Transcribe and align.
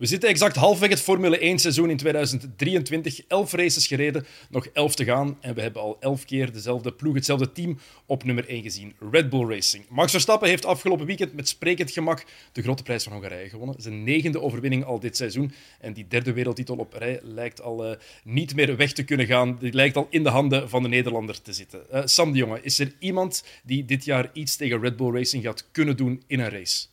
We 0.00 0.06
zitten 0.06 0.28
exact 0.28 0.56
halfweg 0.56 0.90
het 0.90 1.00
Formule 1.00 1.38
1 1.38 1.58
seizoen 1.58 1.90
in 1.90 1.96
2023. 1.96 3.26
Elf 3.26 3.52
races 3.52 3.86
gereden, 3.86 4.26
nog 4.50 4.66
elf 4.66 4.94
te 4.94 5.04
gaan. 5.04 5.38
En 5.40 5.54
we 5.54 5.60
hebben 5.60 5.82
al 5.82 5.96
elf 6.00 6.24
keer 6.24 6.52
dezelfde 6.52 6.92
ploeg, 6.92 7.14
hetzelfde 7.14 7.52
team 7.52 7.78
op 8.06 8.24
nummer 8.24 8.48
1 8.48 8.62
gezien. 8.62 8.94
Red 9.10 9.30
Bull 9.30 9.48
Racing. 9.48 9.84
Max 9.88 10.10
Verstappen 10.10 10.48
heeft 10.48 10.64
afgelopen 10.64 11.06
weekend 11.06 11.32
met 11.32 11.48
sprekend 11.48 11.90
gemak 11.90 12.24
de 12.52 12.62
grote 12.62 12.82
prijs 12.82 13.02
van 13.02 13.12
Hongarije 13.12 13.48
gewonnen. 13.48 13.82
Zijn 13.82 14.04
negende 14.04 14.40
overwinning 14.40 14.84
al 14.84 15.00
dit 15.00 15.16
seizoen. 15.16 15.52
En 15.80 15.92
die 15.92 16.06
derde 16.08 16.32
wereldtitel 16.32 16.76
op 16.76 16.92
rij 16.92 17.20
lijkt 17.22 17.62
al 17.62 17.90
uh, 17.90 17.96
niet 18.24 18.54
meer 18.54 18.76
weg 18.76 18.92
te 18.92 19.04
kunnen 19.04 19.26
gaan. 19.26 19.56
Die 19.58 19.72
lijkt 19.72 19.96
al 19.96 20.06
in 20.10 20.22
de 20.22 20.30
handen 20.30 20.68
van 20.68 20.82
de 20.82 20.88
Nederlander 20.88 21.42
te 21.42 21.52
zitten. 21.52 21.82
Uh, 21.92 22.00
Sam 22.04 22.32
de 22.32 22.38
Jonge, 22.38 22.58
is 22.62 22.78
er 22.78 22.92
iemand 22.98 23.44
die 23.64 23.84
dit 23.84 24.04
jaar 24.04 24.30
iets 24.32 24.56
tegen 24.56 24.80
Red 24.80 24.96
Bull 24.96 25.12
Racing 25.14 25.44
gaat 25.44 25.68
kunnen 25.70 25.96
doen 25.96 26.22
in 26.26 26.40
een 26.40 26.50
race? 26.50 26.86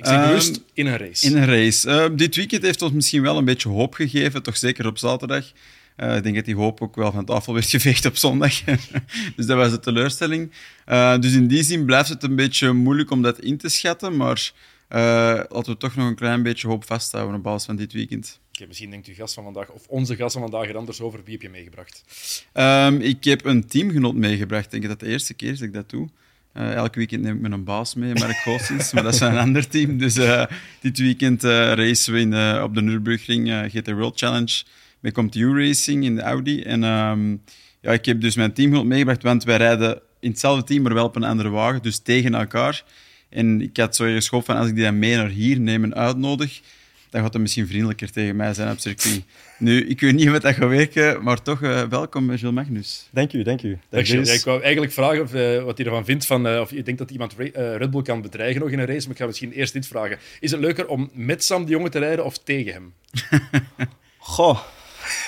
Ik 0.00 0.06
zeg 0.06 0.26
bewust 0.26 0.56
um, 0.56 0.62
in 0.74 0.86
een 0.86 0.96
race. 0.96 1.26
In 1.26 1.36
een 1.36 1.46
race. 1.46 1.88
Uh, 1.88 2.16
dit 2.16 2.36
weekend 2.36 2.62
heeft 2.62 2.82
ons 2.82 2.92
misschien 2.92 3.22
wel 3.22 3.36
een 3.36 3.44
beetje 3.44 3.68
hoop 3.68 3.94
gegeven, 3.94 4.42
toch 4.42 4.56
zeker 4.56 4.86
op 4.86 4.98
zaterdag. 4.98 5.52
Uh, 5.96 6.16
ik 6.16 6.22
denk 6.22 6.34
dat 6.34 6.44
die 6.44 6.54
hoop 6.54 6.80
ook 6.80 6.96
wel 6.96 7.12
van 7.12 7.24
tafel 7.24 7.54
werd 7.54 7.70
geveegd 7.76 8.06
op 8.06 8.16
zondag. 8.16 8.62
dus 9.36 9.46
dat 9.46 9.56
was 9.56 9.70
de 9.70 9.80
teleurstelling. 9.80 10.52
Uh, 10.88 11.18
dus 11.18 11.32
in 11.32 11.46
die 11.46 11.62
zin 11.62 11.84
blijft 11.84 12.08
het 12.08 12.22
een 12.22 12.36
beetje 12.36 12.72
moeilijk 12.72 13.10
om 13.10 13.22
dat 13.22 13.40
in 13.40 13.56
te 13.56 13.68
schatten. 13.68 14.16
Maar 14.16 14.52
laten 14.88 15.72
we 15.72 15.76
toch 15.76 15.96
nog 15.96 16.08
een 16.08 16.14
klein 16.14 16.42
beetje 16.42 16.68
hoop 16.68 16.84
vasthouden 16.84 17.36
op 17.36 17.42
basis 17.42 17.66
van 17.66 17.76
dit 17.76 17.92
weekend. 17.92 18.40
Okay, 18.52 18.66
misschien 18.66 18.90
denkt 18.90 19.06
uw 19.06 19.14
gast 19.14 19.34
van 19.34 19.44
vandaag, 19.44 19.70
of 19.70 19.86
onze 19.86 20.16
gast 20.16 20.32
van 20.32 20.42
vandaag 20.42 20.68
er 20.68 20.76
anders 20.76 21.00
over. 21.00 21.20
Wie 21.24 21.32
heb 21.32 21.42
je 21.42 21.48
meegebracht? 21.48 22.04
Um, 22.54 23.00
ik 23.00 23.24
heb 23.24 23.44
een 23.44 23.66
teamgenoot 23.66 24.14
meegebracht. 24.14 24.64
Ik 24.64 24.70
denk 24.70 24.82
dat 24.82 24.92
het 24.92 25.00
de 25.00 25.06
eerste 25.06 25.34
keer 25.34 25.50
is 25.50 25.58
dat 25.58 25.68
ik 25.68 25.74
dat 25.74 25.90
doe. 25.90 26.08
Uh, 26.54 26.72
elk 26.72 26.94
weekend 26.94 27.22
neem 27.22 27.34
ik 27.34 27.40
mijn 27.40 27.64
baas 27.64 27.94
mee, 27.94 28.14
Mark 28.14 28.36
Goossens, 28.36 28.90
maar 28.92 29.02
dat 29.02 29.14
is 29.14 29.20
een 29.20 29.38
ander 29.38 29.68
team. 29.68 29.98
Dus 29.98 30.16
uh, 30.16 30.44
dit 30.80 30.98
weekend 30.98 31.44
uh, 31.44 31.50
racen 31.72 32.12
we 32.12 32.20
in, 32.20 32.62
op 32.62 32.74
de 32.74 32.82
Nürburgring 32.82 33.70
GT 33.72 33.90
World 33.90 34.18
Challenge 34.18 34.62
met 35.00 35.12
CompTU 35.12 35.66
Racing 35.66 36.04
in 36.04 36.14
de 36.14 36.22
Audi. 36.22 36.62
En 36.62 36.82
um, 36.82 37.42
ja, 37.80 37.92
ik 37.92 38.04
heb 38.04 38.20
dus 38.20 38.34
mijn 38.34 38.52
teamgenoot 38.52 38.84
meegebracht, 38.84 39.22
want 39.22 39.44
wij 39.44 39.56
rijden 39.56 40.00
in 40.20 40.30
hetzelfde 40.30 40.64
team, 40.64 40.82
maar 40.82 40.94
wel 40.94 41.04
op 41.04 41.16
een 41.16 41.24
andere 41.24 41.48
wagen, 41.48 41.82
dus 41.82 41.98
tegen 41.98 42.34
elkaar. 42.34 42.84
En 43.28 43.60
ik 43.60 43.76
had 43.76 43.96
zo 43.96 44.04
geschopt 44.04 44.46
van 44.46 44.56
als 44.56 44.68
ik 44.68 44.74
die 44.74 44.84
dan 44.84 44.98
mee 44.98 45.16
naar 45.16 45.28
hier 45.28 45.60
neem 45.60 45.84
en 45.84 45.94
uitnodig, 45.94 46.60
dan 47.10 47.22
gaat 47.22 47.32
hij 47.32 47.42
misschien 47.42 47.66
vriendelijker 47.66 48.10
tegen 48.10 48.36
mij 48.36 48.54
zijn 48.54 48.70
op 48.70 48.78
circuit. 48.78 49.22
Nu, 49.58 49.86
ik 49.86 50.00
weet 50.00 50.14
niet 50.14 50.28
of 50.28 50.38
dat 50.38 50.54
gaat 50.54 50.68
werken, 50.68 51.22
maar 51.22 51.42
toch 51.42 51.60
uh, 51.60 51.82
welkom, 51.82 52.30
Gilles 52.30 52.54
Magnus. 52.54 53.08
Dank 53.10 53.32
u, 53.32 53.42
dank 53.42 53.62
u. 53.62 53.78
Ik 53.90 54.44
wou 54.44 54.62
eigenlijk 54.62 54.92
vragen 54.92 55.22
of, 55.22 55.34
uh, 55.34 55.62
wat 55.62 55.78
hij 55.78 55.86
ervan 55.86 56.04
vindt, 56.04 56.26
van, 56.26 56.46
uh, 56.46 56.60
of 56.60 56.70
je 56.70 56.82
denkt 56.82 57.00
dat 57.00 57.10
iemand 57.10 57.34
Red 57.54 57.90
Bull 57.90 58.02
kan 58.02 58.22
bedreigen 58.22 58.60
nog 58.60 58.70
in 58.70 58.78
een 58.78 58.86
race, 58.86 59.02
maar 59.02 59.10
ik 59.10 59.20
ga 59.20 59.26
misschien 59.26 59.52
eerst 59.52 59.72
dit 59.72 59.86
vragen. 59.86 60.18
Is 60.40 60.50
het 60.50 60.60
leuker 60.60 60.86
om 60.86 61.10
met 61.12 61.44
Sam 61.44 61.64
de 61.64 61.70
Jonge 61.70 61.88
te 61.88 61.98
rijden 61.98 62.24
of 62.24 62.38
tegen 62.38 62.72
hem? 62.72 62.92
Goh, 64.18 64.58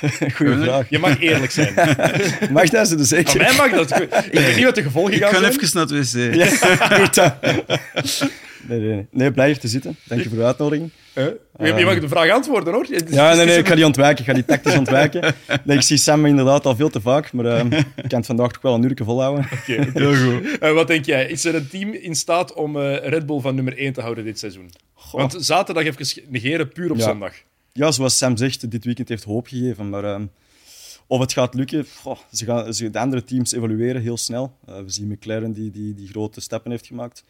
Goeie 0.37 0.63
vraag. 0.63 0.87
Je 0.89 0.99
mag 0.99 1.21
eerlijk 1.21 1.53
zijn. 1.53 1.75
mag 2.53 2.69
dat 2.69 2.89
ze 2.89 2.97
dus 2.97 3.09
zeker? 3.09 3.31
Van 3.31 3.41
mij 3.41 3.69
mag 3.69 3.87
dat. 3.87 4.01
Ik 4.01 4.39
weet 4.39 4.57
niet 4.57 4.65
wat 4.65 4.75
de 4.75 4.83
gevolgen 4.83 5.13
gaan 5.13 5.31
zijn. 5.31 5.45
Ik 5.45 5.61
ga 5.61 5.67
even 5.67 5.79
naar 5.79 5.87
het 5.87 6.13
wc. 6.13 7.15
Ja. 7.15 7.39
Nee, 8.69 8.81
nee, 8.81 9.07
nee. 9.11 9.33
blij 9.33 9.47
hier 9.47 9.59
te 9.59 9.69
zitten. 9.69 9.97
Dank 10.05 10.23
je 10.23 10.29
voor 10.29 10.39
de 10.39 10.45
uitnodiging. 10.45 10.91
Uh, 11.15 11.79
je 11.79 11.85
mag 11.85 12.01
de 12.01 12.09
vraag 12.09 12.31
antwoorden, 12.31 12.75
hoor. 12.75 12.87
Ja, 13.11 13.35
nee, 13.35 13.47
nee, 13.47 13.59
ik 13.59 13.67
ga 13.67 13.75
die 13.75 13.87
ontwijken. 13.87 14.19
Ik 14.19 14.31
ga 14.31 14.35
die 14.35 14.45
tactisch 14.45 14.77
ontwijken. 14.77 15.35
Nee, 15.65 15.77
ik 15.77 15.83
zie 15.83 15.97
Sam 15.97 16.27
inderdaad 16.27 16.67
al 16.67 16.77
veel 16.77 16.91
te 16.91 17.01
vaak, 17.01 17.33
maar 17.33 17.45
uh, 17.45 17.79
ik 17.97 18.09
kan 18.09 18.19
het 18.19 18.27
vandaag 18.27 18.53
toch 18.53 18.63
wel 18.63 18.75
een 18.75 18.83
uur 18.83 18.99
volhouden. 19.05 19.45
Oké, 19.45 19.73
okay, 19.73 19.91
heel 20.03 20.15
goed. 20.15 20.63
Uh, 20.63 20.73
wat 20.73 20.87
denk 20.87 21.05
jij? 21.05 21.27
Is 21.27 21.45
er 21.45 21.55
een 21.55 21.69
team 21.69 21.93
in 21.93 22.15
staat 22.15 22.53
om 22.53 22.77
uh, 22.77 22.97
Red 22.97 23.27
Bull 23.27 23.41
van 23.41 23.55
nummer 23.55 23.79
1 23.79 23.93
te 23.93 24.01
houden 24.01 24.25
dit 24.25 24.39
seizoen? 24.39 24.71
Goh. 24.95 25.21
Want 25.21 25.37
zaterdag 25.39 25.85
even 25.85 26.23
negeren, 26.29 26.69
puur 26.69 26.91
op 26.91 26.97
ja. 26.97 27.03
zondag. 27.03 27.33
Ja, 27.73 27.91
zoals 27.91 28.19
Sam 28.19 28.37
zegt, 28.37 28.71
dit 28.71 28.85
weekend 28.85 29.09
heeft 29.09 29.25
hoop 29.25 29.47
gegeven, 29.47 29.89
maar... 29.89 30.05
Uh, 30.05 30.21
of 31.07 31.21
het 31.21 31.33
gaat 31.33 31.55
lukken, 31.55 31.87
goh, 32.01 32.19
ze 32.33 32.45
gaan, 32.45 32.75
ze, 32.75 32.91
de 32.91 32.99
andere 32.99 33.25
teams 33.25 33.53
evolueren 33.53 34.03
heel 34.03 34.17
snel. 34.17 34.57
we 34.65 34.83
zien 34.87 35.09
McLaren 35.09 35.53
die, 35.53 35.71
die, 35.71 35.95
die 35.95 36.09
grote 36.09 36.41
stappen 36.41 36.71
heeft 36.71 36.87
gemaakt. 36.87 37.25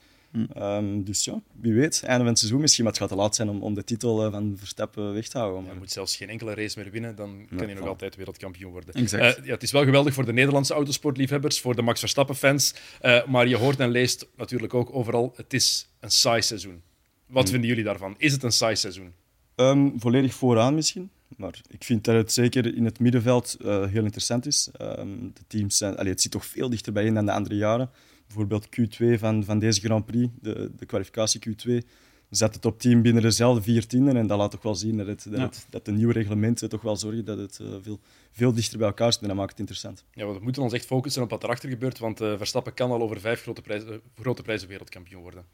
Um, 0.56 1.04
dus 1.04 1.24
ja, 1.24 1.40
wie 1.60 1.72
weet, 1.72 2.02
einde 2.02 2.18
van 2.18 2.26
het 2.26 2.38
seizoen 2.38 2.60
misschien, 2.60 2.84
maar 2.84 2.92
het 2.92 3.02
gaat 3.02 3.10
te 3.10 3.16
laat 3.16 3.34
zijn 3.34 3.48
om, 3.48 3.62
om 3.62 3.74
de 3.74 3.84
titel 3.84 4.26
uh, 4.26 4.32
van 4.32 4.54
Verstappen 4.58 5.12
weg 5.12 5.28
te 5.28 5.38
houden. 5.38 5.62
Maar... 5.62 5.72
Je 5.72 5.78
moet 5.78 5.90
zelfs 5.90 6.16
geen 6.16 6.28
enkele 6.28 6.54
race 6.54 6.78
meer 6.78 6.90
winnen, 6.90 7.16
dan 7.16 7.46
kan 7.56 7.68
je 7.68 7.74
nog 7.74 7.88
altijd 7.88 8.16
wereldkampioen 8.16 8.72
worden. 8.72 8.94
Exact. 8.94 9.38
Uh, 9.38 9.44
ja, 9.44 9.52
het 9.52 9.62
is 9.62 9.72
wel 9.72 9.84
geweldig 9.84 10.14
voor 10.14 10.24
de 10.24 10.32
Nederlandse 10.32 10.74
autosportliefhebbers, 10.74 11.60
voor 11.60 11.76
de 11.76 11.82
Max 11.82 12.00
Verstappen-fans, 12.00 12.74
uh, 13.02 13.26
maar 13.26 13.48
je 13.48 13.56
hoort 13.56 13.80
en 13.80 13.90
leest 13.90 14.26
natuurlijk 14.36 14.74
ook 14.74 14.94
overal, 14.94 15.32
het 15.36 15.52
is 15.52 15.88
een 16.00 16.10
saai 16.10 16.42
seizoen. 16.42 16.82
Wat 17.26 17.50
vinden 17.50 17.68
jullie 17.68 17.84
daarvan? 17.84 18.14
Is 18.18 18.32
het 18.32 18.42
een 18.42 18.52
saai 18.52 18.76
seizoen? 18.76 19.12
Um, 19.56 20.00
volledig 20.00 20.34
vooraan 20.34 20.74
misschien. 20.74 21.10
Maar 21.36 21.60
ik 21.68 21.84
vind 21.84 22.04
dat 22.04 22.14
het 22.14 22.32
zeker 22.32 22.76
in 22.76 22.84
het 22.84 23.00
middenveld 23.00 23.56
uh, 23.60 23.86
heel 23.86 24.02
interessant 24.02 24.46
is. 24.46 24.70
Um, 24.80 25.30
de 25.34 25.40
teams 25.46 25.76
zijn, 25.76 25.96
allee, 25.96 26.12
het 26.12 26.22
zit 26.22 26.30
toch 26.30 26.46
veel 26.46 26.70
dichterbij 26.70 27.04
in 27.04 27.14
dan 27.14 27.26
de 27.26 27.32
andere 27.32 27.56
jaren 27.56 27.90
bijvoorbeeld 28.32 28.66
Q2 28.66 29.18
van, 29.18 29.44
van 29.44 29.58
deze 29.58 29.80
Grand 29.80 30.06
Prix, 30.06 30.32
de, 30.40 30.70
de 30.76 30.86
kwalificatie 30.86 31.40
Q2, 31.48 31.86
zet 32.30 32.54
het 32.54 32.64
op 32.64 32.80
team 32.80 33.02
binnen 33.02 33.22
dezelfde 33.22 33.62
vier 33.62 33.86
tienden. 33.86 34.16
En 34.16 34.26
dat 34.26 34.38
laat 34.38 34.50
toch 34.50 34.62
wel 34.62 34.74
zien 34.74 34.96
dat, 34.96 35.06
het, 35.06 35.24
dat, 35.24 35.38
ja. 35.38 35.44
het, 35.44 35.66
dat 35.70 35.84
de 35.84 35.92
nieuwe 35.92 36.12
reglementen 36.12 36.68
toch 36.68 36.82
wel 36.82 36.96
zorgen 36.96 37.24
dat 37.24 37.38
het 37.38 37.58
uh, 37.62 37.68
veel, 37.82 38.00
veel 38.32 38.52
dichter 38.52 38.78
bij 38.78 38.86
elkaar 38.86 39.12
zit. 39.12 39.22
En 39.22 39.28
dat 39.28 39.36
maakt 39.36 39.50
het 39.50 39.58
interessant. 39.58 40.04
Ja, 40.12 40.26
we 40.26 40.38
moeten 40.40 40.62
ons 40.62 40.72
echt 40.72 40.86
focussen 40.86 41.22
op 41.22 41.30
wat 41.30 41.42
erachter 41.42 41.68
gebeurt, 41.68 41.98
want 41.98 42.20
uh, 42.20 42.36
Verstappen 42.36 42.74
kan 42.74 42.90
al 42.90 43.02
over 43.02 43.20
vijf 43.20 43.42
grote 43.42 43.62
prijzen, 43.62 44.00
grote 44.14 44.42
prijzen 44.42 44.68
wereldkampioen 44.68 45.22
worden. 45.22 45.44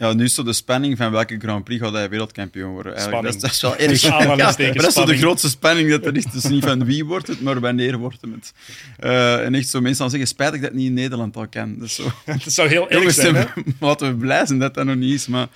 Ja, 0.00 0.12
nu 0.12 0.24
is 0.24 0.34
zo 0.34 0.42
de 0.42 0.52
spanning 0.52 0.96
van 0.96 1.10
welke 1.10 1.38
Grand 1.38 1.64
Prix 1.64 1.82
gaat 1.82 1.92
hij 1.92 2.08
wereldkampioen 2.08 2.72
worden. 2.72 3.10
Dat, 3.10 3.40
dat, 3.40 3.50
is 3.50 3.60
wel 3.60 3.76
erg. 3.76 4.00
Ja, 4.00 4.24
maar 4.24 4.36
dat 4.36 4.58
is 4.58 4.94
zo 4.94 5.04
de 5.04 5.16
grootste 5.16 5.48
spanning 5.48 5.90
dat 5.90 6.06
er 6.06 6.16
is. 6.16 6.24
Dus 6.24 6.44
niet 6.44 6.64
van 6.64 6.84
wie 6.84 7.04
wordt 7.04 7.26
het, 7.26 7.40
maar 7.40 7.60
wanneer 7.60 7.98
wordt 7.98 8.20
het. 8.20 8.52
Uh, 9.00 9.44
en 9.44 9.54
echt 9.54 9.68
zo 9.68 9.80
mensen 9.80 10.00
dan 10.00 10.10
zeggen, 10.10 10.28
spijtig 10.28 10.60
dat 10.60 10.70
het 10.70 10.78
niet 10.78 10.86
in 10.86 10.94
Nederland 10.94 11.36
al 11.36 11.48
kan. 11.48 11.78
Dat, 11.78 11.88
is 11.88 11.94
zo. 11.94 12.12
dat 12.44 12.52
zou 12.52 12.68
heel 12.68 12.90
erg 12.90 13.12
zijn, 13.12 13.34
hè? 13.34 13.44
Laten 13.80 14.08
we 14.08 14.14
blij 14.14 14.46
zijn 14.46 14.58
dat 14.58 14.74
dat 14.74 14.84
nog 14.84 14.96
niet 14.96 15.14
is. 15.14 15.26
Maar... 15.26 15.48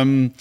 Um, 0.00 0.32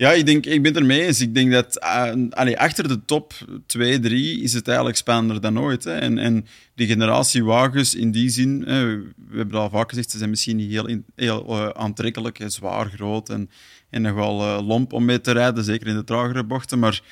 ja, 0.00 0.12
ik, 0.12 0.26
denk, 0.26 0.46
ik 0.46 0.62
ben 0.62 0.72
het 0.72 0.80
ermee 0.80 1.06
eens. 1.06 1.20
Ik 1.20 1.34
denk 1.34 1.52
dat 1.52 1.82
uh, 1.82 2.56
achter 2.56 2.88
de 2.88 3.04
top 3.04 3.32
2, 3.66 3.98
3 3.98 4.40
is 4.40 4.52
het 4.52 4.66
eigenlijk 4.66 4.96
spannender 4.96 5.40
dan 5.40 5.60
ooit. 5.60 5.84
Hè. 5.84 5.92
En, 5.92 6.18
en 6.18 6.46
die 6.74 6.86
generatie 6.86 7.44
wagens 7.44 7.94
in 7.94 8.10
die 8.10 8.28
zin, 8.28 8.64
we 8.64 9.36
hebben 9.36 9.60
al 9.60 9.70
vaak 9.70 9.88
gezegd, 9.88 10.10
ze 10.10 10.18
zijn 10.18 10.30
misschien 10.30 10.56
niet 10.56 10.70
heel, 10.70 11.02
heel 11.16 11.46
uh, 11.48 11.68
aantrekkelijk, 11.68 12.40
zwaar, 12.46 12.86
groot 12.86 13.28
en, 13.28 13.50
en 13.90 14.02
nog 14.02 14.14
wel 14.14 14.40
uh, 14.40 14.66
lomp 14.66 14.92
om 14.92 15.04
mee 15.04 15.20
te 15.20 15.32
rijden, 15.32 15.64
zeker 15.64 15.86
in 15.86 15.96
de 15.96 16.04
tragere 16.04 16.44
bochten. 16.44 16.78
Maar 16.78 17.02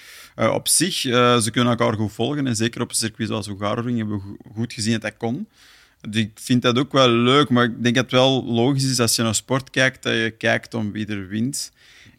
op 0.53 0.69
zich, 0.69 0.95
ze 0.95 1.49
kunnen 1.53 1.71
elkaar 1.71 1.95
goed 1.95 2.13
volgen. 2.13 2.47
En 2.47 2.57
zeker 2.57 2.81
op 2.81 2.89
een 2.89 2.97
circuit 2.97 3.29
zoals 3.29 3.47
Hungaroring 3.47 3.99
hebben 3.99 4.17
we 4.17 4.53
goed 4.55 4.73
gezien 4.73 4.93
dat 4.93 5.03
dat 5.03 5.17
kon. 5.17 5.49
Dus 6.09 6.23
ik 6.23 6.31
vind 6.35 6.63
dat 6.63 6.79
ook 6.79 6.93
wel 6.93 7.09
leuk, 7.09 7.49
maar 7.49 7.65
ik 7.65 7.83
denk 7.83 7.95
dat 7.95 8.05
het 8.05 8.13
wel 8.15 8.45
logisch 8.45 8.91
is 8.91 9.01
als 9.01 9.17
je 9.17 9.23
naar 9.23 9.35
sport 9.35 9.71
kijkt, 9.71 10.03
dat 10.03 10.15
je 10.15 10.31
kijkt 10.31 10.75
om 10.75 10.93
wie 10.93 11.07
er 11.07 11.29
wint. 11.29 11.73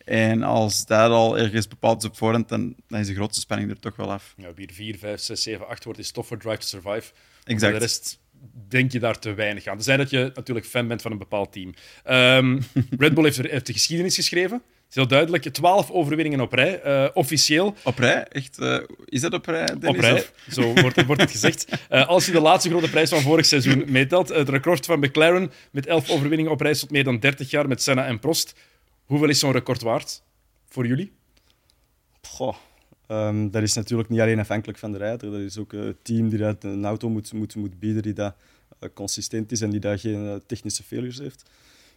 En 0.10 0.44
als 0.44 0.86
dat 0.86 1.12
al 1.12 1.38
ergens 1.38 1.68
bepaald 1.68 2.04
is 2.04 2.10
op 2.10 2.18
voorhand, 2.18 2.50
dan, 2.50 2.76
dan 2.88 3.00
is 3.00 3.08
de 3.08 3.14
grootste 3.14 3.42
spanning 3.42 3.70
er 3.70 3.80
toch 3.80 3.96
wel 3.96 4.12
af. 4.12 4.34
Ja, 4.38 4.54
wie 4.54 4.70
4, 4.74 4.98
5, 4.98 5.20
6, 5.20 5.44
7, 5.44 5.68
8 5.68 5.84
wordt, 5.84 6.00
is 6.00 6.12
tof 6.12 6.28
voor 6.28 6.38
Drive 6.38 6.58
to 6.58 6.66
Survive. 6.66 7.12
Exact. 7.44 7.74
de 7.74 7.80
rest 7.80 8.20
denk 8.68 8.92
je 8.92 9.00
daar 9.00 9.20
te 9.20 9.34
weinig 9.34 9.68
aan. 9.68 9.76
Tenzij 9.76 9.98
dat 9.98 10.10
je 10.10 10.32
natuurlijk 10.34 10.66
fan 10.66 10.88
bent 10.88 11.02
van 11.02 11.12
een 11.12 11.18
bepaald 11.18 11.52
team. 11.52 11.74
Um, 12.38 12.64
Red 13.00 13.14
Bull 13.14 13.24
heeft, 13.24 13.38
er, 13.38 13.50
heeft 13.50 13.66
de 13.66 13.74
geschiedenis 13.74 14.16
geschreven. 14.16 14.58
Het 14.58 14.90
is 14.90 14.96
heel 14.96 15.08
duidelijk. 15.08 15.44
12 15.44 15.92
overwinningen 15.92 16.42
op 16.42 16.54
rij, 16.54 16.82
uh, 16.86 17.10
officieel. 17.14 17.76
Op 17.84 17.98
rij? 17.98 18.24
Echt? 18.24 18.60
Uh, 18.60 18.78
is 19.06 19.22
dat 19.22 19.34
op 19.34 19.46
rij? 19.46 19.66
Dennis, 19.66 19.90
op 19.90 20.00
rij, 20.00 20.14
of? 20.14 20.34
zo 20.52 20.74
wordt, 20.74 21.06
wordt 21.06 21.22
het 21.22 21.32
gezegd. 21.32 21.66
Uh, 21.92 22.08
als 22.08 22.26
je 22.26 22.32
de 22.32 22.40
laatste 22.40 22.70
grote 22.70 22.90
prijs 22.90 23.10
van 23.10 23.22
vorig 23.22 23.46
seizoen 23.46 23.84
meetelt, 23.88 24.30
het 24.30 24.50
record 24.50 24.86
van 24.86 25.00
McLaren 25.00 25.52
met 25.72 25.86
11 25.86 26.10
overwinningen 26.10 26.52
op 26.52 26.62
rij 26.62 26.74
tot 26.74 26.92
meer 26.92 27.04
dan 27.04 27.20
30 27.20 27.50
jaar 27.50 27.68
met 27.68 27.82
Senna 27.82 28.06
en 28.06 28.20
Prost. 28.20 28.54
Hoeveel 29.10 29.30
is 29.30 29.40
zo'n 29.40 29.52
record 29.52 29.82
waard? 29.82 30.24
voor 30.66 30.88
jullie? 30.88 31.12
Goh, 32.22 32.56
um, 33.08 33.52
dat 33.52 33.64
is 33.64 33.74
natuurlijk 33.74 34.10
niet 34.10 34.20
alleen 34.20 34.40
afhankelijk 34.40 34.80
van 34.80 34.92
de 34.92 34.98
rijder. 34.98 35.32
Dat 35.32 35.40
is 35.40 35.58
ook 35.58 35.72
het 35.72 36.04
team 36.04 36.30
die 36.30 36.40
dat 36.40 36.64
een 36.64 36.86
auto 36.86 37.10
moet, 37.10 37.34
moet, 37.34 37.56
moet 37.56 37.80
bieden 37.80 38.02
die 38.02 38.14
dat 38.14 38.36
uh, 38.80 38.90
consistent 38.94 39.52
is 39.52 39.62
en 39.62 39.70
die 39.70 39.80
daar 39.80 40.00
geen 40.00 40.26
uh, 40.26 40.36
technische 40.36 40.84
failures 40.84 41.18
heeft. 41.18 41.50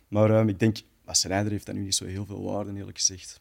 Maar 0.08 0.30
um, 0.30 0.48
ik 0.48 0.58
denk, 0.58 0.76
als 1.04 1.24
rijder 1.24 1.52
heeft 1.52 1.66
dat 1.66 1.74
nu 1.74 1.80
niet 1.80 1.94
zo 1.94 2.04
heel 2.04 2.26
veel 2.26 2.42
waarde, 2.42 2.74
eerlijk 2.74 2.98
gezegd. 2.98 3.40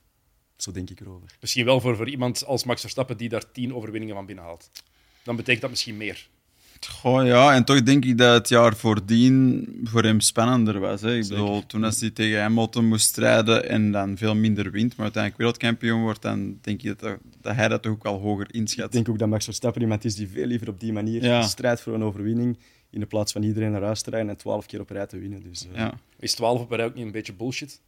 Zo 0.55 0.71
denk 0.71 0.89
ik 0.89 0.99
erover. 0.99 1.37
Misschien 1.39 1.65
wel 1.65 1.81
voor, 1.81 1.95
voor 1.95 2.09
iemand 2.09 2.45
als 2.45 2.63
Max 2.63 2.81
Verstappen 2.81 3.17
die 3.17 3.29
daar 3.29 3.51
tien 3.51 3.75
overwinningen 3.75 4.15
van 4.15 4.25
binnenhaalt. 4.25 4.71
Dan 5.23 5.35
betekent 5.35 5.61
dat 5.61 5.69
misschien 5.69 5.97
meer. 5.97 6.29
Goh, 6.89 7.25
ja, 7.25 7.53
en 7.55 7.63
toch 7.63 7.83
denk 7.83 8.05
ik 8.05 8.17
dat 8.17 8.33
het 8.33 8.49
jaar 8.49 8.75
voordien 8.75 9.67
voor 9.83 10.03
hem 10.03 10.19
spannender 10.19 10.79
was. 10.79 11.01
Hè. 11.01 11.15
Ik 11.15 11.23
Zeker. 11.23 11.43
bedoel, 11.43 11.65
toen 11.65 11.83
als 11.83 11.99
hij 11.99 12.09
tegen 12.09 12.41
Hamilton 12.41 12.85
moest 12.85 13.05
strijden 13.05 13.69
en 13.69 13.91
dan 13.91 14.17
veel 14.17 14.35
minder 14.35 14.71
wint, 14.71 14.89
maar 14.95 15.03
uiteindelijk 15.03 15.37
wereldkampioen 15.41 16.01
wordt, 16.01 16.21
dan 16.21 16.57
denk 16.61 16.81
ik 16.81 16.99
dat, 16.99 17.17
dat 17.41 17.55
hij 17.55 17.67
dat 17.67 17.81
toch 17.81 17.91
ook 17.91 18.03
wel 18.03 18.19
hoger 18.19 18.47
inschat. 18.53 18.85
Ik 18.85 18.91
denk 18.91 19.09
ook 19.09 19.19
dat 19.19 19.29
Max 19.29 19.45
Verstappen 19.45 19.81
iemand 19.81 20.05
is 20.05 20.15
die 20.15 20.27
veel 20.27 20.45
liever 20.45 20.69
op 20.69 20.79
die 20.79 20.93
manier 20.93 21.23
Ja. 21.23 21.41
strijdt 21.41 21.81
voor 21.81 21.93
een 21.93 22.03
overwinning, 22.03 22.57
in 22.89 22.99
de 22.99 23.05
plaats 23.05 23.31
van 23.31 23.43
iedereen 23.43 23.71
naar 23.71 23.83
huis 23.83 24.01
te 24.01 24.09
rijden 24.09 24.29
en 24.29 24.37
twaalf 24.37 24.65
keer 24.65 24.79
op 24.79 24.89
rij 24.89 25.05
te 25.07 25.19
winnen. 25.19 25.43
Dus, 25.43 25.67
uh, 25.71 25.77
Ja. 25.77 25.93
Is 26.19 26.33
12 26.35 26.61
op 26.61 26.71
rij 26.71 26.85
ook 26.85 26.95
niet 26.95 27.05
een 27.05 27.11
beetje 27.11 27.33
bullshit? 27.33 27.81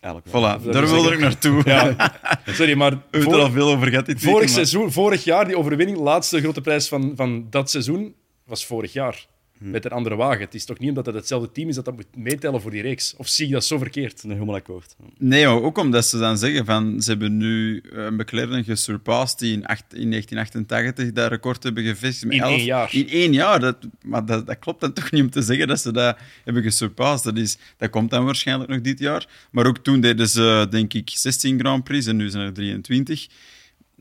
Eigenlijk 0.00 0.32
wel. 0.34 0.58
Voilà, 0.58 0.64
daar 0.72 0.82
is 0.82 0.90
wilde 0.90 1.12
ik 1.12 1.18
naartoe. 1.18 1.62
Ja, 1.64 2.12
sorry, 2.46 2.74
maar 2.76 2.90
We 2.90 2.98
hebben 3.10 3.32
er 3.32 3.40
al 3.40 3.50
veel 3.50 3.68
over 3.68 3.88
gehad 3.88 4.06
dit 4.06 4.18
vorig, 4.20 4.24
weekend, 4.38 4.56
maar- 4.56 4.66
seizoen, 4.66 4.92
vorig 4.92 5.24
jaar, 5.24 5.44
die 5.46 5.58
overwinning, 5.58 5.98
laatste 5.98 6.40
grote 6.40 6.60
prijs 6.60 6.88
van, 6.88 7.12
van 7.16 7.46
dat 7.50 7.70
seizoen, 7.70 8.14
was 8.46 8.66
vorig 8.66 8.92
jaar. 8.92 9.26
Hm. 9.58 9.70
Met 9.70 9.84
een 9.84 9.90
andere 9.90 10.16
wagen. 10.16 10.40
Het 10.40 10.54
is 10.54 10.64
toch 10.64 10.78
niet 10.78 10.88
omdat 10.88 11.06
het 11.06 11.14
hetzelfde 11.14 11.52
team 11.52 11.68
is 11.68 11.74
dat 11.74 11.84
dat 11.84 11.94
moet 11.94 12.16
meetellen 12.16 12.60
voor 12.60 12.70
die 12.70 12.82
reeks? 12.82 13.14
Of 13.16 13.28
zie 13.28 13.46
je 13.46 13.52
dat 13.52 13.64
zo 13.64 13.78
verkeerd? 13.78 14.22
Nee, 14.24 14.32
helemaal 14.32 14.54
akkoord. 14.54 14.96
Nee, 15.18 15.44
maar 15.46 15.62
ook 15.62 15.78
omdat 15.78 16.06
ze 16.06 16.18
dan 16.18 16.38
zeggen 16.38 16.64
van 16.64 17.02
ze 17.02 17.10
hebben 17.10 17.36
nu 17.36 17.82
een 17.90 18.14
McLaren 18.14 18.64
gesurpassed 18.64 19.38
die 19.38 19.52
in, 19.52 19.66
acht- 19.66 19.94
in 19.94 20.10
1988 20.10 21.12
dat 21.12 21.30
record 21.30 21.62
hebben 21.62 21.84
gevestigd. 21.84 22.24
met 22.24 22.34
In 22.36 22.42
één 22.42 22.52
elf- 22.52 22.62
jaar. 22.62 22.94
In 22.94 23.08
één 23.08 23.32
jaar. 23.32 23.60
Dat, 23.60 23.76
maar 24.02 24.26
dat, 24.26 24.46
dat 24.46 24.58
klopt 24.58 24.80
dan 24.80 24.92
toch 24.92 25.10
niet 25.10 25.22
om 25.22 25.30
te 25.30 25.42
zeggen 25.42 25.68
dat 25.68 25.80
ze 25.80 25.92
dat 25.92 26.18
hebben 26.44 26.62
gesurpassed. 26.62 27.34
Dat, 27.34 27.42
is, 27.44 27.58
dat 27.76 27.90
komt 27.90 28.10
dan 28.10 28.24
waarschijnlijk 28.24 28.70
nog 28.70 28.80
dit 28.80 28.98
jaar. 28.98 29.26
Maar 29.50 29.66
ook 29.66 29.78
toen 29.78 30.00
deden 30.00 30.28
ze, 30.28 30.66
denk 30.70 30.94
ik, 30.94 31.10
16 31.14 31.58
Grand 31.58 31.84
Prix 31.84 32.06
en 32.06 32.16
nu 32.16 32.28
zijn 32.28 32.46
er 32.46 32.52
23. 32.52 33.26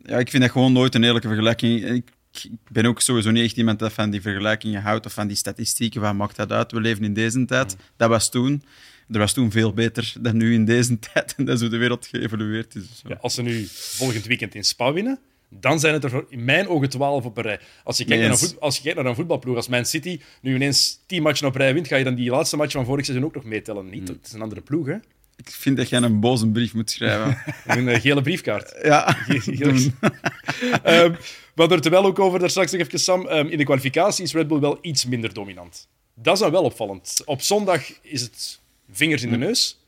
Ja, 0.04 0.18
ik 0.18 0.30
vind 0.30 0.44
dat 0.44 0.52
gewoon 0.52 0.74
nooit 0.74 0.96
een 0.96 1.04
eerlijke 1.04 1.28
vergelijking. 1.28 1.86
Ik, 1.86 2.08
ik 2.44 2.72
ben 2.72 2.86
ook 2.86 3.02
sowieso 3.02 3.32
niet 3.32 3.44
echt 3.44 3.58
iemand 3.58 3.80
dat 3.80 3.94
van 3.94 4.10
die 4.10 4.22
vergelijkingen 4.22 4.82
houdt 4.82 5.06
of 5.06 5.14
van 5.14 5.28
die 5.28 5.36
statistieken. 5.38 6.02
Wat 6.02 6.14
maakt 6.14 6.36
dat 6.36 6.52
uit? 6.52 6.72
We 6.72 6.82
leven 6.82 7.04
in 7.04 7.14
deze 7.14 7.46
tijd. 7.46 7.76
Dat 7.98 8.10
was 8.10 8.30
toen. 8.30 8.64
Er 9.12 9.20
was 9.20 9.34
toen 9.34 9.52
veel 9.52 9.74
beter 9.74 10.14
dan 10.22 10.38
nu 10.38 10.54
in 10.54 10.66
deze 10.66 11.00
tijd. 11.14 11.34
En 11.38 11.46
dat 11.46 11.56
is 11.56 11.62
hoe 11.62 11.70
de 11.70 11.78
wereld 11.78 12.08
geëvolueerd 12.08 12.76
is. 12.76 12.82
Dus, 12.88 13.02
ja. 13.08 13.18
Als 13.22 13.34
ze 13.34 13.42
nu 13.42 13.66
volgend 13.72 14.26
weekend 14.26 14.56
in 14.56 14.64
Spa 14.64 14.94
winnen, 14.94 15.20
dan 15.50 15.80
zijn 15.80 15.94
het 15.94 16.04
er 16.04 16.10
voor- 16.10 16.26
in 16.30 16.46
mijn 16.46 16.68
ogen 16.68 16.90
12 16.90 17.26
op 17.26 17.38
een 17.38 17.44
rij. 17.44 17.60
Als 17.84 17.98
je 17.98 18.06
kijkt, 18.06 18.22
naar 18.22 18.32
een, 18.32 18.38
voet- 18.38 18.60
als 18.60 18.76
je 18.76 18.82
kijkt 18.82 18.98
naar 18.98 19.06
een 19.08 19.16
voetbalploeg, 19.16 19.56
als 19.56 19.68
Man 19.68 19.86
City 19.86 20.20
nu 20.42 20.56
ineens 20.56 21.00
10 21.06 21.22
matchen 21.22 21.48
op 21.48 21.56
rij 21.56 21.74
wint, 21.74 21.88
ga 21.88 21.96
je 21.96 22.04
dan 22.04 22.16
die 22.16 22.30
laatste 22.30 22.58
match 22.58 22.72
van 22.72 22.86
vorig 22.86 23.06
seizoen 23.06 23.26
ook 23.28 23.36
nog 23.36 23.44
meetellen. 23.44 23.90
Niet, 23.90 24.08
het 24.08 24.26
is 24.26 24.34
een 24.34 24.42
andere 24.42 24.62
ploeg, 24.62 24.88
hè? 24.88 24.96
Ik 25.38 25.52
vind 25.52 25.78
dat 25.78 25.90
jij 25.90 26.02
een 26.02 26.20
boze 26.20 26.48
brief 26.48 26.74
moet 26.74 26.92
schrijven. 26.92 27.38
Een 27.78 27.88
eh, 27.88 28.02
gele 28.02 28.22
briefkaart. 28.22 28.74
ja, 28.84 29.18
Ehm, 30.84 31.16
hadden 31.56 31.78
er 31.78 31.82
terwijl 31.82 32.06
ook 32.06 32.20
over, 32.20 32.40
daar 32.40 32.50
straks 32.50 32.72
nog 32.72 32.82
even, 32.82 33.00
Sam. 33.00 33.28
Ehm, 33.28 33.48
in 33.48 33.58
de 33.58 33.64
kwalificatie 33.64 34.24
is 34.24 34.34
Red 34.34 34.48
Bull 34.48 34.60
wel 34.60 34.78
iets 34.82 35.06
minder 35.06 35.34
dominant. 35.34 35.88
Dat 36.16 36.34
is 36.34 36.40
dan 36.40 36.52
wel 36.52 36.64
opvallend. 36.64 37.22
Op 37.26 37.42
zondag 37.42 37.82
is 38.02 38.22
het 38.22 38.60
vingers 38.92 39.24
in 39.24 39.30
de 39.30 39.38
neus, 39.38 39.80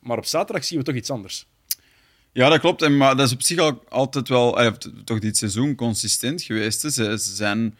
maar 0.00 0.18
op 0.18 0.24
zaterdag 0.24 0.64
zien 0.64 0.78
we 0.78 0.84
toch 0.84 0.94
iets 0.94 1.10
anders. 1.10 1.46
Ja, 2.32 2.48
dat 2.48 2.60
klopt. 2.60 2.82
En, 2.82 2.96
maar 2.96 3.16
dat 3.16 3.26
is 3.26 3.32
op 3.32 3.42
zich 3.42 3.58
al, 3.58 3.82
altijd 3.88 4.28
wel, 4.28 4.60
eh, 4.60 4.72
toch 5.04 5.18
dit 5.18 5.36
seizoen 5.36 5.74
consistent 5.74 6.42
geweest. 6.42 6.82
Hè. 6.82 6.90
Ze, 6.90 7.18
ze 7.18 7.34
zijn, 7.34 7.76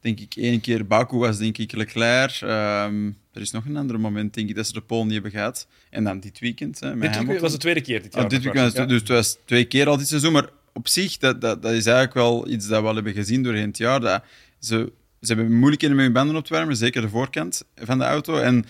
denk 0.00 0.20
ik, 0.20 0.34
één 0.36 0.60
keer 0.60 0.86
Baku 0.86 1.16
was, 1.16 1.38
denk 1.38 1.58
ik, 1.58 1.72
Leclerc. 1.72 2.40
Ehm, 2.40 3.10
er 3.38 3.44
is 3.44 3.50
nog 3.50 3.64
een 3.64 3.76
ander 3.76 4.00
moment, 4.00 4.34
denk 4.34 4.48
ik, 4.48 4.54
dat 4.54 4.66
ze 4.66 4.72
de 4.72 4.80
Pool 4.80 5.04
niet 5.04 5.12
hebben 5.12 5.30
gehad. 5.30 5.66
En 5.90 6.04
dan 6.04 6.20
dit 6.20 6.38
weekend. 6.38 6.80
Hè, 6.80 6.98
Dit 7.26 7.40
was 7.40 7.52
de 7.52 7.58
tweede 7.58 7.80
keer 7.80 8.02
dit 8.02 8.14
jaar. 8.14 8.24
Oh, 8.24 8.30
dit 8.30 8.42
weekend, 8.42 8.72
Ja. 8.72 8.86
Dus 8.86 9.00
het 9.00 9.08
was 9.08 9.38
twee 9.44 9.64
keer 9.64 9.88
al 9.88 9.96
dit 9.96 10.08
seizoen. 10.08 10.32
Maar 10.32 10.48
op 10.72 10.88
zich, 10.88 11.16
dat, 11.16 11.40
dat, 11.40 11.62
dat 11.62 11.72
is 11.72 11.86
eigenlijk 11.86 12.14
wel 12.14 12.48
iets 12.48 12.66
dat 12.66 12.82
we 12.82 12.88
al 12.88 12.94
hebben 12.94 13.12
gezien 13.12 13.42
doorheen 13.42 13.66
het 13.66 13.76
jaar. 13.76 14.00
Dat 14.00 14.22
ze, 14.60 14.92
ze 15.20 15.34
hebben 15.34 15.58
moeilijkheden 15.58 15.96
met 15.96 16.04
hun 16.04 16.14
banden 16.14 16.36
op 16.36 16.44
te 16.44 16.54
warmen, 16.54 16.76
zeker 16.76 17.02
de 17.02 17.08
voorkant 17.08 17.64
van 17.74 17.98
de 17.98 18.04
auto. 18.04 18.38
En 18.38 18.64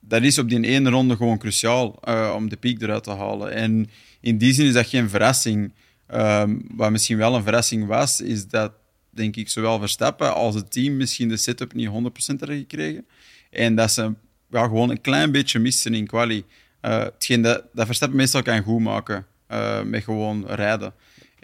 dat 0.00 0.22
is 0.22 0.38
op 0.38 0.48
die 0.48 0.66
ene 0.66 0.90
ronde 0.90 1.16
gewoon 1.16 1.38
cruciaal 1.38 1.98
eh, 2.02 2.32
om 2.36 2.48
de 2.48 2.56
piek 2.56 2.82
eruit 2.82 3.04
te 3.04 3.10
halen. 3.10 3.52
En 3.52 3.90
in 4.20 4.38
die 4.38 4.52
zin 4.52 4.66
is 4.66 4.72
dat 4.72 4.86
geen 4.86 5.08
verrassing. 5.08 5.72
Ehm, 6.06 6.56
wat 6.68 6.90
misschien 6.90 7.16
wel 7.16 7.34
een 7.34 7.42
verrassing 7.42 7.86
was, 7.86 8.20
is 8.20 8.48
dat, 8.48 8.72
denk 9.10 9.36
ik, 9.36 9.48
zowel 9.48 9.78
Verstappen 9.78 10.34
als 10.34 10.54
het 10.54 10.70
team 10.72 10.96
misschien 10.96 11.28
de 11.28 11.36
setup 11.36 11.74
niet 11.74 11.88
100% 11.88 12.38
hadden 12.38 12.58
gekregen. 12.58 13.06
En 13.56 13.74
dat 13.74 13.90
ze 13.90 14.14
ja, 14.50 14.62
gewoon 14.64 14.90
een 14.90 15.00
klein 15.00 15.32
beetje 15.32 15.58
misten 15.58 15.94
in 15.94 16.06
quali. 16.06 16.44
Eh, 16.80 16.98
hetgeen 16.98 17.42
dat, 17.42 17.64
dat 17.72 17.86
Verstappen 17.86 18.16
meestal 18.18 18.42
kan 18.42 18.62
goedmaken 18.62 19.26
eh 19.46 19.82
met 19.82 20.04
gewoon 20.04 20.46
rijden. 20.46 20.94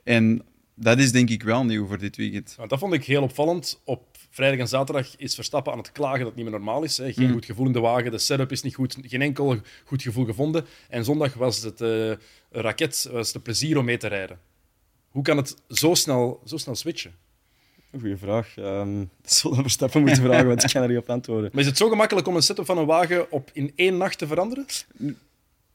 En 0.04 0.42
dat 0.74 0.98
is 0.98 1.12
denk 1.12 1.30
ik 1.30 1.42
wel 1.42 1.64
nieuw 1.64 1.86
voor 1.86 1.98
dit 1.98 2.16
weekend. 2.16 2.54
Want 2.56 2.70
dat 2.70 2.78
vond 2.78 2.92
ik 2.94 3.04
heel 3.04 3.22
opvallend. 3.22 3.80
Op 3.84 4.16
vrijdag 4.30 4.58
en 4.58 4.68
zaterdag 4.68 5.16
is 5.16 5.34
Verstappen 5.34 5.72
aan 5.72 5.78
het 5.78 5.92
klagen 5.92 6.18
dat 6.18 6.26
het 6.26 6.34
niet 6.36 6.44
meer 6.44 6.54
normaal 6.54 6.82
is. 6.82 6.98
Hè. 6.98 7.12
Geen 7.12 7.26
Mm. 7.26 7.32
goed 7.32 7.44
gevoel 7.44 7.66
in 7.66 7.72
de 7.72 7.80
wagen, 7.80 8.10
de 8.10 8.18
setup 8.18 8.52
is 8.52 8.62
niet 8.62 8.74
goed, 8.74 8.96
geen 9.02 9.22
enkel 9.22 9.56
goed 9.84 10.02
gevoel 10.02 10.24
gevonden. 10.24 10.64
En 10.88 11.04
zondag 11.04 11.34
was 11.34 11.62
het 11.62 11.80
eh, 11.80 12.12
raket, 12.50 13.08
was 13.12 13.32
het 13.32 13.42
plezier 13.42 13.78
om 13.78 13.84
mee 13.84 13.96
te 13.96 14.06
rijden. 14.08 14.38
Hoe 15.08 15.22
kan 15.22 15.36
het 15.36 15.54
zo 15.68 15.94
snel, 15.94 16.40
zo 16.44 16.56
snel 16.56 16.74
switchen? 16.74 17.12
Een 17.92 18.00
goede 18.00 18.16
vraag. 18.16 18.56
Ehm 18.56 18.98
dat 19.22 19.32
zullen 19.32 19.56
we 19.56 19.62
Verstappen 19.62 20.00
moeten 20.00 20.22
vragen, 20.22 20.46
want 20.46 20.64
ik 20.64 20.70
kan 20.72 20.82
er 20.82 20.88
niet 20.88 20.98
op 20.98 21.10
antwoorden. 21.10 21.50
Maar 21.52 21.60
is 21.60 21.68
het 21.68 21.76
zo 21.76 21.88
gemakkelijk 21.88 22.26
om 22.26 22.36
een 22.36 22.42
setup 22.42 22.66
van 22.66 22.78
een 22.78 22.86
wagen 22.86 23.32
op 23.32 23.50
in 23.52 23.72
één 23.74 23.96
nacht 23.96 24.18
te 24.18 24.26
veranderen? 24.26 24.64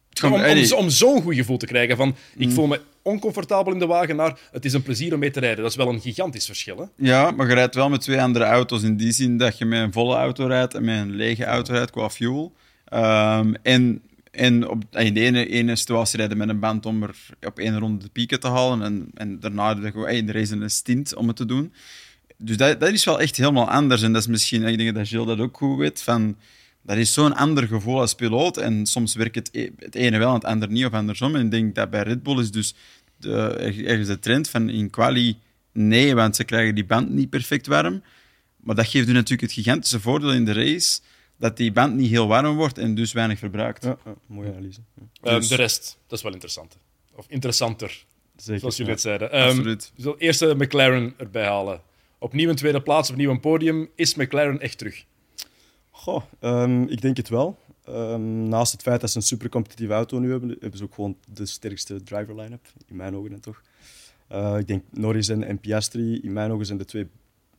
Het 0.10 0.24
Om, 0.24 0.34
om, 0.34 0.74
om 0.74 0.90
zo'n 0.90 1.22
goed 1.22 1.36
gevoel 1.36 1.58
te 1.58 1.66
krijgen 1.66 1.98
van 1.98 2.08
Mm. 2.08 2.42
ik 2.42 2.52
voel 2.52 2.68
me 2.68 2.82
oncomfortabel 3.02 3.74
in 3.74 3.80
de 3.80 3.86
wagen 3.86 4.16
naar 4.16 4.40
het 4.52 4.66
is 4.66 4.74
een 4.74 4.82
plezier 4.82 5.14
om 5.14 5.20
mee 5.20 5.32
te 5.32 5.40
rijden. 5.40 5.62
Dat 5.62 5.72
is 5.72 5.78
wel 5.78 5.90
een 5.90 6.02
gigantisch 6.02 6.46
verschil. 6.46 6.78
Hè? 6.78 6.86
Ja, 6.96 7.32
maar 7.32 7.48
je 7.48 7.54
rijdt 7.54 7.76
wel 7.76 7.90
met 7.90 8.02
twee 8.02 8.22
andere 8.22 8.46
auto's 8.46 8.84
in 8.84 8.98
die 8.98 9.12
zin 9.12 9.38
dat 9.38 9.58
je 9.58 9.66
met 9.66 9.82
een 9.82 9.92
volle 9.92 10.16
auto 10.16 10.46
rijdt 10.46 10.74
en 10.74 10.86
met 10.86 11.00
een 11.00 11.16
lege 11.16 11.46
auto 11.46 11.74
rijdt 11.74 11.92
qua 11.92 12.10
fuel. 12.10 12.54
Ehm, 12.86 13.54
en 13.62 14.02
en 14.32 14.68
op, 14.68 14.84
in 14.92 15.14
de 15.14 15.20
ene, 15.20 15.48
ene 15.48 15.76
situatie 15.76 16.18
rijden 16.18 16.38
met 16.38 16.50
een 16.50 16.60
band 16.60 16.86
om 16.86 17.04
er 17.04 17.16
op 17.42 17.60
één 17.60 17.80
ronde 17.80 18.04
de 18.04 18.10
pieken 18.10 18.40
te 18.40 18.48
halen 18.48 18.82
en, 18.82 19.12
en 19.14 19.40
daarna 19.40 19.74
de, 19.74 19.92
hey, 19.94 20.18
in 20.18 20.26
de 20.26 20.32
race 20.32 20.56
een 20.56 20.70
stint 20.70 21.16
om 21.16 21.28
het 21.28 21.36
te 21.36 21.46
doen. 21.46 21.74
Dus 22.38 22.58
dat, 22.58 22.80
dat 22.80 22.90
is 22.90 23.04
wel 23.06 23.20
echt 23.20 23.38
helemaal 23.38 23.70
anders. 23.70 24.02
En 24.02 24.14
dat 24.14 24.22
is 24.22 24.28
misschien, 24.28 24.64
ik 24.64 24.78
denk 24.78 24.96
dat 24.96 25.08
Gilles 25.08 25.26
dat 25.28 25.40
ook 25.40 25.58
goed 25.58 25.78
weet, 25.78 26.02
van, 26.02 26.38
dat 26.82 26.98
is 26.98 27.14
zo'n 27.14 27.36
ander 27.36 27.68
gevoel 27.68 28.00
als 28.00 28.14
piloot. 28.14 28.58
En 28.58 28.86
soms 28.86 29.16
werkt 29.16 29.36
het, 29.36 29.50
e- 29.52 29.70
het 29.80 29.96
ene 29.96 30.18
wel 30.18 30.28
en 30.30 30.34
het 30.36 30.46
andere 30.46 30.72
niet, 30.72 30.86
of 30.86 30.92
andersom. 30.94 31.36
En 31.36 31.46
ik 31.46 31.52
denk 31.52 31.76
dat 31.76 31.90
bij 31.90 32.04
Red 32.04 32.24
Bull 32.24 32.40
is 32.40 32.52
dus 32.52 32.74
de, 33.18 33.32
er- 33.34 33.86
ergens 33.86 34.08
de 34.08 34.20
trend 34.20 34.50
van 34.50 34.70
in 34.70 34.90
quali 34.90 35.38
nee, 35.72 36.16
want 36.16 36.36
ze 36.36 36.44
krijgen 36.44 36.76
die 36.76 36.86
band 36.86 37.10
niet 37.10 37.30
perfect 37.30 37.68
warm. 37.68 38.02
Maar 38.58 38.76
dat 38.76 38.88
geeft 38.88 39.08
u 39.08 39.12
natuurlijk 39.12 39.42
het 39.42 39.52
gigantische 39.52 40.00
voordeel 40.00 40.34
in 40.34 40.46
de 40.46 40.54
race, 40.54 41.00
dat 41.38 41.58
die 41.58 41.72
band 41.72 41.96
niet 41.96 42.10
heel 42.10 42.28
warm 42.28 42.56
wordt 42.56 42.78
en 42.78 42.96
dus 42.96 43.12
weinig 43.12 43.40
verbruikt. 43.40 43.84
Ja, 43.84 43.98
ja, 44.06 44.14
mooie 44.26 44.50
analyse. 44.52 44.80
Ja, 44.96 45.04
Ehm, 45.22 45.40
Dus- 45.40 45.48
de 45.48 45.56
rest, 45.56 45.98
dat 46.08 46.18
is 46.18 46.24
wel 46.24 46.34
interessant. 46.34 46.78
Of 47.16 47.26
interessanter, 47.30 48.06
zeker. 48.36 48.60
zoals 48.60 48.76
jullie 48.78 48.92
ja. 48.92 48.98
het 48.98 49.02
zeiden. 49.08 49.32
Ehm, 49.32 49.48
Absoluut. 49.50 49.92
we 49.96 50.02
zullen 50.02 50.18
eerst 50.18 50.40
de 50.40 50.56
McLaren 50.58 51.14
erbij 51.18 51.46
halen. 51.46 51.82
Opnieuw 52.20 52.50
een 52.50 52.56
tweede 52.56 52.82
plaats, 52.82 53.10
opnieuw 53.10 53.32
een 53.32 53.40
podium. 53.40 53.90
Is 53.96 54.16
McLaren 54.16 54.60
echt 54.60 54.78
terug? 54.78 55.06
Goh, 55.90 56.24
ehm, 56.40 56.82
ik 56.82 57.02
denk 57.02 57.18
het 57.18 57.30
wel. 57.30 57.58
Ehm, 57.84 58.50
naast 58.50 58.72
het 58.72 58.82
feit 58.82 59.02
dat 59.02 59.10
ze 59.10 59.18
een 59.18 59.24
super 59.24 59.50
competitieve 59.50 59.94
auto 59.94 60.20
nu 60.20 60.32
hebben, 60.32 60.50
hebben 60.60 60.78
ze 60.78 60.84
ook 60.84 60.94
gewoon 60.94 61.18
de 61.34 61.46
sterkste 61.46 62.04
driver 62.04 62.36
line-up. 62.36 62.68
In 62.88 62.96
mijn 62.96 63.16
ogen 63.16 63.30
dan 63.30 63.40
toch. 63.40 63.62
Eh, 64.28 64.56
ik 64.60 64.68
denk 64.68 64.84
Norris 64.90 65.30
en, 65.30 65.44
en 65.44 65.60
Piastri, 65.60 66.20
in 66.22 66.34
mijn 66.34 66.52
ogen 66.52 66.66
zijn 66.66 66.78
de 66.78 66.86
twee, 66.86 67.08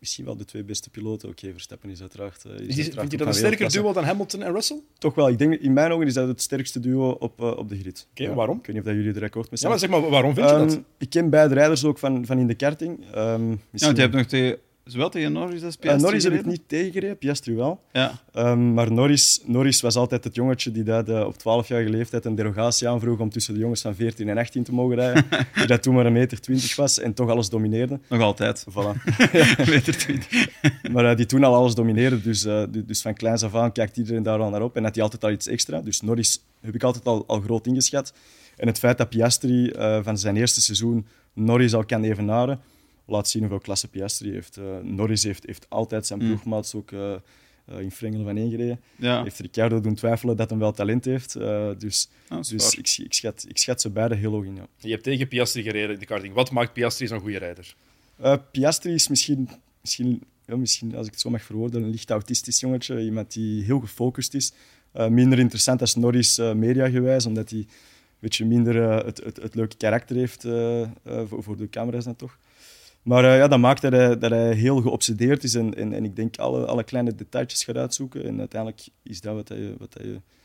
misschien 0.00 0.24
wel 0.24 0.36
de 0.36 0.44
twee 0.44 0.64
beste 0.64 0.90
piloten. 0.90 1.28
Oké, 1.28 1.50
Verstappen 1.52 1.90
is 1.90 2.00
uiteraard. 2.00 2.44
eh, 2.44 2.50
is 2.52 2.58
Is 2.58 2.66
die- 2.66 2.68
uiteraard 2.84 2.98
vind 2.98 3.10
je 3.12 3.16
dat 3.18 3.26
een 3.26 3.34
sterker 3.34 3.70
duo 3.70 3.92
dan 3.92 4.04
Hamilton 4.04 4.42
en 4.42 4.52
Russell? 4.52 4.80
Toch 4.98 5.14
wel. 5.14 5.28
Ik 5.28 5.38
denk, 5.38 5.54
in 5.54 5.72
mijn 5.72 5.92
ogen 5.92 6.06
is 6.06 6.14
dat 6.14 6.28
het 6.28 6.42
sterkste 6.42 6.80
duo 6.80 7.10
op, 7.10 7.40
eh, 7.40 7.56
op 7.56 7.68
de 7.68 7.78
grid. 7.78 8.06
Oké, 8.10 8.34
waarom? 8.34 8.58
Ik 8.58 8.66
weet 8.66 8.74
niet 8.76 8.84
of 8.84 8.90
dat 8.92 9.02
jullie 9.02 9.18
er 9.18 9.24
akkoord 9.24 9.50
mee 9.50 9.52
Ja, 9.52 9.56
zijn. 9.58 9.70
maar 9.70 9.80
zeg 9.80 9.90
maar, 9.90 10.10
waarom 10.10 10.34
vind 10.34 10.48
je 10.48 10.54
Ehm, 10.54 10.66
dat? 10.68 10.80
ik 10.98 11.10
ken 11.10 11.30
beide 11.30 11.54
rijders 11.54 11.84
ook 11.84 11.98
van, 11.98 12.26
van 12.26 12.38
in 12.38 12.46
de 12.46 12.54
karting. 12.54 12.98
Ehm, 13.14 13.50
Ja, 13.50 13.56
want 13.70 13.96
je 13.96 14.02
hebt 14.02 14.14
nog 14.14 14.26
tegen, 14.26 14.58
zowel 14.88 15.08
tegen 15.08 15.32
Norris 15.32 15.62
als 15.64 15.74
Eh, 15.74 15.80
Piastri 15.80 16.02
Norris 16.02 16.24
heb 16.24 16.32
ik 16.32 16.44
niet 16.46 16.62
tegengereden, 16.66 17.18
Piastri 17.18 17.54
wel. 17.54 17.80
Ja. 17.92 18.20
Ehm, 18.32 18.74
maar 18.74 18.92
Norris, 18.92 19.40
Norris 19.44 19.80
was 19.80 19.96
altijd 19.96 20.24
het 20.24 20.34
jongetje 20.34 20.70
die 20.70 20.82
dat, 20.82 21.08
eh, 21.08 21.20
op 21.26 21.36
12-jarige 21.38 21.90
leeftijd 21.90 22.24
een 22.24 22.34
derogatie 22.34 22.88
aanvroeg 22.88 23.18
om 23.18 23.30
tussen 23.30 23.54
de 23.54 23.60
jongens 23.60 23.80
van 23.80 23.94
14 23.94 24.28
en 24.28 24.38
18 24.38 24.62
te 24.62 24.72
mogen 24.72 24.94
rijden. 24.96 25.24
die 25.54 25.66
dat 25.66 25.82
toen 25.82 25.94
maar 25.94 26.06
een 26.06 26.12
meter 26.12 26.40
20 26.40 26.76
was 26.76 26.98
en 26.98 27.14
toch 27.14 27.28
alles 27.30 27.48
domineerde. 27.48 28.00
Nog 28.08 28.20
altijd. 28.20 28.66
Voilà. 28.70 29.02
Meter 29.70 29.96
20. 29.96 30.48
maar 30.92 31.10
eh, 31.10 31.16
die 31.16 31.26
toen 31.26 31.44
al 31.44 31.54
alles 31.54 31.74
domineerde. 31.74 32.20
Dus, 32.22 32.40
du- 32.42 32.84
dus 32.86 33.00
van 33.02 33.14
kleins 33.14 33.42
af 33.42 33.54
aan 33.54 33.72
kijkt 33.72 33.96
iedereen 33.96 34.22
daar 34.22 34.38
al 34.38 34.50
naar 34.50 34.62
op. 34.62 34.76
En 34.76 34.84
had 34.84 34.94
hij 34.94 35.04
altijd 35.04 35.24
al 35.24 35.30
iets 35.30 35.46
extra. 35.46 35.80
Dus 35.80 36.00
Norris 36.00 36.44
heb 36.60 36.74
ik 36.74 36.82
altijd 36.82 37.04
al, 37.04 37.24
al 37.26 37.40
groot 37.40 37.66
ingeschat. 37.66 38.12
En 38.56 38.66
het 38.66 38.78
feit 38.78 38.98
dat 38.98 39.08
Piastri 39.08 39.72
van 40.02 40.18
zijn 40.18 40.36
eerste 40.36 40.60
seizoen 40.60 41.06
Norris 41.32 41.74
al 41.74 41.84
kan 41.84 42.04
evenaren, 42.04 42.60
laat 43.08 43.28
zien 43.28 43.42
hoeveel 43.42 43.60
klasse 43.60 43.88
Piastri 43.88 44.32
heeft. 44.32 44.56
Eh, 44.56 44.64
Norris 44.82 45.22
heeft, 45.22 45.46
heeft 45.46 45.66
altijd 45.68 46.06
zijn 46.06 46.20
Mm. 46.20 46.26
ploegmaats 46.26 46.74
ook 46.74 46.92
eh, 46.92 47.12
eh, 47.12 47.80
in 47.80 47.90
Frengelen 47.90 48.24
van 48.26 48.36
één 48.36 48.50
gereden. 48.50 48.80
Ja, 48.96 49.22
Heeft 49.22 49.38
Ricciardo 49.38 49.80
doen 49.80 49.94
twijfelen 49.94 50.36
dat 50.36 50.50
hij 50.50 50.58
wel 50.58 50.72
talent 50.72 51.04
heeft. 51.04 51.34
Eh, 51.34 51.70
dus 51.78 52.08
Ah, 52.28 52.36
dus 52.42 52.74
ik, 52.74 53.04
ik, 53.06 53.12
schat, 53.14 53.44
ik 53.48 53.58
schat 53.58 53.80
ze 53.80 53.90
beide 53.90 54.14
heel 54.14 54.32
hoog 54.32 54.44
in. 54.44 54.54
Ja. 54.54 54.66
Je 54.76 54.90
hebt 54.90 55.02
tegen 55.02 55.28
Piastri 55.28 55.62
gereden 55.62 55.94
in 55.94 55.98
de 56.00 56.06
karting. 56.06 56.34
Wat 56.34 56.50
maakt 56.50 56.72
Piastri 56.72 57.06
zo'n 57.06 57.20
goede 57.20 57.38
rijder? 57.38 57.74
Eh, 58.16 58.34
Piastri 58.52 58.92
is 58.92 59.08
misschien, 59.08 59.48
misschien, 59.80 60.22
ja, 60.46 60.56
misschien, 60.56 60.94
als 60.96 61.06
ik 61.06 61.12
het 61.12 61.20
zo 61.20 61.30
mag 61.30 61.42
verwoorden, 61.42 61.82
een 61.82 61.90
licht 61.90 62.10
autistisch 62.10 62.60
jongetje. 62.60 63.02
Iemand 63.04 63.32
die 63.32 63.64
heel 63.64 63.80
gefocust 63.80 64.34
is. 64.34 64.52
Eh, 64.92 65.08
minder 65.08 65.38
interessant 65.38 65.80
als 65.80 65.94
Norris 65.94 66.38
eh, 66.38 66.52
mediagewijs, 66.52 67.26
omdat 67.26 67.50
hij 67.50 67.58
een 67.58 67.68
beetje 68.18 68.44
minder 68.44 68.82
het, 69.04 69.24
het, 69.24 69.36
het 69.36 69.54
leuke 69.54 69.76
karakter 69.76 70.16
heeft 70.16 70.44
eh, 70.44 70.82
eh, 70.82 70.88
voor, 71.26 71.42
voor 71.42 71.56
de 71.56 71.68
camera's 71.68 72.04
dan 72.04 72.16
toch. 72.16 72.38
Maar 73.02 73.24
eh, 73.24 73.36
ja, 73.36 73.48
dat 73.48 73.58
maakt 73.58 73.82
dat 73.82 73.92
hij, 73.92 74.18
dat 74.18 74.30
hij 74.30 74.54
heel 74.54 74.80
geobsedeerd 74.80 75.44
is 75.44 75.54
en, 75.54 75.74
en, 75.74 75.92
en 75.92 76.04
ik 76.04 76.16
denk 76.16 76.36
alle, 76.36 76.66
alle 76.66 76.84
kleine 76.84 77.14
detailtjes 77.14 77.64
gaat 77.64 77.76
uitzoeken. 77.76 78.24
En 78.24 78.38
uiteindelijk 78.38 78.86
is 79.02 79.20
dat 79.20 79.34
wat 79.34 79.48
hij, 79.48 79.74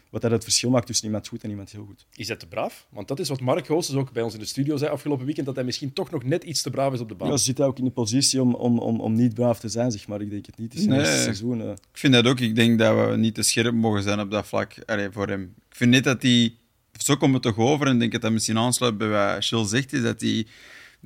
wat 0.09 0.21
hij 0.21 0.31
het 0.31 0.43
verschil 0.43 0.69
maakt 0.69 0.85
tussen 0.85 1.05
iemand 1.05 1.27
goed 1.27 1.43
en 1.43 1.49
iemand 1.49 1.71
heel 1.71 1.85
goed. 1.85 2.05
Is 2.15 2.27
dat 2.27 2.39
te 2.39 2.47
braaf? 2.47 2.85
Want 2.89 3.07
dat 3.07 3.19
is 3.19 3.29
wat 3.29 3.39
Mark 3.39 3.65
Goossens 3.65 3.97
ook 3.97 4.11
bij 4.11 4.23
ons 4.23 4.33
in 4.33 4.39
de 4.39 4.45
studio 4.45 4.77
zei 4.77 4.91
afgelopen 4.91 5.25
weekend, 5.25 5.45
dat 5.45 5.55
hij 5.55 5.63
misschien 5.63 5.93
toch 5.93 6.11
nog 6.11 6.23
net 6.23 6.43
iets 6.43 6.61
te 6.61 6.69
braaf 6.69 6.93
is 6.93 6.99
op 6.99 7.09
de 7.09 7.15
baan. 7.15 7.29
Ja, 7.29 7.37
ze 7.37 7.43
zit 7.43 7.61
ook 7.61 7.77
in 7.77 7.83
de 7.83 7.91
positie 7.91 8.41
om, 8.41 8.53
om, 8.55 8.79
om, 8.79 8.99
om 8.99 9.13
niet 9.13 9.33
braaf 9.33 9.59
te 9.59 9.69
zijn, 9.69 9.91
zeg 9.91 10.07
maar. 10.07 10.21
Ik 10.21 10.29
denk 10.29 10.45
het 10.45 10.57
niet. 10.57 10.71
Het 10.73 10.81
is 10.81 10.87
Nee. 10.87 10.97
het 10.97 11.07
eerste 11.07 11.23
seizoen. 11.23 11.61
eh. 11.61 11.69
Ik 11.69 11.77
vind 11.97 12.13
dat 12.13 12.25
ook. 12.27 12.39
Ik 12.39 12.55
denk 12.55 12.79
dat 12.79 13.09
we 13.09 13.17
niet 13.17 13.35
te 13.35 13.43
scherp 13.43 13.73
mogen 13.73 14.03
zijn 14.03 14.19
op 14.19 14.31
dat 14.31 14.47
vlak 14.47 14.75
Allee, 14.85 15.09
voor 15.11 15.27
hem. 15.27 15.41
Ik 15.69 15.75
vind 15.75 15.91
net 15.91 16.03
dat 16.03 16.21
hij... 16.21 16.53
Zo 16.97 17.15
komt 17.15 17.33
het 17.33 17.41
toch 17.43 17.57
over, 17.57 17.87
en 17.87 17.93
ik 17.93 17.99
denk 17.99 18.11
dat 18.11 18.21
dat 18.21 18.31
misschien 18.31 18.57
aansluit 18.57 18.97
bij 18.97 19.07
wat 19.07 19.45
Chill 19.45 19.65
zegt, 19.65 19.93
is 19.93 20.01
dat 20.01 20.21
hij... 20.21 20.29
Die 20.29 20.47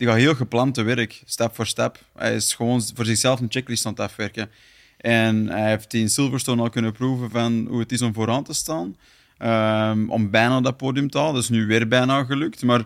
gaat 0.05 0.15
heel 0.15 0.35
gepland 0.35 0.73
te 0.73 0.83
werk, 0.83 1.21
stap 1.25 1.55
voor 1.55 1.67
stap. 1.67 2.03
Hij 2.17 2.35
is 2.35 2.53
gewoon 2.53 2.81
voor 2.95 3.05
zichzelf 3.05 3.39
een 3.39 3.51
checklist 3.51 3.85
aan 3.85 3.91
het 3.91 4.01
afwerken. 4.01 4.49
En 4.97 5.47
hij 5.47 5.69
heeft 5.69 5.93
in 5.93 6.09
Silverstone 6.09 6.61
al 6.61 6.69
kunnen 6.69 6.91
proeven 6.91 7.29
van 7.29 7.67
hoe 7.69 7.79
het 7.79 7.91
is 7.91 8.01
om 8.01 8.13
vooraan 8.13 8.43
te 8.43 8.53
staan. 8.53 8.95
Ehm, 9.37 10.09
om 10.09 10.29
bijna 10.29 10.61
dat 10.61 10.77
podium 10.77 11.09
te 11.09 11.17
halen. 11.17 11.33
Dat 11.33 11.43
is 11.43 11.49
nu 11.49 11.65
weer 11.65 11.87
bijna 11.87 12.23
gelukt. 12.23 12.63
Maar 12.63 12.85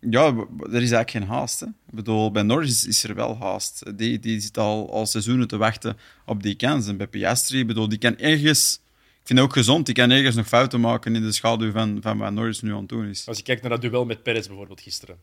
ja, 0.00 0.26
er 0.26 0.82
is 0.82 0.90
eigenlijk 0.90 1.10
geen 1.10 1.26
haast. 1.26 1.60
Hè. 1.60 1.66
Ik 1.66 1.94
bedoel, 1.94 2.30
bij 2.30 2.42
Norris 2.42 2.86
is, 2.86 3.04
er 3.04 3.14
wel 3.14 3.36
haast. 3.38 3.98
Die, 3.98 4.18
die 4.18 4.40
zit 4.40 4.58
al, 4.58 4.92
al 4.92 5.06
seizoenen 5.06 5.48
te 5.48 5.56
wachten 5.56 5.96
op 6.26 6.42
die 6.42 6.54
kans. 6.54 6.86
En 6.86 6.96
bij 6.96 7.06
Piastri, 7.06 7.64
bedoel, 7.64 7.88
die 7.88 7.98
kan 7.98 8.18
ergens... 8.18 8.82
Ik 9.20 9.30
vind 9.30 9.38
het 9.38 9.48
ook 9.48 9.54
gezond, 9.54 9.86
die 9.86 9.94
kan 9.94 10.10
ergens 10.10 10.36
nog 10.36 10.46
fouten 10.46 10.80
maken 10.80 11.16
in 11.16 11.22
de 11.22 11.32
schaduw 11.32 11.70
van, 11.70 11.98
van 12.00 12.18
wat 12.18 12.32
Norris 12.32 12.60
nu 12.60 12.72
aan 12.72 12.78
het 12.78 12.88
doen 12.88 13.06
is. 13.06 13.28
Als 13.28 13.36
je 13.36 13.42
kijkt 13.42 13.60
naar 13.60 13.70
dat 13.70 13.80
duel 13.80 14.04
met 14.04 14.22
Perez 14.22 14.46
bijvoorbeeld 14.46 14.80
gisteren, 14.80 15.18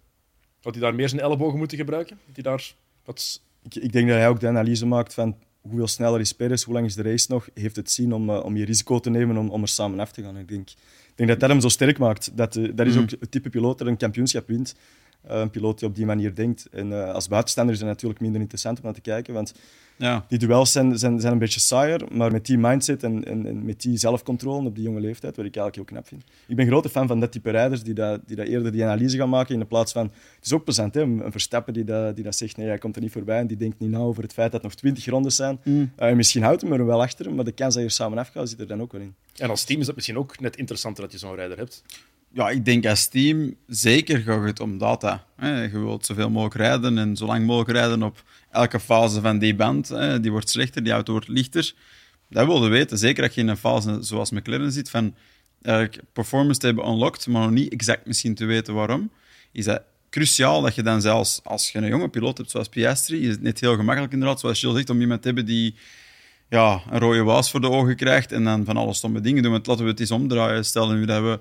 had 0.61 0.73
hij 0.73 0.83
daar 0.83 0.95
meer 0.95 1.09
zijn 1.09 1.21
ellebogen 1.21 1.57
moeten 1.57 1.77
gebruiken? 1.77 2.19
Had 2.25 2.35
hij 2.35 2.43
daar 2.43 2.73
wat... 3.05 3.41
Ik, 3.63 3.75
ik 3.75 3.91
denk 3.91 4.07
dat 4.07 4.17
hij 4.17 4.29
ook 4.29 4.39
de 4.39 4.47
analyse 4.47 4.85
maakt 4.85 5.13
van 5.13 5.35
hoeveel 5.61 5.87
sneller 5.87 6.19
is 6.19 6.33
Perez, 6.33 6.63
hoe 6.63 6.73
lang 6.73 6.85
is 6.85 6.95
de 6.95 7.01
race 7.01 7.25
nog, 7.29 7.49
heeft 7.53 7.75
het 7.75 7.91
zin 7.91 8.13
om, 8.13 8.29
eh, 8.29 8.43
om 8.43 8.57
je 8.57 8.65
risico 8.65 8.99
te 8.99 9.09
nemen 9.09 9.37
om, 9.37 9.49
om 9.49 9.61
er 9.61 9.67
samen 9.67 9.99
af 9.99 10.11
te 10.11 10.21
gaan. 10.21 10.37
Ik 10.37 10.47
denk, 10.47 10.69
ik 10.69 11.11
denk 11.15 11.29
dat 11.29 11.39
dat 11.39 11.49
hem 11.49 11.61
zo 11.61 11.67
sterk 11.67 11.97
maakt. 11.97 12.37
Dat, 12.37 12.55
eh, 12.55 12.69
dat 12.75 12.87
is 12.87 12.97
ook 12.97 13.09
het 13.09 13.31
type 13.31 13.49
piloot 13.49 13.77
dat 13.77 13.87
een 13.87 13.97
kampioenschap 13.97 14.47
wint. 14.47 14.75
Eh, 15.21 15.39
een 15.39 15.49
piloot 15.49 15.79
die 15.79 15.87
op 15.87 15.95
die 15.95 16.05
manier 16.05 16.35
denkt. 16.35 16.67
En 16.71 17.13
als 17.13 17.27
buitenstaander 17.27 17.73
is 17.73 17.79
het 17.79 17.89
natuurlijk 17.89 18.19
minder 18.19 18.41
interessant 18.41 18.77
om 18.77 18.83
naar 18.83 18.93
te 18.93 19.01
kijken, 19.01 19.33
want 19.33 19.53
Ja, 20.01 20.25
die 20.27 20.37
duels 20.37 20.71
zijn, 20.71 20.99
zijn, 20.99 21.19
zijn 21.19 21.33
een 21.33 21.39
beetje 21.39 21.59
saaier, 21.59 22.01
maar 22.11 22.31
met 22.31 22.45
die 22.45 22.57
mindset 22.57 23.03
en, 23.03 23.23
en, 23.23 23.45
en 23.45 23.65
met 23.65 23.81
die 23.81 23.97
zelfcontrole 23.97 24.67
op 24.67 24.75
die 24.75 24.83
jonge 24.83 24.99
leeftijd, 24.99 25.35
wat 25.35 25.45
ik 25.45 25.55
eigenlijk 25.55 25.75
heel 25.75 25.85
knap 25.85 26.07
vind. 26.07 26.23
Ik 26.47 26.55
ben 26.55 26.67
grote 26.67 26.89
fan 26.89 27.07
van 27.07 27.19
dat 27.19 27.31
type 27.31 27.49
rijders 27.49 27.83
die, 27.83 27.93
dat, 27.93 28.21
die 28.25 28.35
dat 28.35 28.47
eerder 28.47 28.71
die 28.71 28.83
analyse 28.83 29.17
gaan 29.17 29.29
maken 29.29 29.53
in 29.53 29.59
de 29.59 29.65
plaats 29.65 29.91
van... 29.91 30.03
Het 30.35 30.45
is 30.45 30.53
ook 30.53 30.63
plezant, 30.63 30.93
hè? 30.93 31.01
een 31.01 31.31
Verstappen 31.31 31.73
die 31.73 31.83
dat, 31.83 32.15
die 32.15 32.23
dat 32.23 32.35
zegt, 32.35 32.57
nee, 32.57 32.67
hij 32.67 32.77
komt 32.77 32.95
er 32.95 33.01
niet 33.01 33.11
voorbij 33.11 33.39
en 33.39 33.47
die 33.47 33.57
denkt 33.57 33.79
niet 33.79 33.89
na 33.89 33.99
over 33.99 34.23
het 34.23 34.33
feit 34.33 34.51
dat 34.51 34.61
het 34.61 34.71
nog 34.71 34.79
twintig 34.79 35.05
rondes 35.05 35.35
zijn. 35.35 35.59
Eh, 35.95 36.13
misschien 36.13 36.43
houdt 36.43 36.61
hem 36.61 36.73
er 36.73 36.85
wel 36.85 37.01
achter, 37.01 37.33
maar 37.33 37.45
de 37.45 37.51
kans 37.51 37.73
dat 37.73 37.83
je 37.83 37.89
er 37.89 37.95
samen 37.95 38.17
afgaat, 38.17 38.49
zit 38.49 38.59
er 38.59 38.67
dan 38.67 38.81
ook 38.81 38.91
wel 38.91 39.01
in. 39.01 39.15
En 39.35 39.49
als 39.49 39.63
team 39.63 39.79
is 39.79 39.85
dat 39.85 39.95
misschien 39.95 40.17
ook 40.17 40.39
net 40.39 40.55
interessanter 40.55 41.03
dat 41.03 41.11
je 41.11 41.17
zo'n 41.17 41.35
rijder 41.35 41.57
hebt. 41.57 41.83
Ja, 42.33 42.49
ik 42.49 42.65
denk 42.65 42.85
als 42.85 43.07
team 43.07 43.55
zeker 43.67 44.19
gaat 44.19 44.43
het 44.43 44.59
om 44.59 44.77
data. 44.77 45.25
Je 45.41 45.69
wilt 45.71 46.05
zoveel 46.05 46.29
mogelijk 46.29 46.55
rijden 46.55 46.97
en 46.97 47.15
zo 47.15 47.25
lang 47.25 47.45
mogelijk 47.45 47.71
rijden 47.71 48.03
op 48.03 48.23
elke 48.51 48.79
fase 48.79 49.21
van 49.21 49.39
die 49.39 49.55
band. 49.55 49.93
Die 50.21 50.31
wordt 50.31 50.49
slechter, 50.49 50.83
die 50.83 50.93
auto 50.93 51.11
wordt 51.11 51.27
lichter. 51.27 51.73
Dat 52.29 52.45
wilde 52.45 52.67
weten. 52.67 52.97
Zeker 52.97 53.23
als 53.23 53.33
je 53.33 53.41
in 53.41 53.47
een 53.47 53.57
fase 53.57 53.97
zoals 54.01 54.31
McLaren 54.31 54.71
zit, 54.71 54.89
van 54.89 55.15
eigenlijk 55.61 56.03
performance 56.13 56.59
te 56.59 56.65
hebben 56.65 56.87
unlocked, 56.87 57.27
maar 57.27 57.41
nog 57.41 57.51
niet 57.51 57.73
exact 57.73 58.05
misschien 58.05 58.35
te 58.35 58.45
weten 58.45 58.73
waarom. 58.73 59.11
Is 59.51 59.65
dat 59.65 59.81
cruciaal 60.09 60.61
dat 60.61 60.75
je 60.75 60.83
dan 60.83 61.01
zelfs, 61.01 61.41
als 61.43 61.71
je 61.71 61.77
een 61.77 61.87
jonge 61.87 62.09
piloot 62.09 62.37
hebt 62.37 62.49
zoals 62.49 62.69
Piastri, 62.69 63.21
is 63.21 63.31
het 63.31 63.41
net 63.41 63.59
heel 63.59 63.75
gemakkelijk 63.75 64.13
inderdaad, 64.13 64.39
zoals 64.39 64.59
Gilles 64.59 64.75
zegt, 64.75 64.89
om 64.89 65.01
iemand 65.01 65.21
te 65.21 65.27
hebben 65.27 65.45
die 65.45 65.75
ja, 66.49 66.81
een 66.89 66.99
rode 66.99 67.23
waas 67.23 67.51
voor 67.51 67.61
de 67.61 67.69
ogen 67.69 67.95
krijgt 67.95 68.31
en 68.31 68.43
dan 68.43 68.65
van 68.65 68.77
alle 68.77 68.93
stomme 68.93 69.21
dingen 69.21 69.43
doen. 69.43 69.51
Want 69.51 69.67
laten 69.67 69.83
we 69.83 69.89
het 69.89 69.99
eens 69.99 70.11
omdraaien. 70.11 70.65
Stel 70.65 70.91
nu 70.91 71.05
dat, 71.05 71.21
we, 71.21 71.39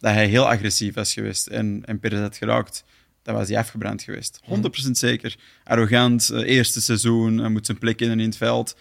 dat 0.00 0.12
hij 0.12 0.26
heel 0.28 0.48
agressief 0.48 0.94
was 0.94 1.12
geweest 1.12 1.46
en, 1.46 1.82
en 1.84 1.98
Perez 2.00 2.20
had 2.20 2.36
geraakt. 2.36 2.84
Dan 3.22 3.34
was 3.34 3.48
hij 3.48 3.58
afgebrand 3.58 4.02
geweest. 4.02 4.40
100% 4.86 4.90
zeker. 4.90 5.36
Arrogant, 5.64 6.30
eh, 6.30 6.40
eerste 6.56 6.80
seizoen, 6.80 7.38
hij 7.38 7.48
moet 7.48 7.66
zijn 7.66 7.78
plek 7.78 8.00
in 8.00 8.10
in 8.10 8.18
het 8.18 8.36
veld. 8.36 8.76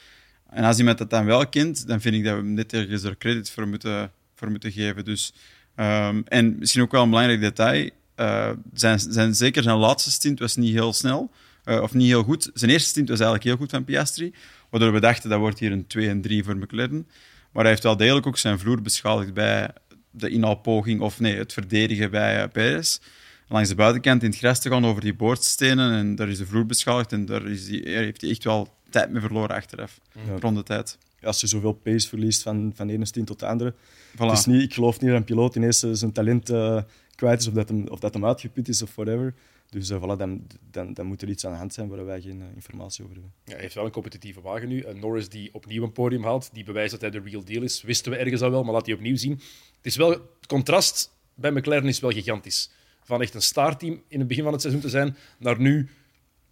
En 0.50 0.64
als 0.64 0.78
iemand 0.78 0.98
dat 0.98 1.10
dan 1.10 1.26
wel 1.26 1.48
kent, 1.48 1.88
dan 1.88 2.02
vind 2.02 2.16
ik 2.16 2.24
dat 2.24 2.34
we 2.34 2.40
hem 2.40 2.54
net 2.54 2.74
ergens 2.74 3.04
er 3.04 3.18
credit 3.18 3.50
voor 3.50 3.68
moeten, 3.68 4.12
voor 4.36 4.50
moeten 4.52 4.72
geven. 4.72 5.06
Dus, 5.06 5.34
ehm, 5.76 6.22
en 6.26 6.56
misschien 6.60 6.82
ook 6.82 6.92
wel 6.92 7.04
een 7.04 7.10
belangrijk 7.10 7.42
detail. 7.42 7.90
eh, 8.16 8.50
zijn, 8.74 9.00
zijn, 9.00 9.36
zeker 9.36 9.64
zijn 9.64 9.78
laatste 9.78 10.12
stint 10.12 10.40
was 10.40 10.56
niet 10.56 10.74
heel 10.74 10.94
snel. 10.94 11.32
eh, 11.64 11.82
of 11.82 11.94
niet 11.94 12.08
heel 12.08 12.24
goed. 12.24 12.50
Zijn 12.54 12.72
eerste 12.72 12.90
stint 12.90 13.10
was 13.10 13.20
eigenlijk 13.20 13.48
heel 13.50 13.58
goed 13.58 13.70
van 13.70 13.84
Piastri. 13.84 14.34
Waardoor 14.70 14.94
we 14.94 15.00
dachten, 15.00 15.30
dat 15.30 15.40
wordt 15.40 15.60
hier 15.60 15.72
een 15.72 15.88
2 15.88 16.10
en 16.10 16.22
3 16.22 16.44
voor 16.44 16.58
McLaren. 16.58 17.08
Maar 17.52 17.62
hij 17.64 17.72
heeft 17.72 17.84
wel 17.84 17.98
degelijk 17.98 18.28
ook 18.28 18.38
zijn 18.38 18.60
vloer 18.60 18.82
beschadigd 18.82 19.34
bij 19.34 19.70
de 20.12 20.30
inhaalpoging, 20.30 21.02
of 21.02 21.20
nee, 21.20 21.36
het 21.36 21.54
verdedigen 21.54 22.12
bij 22.12 22.44
uh, 22.44 22.50
Perez. 22.52 23.00
Langs 23.48 23.70
de 23.70 23.76
buitenkant 23.76 24.24
in 24.24 24.30
het 24.30 24.38
gras 24.38 24.60
te 24.60 24.70
gaan 24.70 24.86
over 24.86 25.02
die 25.02 25.14
boordstenen. 25.14 25.92
En 25.92 26.16
daar 26.16 26.30
is 26.30 26.38
de 26.38 26.46
vloer 26.46 26.66
beschadigd. 26.66 27.12
En 27.12 27.26
daar 27.26 27.48
is 27.48 27.66
die, 27.66 27.90
heeft 27.90 28.22
hij 28.22 28.30
echt 28.30 28.44
wel 28.44 28.74
tijd 28.90 29.12
mee 29.12 29.22
verloren 29.22 29.56
achteraf. 29.56 30.00
Rond 30.40 30.56
de 30.56 30.64
tijd. 30.64 30.98
Ja, 31.20 31.28
als 31.28 31.42
je 31.42 31.48
zoveel 31.48 31.74
pace 31.74 32.08
verliest 32.08 32.42
van, 32.42 32.72
van 32.76 32.88
de 32.88 32.94
ene 32.94 33.06
stint 33.06 33.28
tot 33.28 33.40
de 33.40 33.46
andere. 33.46 33.74
Voilà. 33.74 34.18
Het 34.18 34.38
is 34.38 34.46
niet, 34.46 34.62
ik 34.62 34.74
geloof 34.74 35.00
niet 35.00 35.10
dat 35.10 35.20
een 35.20 35.26
piloot 35.26 35.56
ineens 35.56 35.84
eh, 35.84 35.90
zijn 35.94 36.12
talent 36.12 36.50
eh, 36.50 36.82
kwijt 37.16 37.40
is 37.40 37.48
of 37.48 37.54
dat, 37.54 37.70
hem, 37.70 37.88
of 37.88 38.00
dat 38.00 38.14
hem 38.14 38.26
uitgeput 38.26 38.68
is 38.68 38.82
of 38.82 38.96
whatever. 38.96 39.34
Dus 39.70 39.90
eh, 39.90 39.98
voilà, 39.98 40.18
dan, 40.18 40.48
dan, 40.72 40.94
dan 40.94 41.06
moet 41.06 41.22
er 41.22 41.30
iets 41.30 41.46
aan 41.46 41.52
de 41.52 41.58
hand 41.58 41.74
zijn 41.74 41.88
waar 41.88 42.06
wij 42.06 42.22
geen 42.22 42.42
eh, 42.42 42.48
informatie 42.56 43.04
over 43.04 43.16
hebben. 43.16 43.34
Ja, 43.46 43.54
hij 43.54 43.62
heeft 43.62 43.74
wel 43.74 43.86
een 43.86 43.92
competitieve 43.92 44.42
wagen 44.42 44.68
nu. 44.68 44.86
Norris 44.94 45.30
die 45.30 45.54
opnieuw 45.54 45.84
een 45.84 45.92
podium 45.92 46.24
haalt, 46.24 46.50
die 46.54 46.64
bewijst 46.64 46.92
dat 46.92 47.02
hij 47.02 47.10
de 47.10 47.22
real 47.26 47.44
deal 47.44 47.64
is. 47.64 47.82
Wisten 47.82 48.12
we 48.12 48.18
ergens 48.18 48.42
al 48.42 48.52
wel, 48.52 48.64
maar 48.64 48.74
laat 48.74 48.86
hij 48.86 48.96
opnieuw 48.96 49.18
zien. 49.18 49.40
Het, 49.82 49.86
is 49.86 49.96
wel, 49.96 50.10
het 50.10 50.48
contrast 50.48 51.12
bij 51.34 51.52
McLaren 51.52 51.88
is 51.88 52.00
wel 52.00 52.12
gigantisch. 52.12 52.70
Van 53.04 53.22
echt 53.22 53.34
een 53.34 53.42
starteam 53.42 54.02
in 54.08 54.20
het 54.20 54.28
begin 54.28 54.44
van 54.44 54.52
het 54.54 54.62
seizoen 54.62 54.82
te 54.82 54.90
zijn, 54.90 55.18
naar 55.40 55.60
nu 55.60 55.90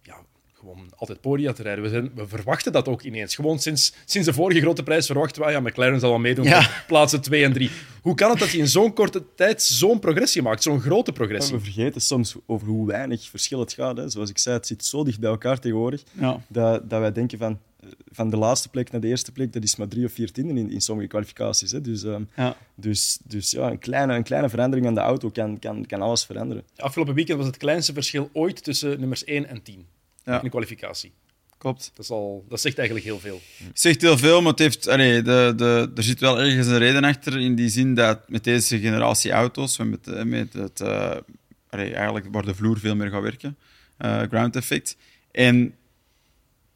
ja, 0.02 0.16
gewoon 0.54 0.88
altijd 0.96 1.20
podia 1.20 1.52
te 1.52 1.62
rijden. 1.62 1.84
We, 1.84 1.90
zijn, 1.90 2.10
we 2.14 2.26
verwachten 2.28 2.72
dat 2.72 2.88
ook 2.88 3.02
ineens. 3.02 3.34
Gewoon 3.34 3.58
sinds, 3.58 3.92
sinds 4.04 4.26
de 4.28 4.34
vorige 4.34 4.60
grote 4.60 4.82
prijs 4.82 5.06
verwachten 5.06 5.42
we, 5.44 5.50
ja, 5.50 5.60
McLaren 5.60 6.00
zal 6.00 6.10
wel 6.10 6.18
meedoen 6.18 6.44
Ja. 6.44 6.70
plaatsen 6.86 7.20
2 7.20 7.44
en 7.44 7.52
3. 7.52 7.70
Hoe 8.02 8.14
kan 8.14 8.30
het 8.30 8.38
dat 8.38 8.50
hij 8.50 8.58
in 8.58 8.68
zo'n 8.68 8.92
korte 8.92 9.22
tijd 9.34 9.62
zo'n 9.62 9.98
progressie 9.98 10.42
maakt, 10.42 10.62
zo'n 10.62 10.80
grote 10.80 11.12
progressie? 11.12 11.56
We 11.56 11.62
vergeten 11.62 12.00
soms 12.00 12.34
over 12.46 12.66
hoe 12.66 12.86
weinig 12.86 13.28
verschil 13.28 13.60
het 13.60 13.72
gaat. 13.72 13.96
Hè. 13.96 14.08
Zoals 14.08 14.30
ik 14.30 14.38
zei, 14.38 14.56
het 14.56 14.66
zit 14.66 14.84
zo 14.84 15.04
dicht 15.04 15.20
bij 15.20 15.30
elkaar 15.30 15.58
tegenwoordig 15.58 16.02
Ja. 16.12 16.40
dat, 16.48 16.90
dat 16.90 17.00
wij 17.00 17.12
denken 17.12 17.38
van, 17.38 17.60
van 18.10 18.30
de 18.30 18.36
laatste 18.36 18.68
plek 18.68 18.90
naar 18.90 19.00
de 19.00 19.06
eerste 19.06 19.32
plek, 19.32 19.52
dat 19.52 19.62
is 19.62 19.76
maar 19.76 19.88
drie 19.88 20.04
of 20.04 20.12
vier 20.12 20.32
tienden 20.32 20.56
in, 20.56 20.70
in 20.70 20.80
sommige 20.80 21.08
kwalificaties. 21.08 21.70
Hè. 21.72 21.80
Dus, 21.80 22.02
ehm, 22.04 22.22
Ja. 22.36 22.56
dus, 22.74 23.18
dus 23.24 23.50
ja, 23.50 23.70
een 23.70 23.78
kleine, 23.78 24.14
een 24.14 24.22
kleine 24.22 24.48
verandering 24.48 24.86
aan 24.86 24.94
de 24.94 25.00
auto 25.00 25.30
kan, 25.30 25.58
kan, 25.58 25.86
kan 25.86 26.02
alles 26.02 26.24
veranderen. 26.24 26.62
Afgelopen 26.76 27.14
weekend 27.14 27.38
was 27.38 27.46
het 27.46 27.56
kleinste 27.56 27.92
verschil 27.92 28.30
ooit 28.32 28.64
tussen 28.64 29.00
nummers 29.00 29.24
1 29.24 29.46
en 29.46 29.62
10 29.62 29.86
Ja. 30.24 30.36
in 30.36 30.42
de 30.44 30.50
kwalificatie. 30.50 31.12
Klopt. 31.58 31.90
Dat, 31.94 32.04
is 32.04 32.10
al, 32.10 32.44
dat 32.48 32.60
zegt 32.60 32.76
eigenlijk 32.78 33.06
heel 33.08 33.18
veel. 33.18 33.40
Het 33.64 33.80
zegt 33.80 34.00
heel 34.00 34.18
veel, 34.18 34.40
maar 34.42 34.50
het 34.50 34.58
heeft, 34.60 34.88
allee, 34.88 35.22
de, 35.22 35.52
de, 35.56 35.90
er 35.94 36.02
zit 36.02 36.20
wel 36.20 36.40
ergens 36.40 36.66
een 36.66 36.78
reden 36.78 37.04
achter. 37.04 37.40
In 37.40 37.54
die 37.54 37.68
zin 37.68 37.94
dat 37.94 38.28
met 38.28 38.44
deze 38.44 38.78
generatie 38.78 39.30
auto's, 39.30 39.78
met, 39.78 40.06
eh, 40.08 40.22
met 40.22 40.52
het, 40.52 40.80
eh, 40.80 41.16
allee, 41.70 41.94
eigenlijk 41.94 42.26
waar 42.30 42.44
de 42.44 42.54
vloer 42.54 42.78
veel 42.78 42.96
meer 42.96 43.10
gaat 43.10 43.22
werken, 43.22 43.56
eh, 43.96 44.22
ground 44.22 44.56
effect. 44.56 44.96
En 45.30 45.74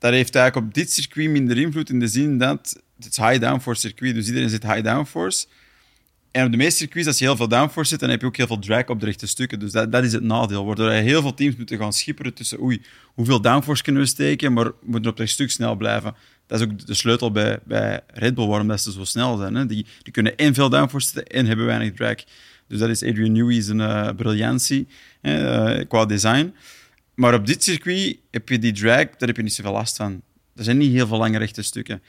dat 0.03 0.13
heeft 0.13 0.35
eigenlijk 0.35 0.67
op 0.67 0.75
dit 0.75 0.93
circuit 0.93 1.31
minder 1.31 1.59
invloed 1.59 1.91
in 1.91 2.01
de 2.01 2.07
zin 2.07 2.39
dat 2.39 2.83
het 2.99 3.17
high 3.17 3.41
downforce 3.41 3.81
circuit, 3.81 4.15
dus 4.15 4.27
iedereen 4.27 4.49
zit 4.49 4.63
high 4.63 4.83
downforce. 4.83 5.47
En 6.31 6.45
op 6.45 6.51
de 6.51 6.57
meeste 6.57 6.77
circuits, 6.77 7.07
als 7.07 7.19
je 7.19 7.25
heel 7.25 7.37
veel 7.37 7.49
downforce 7.49 7.91
zit, 7.91 8.01
dan 8.01 8.11
heb 8.11 8.21
je 8.21 8.27
ook 8.27 8.37
heel 8.37 8.47
veel 8.47 8.59
drag 8.59 8.87
op 8.87 9.01
de 9.01 9.07
rechte 9.07 9.27
stukken. 9.27 9.59
Dus 9.59 9.73
dat, 9.73 9.93
dat 9.93 10.05
is 10.05 10.13
het 10.13 10.23
nadeel. 10.23 10.65
Waardoor 10.65 10.91
heel 10.91 11.21
veel 11.21 11.35
teams 11.35 11.57
moeten 11.57 11.79
gaan 11.79 11.93
schipperen 11.93 12.35
tussen 12.35 12.63
oei, 12.63 12.83
hoeveel 13.15 13.41
downforce 13.41 13.83
kunnen 13.83 14.03
we 14.03 14.09
steken, 14.09 14.53
maar 14.53 14.71
moeten 14.83 15.11
op 15.11 15.17
dat 15.17 15.29
stuk 15.29 15.51
snel 15.51 15.77
blijven. 15.77 16.15
Dat 16.47 16.61
is 16.61 16.67
ook 16.67 16.87
de 16.87 16.95
sleutel 16.95 17.31
bij, 17.31 17.59
bij 17.65 18.01
Red 18.07 18.35
Bull, 18.35 18.47
waarom 18.47 18.69
dat 18.69 18.81
ze 18.81 18.93
zo 18.93 19.05
snel 19.05 19.37
zijn. 19.37 19.55
Hè? 19.55 19.67
Die, 19.67 19.87
die 20.03 20.13
kunnen 20.13 20.37
en 20.37 20.55
veel 20.55 20.69
downforce 20.69 21.07
zetten 21.07 21.35
en 21.35 21.47
hebben 21.47 21.67
weinig 21.67 21.93
drag. 21.93 22.17
Dus 22.69 22.79
dat 22.79 22.89
is 22.89 23.03
Adrian 23.03 23.33
Newey 23.33 23.61
zijn 23.61 23.81
eh, 23.81 24.09
briljantie 24.17 24.87
eh, 25.21 25.79
qua 25.89 26.07
design. 26.07 26.55
Maar 27.15 27.35
op 27.35 27.47
dit 27.47 27.63
circuit 27.63 28.19
heb 28.31 28.49
je 28.49 28.59
die 28.59 28.73
drag, 28.73 29.05
daar 29.05 29.29
heb 29.29 29.37
je 29.37 29.43
niet 29.43 29.55
zoveel 29.55 29.73
last 29.73 29.97
van. 29.97 30.23
Er 30.55 30.65
zijn 30.65 30.79
niet 30.79 30.93
heel 30.93 31.07
veel 31.07 31.19
lange 31.19 31.39
rechte 31.39 31.63
stukken. 31.63 32.03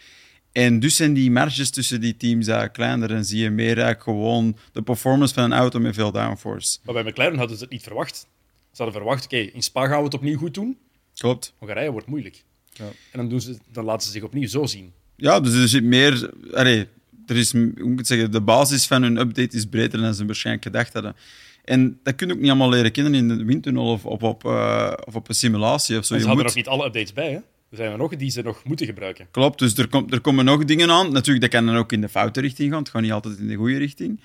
En 0.51 0.79
dus 0.79 0.95
zijn 0.95 1.13
die 1.13 1.31
marges 1.31 1.69
tussen 1.69 2.01
die 2.01 2.17
teams 2.17 2.48
uh, 2.48 2.63
kleiner 2.72 3.13
en 3.13 3.25
zie 3.25 3.41
je 3.41 3.50
meer 3.50 3.65
eigenlijk 3.65 4.03
gewoon 4.03 4.57
de 4.72 4.81
performance 4.81 5.33
van 5.33 5.43
een 5.43 5.53
auto 5.53 5.79
met 5.79 5.95
veel 5.95 6.12
downforce. 6.12 6.77
Maar 6.83 6.93
bij 6.93 7.03
McLaren 7.03 7.38
hadden 7.38 7.57
ze 7.57 7.63
het 7.63 7.72
niet 7.72 7.83
verwacht. 7.83 8.27
Ze 8.72 8.83
hadden 8.83 9.01
verwacht, 9.01 9.25
oké, 9.25 9.38
in 9.38 9.62
Spa 9.62 9.88
gaan 9.88 9.98
we 9.98 10.03
het 10.03 10.13
opnieuw 10.13 10.38
goed 10.38 10.53
doen. 10.53 10.77
Klopt. 11.13 11.53
Hongarije 11.57 11.91
wordt 11.91 12.07
moeilijk. 12.07 12.43
Ja. 12.74 12.86
En 12.86 13.19
dan, 13.19 13.29
doen 13.29 13.41
ze, 13.41 13.57
dan 13.72 13.86
laten 13.86 14.05
ze 14.07 14.12
zich 14.12 14.24
opnieuw 14.24 14.48
zo 14.48 14.65
zien. 14.65 14.93
Ja, 15.15 15.39
dus 15.39 15.53
er 15.53 15.67
zit 15.67 15.83
meer... 15.83 16.33
Allee, 16.53 16.88
er 17.25 17.36
is, 17.36 17.51
hoe 17.51 17.62
moet 17.62 17.91
ik 17.91 17.98
het 17.98 18.07
zeggen, 18.07 18.31
de 18.31 18.41
basis 18.41 18.88
van 18.88 19.01
hun 19.01 19.17
update 19.17 19.57
is 19.57 19.65
breder 19.65 20.01
dan 20.01 20.13
ze 20.13 20.25
waarschijnlijk 20.25 20.65
gedacht 20.65 20.93
hadden. 20.93 21.15
En 21.63 22.00
dat 22.03 22.15
kun 22.15 22.27
je 22.27 22.34
ook 22.34 22.39
niet 22.39 22.50
allemaal 22.50 22.70
leren 22.70 22.91
kennen 22.91 23.13
in 23.15 23.27
de 23.27 23.43
windtunnel 23.46 23.86
of, 23.91 24.05
of, 24.05 24.22
op, 24.22 24.46
eh, 24.46 24.93
of 25.05 25.15
op 25.15 25.29
een 25.29 25.36
simulatie 25.36 25.98
of 25.98 26.05
zo. 26.05 26.13
En 26.13 26.20
Je 26.20 26.25
ze 26.25 26.29
hadden 26.29 26.46
moet- 26.46 26.55
nog 26.55 26.63
niet 26.65 26.74
alle 26.74 26.86
updates 26.88 27.13
bij, 27.13 27.32
hè? 27.32 27.39
zijn 27.70 27.91
er 27.91 27.98
nog 27.98 28.15
die 28.15 28.29
ze 28.29 28.41
nog 28.41 28.63
moeten 28.63 28.86
gebruiken. 28.86 29.27
Klopt, 29.32 29.60
dus 29.60 29.77
er, 29.77 29.88
komt, 29.88 30.13
er 30.13 30.22
komen 30.22 30.46
nog 30.46 30.65
dingen 30.65 30.89
aan. 30.91 31.12
Natuurlijk, 31.12 31.41
dat 31.41 31.50
kan 31.50 31.65
dan 31.65 31.75
ook 31.75 31.91
in 31.91 32.01
de 32.01 32.10
foute 32.10 32.41
richting 32.41 32.72
gaan. 32.72 32.79
Het 32.79 32.89
gaat 32.89 33.01
niet 33.01 33.12
altijd 33.12 33.38
in 33.38 33.48
de 33.48 33.55
goede 33.55 33.77
richting. 33.77 34.20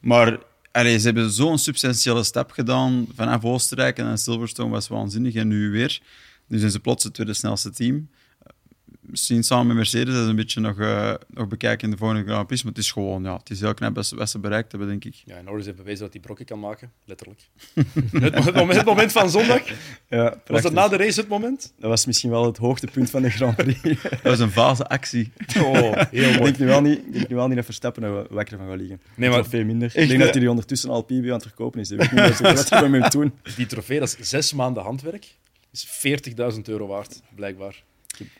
Maar 0.00 0.38
allee, 0.72 0.98
ze 0.98 1.04
hebben 1.04 1.30
zo'n 1.30 1.58
substantiële 1.58 2.24
stap 2.24 2.50
gedaan 2.50 3.06
vanaf 3.14 3.44
Oostenrijk 3.44 3.98
en 3.98 4.18
Silverstone 4.18 4.70
was 4.70 4.88
waanzinnig. 4.88 5.34
En 5.34 5.48
nu 5.48 5.70
weer. 5.70 6.00
Nu 6.46 6.58
zijn 6.58 6.70
ze 6.70 6.80
plots 6.80 7.04
het 7.04 7.14
tweede 7.14 7.34
snelste 7.34 7.70
team. 7.70 8.08
Misschien 9.06 9.42
samen 9.42 9.66
met 9.66 9.76
Mercedes, 9.76 10.14
dat 10.14 10.22
is 10.22 10.28
een 10.28 10.36
beetje 10.36 10.60
nog, 10.60 10.78
uh, 10.78 11.14
nog 11.28 11.48
bekijken 11.48 11.84
in 11.84 11.90
de 11.90 11.96
volgende 11.96 12.24
Grand 12.24 12.46
Prix. 12.46 12.62
Maar 12.62 12.72
het 12.72 12.82
is 12.82 12.90
gewoon, 12.90 13.22
ja, 13.22 13.36
het 13.36 13.50
is 13.50 13.60
heel 13.60 13.74
knap 13.74 13.94
wat 13.94 14.06
ze, 14.06 14.16
wat 14.16 14.30
ze 14.30 14.38
bereikt 14.38 14.70
hebben, 14.70 14.88
denk 14.88 15.04
ik. 15.04 15.22
Ja, 15.24 15.40
Norris 15.40 15.64
heeft 15.64 15.76
bewezen 15.76 16.00
dat 16.00 16.12
hij 16.12 16.20
brokken 16.20 16.46
kan 16.46 16.60
maken, 16.60 16.92
letterlijk. 17.04 17.40
het, 17.74 18.54
moment, 18.54 18.76
het, 18.76 18.84
moment, 18.84 19.12
van 19.12 19.30
zondag, 19.30 19.62
ja, 20.08 20.40
was 20.46 20.62
dat 20.62 20.72
na 20.72 20.88
de 20.88 20.96
race 20.96 21.20
het 21.20 21.28
moment? 21.28 21.72
Dat 21.78 21.90
was 21.90 22.06
misschien 22.06 22.30
wel 22.30 22.46
het 22.46 22.56
hoogtepunt 22.56 23.10
van 23.10 23.22
de 23.22 23.30
Grand 23.30 23.56
Prix. 23.56 24.02
dat 24.02 24.22
was 24.22 24.38
een 24.38 24.50
fase 24.50 24.86
actie. 24.86 25.32
Oh, 25.58 26.02
heel 26.10 26.32
mooi. 26.32 26.50
Ik 26.50 26.58
denk 26.58 26.58
nu 26.58 26.66
wel 26.66 26.80
niet, 26.80 26.98
ik 26.98 27.12
denk 27.12 27.28
nu 27.28 27.34
wel 27.36 27.46
niet 27.46 27.56
dat 27.56 27.64
Verstappen 27.64 28.02
er 28.02 28.26
wakker 28.34 28.58
van 28.58 28.66
gaat 28.66 28.78
liggen. 28.78 29.00
Nee, 29.14 29.30
maar... 29.30 29.46
veel 29.46 29.64
minder. 29.64 29.96
ik 29.96 30.08
denk 30.08 30.20
dat 30.20 30.34
hij 30.34 30.46
ondertussen 30.46 30.90
al 30.90 31.02
PB 31.02 31.10
aan 31.10 31.28
het 31.28 31.42
verkopen 31.42 31.80
is. 31.80 31.90
Ik 31.90 31.98
weet 31.98 32.12
niet 32.12 32.40
wat 32.40 32.70
hij 32.70 32.88
met 32.88 33.02
hem 33.02 33.10
doen. 33.10 33.32
Die 33.56 33.66
trofee, 33.66 33.98
dat 33.98 34.16
is 34.18 34.28
zes 34.28 34.52
maanden 34.52 34.82
handwerk, 34.82 35.34
is 35.72 35.86
40.000 36.54 36.60
euro 36.62 36.86
waard, 36.86 37.22
blijkbaar. 37.34 37.82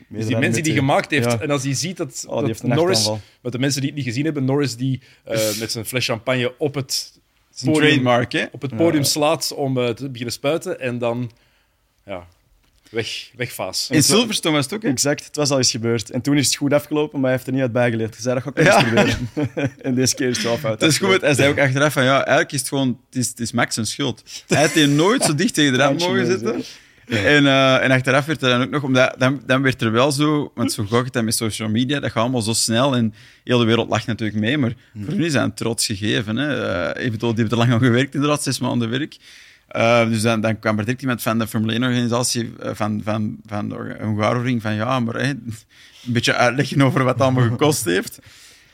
Dus 0.07 0.25
die 0.25 0.37
mensen 0.37 0.63
die 0.63 0.71
hij 0.71 0.81
gemaakt 0.81 1.11
heeft, 1.11 1.31
ja. 1.31 1.39
en 1.39 1.51
als 1.51 1.63
hij 1.63 1.73
ziet 1.73 1.97
dat, 1.97 2.25
oh, 2.27 2.47
dat 2.47 2.63
Norris, 2.63 3.09
met 3.41 3.51
de 3.51 3.59
mensen 3.59 3.81
die 3.81 3.89
het 3.89 3.97
niet 3.97 4.07
gezien 4.07 4.25
hebben, 4.25 4.45
Norris 4.45 4.75
die 4.75 5.01
uh, 5.27 5.33
met 5.59 5.71
zijn 5.71 5.85
fles 5.85 6.05
champagne 6.05 6.53
op 6.57 6.75
het 6.75 7.19
podium, 7.63 7.81
trademark, 7.81 8.31
hè? 8.31 8.45
Op 8.51 8.61
het 8.61 8.75
podium 8.75 9.03
ja. 9.03 9.09
slaat 9.09 9.53
om 9.53 9.77
uh, 9.77 9.89
te 9.89 10.09
beginnen 10.09 10.33
spuiten 10.33 10.79
en 10.79 10.97
dan 10.97 11.31
ja, 12.05 12.27
weg, 12.89 13.31
wegvaas. 13.35 13.89
In 13.89 14.03
Silverstone 14.03 14.55
was 14.55 14.65
het 14.65 14.73
ook, 14.73 14.81
hè? 14.81 14.89
Exact, 14.89 15.25
het 15.25 15.35
was 15.35 15.49
al 15.49 15.57
eens 15.57 15.71
gebeurd. 15.71 16.09
En 16.09 16.21
toen 16.21 16.37
is 16.37 16.45
het 16.45 16.55
goed 16.55 16.73
afgelopen, 16.73 17.19
maar 17.19 17.29
hij 17.29 17.31
heeft 17.31 17.47
er 17.47 17.53
niet 17.53 17.61
uit 17.61 17.71
bijgeleerd. 17.71 18.13
Hij 18.13 18.21
zei, 18.21 18.35
dat 18.35 18.43
gaat 18.43 18.59
ook 18.59 18.65
ja. 18.65 18.79
gebeuren. 18.79 19.29
en 19.85 19.95
deze 19.95 20.15
keer 20.15 20.29
is 20.29 20.37
het 20.37 20.45
wel 20.45 20.57
fout. 20.57 20.79
Dat 20.79 20.89
is 20.89 20.97
goed, 20.97 21.21
hij 21.21 21.33
zei 21.33 21.49
ook 21.49 21.59
achteraf 21.59 21.93
van, 21.93 22.03
ja, 22.03 22.17
eigenlijk 22.17 22.51
is 22.51 22.59
het 22.59 22.67
gewoon, 22.67 22.99
het 23.09 23.15
is, 23.15 23.27
het 23.27 23.39
is 23.39 23.51
Max 23.51 23.73
zijn 23.73 23.85
schuld. 23.85 24.23
Hij 24.47 24.61
had 24.61 24.71
hier 24.71 24.89
nooit 24.89 25.23
zo 25.23 25.35
dicht 25.35 25.53
tegen 25.53 25.73
de 25.73 25.77
rand 25.77 25.99
mogen 25.99 26.25
zitten. 26.25 26.63
En, 27.07 27.43
uh, 27.43 27.83
en 27.83 27.91
achteraf 27.91 28.25
werd 28.25 28.41
er 28.41 28.49
dan 28.49 28.61
ook 28.61 28.69
nog, 28.69 28.83
omdat 28.83 29.15
dan, 29.17 29.41
dan 29.45 29.61
werd 29.61 29.81
er 29.81 29.91
wel 29.91 30.11
zo, 30.11 30.51
want 30.55 30.71
zo 30.71 30.85
gaat 30.85 31.13
het 31.13 31.23
met 31.23 31.35
social 31.35 31.69
media, 31.69 31.99
dat 31.99 32.11
gaat 32.11 32.21
allemaal 32.21 32.41
zo 32.41 32.53
snel 32.53 32.95
en 32.95 33.13
heel 33.43 33.57
de 33.57 33.65
wereld 33.65 33.89
lacht 33.89 34.07
natuurlijk 34.07 34.39
mee, 34.39 34.57
maar 34.57 34.73
voor 35.03 35.13
hun 35.13 35.23
is 35.23 35.33
dat 35.33 35.43
een 35.43 35.53
trots 35.53 35.85
gegeven. 35.85 36.35
Hè. 36.35 36.47
Uh, 36.95 37.05
eventueel, 37.05 37.33
die 37.33 37.41
hebben 37.43 37.59
er 37.59 37.67
lang 37.67 37.71
aan 37.71 37.87
gewerkt, 37.87 38.13
inderdaad, 38.13 38.43
zes 38.43 38.59
maanden 38.59 38.89
werk. 38.89 39.17
Uh, 39.75 40.09
dus 40.09 40.21
dan, 40.21 40.41
dan 40.41 40.59
kwam 40.59 40.77
er 40.77 40.83
direct 40.83 41.01
iemand 41.01 41.21
van 41.21 41.39
de 41.39 41.47
Formule 41.47 41.75
1-organisatie, 41.75 42.53
van, 42.59 43.01
van, 43.03 43.37
van 43.45 43.69
de 43.69 43.95
Hungaroring, 43.99 44.61
van 44.61 44.73
ja, 44.73 44.99
maar 44.99 45.15
hè, 45.15 45.29
een 45.29 45.53
beetje 46.03 46.33
uitleggen 46.33 46.81
over 46.81 47.03
wat 47.03 47.13
het 47.13 47.21
allemaal 47.21 47.49
gekost 47.49 47.85
heeft. 47.85 48.19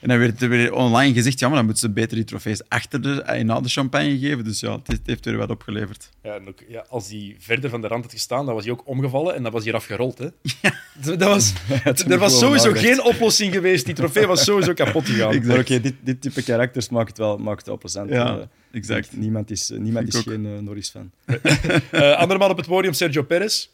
En 0.01 0.08
dan 0.08 0.17
werd 0.17 0.41
er 0.41 0.50
weer 0.50 0.74
online 0.74 1.13
gezegd, 1.13 1.39
ja, 1.39 1.48
maar 1.48 1.55
dan 1.55 1.65
moeten 1.65 1.84
ze 1.84 1.93
beter 1.93 2.15
die 2.15 2.25
trofees 2.25 2.70
achter 2.70 3.01
de, 3.01 3.41
na 3.43 3.60
de 3.60 3.70
champagne 3.70 4.20
geven. 4.20 4.43
Dus 4.43 4.60
ja, 4.60 4.79
het, 4.84 5.00
heeft 5.05 5.25
weer 5.25 5.38
wat 5.38 5.50
opgeleverd. 5.50 6.10
Ja, 6.24 6.36
en 6.36 6.48
ook, 6.48 6.60
ja, 6.67 6.86
als 6.89 7.10
hij 7.10 7.36
verder 7.39 7.70
van 7.70 7.81
de 7.81 7.88
rand 7.88 8.03
had 8.03 8.12
gestaan, 8.12 8.46
dan 8.46 8.55
was 8.55 8.63
hij 8.63 8.74
ook 8.74 8.88
omgevallen 8.88 9.36
en 9.36 9.43
dan 9.43 9.51
was 9.51 9.63
hij 9.63 9.74
afgerold. 9.74 10.17
Hè? 10.17 10.27
Ja. 10.62 10.74
Dat 11.01 11.24
was, 11.24 11.53
er 12.10 12.17
was 12.17 12.39
sowieso 12.39 12.72
geen 12.72 13.03
oplossing 13.03 13.53
geweest. 13.53 13.86
Die 13.86 13.96
trofee 13.96 14.27
was 14.27 14.43
sowieso 14.43 14.74
kapot 14.74 15.05
gegaan. 15.05 15.29
Exact. 15.29 15.48
Maar 15.48 15.60
oké, 15.60 15.79
dit, 15.79 15.93
dit 16.01 16.22
type 16.22 16.43
karakters 16.43 16.89
maakt 16.89 17.08
het 17.08 17.17
wel, 17.17 17.38
maakt 17.38 17.58
het 17.58 17.67
wel 17.67 17.77
plezant. 17.77 18.10
Ja, 18.10 18.38
uh, 18.38 18.43
exact. 18.72 19.17
Niemand 19.17 19.51
is, 19.51 19.72
uh, 19.72 19.79
niemand 19.79 20.08
is 20.13 20.15
geen 20.20 20.46
uh, 20.46 20.60
Norris-fan. 20.60 21.12
andere 22.22 22.39
man 22.39 22.50
op 22.50 22.58
het 22.58 22.67
podium, 22.67 22.93
Sergio 22.93 23.24
Perez. 23.24 23.70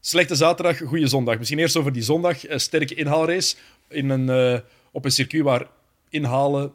Slechte 0.00 0.34
zaterdag, 0.34 0.78
goede 0.78 1.06
zondag. 1.06 1.38
Misschien 1.38 1.58
eerst 1.58 1.76
over 1.76 1.92
die 1.92 2.02
zondag. 2.02 2.38
sterke 2.48 2.94
inhaalrace 2.94 3.56
in 3.88 4.08
een 4.10 4.62
op 4.98 5.04
een 5.04 5.10
circuit 5.10 5.42
waar 5.42 5.66
inhalen 6.08 6.72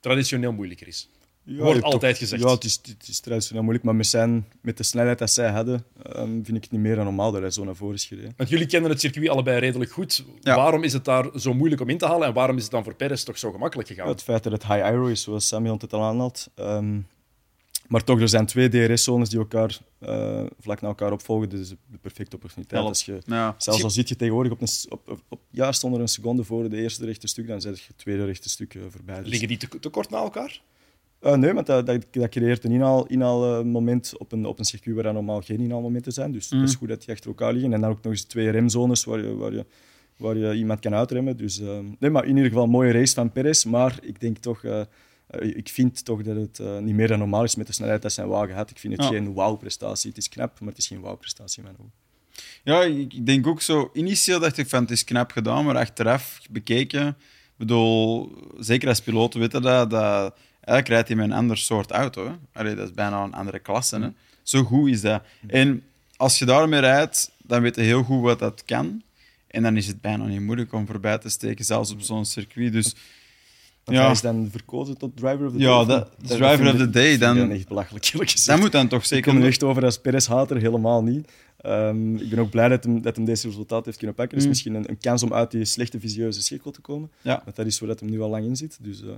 traditioneel 0.00 0.52
moeilijker 0.52 0.86
is. 0.86 1.08
Ja, 1.44 1.62
Wordt 1.62 1.82
altijd 1.82 2.18
toch, 2.18 2.28
gezegd. 2.28 2.42
Ja, 2.42 2.50
het 2.50 2.64
is, 2.64 2.80
het 2.82 3.08
is 3.08 3.20
traditioneel 3.20 3.62
moeilijk, 3.62 3.84
maar 3.84 3.94
met, 3.94 4.06
zijn, 4.06 4.46
met 4.60 4.76
de 4.76 4.82
snelheid 4.82 5.18
dat 5.18 5.30
zij 5.30 5.50
hadden, 5.50 5.84
um, 6.16 6.44
vind 6.44 6.56
ik 6.56 6.62
het 6.62 6.70
niet 6.70 6.80
meer 6.80 6.94
dan 6.94 7.04
normaal 7.04 7.32
dat 7.32 7.40
hij 7.40 7.50
zo 7.50 7.64
naar 7.64 7.76
voren 7.76 7.94
is 7.94 8.04
gereden. 8.04 8.34
Want 8.36 8.48
jullie 8.48 8.66
kennen 8.66 8.90
het 8.90 9.00
circuit 9.00 9.28
allebei 9.28 9.58
redelijk 9.58 9.90
goed. 9.90 10.24
Ja. 10.40 10.56
Waarom 10.56 10.82
is 10.82 10.92
het 10.92 11.04
daar 11.04 11.30
zo 11.36 11.54
moeilijk 11.54 11.80
om 11.80 11.88
in 11.88 11.98
te 11.98 12.06
halen 12.06 12.28
en 12.28 12.34
waarom 12.34 12.56
is 12.56 12.62
het 12.62 12.72
dan 12.72 12.84
voor 12.84 12.94
Perez 12.94 13.22
toch 13.22 13.38
zo 13.38 13.50
gemakkelijk 13.50 13.88
gegaan? 13.88 14.04
Ja, 14.04 14.12
het 14.12 14.22
feit 14.22 14.42
dat 14.42 14.52
het 14.52 14.66
high 14.66 14.82
aero 14.82 15.06
is, 15.06 15.22
zoals 15.22 15.46
Samuel 15.46 15.76
het 15.78 15.92
al 15.92 16.02
aanhaalt. 16.02 16.50
Um, 16.56 17.06
maar 17.88 18.04
toch, 18.04 18.20
er 18.20 18.28
zijn 18.28 18.46
twee 18.46 18.68
DRS-zones 18.68 19.28
die 19.28 19.38
elkaar 19.38 19.78
uh, 20.00 20.44
vlak 20.60 20.80
na 20.80 20.88
elkaar 20.88 21.12
opvolgen. 21.12 21.48
Dus 21.48 21.68
de 21.68 21.98
perfecte 22.00 22.36
opportuniteit. 22.36 22.82
Als 22.82 23.04
je, 23.04 23.18
ja. 23.26 23.54
Zelfs 23.58 23.82
al 23.82 23.90
zit 23.90 24.08
je 24.08 24.16
tegenwoordig 24.16 24.52
op, 24.52 24.60
een, 24.60 24.68
op, 24.88 25.08
op, 25.08 25.20
op, 25.28 25.40
juist 25.50 25.84
onder 25.84 26.00
een 26.00 26.08
seconde 26.08 26.44
voor 26.44 26.68
de 26.68 26.76
eerste 26.76 27.04
rechte 27.04 27.26
stuk, 27.26 27.46
dan 27.46 27.60
zet 27.60 27.78
je 27.78 27.84
het 27.86 27.98
tweede 27.98 28.24
rechte 28.24 28.48
stuk 28.48 28.74
uh, 28.74 28.82
voorbij. 28.88 29.20
Dus. 29.20 29.28
Liggen 29.28 29.48
die 29.48 29.56
te, 29.56 29.78
te, 29.78 29.88
kort 29.88 30.10
na 30.10 30.18
elkaar? 30.18 30.60
Uh, 31.22 31.34
nee, 31.34 31.52
want 31.52 31.66
dat, 31.66 31.86
dat, 31.86 32.06
dat 32.10 32.28
creëert 32.28 32.64
een 32.64 32.72
inhaal, 32.72 33.06
inhaalmoment 33.06 34.18
op 34.18 34.32
een, 34.32 34.46
op 34.46 34.58
een 34.58 34.64
circuit 34.64 34.96
waar 34.96 35.04
er 35.04 35.12
normaal 35.12 35.40
geen 35.40 35.60
inhaalmomenten 35.60 36.12
zijn. 36.12 36.32
Dus 36.32 36.50
mm. 36.50 36.60
het 36.60 36.68
is 36.68 36.74
goed 36.74 36.88
dat 36.88 37.00
die 37.00 37.14
achter 37.14 37.28
elkaar 37.28 37.52
liggen. 37.52 37.72
En 37.72 37.80
dan 37.80 37.90
ook 37.90 38.02
nog 38.02 38.12
eens 38.12 38.24
twee 38.24 38.50
remzones 38.50 39.04
waar 39.04 39.18
je, 39.18 39.36
waar 39.36 39.52
je, 39.52 39.66
waar 40.16 40.36
je 40.36 40.54
iemand 40.54 40.80
kan 40.80 40.94
uitremmen. 40.94 41.36
Dus, 41.36 41.60
nee, 41.98 42.10
maar 42.10 42.24
in 42.24 42.36
ieder 42.36 42.48
geval 42.48 42.64
een 42.64 42.70
mooie 42.70 42.92
race 42.92 43.14
van 43.14 43.32
Perez. 43.32 43.64
Maar 43.64 43.98
ik 44.02 44.20
denk 44.20 44.38
toch 44.38 44.62
uh, 44.62 44.80
ik 45.40 45.68
vind 45.68 46.04
toch 46.04 46.22
dat 46.22 46.36
het 46.36 46.58
uh, 46.58 46.78
niet 46.78 46.94
meer 46.94 47.08
dan 47.08 47.18
normaal 47.18 47.44
is 47.44 47.56
met 47.56 47.66
de 47.66 47.72
snelheid 47.72 48.02
dat 48.02 48.12
zijn 48.12 48.28
wagen 48.28 48.54
had. 48.54 48.70
Ik 48.70 48.78
vind 48.78 48.92
het 48.92 49.02
ja. 49.02 49.08
geen 49.08 49.34
wauw-prestatie. 49.34 50.08
Het 50.08 50.18
is 50.18 50.28
knap, 50.28 50.60
maar 50.60 50.68
het 50.68 50.78
is 50.78 50.86
geen 50.86 51.00
wauw-prestatie 51.00 51.62
in 51.62 51.64
mijn 51.64 51.76
ogen. 51.80 51.92
Ja, 52.62 52.82
ik 52.82 53.26
denk 53.26 53.46
ook 53.46 53.60
zo. 53.60 53.90
Initieel 53.92 54.40
dacht 54.40 54.58
ik 54.58 54.68
van 54.68 54.82
het 54.82 54.90
is 54.90 55.04
knap 55.04 55.30
gedaan, 55.30 55.64
maar 55.64 55.76
achteraf 55.76 56.40
bekeken. 56.50 57.06
Ik 57.08 57.68
bedoel, 57.68 58.32
zeker 58.58 58.88
als 58.88 59.00
piloot 59.00 59.34
weten 59.34 59.62
dat, 59.62 59.90
dat 59.90 60.34
eigenlijk 60.54 60.88
rijdt 60.88 61.08
hij 61.08 61.16
met 61.16 61.26
een 61.26 61.32
ander 61.32 61.56
soort 61.58 61.90
auto. 61.90 62.38
Allee, 62.52 62.74
dat 62.74 62.88
is 62.88 62.94
bijna 62.94 63.22
een 63.22 63.34
andere 63.34 63.58
klasse. 63.58 64.00
Hè? 64.00 64.08
Zo 64.42 64.62
goed 64.62 64.88
is 64.88 65.00
dat. 65.00 65.22
En 65.46 65.84
als 66.16 66.38
je 66.38 66.44
daarmee 66.44 66.80
rijdt, 66.80 67.30
dan 67.42 67.62
weet 67.62 67.76
je 67.76 67.82
heel 67.82 68.02
goed 68.02 68.22
wat 68.22 68.38
dat 68.38 68.64
kan. 68.64 69.02
En 69.46 69.62
dan 69.62 69.76
is 69.76 69.86
het 69.86 70.00
bijna 70.00 70.24
niet 70.24 70.40
moeilijk 70.40 70.72
om 70.72 70.86
voorbij 70.86 71.18
te 71.18 71.28
steken, 71.28 71.64
zelfs 71.64 71.90
op 71.90 72.00
zo'n 72.00 72.24
circuit. 72.24 72.72
Dus 72.72 72.94
want 73.84 73.98
ja. 73.98 74.02
hij 74.02 74.12
is 74.12 74.20
dan 74.20 74.48
verkozen 74.50 74.98
tot 74.98 75.16
driver 75.16 75.46
of 75.46 75.52
the 75.52 75.58
day. 75.58 75.66
Ja, 75.66 75.84
de 75.84 76.06
driver 76.22 76.72
of 76.72 76.76
the 76.76 76.90
day. 76.90 77.18
Dan, 77.18 77.36
dan 77.36 77.50
echt 77.50 77.68
belachelijk, 77.68 78.12
Dat 78.44 78.58
moet 78.58 78.72
dan 78.72 78.88
toch 78.88 79.06
zeker... 79.06 79.26
Ik 79.26 79.32
kom 79.32 79.42
er 79.42 79.48
echt 79.48 79.62
over 79.62 79.84
als 79.84 79.98
Perez-hater, 79.98 80.56
helemaal 80.56 81.02
niet. 81.02 81.32
Um, 81.66 82.16
ik 82.16 82.30
ben 82.30 82.38
ook 82.38 82.50
blij 82.50 82.68
dat 82.68 82.84
hem, 82.84 83.02
dat 83.02 83.16
hem 83.16 83.24
deze 83.24 83.46
resultaat 83.46 83.84
heeft 83.84 83.96
kunnen 83.96 84.16
pakken. 84.16 84.34
Dus 84.34 84.44
mm. 84.44 84.50
misschien 84.50 84.74
een, 84.74 84.88
een, 84.88 84.98
kans 84.98 85.22
om 85.22 85.32
uit 85.32 85.50
die 85.50 85.64
slechte 85.64 86.00
visieuze 86.00 86.42
cirkel 86.42 86.70
te 86.70 86.80
komen. 86.80 87.10
Ja. 87.20 87.40
Want 87.44 87.56
dat 87.56 87.66
is 87.66 87.78
waar 87.78 87.88
dat 87.88 88.00
hem 88.00 88.10
nu 88.10 88.20
al 88.20 88.28
lang 88.28 88.44
in 88.44 88.56
zit. 88.56 88.78
Dus, 88.80 89.02
uh, 89.02 89.10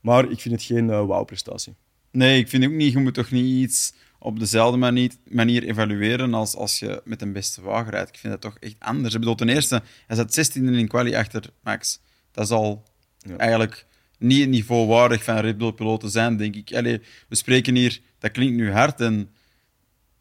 maar 0.00 0.30
ik 0.30 0.40
vind 0.40 0.54
het 0.54 0.64
geen 0.64 0.88
uh, 0.88 1.06
wauw-prestatie. 1.06 1.74
Nee, 2.10 2.38
ik 2.38 2.48
vind 2.48 2.64
ook 2.64 2.72
niet... 2.72 2.92
Je 2.92 2.98
moet 2.98 3.14
toch 3.14 3.30
niet 3.30 3.62
iets 3.62 3.92
op 4.18 4.38
dezelfde 4.38 4.78
manier, 4.78 5.10
manier 5.28 5.62
evalueren 5.62 6.34
als 6.34 6.56
als 6.56 6.78
je 6.78 7.02
met 7.04 7.22
een 7.22 7.32
beste 7.32 7.62
wagen 7.62 7.90
rijdt. 7.90 8.08
Ik 8.08 8.18
vind 8.18 8.32
dat 8.32 8.42
toch 8.42 8.56
echt 8.60 8.76
anders. 8.78 9.14
Ik 9.14 9.20
bedoel, 9.20 9.34
ten 9.34 9.48
eerste, 9.48 9.82
hij 10.06 10.16
zat 10.16 10.50
16e 10.50 10.62
in 10.62 10.88
quali 10.88 11.14
achter 11.14 11.50
Max. 11.62 12.00
Dat 12.32 12.44
is 12.44 12.50
al 12.50 12.82
ja. 13.18 13.36
eigenlijk 13.36 13.86
niet 14.24 14.40
het 14.40 14.48
niveau 14.48 14.86
waardig 14.86 15.24
van 15.24 15.36
Red 15.36 15.58
Bull-piloten 15.58 16.10
zijn, 16.10 16.36
denk 16.36 16.56
ik. 16.56 16.68
We 17.28 17.36
spreken 17.36 17.74
hier, 17.74 18.00
dat 18.18 18.30
klinkt 18.30 18.56
nu 18.56 18.72
hard 18.72 19.00
en 19.00 19.28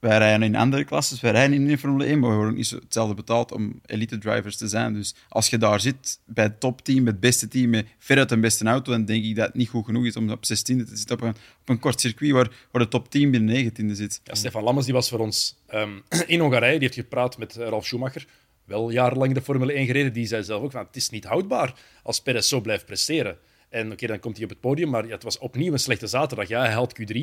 wij 0.04 0.18
rijden 0.18 0.44
in 0.44 0.56
andere 0.56 0.84
klasses, 0.84 1.22
wij 1.22 1.32
rijden 1.32 1.54
in 1.54 1.68
de 1.68 1.78
Formule 1.78 2.06
1, 2.06 2.20
maar 2.20 2.30
we 2.30 2.36
worden 2.36 2.56
niet 2.56 2.70
hetzelfde 2.70 3.14
betaald 3.14 3.52
om 3.52 3.82
elite-drivers 3.86 4.58
te 4.58 4.68
zijn. 4.68 4.94
Dus 4.94 5.16
als 5.30 5.50
je 5.50 5.58
daar 5.58 5.80
zit, 5.80 6.20
bij 6.26 6.44
het 6.44 6.60
topteam, 6.60 7.06
het 7.06 7.20
beste 7.20 7.48
team, 7.48 7.70
met 7.70 7.88
veruit 7.98 8.32
een 8.32 8.42
beste 8.42 8.66
auto, 8.66 8.92
dan 8.92 9.06
denk 9.06 9.24
ik 9.24 9.36
dat 9.36 9.46
het 9.46 9.56
niet 9.56 9.70
goed 9.70 9.86
genoeg 9.86 10.06
is 10.06 10.16
om 10.16 10.30
op 10.30 10.44
16e 10.44 10.64
te 10.64 10.86
zitten 10.94 11.22
op 11.22 11.36
een, 11.66 11.80
kort 11.80 12.02
circuit 12.02 12.32
waar, 12.32 12.52
waar 12.72 12.82
de 12.82 12.88
top 12.88 13.10
10 13.10 13.32
binnen 13.32 13.72
19e 13.72 13.92
zit. 13.92 14.22
Ja, 14.24 14.36
Stefan 14.36 14.64
Lammers 14.64 14.86
die 14.86 14.96
was 14.96 15.10
voor 15.10 15.20
ons 15.20 15.56
um, 15.74 16.04
in 16.28 16.40
Hongarije, 16.40 16.80
die 16.80 16.82
heeft 16.82 16.94
gepraat 16.94 17.38
met 17.38 17.56
Ralf 17.56 17.86
Schumacher, 17.86 18.26
wel 18.66 18.90
jarenlang 18.90 19.34
de 19.34 19.42
Formule 19.42 19.74
1 19.74 19.86
gereden, 19.86 20.14
die 20.14 20.28
zei 20.28 20.44
zelf 20.44 20.64
ook 20.64 20.72
van 20.72 20.86
het 20.86 20.96
is 20.96 21.10
niet 21.10 21.26
houdbaar 21.26 21.74
als 22.04 22.22
Perez 22.22 22.48
zo 22.48 22.62
blijft 22.62 22.86
presteren. 22.86 23.38
En 23.74 23.92
oké, 23.92 24.08
dan 24.08 24.20
komt 24.20 24.36
hij 24.36 24.44
op 24.44 24.50
het 24.50 24.60
podium, 24.60 24.90
maar 24.90 25.06
ja, 25.06 25.14
het 25.14 25.24
was 25.24 25.38
opnieuw 25.38 25.74
een 25.74 25.80
slechte 25.80 26.08
zaterdag. 26.08 26.48
Ja, 26.48 26.62
hij 26.62 26.72
haalt 26.72 27.00
Q3, 27.00 27.18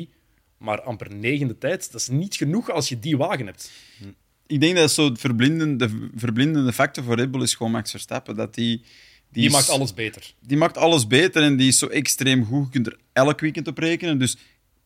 maar 0.57 0.81
amper 0.81 1.15
negende 1.15 1.57
tijd. 1.57 1.91
Dat 1.91 2.01
is 2.01 2.07
niet 2.07 2.35
genoeg 2.35 2.69
als 2.71 2.89
je 2.89 2.99
die 2.99 3.17
wagen 3.17 3.45
hebt. 3.45 3.71
Ik 4.47 4.61
denk 4.61 4.75
dat 4.75 4.91
zo 4.91 5.09
het 5.09 5.19
verblindende, 5.19 5.89
verblindende 6.15 6.73
factor 6.73 7.03
voor 7.03 7.15
Red 7.15 7.31
Bull 7.31 7.41
is 7.41 7.55
gewoon 7.55 7.71
Max 7.71 7.91
Verstappen. 7.91 8.35
Dat 8.35 8.55
die, 8.55 8.77
die, 8.77 8.85
die 9.41 9.49
maakt 9.49 9.69
alles 9.69 9.93
beter. 9.93 10.33
Die 10.39 10.57
maakt 10.57 10.77
alles 10.77 11.07
beter 11.07 11.43
en 11.43 11.57
die 11.57 11.67
is 11.67 11.77
zo 11.77 11.87
extreem 11.87 12.45
goed. 12.45 12.65
Je 12.65 12.71
kunt 12.71 12.87
er 12.87 12.97
elk 13.13 13.39
weekend 13.39 13.67
op 13.67 13.77
rekenen. 13.77 14.19
Dus 14.19 14.37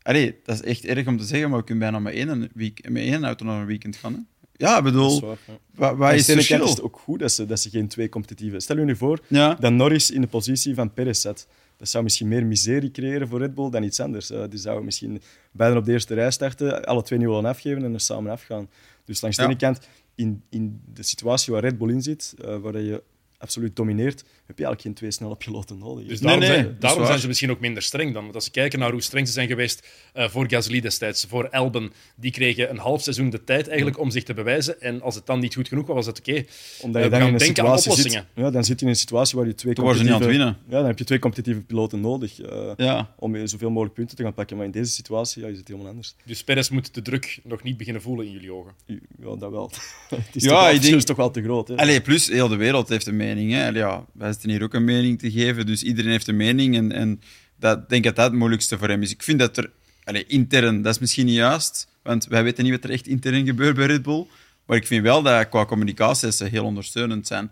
allee, 0.01 0.39
dat 0.43 0.55
is 0.55 0.61
echt 0.61 0.85
erg 0.85 1.07
om 1.07 1.17
te 1.17 1.25
zeggen, 1.25 1.49
maar 1.49 1.59
we 1.59 1.65
kunnen 1.65 1.83
bijna 1.83 1.99
met 1.99 2.13
één, 2.13 2.49
week, 2.53 2.89
met 2.89 3.03
één 3.03 3.23
auto 3.23 3.45
naar 3.45 3.59
een 3.59 3.67
weekend 3.67 3.95
gaan. 3.95 4.13
Hè? 4.13 4.19
Ja, 4.57 4.77
ik 4.77 4.83
bedoel, 4.83 5.21
waar, 5.21 5.37
ja. 5.75 5.95
waar 5.95 6.15
is 6.15 6.27
het 6.27 6.35
verschil? 6.35 6.63
is 6.63 6.69
het 6.69 6.81
ook 6.81 6.99
goed 6.99 7.19
dat 7.19 7.31
ze, 7.31 7.45
dat 7.45 7.59
ze 7.59 7.69
geen 7.69 7.87
twee 7.87 8.09
competitieve... 8.09 8.59
Stel 8.59 8.77
je 8.77 8.83
nu 8.83 8.95
voor 8.95 9.19
ja. 9.27 9.53
dat 9.53 9.71
Norris 9.71 10.11
in 10.11 10.21
de 10.21 10.27
positie 10.27 10.75
van 10.75 10.93
Perez 10.93 11.21
zat. 11.21 11.47
Dat 11.77 11.89
zou 11.89 12.03
misschien 12.03 12.27
meer 12.27 12.45
miserie 12.45 12.91
creëren 12.91 13.27
voor 13.27 13.39
Red 13.39 13.55
Bull 13.55 13.69
dan 13.69 13.83
iets 13.83 13.99
anders. 13.99 14.31
Uh, 14.31 14.43
die 14.49 14.59
zouden 14.59 14.85
misschien 14.85 15.21
beiden 15.51 15.79
op 15.79 15.85
de 15.85 15.91
eerste 15.91 16.13
rij 16.13 16.31
starten, 16.31 16.85
alle 16.85 17.03
twee 17.03 17.19
niet 17.19 17.27
willen 17.27 17.45
afgeven 17.45 17.83
en 17.83 17.93
er 17.93 17.99
samen 17.99 18.31
afgaan. 18.31 18.69
Dus 19.05 19.21
langs 19.21 19.37
de 19.37 19.43
ene 19.43 19.55
kant, 19.55 19.79
in, 20.15 20.43
in 20.49 20.81
de 20.93 21.03
situatie 21.03 21.53
waar 21.53 21.61
Red 21.61 21.77
Bull 21.77 21.89
in 21.89 22.01
zit, 22.01 22.33
uh, 22.45 22.57
waar 22.57 22.81
je 22.81 23.03
absoluut 23.37 23.75
domineert, 23.75 24.23
heb 24.47 24.57
je 24.57 24.65
eigenlijk 24.65 24.81
geen 24.81 24.93
twee 24.93 25.11
snelle 25.11 25.35
piloten 25.35 25.77
nodig. 25.77 26.07
Dus 26.07 26.19
daarom, 26.19 26.43
zijn, 26.43 26.75
daarom 26.79 27.05
zijn, 27.05 27.19
ze 27.19 27.27
misschien 27.27 27.51
ook 27.51 27.59
minder 27.59 27.83
streng 27.83 28.13
dan. 28.13 28.23
Want 28.23 28.35
als 28.35 28.43
ze 28.43 28.51
kijken 28.51 28.79
naar 28.79 28.91
hoe 28.91 29.01
streng 29.01 29.27
ze 29.27 29.33
zijn 29.33 29.47
geweest 29.47 29.87
uh, 30.15 30.29
voor 30.29 30.49
Gasly 30.49 30.81
destijds, 30.81 31.25
voor 31.29 31.49
Albon, 31.49 31.93
die 32.15 32.31
kregen 32.31 32.69
een 32.69 32.77
half 32.77 33.01
seizoen 33.01 33.29
de 33.29 33.43
tijd 33.43 33.67
eigenlijk 33.67 33.99
om 33.99 34.09
zich 34.09 34.23
te 34.23 34.33
bewijzen. 34.33 34.81
En 34.81 35.01
als 35.01 35.15
het 35.15 35.25
dan 35.25 35.39
niet 35.39 35.55
goed 35.55 35.67
genoeg 35.67 35.87
was, 35.87 35.95
was 35.95 36.05
het 36.05 36.19
oké. 36.19 36.29
Okay. 36.29 36.47
Omdat 36.81 37.01
je 37.01 37.09
uh, 37.09 37.19
dan 37.19 37.27
in 37.27 37.33
een 37.33 37.39
situatie 37.39 37.91
zit, 37.91 38.23
ja, 38.35 38.51
dan 38.51 38.63
zit 38.63 38.79
je 38.79 38.85
in 38.85 38.91
een 38.91 38.97
situatie 38.97 39.37
waar 39.37 39.47
je 39.47 39.55
twee 39.55 39.73
competitieve, 39.73 40.33
Ja, 40.33 40.55
dan 40.67 40.85
heb 40.85 40.97
je 40.97 41.03
twee 41.03 41.19
competitieve 41.19 41.61
piloten 41.61 42.01
nodig 42.01 42.39
uh, 42.39 42.71
ja. 42.77 43.13
om 43.15 43.47
zoveel 43.47 43.69
mogelijk 43.69 43.93
punten 43.93 44.17
te 44.17 44.23
gaan 44.23 44.33
pakken. 44.33 44.57
Maar 44.57 44.65
in 44.65 44.71
deze 44.71 44.91
situatie 44.91 45.41
ja, 45.41 45.47
is 45.47 45.57
het 45.57 45.67
helemaal 45.67 45.89
anders. 45.89 46.15
Dus 46.23 46.43
Perez 46.43 46.69
moet 46.69 46.93
de 46.93 47.01
druk 47.01 47.39
nog 47.43 47.63
niet 47.63 47.77
beginnen 47.77 48.01
voelen 48.01 48.25
in 48.25 48.31
jullie 48.31 48.53
ogen? 48.53 48.71
Ja, 48.85 49.35
dat 49.35 49.51
wel. 49.51 49.71
het 50.09 50.35
is 50.35 50.43
ja, 50.43 50.49
toch, 50.49 50.75
ik 50.75 50.81
denk, 50.81 50.95
is 50.95 51.05
toch 51.05 51.17
wel 51.17 51.31
te 51.31 51.43
groot. 51.43 51.67
Hè? 51.67 51.75
Allee, 51.75 52.01
plus, 52.01 52.27
heel 52.27 52.47
de 52.47 52.55
wereld 52.55 52.89
heeft 52.89 53.07
een 53.07 53.15
mening. 53.15 53.51
Hè. 53.51 53.67
Allee, 53.67 53.81
ja, 53.81 54.05
wij 54.11 54.34
zitten 54.35 54.49
hier 54.49 54.63
ook 54.63 54.73
een 54.73 54.83
mening 54.83 55.19
te 55.19 55.31
geven, 55.31 55.65
dus 55.65 55.83
iedereen 55.83 56.11
heeft 56.11 56.27
een 56.27 56.35
mening. 56.35 56.75
En, 56.75 56.91
en 56.91 57.21
dat 57.59 57.89
denk 57.89 58.03
dat 58.03 58.15
dat 58.15 58.25
het 58.25 58.39
moeilijkste 58.39 58.77
voor 58.77 58.89
hem 58.89 59.01
is. 59.01 59.11
Ik 59.11 59.23
vind 59.23 59.39
dat 59.39 59.57
er 59.57 59.71
allez, 60.03 60.23
intern, 60.27 60.81
dat 60.81 60.93
is 60.93 60.99
misschien 60.99 61.25
niet 61.25 61.35
juist, 61.35 61.87
want 62.01 62.25
wij 62.25 62.43
weten 62.43 62.63
niet 62.63 62.73
wat 62.73 62.83
er 62.83 62.89
echt 62.89 63.07
intern 63.07 63.45
gebeurt 63.45 63.75
bij 63.75 63.85
Red 63.85 64.01
Bull. 64.01 64.27
Maar 64.65 64.77
ik 64.77 64.87
vind 64.87 65.03
wel 65.03 65.21
dat 65.21 65.49
qua 65.49 65.65
communicatie 65.65 66.31
ze 66.31 66.45
heel 66.45 66.63
ondersteunend 66.63 67.27
zijn. 67.27 67.51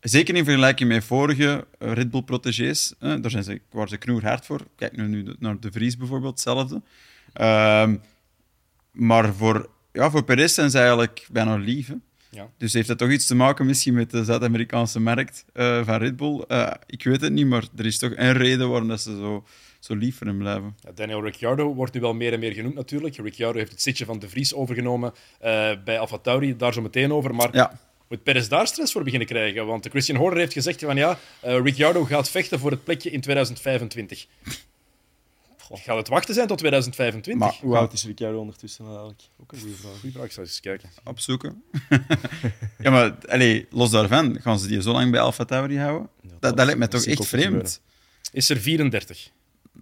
Zeker 0.00 0.34
in 0.34 0.44
vergelijking 0.44 0.88
met 0.88 1.04
vorige 1.04 1.66
Red 1.78 2.10
Bull-protégés. 2.10 2.94
Daar 2.98 3.30
zijn 3.30 3.44
ze, 3.44 3.60
waar 3.70 3.88
ze 3.88 3.96
knoerhard 3.96 4.46
voor. 4.46 4.60
Kijk 4.76 4.96
nu 4.96 5.34
naar 5.38 5.60
De 5.60 5.72
Vries 5.72 5.96
bijvoorbeeld, 5.96 6.32
hetzelfde. 6.32 6.82
Uh, 7.40 7.92
maar 8.92 9.34
voor, 9.34 9.70
ja, 9.92 10.10
voor 10.10 10.24
Perez 10.24 10.54
zijn 10.54 10.70
ze 10.70 10.78
eigenlijk 10.78 11.26
bijna 11.30 11.56
lief. 11.56 11.90
Ja. 12.30 12.50
Dus 12.58 12.72
heeft 12.72 12.88
dat 12.88 12.98
toch 12.98 13.10
iets 13.10 13.26
te 13.26 13.34
maken 13.34 13.66
misschien 13.66 13.94
met 13.94 14.10
de 14.10 14.24
Zuid-Amerikaanse 14.24 15.00
markt 15.00 15.44
uh, 15.54 15.84
van 15.84 15.96
Red 15.96 16.16
Bull? 16.16 16.44
Uh, 16.48 16.70
ik 16.86 17.04
weet 17.04 17.20
het 17.20 17.32
niet, 17.32 17.46
maar 17.46 17.64
er 17.76 17.86
is 17.86 17.98
toch 17.98 18.12
een 18.14 18.32
reden 18.32 18.68
waarom 18.68 18.88
dat 18.88 19.00
ze 19.00 19.16
zo, 19.16 19.44
zo 19.78 19.94
lief 19.94 20.16
voor 20.16 20.26
hem 20.26 20.38
blijven. 20.38 20.76
Ja, 20.80 20.90
Daniel 20.94 21.22
Ricciardo 21.22 21.74
wordt 21.74 21.94
nu 21.94 22.00
wel 22.00 22.14
meer 22.14 22.32
en 22.32 22.40
meer 22.40 22.52
genoemd 22.52 22.74
natuurlijk. 22.74 23.16
Ricciardo 23.16 23.58
heeft 23.58 23.70
het 23.70 23.82
zitje 23.82 24.04
van 24.04 24.18
De 24.18 24.28
Vries 24.28 24.54
overgenomen 24.54 25.12
uh, 25.12 25.70
bij 25.84 25.98
AlphaTauri, 25.98 26.56
daar 26.56 26.72
zo 26.72 26.80
meteen 26.80 27.12
over. 27.12 27.34
Maar 27.34 27.48
ja. 27.52 27.78
moet 28.08 28.22
Perez 28.22 28.48
daar 28.48 28.66
stress 28.66 28.92
voor 28.92 29.02
beginnen 29.02 29.28
krijgen? 29.28 29.66
Want 29.66 29.86
Christian 29.88 30.18
Horner 30.18 30.38
heeft 30.38 30.52
gezegd 30.52 30.80
van 30.80 30.96
ja, 30.96 31.18
Ricciardo 31.40 32.04
gaat 32.04 32.30
vechten 32.30 32.58
voor 32.58 32.70
het 32.70 32.84
plekje 32.84 33.10
in 33.10 33.20
2025. 33.20 34.26
Gaat 35.72 35.96
het 35.96 36.08
wachten 36.08 36.34
zijn 36.34 36.46
tot 36.46 36.58
2025? 36.58 37.48
Maar 37.48 37.58
hoe 37.60 37.76
oud 37.76 37.92
is 37.92 38.04
Ricciardo 38.04 38.38
ondertussen 38.38 38.84
eigenlijk? 38.84 39.22
Ook 39.40 39.52
een 39.52 39.58
goede 39.58 39.74
vraag. 39.74 39.98
Goeie 40.00 40.14
vraag, 40.14 40.24
ik 40.24 40.32
zal 40.32 40.42
eens 40.42 40.60
kijken. 40.60 40.90
Opzoeken. 41.04 41.62
ja, 42.84 42.90
maar 42.90 43.14
allez, 43.26 43.64
los 43.70 43.90
daarvan, 43.90 44.40
gaan 44.40 44.58
ze 44.58 44.66
die 44.66 44.82
zo 44.82 44.92
lang 44.92 45.10
bij 45.10 45.20
Alpha 45.20 45.44
Tauri 45.44 45.78
houden? 45.78 46.08
dat, 46.38 46.56
dat, 46.56 46.66
lijkt 46.66 46.78
me 46.78 46.88
toch 46.88 47.04
echt 47.04 47.26
vreemd. 47.26 47.80
Is 48.32 48.50
er 48.50 48.56
34? 48.56 49.30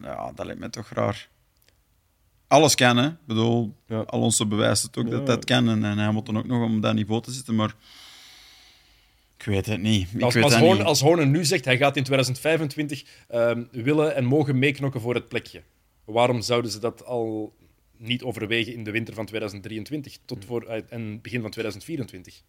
Ja, 0.00 0.32
dat 0.34 0.46
lijkt 0.46 0.60
me 0.60 0.70
toch 0.70 0.88
raar. 0.88 1.28
Alles 2.46 2.74
kan, 2.74 2.96
hè. 2.96 3.06
Ik 3.06 3.26
bedoel, 3.26 3.74
ja. 3.86 4.00
Alonso 4.00 4.46
bewijst 4.46 4.82
het 4.82 4.96
ook 4.96 5.10
dat 5.10 5.26
dat 5.26 5.44
kan. 5.44 5.68
En, 5.68 5.84
en 5.84 5.98
hij 5.98 6.10
moet 6.10 6.26
dan 6.26 6.38
ook 6.38 6.46
nog 6.46 6.62
om 6.62 6.80
dat 6.80 6.94
niveau 6.94 7.22
te 7.22 7.32
zitten, 7.32 7.54
maar... 7.54 7.74
Ik 9.38 9.44
weet 9.44 9.66
het 9.66 9.80
niet. 9.80 10.08
Ik 10.14 10.22
als, 10.22 10.34
weet 10.34 10.44
als, 10.44 10.54
Horner, 10.54 10.84
als 10.84 11.00
Horner 11.00 11.26
nu 11.26 11.44
zegt 11.44 11.64
hij 11.64 11.76
gaat 11.76 11.96
in 11.96 12.02
2025 12.02 13.04
um, 13.34 13.68
willen 13.70 14.14
en 14.14 14.24
mogen 14.24 14.58
meeknokken 14.58 15.00
voor 15.00 15.14
het 15.14 15.28
plekje, 15.28 15.62
waarom 16.06 16.40
zouden 16.40 16.70
ze 16.70 16.78
dat 16.78 17.04
al 17.04 17.54
niet 17.96 18.22
overwegen 18.22 18.72
in 18.72 18.84
de 18.84 18.90
winter 18.90 19.14
van 19.14 19.26
2023 19.26 20.16
tot 20.24 20.44
voor 20.44 20.64
uh, 20.64 20.76
en 20.88 21.20
begin 21.20 21.40
van 21.40 21.50
2024? 21.50 22.42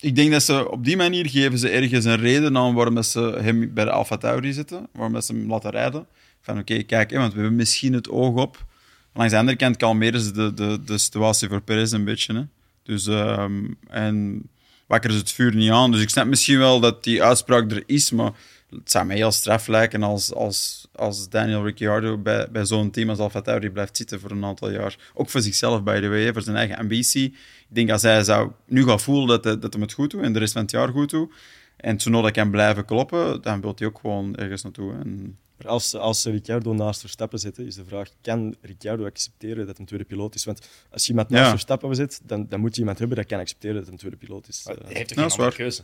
Ik 0.00 0.16
denk 0.16 0.30
dat 0.30 0.42
ze 0.42 0.70
op 0.70 0.84
die 0.84 0.96
manier 0.96 1.28
geven 1.28 1.58
ze 1.58 1.68
ergens 1.68 2.04
een 2.04 2.16
reden 2.16 2.56
aan 2.56 2.74
waarom 2.74 3.02
ze 3.02 3.20
hem 3.20 3.74
bij 3.74 3.84
de 3.84 3.90
Alfa 3.90 4.16
Tauri 4.16 4.52
zitten, 4.52 4.88
waarom 4.92 5.20
ze 5.20 5.32
hem 5.32 5.48
laten 5.48 5.70
rijden. 5.70 6.06
Van 6.40 6.58
oké, 6.58 6.82
kijk, 6.82 7.10
want 7.10 7.32
we 7.32 7.40
hebben 7.40 7.56
misschien 7.56 7.92
het 7.92 8.08
oog 8.08 8.36
op. 8.36 8.64
Langs 9.12 9.32
de 9.32 9.38
andere 9.38 9.56
kant 9.56 9.76
kalmeren 9.76 10.20
ze 10.20 10.32
de, 10.32 10.54
de, 10.54 10.78
de 10.84 10.98
situatie 10.98 11.48
voor 11.48 11.60
Perez 11.60 11.92
een 11.92 12.04
beetje. 12.04 12.34
Hè. 12.34 12.42
Dus, 12.82 13.06
um, 13.06 13.76
en 13.88 14.42
wakkeren 14.86 15.16
ze 15.16 15.22
het 15.22 15.32
vuur 15.32 15.54
niet 15.54 15.70
aan. 15.70 15.92
Dus 15.92 16.02
ik 16.02 16.10
snap 16.10 16.26
misschien 16.26 16.58
wel 16.58 16.80
dat 16.80 17.04
die 17.04 17.22
uitspraak 17.22 17.70
er 17.70 17.82
is, 17.86 18.10
maar 18.10 18.32
het 18.70 18.90
zou 18.90 19.06
mij 19.06 19.16
heel 19.16 19.30
straf 19.30 19.66
lijken 19.66 20.02
als, 20.02 20.34
als, 20.34 20.88
als 20.92 21.28
Daniel 21.28 21.64
Ricciardo 21.64 22.18
bij, 22.18 22.50
bij 22.50 22.64
zo'n 22.64 22.90
team 22.90 23.08
als 23.08 23.18
AlphaTauri 23.18 23.70
blijft 23.70 23.96
zitten 23.96 24.20
voor 24.20 24.30
een 24.30 24.44
aantal 24.44 24.70
jaar. 24.70 24.96
Ook 25.14 25.30
voor 25.30 25.40
zichzelf, 25.40 25.82
by 25.82 26.00
the 26.00 26.08
way, 26.08 26.32
voor 26.32 26.42
zijn 26.42 26.56
eigen 26.56 26.76
ambitie. 26.76 27.24
Ik 27.68 27.74
denk 27.74 27.90
als 27.90 28.02
hij 28.02 28.24
zou 28.24 28.50
nu 28.66 28.84
gaan 28.84 29.00
voelen 29.00 29.26
dat, 29.26 29.44
hij, 29.44 29.58
dat 29.58 29.72
hem 29.72 29.82
het 29.82 29.92
goed 29.92 30.10
doet 30.10 30.22
en 30.22 30.32
de 30.32 30.38
rest 30.38 30.52
van 30.52 30.62
het 30.62 30.70
jaar 30.70 30.88
goed 30.88 31.10
doet, 31.10 31.32
en 31.76 31.96
Tsunoda 31.96 32.30
kan 32.30 32.50
blijven 32.50 32.84
kloppen, 32.84 33.42
dan 33.42 33.60
wil 33.60 33.72
hij 33.76 33.86
ook 33.86 33.98
gewoon 33.98 34.36
ergens 34.36 34.62
naartoe. 34.62 34.92
En... 34.92 35.38
Als, 35.66 35.94
als 35.94 36.24
Ricciardo 36.24 36.72
naast 36.72 37.00
Verstappen 37.00 37.38
zit, 37.38 37.58
is 37.58 37.74
de 37.74 37.84
vraag: 37.84 38.08
kan 38.20 38.56
Ricciardo 38.60 39.04
accepteren 39.04 39.66
dat 39.66 39.78
een 39.78 39.84
tweede 39.84 40.04
piloot 40.04 40.34
is? 40.34 40.44
Want 40.44 40.68
als 40.90 41.02
je 41.02 41.10
iemand 41.10 41.28
naast 41.28 41.44
ja. 41.44 41.50
Verstappen 41.50 41.94
zit, 41.94 42.20
dan, 42.22 42.46
dan 42.48 42.60
moet 42.60 42.74
je 42.74 42.80
iemand 42.80 42.98
hebben 42.98 43.16
dat 43.16 43.26
kan 43.26 43.38
accepteren 43.38 43.76
dat 43.76 43.88
een 43.88 43.96
tweede 43.96 44.16
piloot 44.16 44.48
is. 44.48 44.64
hij 44.64 44.76
heeft 44.86 45.08
toch 45.08 45.18
geen 45.18 45.30
andere 45.30 45.52
keuze? 45.52 45.82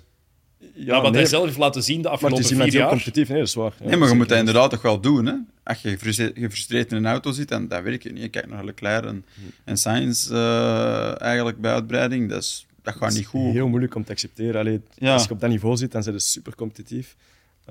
Ja, 0.74 1.00
wat 1.02 1.14
hij 1.14 1.26
zelf 1.26 1.44
heeft 1.44 1.58
laten 1.58 1.82
zien 1.82 2.02
de 2.02 2.08
afgelopen 2.08 2.40
maar 2.42 2.48
het 2.50 2.58
is 2.58 2.70
vier 2.70 2.80
jaar. 2.80 2.88
competitief, 2.88 3.28
nee, 3.28 3.38
dat 3.38 3.46
is 3.48 3.54
waar. 3.54 3.74
Ja, 3.78 3.86
nee, 3.86 3.96
maar 3.96 4.08
je 4.08 4.14
moet 4.14 4.28
dat 4.28 4.38
inderdaad 4.38 4.70
toch 4.70 4.82
wel 4.82 5.00
doen. 5.00 5.26
Hè? 5.26 5.34
Als 5.62 5.82
je 5.82 5.98
gefrustreerd 6.34 6.90
in 6.90 6.96
een 6.96 7.06
auto 7.06 7.32
zit, 7.32 7.48
dan 7.48 7.68
dat 7.68 7.82
werkt 7.82 8.04
niet. 8.04 8.22
Je 8.22 8.28
kijkt 8.28 8.48
naar 8.48 8.64
Leclerc 8.64 9.04
en, 9.04 9.24
en 9.64 9.76
Sainz 9.76 10.30
uh, 10.30 11.20
eigenlijk 11.20 11.60
bij 11.60 11.72
uitbreiding. 11.72 12.30
Dat, 12.30 12.42
is, 12.42 12.66
dat 12.82 12.94
gaat 12.94 13.14
niet 13.14 13.26
goed. 13.26 13.52
heel 13.52 13.68
moeilijk 13.68 13.94
om 13.94 14.04
te 14.04 14.12
accepteren. 14.12 14.60
Allee, 14.60 14.80
ja. 14.94 15.12
Als 15.12 15.24
je 15.24 15.30
op 15.30 15.40
dat 15.40 15.50
niveau 15.50 15.76
zit, 15.76 15.92
dan 15.92 16.02
zijn 16.02 16.20
ze 16.20 16.28
super 16.28 16.54
competitief. 16.54 17.16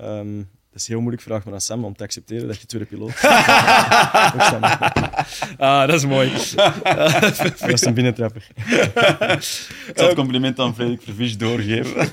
Um, 0.00 0.48
dat 0.76 0.84
is 0.84 0.90
heel 0.90 1.00
moeilijk, 1.00 1.26
vraag 1.26 1.44
maar 1.44 1.54
aan 1.54 1.60
Sam, 1.60 1.84
om 1.84 1.96
te 1.96 2.02
accepteren 2.02 2.46
dat 2.46 2.60
je 2.60 2.66
tweede 2.66 2.88
piloot 2.88 3.20
ah, 5.58 5.86
dat 5.86 5.94
is 5.94 6.06
mooi. 6.06 6.30
dat 7.60 7.68
is 7.68 7.84
een 7.84 7.94
binnentrapper. 7.94 8.48
Ik 9.86 9.92
zal 9.94 10.06
het 10.06 10.14
compliment 10.14 10.58
aan 10.58 10.74
Frederik 10.74 11.02
Vervis 11.02 11.38
doorgeven. 11.38 12.12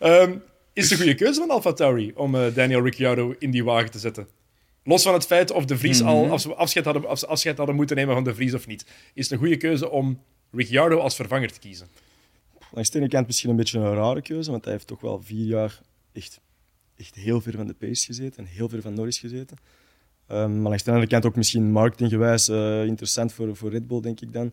um, 0.00 0.42
is 0.72 0.82
het 0.82 0.90
een 0.90 0.96
goede 0.96 1.14
keuze 1.14 1.40
van 1.40 1.50
Alfa 1.50 1.72
Tauri 1.72 2.12
om 2.14 2.34
uh, 2.34 2.54
Daniel 2.54 2.82
Ricciardo 2.82 3.34
in 3.38 3.50
die 3.50 3.64
wagen 3.64 3.90
te 3.90 3.98
zetten? 3.98 4.28
Los 4.84 5.02
van 5.02 5.14
het 5.14 5.26
feit 5.26 5.50
of 5.50 5.64
de 5.64 5.78
Vries 5.78 6.00
mm 6.00 6.06
-hmm. 6.06 6.16
al 6.16 6.30
of 6.30 6.40
ze 6.40 6.54
afscheid, 6.54 6.84
hadden, 6.84 7.10
of 7.10 7.18
ze 7.18 7.26
afscheid 7.26 7.56
hadden 7.56 7.76
moeten 7.76 7.96
nemen 7.96 8.14
van 8.14 8.24
de 8.24 8.34
Vries 8.34 8.54
of 8.54 8.66
niet, 8.66 8.84
is 9.14 9.22
het 9.22 9.32
een 9.32 9.38
goede 9.38 9.56
keuze 9.56 9.90
om 9.90 10.20
Ricciardo 10.52 10.98
als 10.98 11.14
vervanger 11.14 11.52
te 11.52 11.58
kiezen? 11.58 11.88
Langs 12.70 12.90
de 12.90 12.98
ene 12.98 13.08
kant 13.08 13.26
misschien 13.26 13.50
een 13.50 13.56
beetje 13.56 13.78
een 13.78 13.94
rare 13.94 14.22
keuze, 14.22 14.50
want 14.50 14.64
hij 14.64 14.72
heeft 14.72 14.86
toch 14.86 15.00
wel 15.00 15.22
vier 15.22 15.46
jaar 15.46 15.80
echt 16.12 16.40
echt 16.98 17.14
heel 17.14 17.40
ver 17.40 17.52
van 17.52 17.66
de 17.66 17.74
pace 17.74 18.04
gezeten 18.04 18.44
en 18.44 18.50
heel 18.50 18.68
ver 18.68 18.82
van 18.82 18.94
Norris 18.94 19.18
gezeten. 19.18 19.56
Um, 20.30 20.60
maar 20.60 20.68
langs 20.68 20.82
de 20.82 20.90
andere 20.90 21.08
kant 21.08 21.26
ook 21.26 21.36
misschien 21.36 21.70
marketinggewijs 21.72 22.48
uh, 22.48 22.84
interessant 22.84 23.32
voor, 23.32 23.56
voor 23.56 23.70
Red 23.70 23.86
Bull, 23.86 24.00
denk 24.00 24.20
ik 24.20 24.32
dan. 24.32 24.52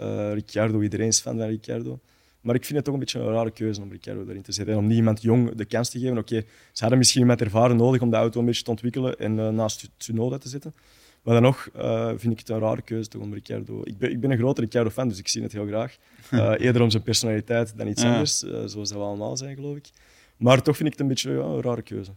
Uh, 0.00 0.32
Ricciardo, 0.32 0.80
iedereen 0.80 1.06
is 1.06 1.20
fan 1.20 1.38
van 1.38 1.46
Ricciardo. 1.46 2.00
Maar 2.40 2.54
ik 2.54 2.64
vind 2.64 2.76
het 2.76 2.84
toch 2.84 2.94
een 2.94 3.00
beetje 3.00 3.18
een 3.18 3.32
rare 3.32 3.50
keuze 3.50 3.82
om 3.82 3.90
Ricciardo 3.90 4.24
erin 4.28 4.42
te 4.42 4.52
zetten. 4.52 4.74
En 4.74 4.80
om 4.80 4.86
niet 4.86 4.96
iemand 4.96 5.22
jong 5.22 5.54
de 5.54 5.64
kans 5.64 5.90
te 5.90 5.98
geven. 5.98 6.18
Oké, 6.18 6.34
okay, 6.34 6.46
ze 6.72 6.80
hadden 6.80 6.98
misschien 6.98 7.20
iemand 7.20 7.40
ervaren 7.40 7.76
nodig 7.76 8.00
om 8.00 8.10
de 8.10 8.16
auto 8.16 8.40
een 8.40 8.46
beetje 8.46 8.62
te 8.62 8.70
ontwikkelen 8.70 9.18
en 9.18 9.38
uh, 9.38 9.48
naast 9.48 9.90
Tsunoda 9.96 10.38
te 10.38 10.48
zetten. 10.48 10.74
Maar 11.22 11.34
dan 11.34 11.42
nog 11.42 11.68
uh, 11.76 12.08
vind 12.08 12.32
ik 12.32 12.38
het 12.38 12.48
een 12.48 12.58
rare 12.58 12.82
keuze 12.82 13.08
toch 13.08 13.22
om 13.22 13.34
Ricciardo... 13.34 13.80
Ik 13.84 13.98
ben, 13.98 14.10
ik 14.10 14.20
ben 14.20 14.30
een 14.30 14.38
grote 14.38 14.60
Ricciardo-fan, 14.60 15.08
dus 15.08 15.18
ik 15.18 15.28
zie 15.28 15.42
het 15.42 15.52
heel 15.52 15.66
graag. 15.66 15.96
Uh, 16.30 16.52
eerder 16.64 16.82
om 16.82 16.90
zijn 16.90 17.02
personaliteit 17.02 17.76
dan 17.76 17.88
iets 17.88 18.02
ja. 18.02 18.12
anders, 18.12 18.38
zoals 18.38 18.72
dat 18.72 18.90
we 18.90 18.98
allemaal 18.98 19.36
zijn, 19.36 19.54
geloof 19.54 19.76
ik. 19.76 19.90
Maar 20.36 20.62
toch 20.62 20.76
vind 20.76 20.88
ik 20.88 20.92
het 20.92 21.02
een 21.02 21.08
beetje 21.08 21.30
ja, 21.30 21.38
een 21.38 21.62
rare 21.62 21.82
keuze. 21.82 22.12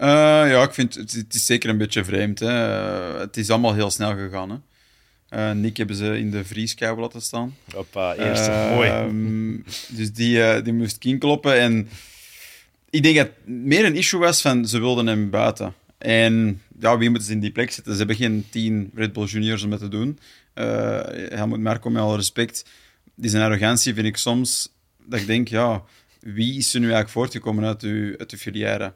Uh, 0.00 0.06
ja, 0.50 0.62
ik 0.62 0.74
vind 0.74 0.94
het, 0.94 1.12
het 1.12 1.34
is 1.34 1.46
zeker 1.46 1.70
een 1.70 1.78
beetje 1.78 2.04
vreemd. 2.04 2.38
Hè. 2.38 2.78
Uh, 3.14 3.20
het 3.20 3.36
is 3.36 3.50
allemaal 3.50 3.74
heel 3.74 3.90
snel 3.90 4.16
gegaan. 4.16 4.50
Hè. 4.50 4.56
Uh, 5.50 5.56
Nick 5.56 5.76
hebben 5.76 5.96
ze 5.96 6.18
in 6.18 6.30
de 6.30 6.44
vrieskou 6.44 7.00
laten 7.00 7.22
staan. 7.22 7.56
Hoppa, 7.74 8.14
eerste. 8.14 8.50
Mooi. 8.50 8.88
Ehm, 8.88 9.56
dus 9.88 10.12
die, 10.12 10.62
die 10.62 10.72
moest 10.72 11.04
inkloppen. 11.04 11.60
En 11.60 11.88
ik 12.90 13.02
denk 13.02 13.16
dat 13.16 13.26
het 13.26 13.48
meer 13.48 13.84
een 13.84 13.96
issue 13.96 14.20
was 14.20 14.40
van 14.40 14.68
ze 14.68 14.78
wilden 14.78 15.06
hem 15.06 15.30
buiten. 15.30 15.74
En 15.98 16.62
ja, 16.78 16.98
wie 16.98 17.08
moeten 17.10 17.28
ze 17.28 17.34
in 17.34 17.40
die 17.40 17.52
plek 17.52 17.70
zetten? 17.70 17.92
Ze 17.92 17.98
hebben 17.98 18.16
geen 18.16 18.46
tien 18.50 18.90
Red 18.94 19.12
Bull 19.12 19.24
juniors 19.24 19.62
om 19.62 19.70
het 19.70 19.80
te 19.80 19.88
doen. 19.88 20.18
Helmut 21.34 21.60
Marko, 21.60 21.90
met 21.90 22.02
alle 22.02 22.16
respect, 22.16 22.64
die 23.14 23.30
zijn 23.30 23.42
arrogantie 23.42 23.94
vind 23.94 24.06
ik 24.06 24.16
soms 24.16 24.72
dat 25.10 25.20
ik 25.20 25.26
denk, 25.26 25.48
ja, 25.48 25.84
wie 26.20 26.58
is 26.58 26.74
er 26.74 26.80
nu 26.80 26.86
eigenlijk 26.86 27.14
voortgekomen 27.14 27.64
uit 27.64 27.82
uw, 27.82 28.14
uit 28.18 28.30
uw 28.32 28.38
filière? 28.38 28.94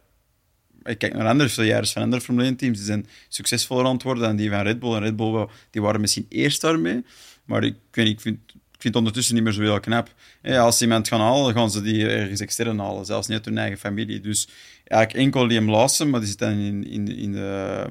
Ik 0.82 0.98
kijk 0.98 1.14
naar 1.14 1.26
andere 1.26 1.48
filières 1.48 1.92
van 1.92 2.02
andere 2.02 2.22
Formule 2.22 2.46
1 2.46 2.56
teams, 2.56 2.76
die 2.76 2.86
zijn 2.86 3.06
succesvoller 3.28 3.86
aan 3.86 3.92
het 3.92 4.02
worden 4.02 4.22
dan 4.22 4.36
die 4.36 4.50
van 4.50 4.62
Red 4.62 4.78
Bull. 4.78 4.94
En 4.94 5.02
Red 5.02 5.16
Bull 5.16 5.48
die 5.70 5.82
waren 5.82 6.00
misschien 6.00 6.26
eerst 6.28 6.60
daarmee, 6.60 7.04
maar 7.44 7.64
ik, 7.64 7.76
weet, 7.90 8.06
ik, 8.06 8.20
vind, 8.20 8.38
ik 8.54 8.80
vind 8.80 8.94
het 8.94 8.96
ondertussen 8.96 9.34
niet 9.34 9.44
meer 9.44 9.52
zo 9.52 9.60
heel 9.60 9.80
knap. 9.80 10.14
als 10.42 10.78
ze 10.78 10.84
iemand 10.84 11.08
gaan 11.08 11.20
halen, 11.20 11.54
gaan 11.54 11.70
ze 11.70 11.82
die 11.82 12.08
ergens 12.08 12.40
extern 12.40 12.78
halen, 12.78 13.04
zelfs 13.04 13.26
niet 13.26 13.36
uit 13.36 13.46
hun 13.46 13.58
eigen 13.58 13.78
familie. 13.78 14.20
Dus 14.20 14.48
eigenlijk 14.84 15.24
enkel 15.24 15.46
Liam 15.46 15.70
Lawson, 15.70 16.10
maar 16.10 16.20
die 16.20 16.28
zit 16.28 16.38
dan 16.38 16.52
in, 16.52 16.86
in, 16.86 17.16
in, 17.16 17.32
de, 17.32 17.86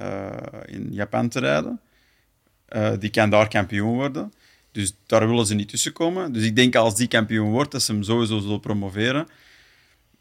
uh, 0.00 0.30
in 0.66 0.88
Japan 0.92 1.28
te 1.28 1.40
rijden. 1.40 1.80
eh, 2.68 2.92
die 2.98 3.10
kan 3.10 3.30
daar 3.30 3.48
kampioen 3.48 3.94
worden. 3.94 4.32
Dus 4.78 4.94
daar 5.06 5.28
willen 5.28 5.46
ze 5.46 5.54
niet 5.54 5.68
tussen 5.68 5.92
komen. 5.92 6.32
Dus 6.32 6.42
ik 6.42 6.56
denk 6.56 6.76
als 6.76 6.96
die 6.96 7.08
kampioen 7.08 7.50
wordt, 7.50 7.70
dat 7.72 7.82
ze 7.82 7.92
hem 7.92 8.02
sowieso 8.02 8.38
zullen 8.38 8.60
promoveren. 8.60 9.26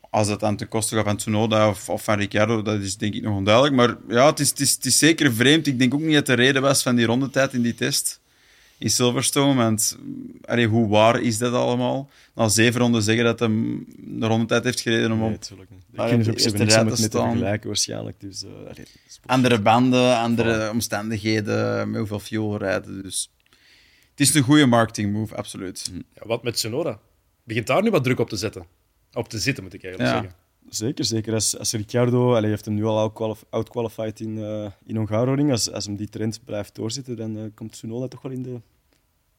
Als 0.09 0.27
dat 0.27 0.39
dan 0.39 0.57
ten 0.57 0.67
koste 0.67 0.95
gaat 0.95 1.05
van 1.05 1.17
Tsunoda 1.17 1.69
of, 1.69 1.89
of 1.89 2.03
van 2.03 2.17
Ricciardo, 2.17 2.61
dat 2.61 2.81
is 2.81 2.97
denk 2.97 3.13
ik 3.13 3.21
nog 3.21 3.35
onduidelijk. 3.35 3.75
Maar 3.75 3.97
ja, 4.07 4.25
het 4.25 4.39
is, 4.39 4.49
het, 4.49 4.59
is, 4.59 4.73
het 4.73 4.85
is 4.85 4.97
zeker 4.97 5.33
vreemd. 5.33 5.67
Ik 5.67 5.79
denk 5.79 5.93
ook 5.93 6.01
niet 6.01 6.13
dat 6.13 6.25
de 6.25 6.33
reden 6.33 6.61
was 6.61 6.83
van 6.83 6.95
die 6.95 7.05
rondetijd 7.05 7.53
in 7.53 7.61
die 7.61 7.75
test 7.75 8.19
in 8.77 8.89
Silverstone. 8.89 9.55
Want 9.55 9.97
allee, 10.45 10.67
hoe 10.67 10.87
waar 10.87 11.21
is 11.21 11.37
dat 11.37 11.53
allemaal? 11.53 12.09
Na 12.35 12.47
zeven 12.47 12.81
ronden 12.81 13.01
zeggen 13.01 13.23
dat 13.23 13.39
hij 13.39 13.49
een 13.49 13.85
rondetijd 14.19 14.63
heeft 14.63 14.79
gereden 14.79 15.11
om 15.11 15.17
Nee, 15.17 15.27
op 15.27 15.33
natuurlijk 15.33 15.69
niet. 15.69 15.81
Ik 15.91 16.07
vind 16.07 16.21
op 16.21 16.29
ook 16.29 16.35
de 16.35 16.41
ze 16.41 16.49
eerste 16.49 16.63
rij 16.63 16.95
te 16.95 17.01
staan. 17.01 17.29
vergelijken 17.29 17.67
waarschijnlijk. 17.67 18.19
Dus, 18.19 18.43
eh, 18.43 18.49
allee, 18.49 18.85
andere 19.25 19.59
banden, 19.59 20.17
andere 20.17 20.69
omstandigheden, 20.69 21.89
met 21.89 21.99
hoeveel 21.99 22.19
fuel 22.19 22.57
rijden. 22.57 23.03
Dus 23.03 23.29
het 24.17 24.27
is 24.27 24.33
een 24.33 24.43
goede 24.43 24.65
marketing 24.65 25.13
move, 25.13 25.35
absoluut. 25.35 25.91
Ja, 26.13 26.21
wat 26.27 26.43
met 26.43 26.53
Tsunoda? 26.55 26.99
Begint 27.43 27.67
daar 27.67 27.83
nu 27.83 27.89
wat 27.89 28.03
druk 28.03 28.19
op 28.19 28.29
te 28.29 28.35
zetten? 28.35 28.65
Op 29.13 29.29
te 29.29 29.39
zitten, 29.39 29.63
moet 29.63 29.73
ik 29.73 29.83
eigenlijk 29.83 30.13
Ja. 30.13 30.21
zeggen. 30.21 30.39
Zeker, 30.69 31.05
zeker. 31.05 31.33
Als, 31.33 31.57
als 31.57 31.71
Ricciardo, 31.71 32.35
allee, 32.35 32.49
heeft 32.49 32.65
hem 32.65 32.73
nu 32.73 32.83
al 32.85 32.97
outqualif- 32.97 33.45
outqualified 33.49 34.19
in, 34.19 34.37
eh 34.43 34.71
in 34.85 34.95
Hungaroring, 34.95 35.51
als, 35.51 35.71
als 35.71 35.85
hem 35.85 35.95
die 35.95 36.09
trend 36.09 36.39
blijft 36.45 36.75
doorzetten, 36.75 37.15
dan 37.17 37.37
eh, 37.37 37.43
komt 37.53 37.71
Tsunoda 37.71 38.07
toch 38.07 38.21
wel 38.21 38.31
in 38.31 38.43
de 38.43 38.61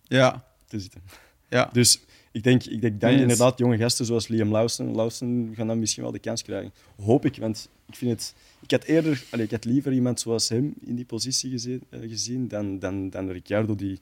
Ja, 0.02 0.44
te 0.66 0.80
zitten. 0.80 1.02
ja. 1.48 1.70
Dus 1.72 2.00
ik 2.32 2.42
denk, 2.42 2.64
ik 2.64 2.80
denk 2.80 3.00
dan 3.00 3.12
Yes. 3.12 3.20
inderdaad 3.20 3.58
jonge 3.58 3.76
gasten 3.76 4.04
zoals 4.06 4.28
Liam 4.28 4.50
Lawson, 4.50 4.94
Lawson 4.94 5.52
gaan 5.56 5.66
dan 5.66 5.78
misschien 5.78 6.02
wel 6.02 6.12
de 6.12 6.18
kans 6.18 6.42
krijgen. 6.42 6.72
Hoop 7.02 7.24
ik, 7.24 7.36
want 7.36 7.68
ik 7.86 7.94
vind 7.94 8.10
het... 8.10 8.34
Ik 8.60 8.70
had 8.70 8.84
eerder, 8.84 9.24
allee, 9.30 9.44
ik 9.44 9.50
had 9.50 9.64
liever 9.64 9.92
iemand 9.92 10.20
zoals 10.20 10.48
hem 10.48 10.74
in 10.80 10.94
die 10.96 11.04
positie 11.04 11.50
gezien, 11.50 11.82
eh, 11.90 12.00
gezien 12.00 12.48
dan, 12.48 12.78
dan, 12.78 13.10
dan 13.10 13.30
Ricciardo 13.30 13.74
die, 13.74 14.00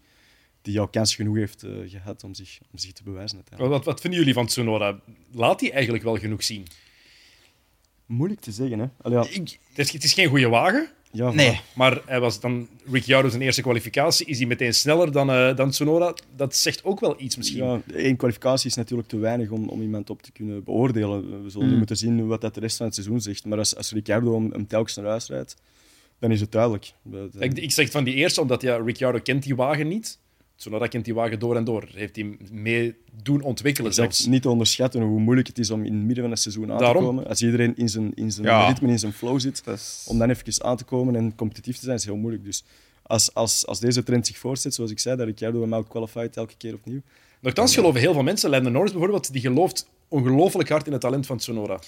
die 0.67 0.75
jouw 0.75 0.87
kans 0.87 1.15
genoeg 1.15 1.37
heeft 1.37 1.63
eh, 1.63 1.71
gehad 1.87 2.25
om 2.25 2.35
zich, 2.35 2.59
om 2.73 2.79
zich 2.79 2.93
te 2.93 3.03
bewijzen. 3.03 3.43
Wat, 3.57 3.69
wat, 3.69 3.85
wat 3.85 4.01
vinden 4.01 4.19
jullie 4.19 4.35
van 4.35 4.47
Tsunoda? 4.47 5.01
Laat 5.33 5.61
hij 5.61 5.73
eigenlijk 5.73 6.05
wel 6.05 6.17
genoeg 6.17 6.43
zien? 6.43 6.67
Moeilijk 8.07 8.41
te 8.41 8.53
zeggen, 8.53 8.79
hè? 8.79 8.87
Allee, 9.03 9.19
ja, 9.19 9.25
Ik, 9.31 9.59
Het 9.69 9.79
is, 9.87 9.93
het 9.93 10.05
is 10.05 10.13
geen 10.13 10.29
goede 10.29 10.49
wagen, 10.49 10.89
ja, 11.13 11.33
nee, 11.33 11.61
maar 11.75 12.01
hij 12.07 12.21
was 12.21 12.41
dan 12.41 12.69
Ricciardo 12.91 13.29
zijn 13.29 13.43
eerste 13.43 13.63
kwalificatie. 13.63 14.27
Is 14.27 14.39
hij 14.39 14.47
meteen 14.47 14.75
sneller 14.75 15.13
dan, 15.13 15.31
eh, 15.31 15.57
dan 15.57 15.71
Tsunoda? 15.71 16.15
Dat 16.37 16.57
zegt 16.57 16.85
ook 16.85 17.01
wel 17.01 17.15
iets 17.21 17.37
misschien. 17.37 17.65
Ja, 17.65 17.81
één 17.95 18.17
kwalificatie 18.17 18.71
is 18.71 18.77
natuurlijk 18.77 19.09
te 19.09 19.17
weinig 19.19 19.51
om, 19.51 19.69
om 19.69 19.83
iemand 19.83 20.11
op 20.11 20.23
te 20.23 20.33
kunnen 20.33 20.65
beoordelen. 20.65 21.43
We 21.43 21.51
zullen 21.51 21.69
Mm. 21.71 21.77
moeten 21.77 21.97
zien 21.97 22.27
wat 22.27 22.41
dat 22.41 22.55
de 22.55 22.61
rest 22.61 22.77
van 22.77 22.87
het 22.87 22.95
seizoen 22.95 23.21
zegt. 23.21 23.45
Maar 23.45 23.59
als, 23.59 23.77
als 23.77 23.93
Ricciardo 23.93 24.35
hem, 24.35 24.53
hem 24.53 24.67
telkens 24.67 24.97
naar 24.97 25.07
huis 25.07 25.27
rijdt, 25.29 25.57
dan 26.19 26.31
is 26.31 26.41
het 26.41 26.53
duidelijk. 26.53 26.93
Ik, 27.39 27.59
ik 27.59 27.71
zeg 27.71 27.91
van 27.91 28.05
die 28.05 28.15
eerste, 28.15 28.41
omdat 28.41 28.63
ja, 28.63 28.77
Ricciardo 28.77 29.19
kent 29.21 29.43
die 29.43 29.57
wagen 29.57 29.89
niet. 29.89 30.19
Tsunoda 30.57 30.87
kent 30.87 31.05
die 31.05 31.15
wagen 31.15 31.39
door 31.39 31.57
en 31.57 31.65
door. 31.65 31.89
Heeft 31.95 32.17
hij 32.17 32.37
mee 32.51 32.95
doen 33.23 33.41
ontwikkelen 33.43 33.91
Exact, 33.91 34.15
zelfs. 34.15 34.31
niet 34.31 34.43
te 34.43 34.49
onderschatten 34.51 35.03
hoe 35.03 35.21
moeilijk 35.21 35.49
het 35.49 35.59
is 35.59 35.71
om 35.71 35.85
in 35.85 35.93
het 35.95 36.03
midden 36.05 36.23
van 36.23 36.31
het 36.33 36.41
seizoen 36.41 36.73
aan 36.73 36.79
Daarom. 36.79 37.03
te 37.03 37.09
komen. 37.09 37.27
Als 37.27 37.43
iedereen 37.43 37.77
in 37.77 37.89
zijn, 37.89 38.15
in 38.15 38.33
zijn 38.33 38.47
Ja. 38.47 38.67
ritme, 38.67 38.89
in 38.89 38.99
zijn 38.99 39.13
flow 39.13 39.41
zit, 39.41 39.65
dat 39.65 39.75
is... 39.77 40.05
om 40.09 40.19
dan 40.19 40.31
even 40.31 40.65
aan 40.65 40.77
te 40.77 40.85
komen 40.85 41.17
en 41.17 41.35
competitief 41.35 41.77
te 41.79 41.85
zijn, 41.85 41.97
is 41.97 42.05
heel 42.05 42.17
moeilijk. 42.17 42.45
Dus 42.45 42.65
als, 43.03 43.35
als, 43.35 43.67
als 43.67 43.81
deze 43.81 44.03
trend 44.03 44.27
zich 44.27 44.39
voortzet, 44.39 44.75
zoals 44.75 44.91
ik 44.91 44.99
zei, 44.99 45.17
dat 45.17 45.27
Ricciardo 45.27 45.61
hem 45.61 45.73
outqualified 45.73 46.37
elke 46.37 46.55
keer 46.57 46.75
opnieuw, 46.75 47.01
Nochtans 47.41 47.75
geloven 47.75 48.01
heel 48.01 48.13
veel 48.13 48.23
mensen, 48.23 48.51
Lando 48.51 48.71
Norris 48.71 48.91
bijvoorbeeld, 48.91 49.33
die 49.33 49.41
gelooft 49.41 49.89
ongelooflijk 50.09 50.69
hard 50.69 50.87
in 50.87 50.93
het 50.93 51.01
talent 51.01 51.27
van 51.27 51.37
Tsunoda. 51.39 51.79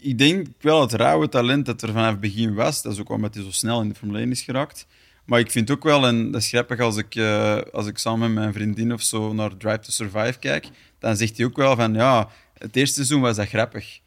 Ik 0.00 0.18
denk 0.18 0.46
wel 0.60 0.80
het 0.80 0.92
rauwe 0.92 1.28
talent 1.28 1.66
dat 1.66 1.82
er 1.82 1.88
vanaf 1.92 2.10
het 2.10 2.20
begin 2.20 2.54
was. 2.54 2.82
Dat 2.82 2.92
is 2.92 3.00
ook 3.00 3.08
omdat 3.10 3.34
hij 3.34 3.42
zo 3.44 3.50
snel 3.50 3.80
in 3.80 3.88
de 3.88 3.94
Formule 3.94 4.18
1 4.18 4.30
is 4.30 4.42
geraakt. 4.42 4.86
Maar 5.28 5.40
ik 5.40 5.50
vind 5.50 5.70
ook 5.70 5.82
wel, 5.82 6.06
en 6.06 6.30
dat 6.30 6.40
is 6.40 6.48
grappig 6.48 6.80
als 6.80 6.96
ik, 6.96 7.14
eh, 7.14 7.58
als 7.72 7.86
ik 7.86 7.98
samen 7.98 8.32
met 8.32 8.42
mijn 8.42 8.52
vriendin 8.52 8.92
of 8.92 9.02
zo 9.02 9.32
naar 9.32 9.56
Drive 9.56 9.78
to 9.78 9.90
Survive 9.90 10.38
kijk, 10.38 10.68
dan 10.98 11.16
zegt 11.16 11.36
hij 11.36 11.46
ook 11.46 11.56
wel 11.56 11.76
van 11.76 11.94
ja, 11.94 12.30
het 12.58 12.76
eerste 12.76 12.94
seizoen 12.94 13.20
was 13.20 13.36
dat 13.36 13.48
grappig. 13.48 14.00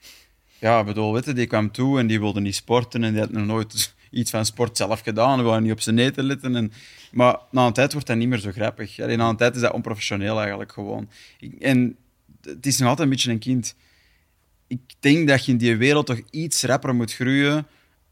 Ja, 0.60 0.84
bedoel, 0.84 1.14
weet 1.14 1.26
je, 1.26 1.34
die 1.34 1.48
kwam 1.48 1.72
toe 1.72 2.00
en 2.00 2.08
die 2.08 2.20
wilde 2.20 2.42
niet 2.42 2.56
sporten 2.56 3.04
en 3.04 3.12
die 3.12 3.22
had 3.22 3.32
nog 3.32 3.46
nooit 3.46 3.94
iets 4.12 4.32
van 4.32 4.46
sport 4.46 4.78
zelf 4.78 5.02
gedaan, 5.02 5.44
wou 5.44 5.62
niet 5.62 5.72
op 5.72 5.82
zijn 5.82 6.00
eten 6.00 6.24
letten. 6.24 6.56
En, 6.56 6.72
maar 7.12 7.38
na 7.52 7.66
een 7.66 7.74
tijd 7.74 7.92
wordt 7.94 8.08
dat 8.08 8.18
niet 8.18 8.28
meer 8.28 8.40
zo 8.40 8.52
grappig. 8.52 9.00
Allee, 9.00 9.18
na 9.18 9.30
een 9.30 9.36
tijd 9.36 9.56
is 9.56 9.62
dat 9.62 9.72
onprofessioneel 9.72 10.40
eigenlijk 10.40 10.72
gewoon. 10.72 11.10
En 11.60 11.96
het 12.42 12.66
is 12.66 12.78
nog 12.78 12.90
altijd 12.90 13.08
een 13.08 13.14
beetje 13.14 13.32
een 13.32 13.40
kind 13.40 13.76
ik 14.72 14.80
denk 15.00 15.28
dat 15.28 15.46
je 15.46 15.52
in 15.52 15.58
die 15.58 15.76
wereld 15.76 16.06
toch 16.06 16.22
iets 16.30 16.64
rapper 16.64 16.96
moet 16.96 17.14
groeien 17.14 17.68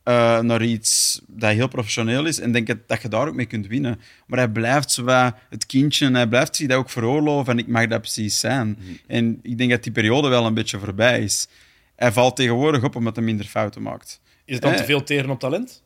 eh, 0.10 0.40
naar 0.40 0.64
iets 0.64 1.22
dat 1.28 1.52
heel 1.52 1.68
professioneel 1.68 2.26
is. 2.26 2.40
En 2.40 2.52
denk 2.52 2.68
dat, 2.68 2.78
dat 2.88 3.02
je 3.02 3.08
daar 3.08 3.28
ook 3.28 3.34
mee 3.36 3.46
kunt 3.46 3.68
winnen. 3.68 4.00
Maar 4.28 4.40
hij 4.40 4.50
blijft 4.50 4.92
zo 4.92 5.04
wat 5.04 5.36
het 5.50 5.66
kindje 5.66 6.06
en 6.06 6.16
hij 6.16 6.28
blijft 6.28 6.56
zich 6.56 6.68
dat 6.68 6.78
ook 6.78 6.90
veroorloven. 6.90 7.54
En 7.54 7.60
ik 7.60 7.68
mag 7.68 7.88
dat 7.88 8.02
precies 8.02 8.40
zijn. 8.40 8.78
En 9.08 9.40
ik 9.42 9.58
denk 9.58 9.70
dat 9.70 9.84
die 9.84 9.92
periode 9.92 10.28
wel 10.28 10.46
een 10.46 10.54
beetje 10.54 10.80
voorbij 10.80 11.22
is. 11.22 11.48
Hij 11.96 12.12
valt 12.12 12.36
tegenwoordig 12.36 12.84
op 12.84 12.96
omdat 12.96 13.16
hij 13.16 13.26
minder 13.26 13.46
fouten 13.46 13.82
maakt. 13.82 14.22
Is 14.46 14.54
het 14.54 14.64
dan 14.64 14.72
Eh. 14.72 14.78
te 14.78 14.84
veel 14.84 15.04
teren 15.04 15.30
op 15.30 15.40
talent? 15.40 15.84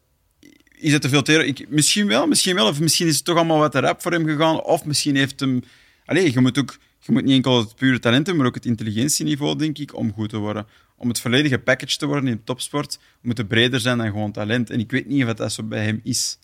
Is 0.78 0.92
het 0.94 1.02
te 1.02 1.10
veel 1.10 1.22
teren? 1.22 1.48
Ik, 1.48 1.66
misschien 1.70 2.08
wel, 2.08 2.28
misschien 2.28 2.56
wel. 2.56 2.68
Of 2.68 2.80
misschien 2.80 3.08
is 3.08 3.16
het 3.16 3.26
toch 3.26 3.36
allemaal 3.36 3.58
wat 3.60 3.72
te 3.72 3.80
rap 3.80 4.02
voor 4.02 4.12
hem 4.12 4.26
gegaan. 4.26 4.62
Of 4.64 4.86
misschien 4.86 5.16
heeft 5.16 5.40
hem... 5.40 5.64
Allee, 6.06 6.32
je 6.34 6.40
moet 6.40 6.60
ook... 6.60 6.78
Je 7.00 7.12
moet 7.12 7.24
niet 7.24 7.34
enkel 7.34 7.58
het 7.58 7.76
pure 7.76 8.00
talent 8.00 8.26
hebben, 8.26 8.38
maar 8.38 8.48
ook 8.48 8.56
het 8.56 8.66
intelligentieniveau, 8.66 9.58
denk 9.58 9.78
ik, 9.78 9.96
om 9.96 10.14
goed 10.14 10.30
te 10.30 10.38
worden. 10.38 10.66
Om 10.98 11.08
het 11.08 11.20
volledige 11.20 11.60
package 11.60 11.98
te 11.98 12.06
worden 12.06 12.28
in 12.30 12.44
topsport, 12.44 13.00
moet 13.22 13.38
het 13.38 13.48
breder 13.48 13.80
zijn 13.80 13.98
dan 13.98 14.08
gewoon 14.08 14.32
talent. 14.32 14.70
En 14.70 14.80
ik 14.80 14.92
weet 14.92 15.08
niet 15.08 15.26
of 15.26 15.34
dat 15.34 15.54
zo 15.54 15.64
bij 15.64 15.84
hem 15.84 16.00
is. 16.04 16.40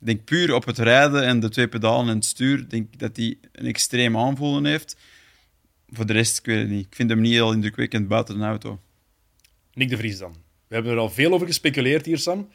Ik 0.00 0.06
denk 0.06 0.24
puur 0.24 0.54
op 0.54 0.64
het 0.64 0.78
rijden 0.78 1.24
en 1.24 1.40
de 1.40 1.48
twee 1.48 1.68
pedalen 1.68 2.08
en 2.08 2.14
het 2.14 2.24
stuur, 2.24 2.68
denk 2.68 2.98
dat 2.98 3.16
hij 3.16 3.38
een 3.52 3.66
extreem 3.66 4.16
aanvoelen 4.16 4.64
heeft. 4.64 4.96
Voor 5.88 6.06
de 6.06 6.12
rest, 6.12 6.38
ik 6.38 6.44
weet 6.44 6.58
het 6.58 6.68
niet. 6.68 6.86
Ik 6.86 6.94
vind 6.94 7.10
hem 7.10 7.20
niet 7.20 7.32
heel 7.32 7.52
indrukwekkend 7.52 8.08
buiten 8.08 8.38
de 8.38 8.44
auto. 8.44 8.80
Nick 9.72 9.88
de 9.88 9.96
Vries 9.96 10.18
dan. 10.18 10.32
We 10.68 10.74
hebben 10.74 10.92
er 10.92 10.98
al 10.98 11.10
veel 11.10 11.32
over 11.32 11.46
gespeculeerd 11.46 12.06
hier, 12.06 12.18
Sam. 12.18 12.48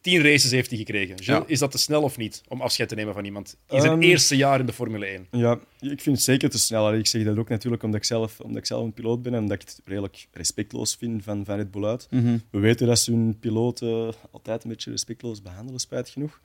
Tien 0.00 0.22
races 0.22 0.50
heeft 0.50 0.68
hij 0.70 0.78
gekregen. 0.78 1.06
Gilles, 1.22 1.26
Ja. 1.26 1.44
Is 1.46 1.58
dat 1.58 1.70
te 1.70 1.78
snel 1.78 2.02
of 2.02 2.16
niet 2.16 2.42
om 2.48 2.60
afscheid 2.60 2.88
te 2.88 2.94
nemen 2.94 3.14
van 3.14 3.24
iemand 3.24 3.56
in 3.68 3.80
zijn 3.80 3.92
Ehm, 3.92 4.00
eerste 4.02 4.36
jaar 4.36 4.60
in 4.60 4.66
de 4.66 4.72
Formule 4.72 5.06
1? 5.06 5.26
Ja, 5.30 5.58
ik 5.80 6.00
vind 6.00 6.16
het 6.16 6.22
zeker 6.24 6.50
te 6.50 6.58
snel. 6.58 6.94
Ik 6.94 7.06
zeg 7.06 7.24
dat 7.24 7.36
ook 7.38 7.48
natuurlijk 7.48 7.82
omdat 7.82 8.00
ik 8.00 8.06
zelf, 8.06 8.40
omdat 8.40 8.58
ik 8.58 8.66
zelf 8.66 8.84
een 8.84 8.92
piloot 8.92 9.22
ben 9.22 9.34
en 9.34 9.40
omdat 9.42 9.62
ik 9.62 9.68
het 9.68 9.80
redelijk 9.84 10.26
respectloos 10.32 10.96
vind 10.96 11.22
van, 11.24 11.44
van 11.44 11.56
Red 11.56 11.70
Bull 11.70 11.84
uit. 11.84 12.06
We 12.50 12.58
weten 12.58 12.86
dat 12.86 12.98
ze 12.98 13.10
hun 13.10 13.38
piloten 13.38 14.14
altijd 14.30 14.64
een 14.64 14.70
beetje 14.70 14.90
respectloos 14.90 15.42
behandelen, 15.42 15.80
spijt 15.80 16.08
genoeg. 16.08 16.40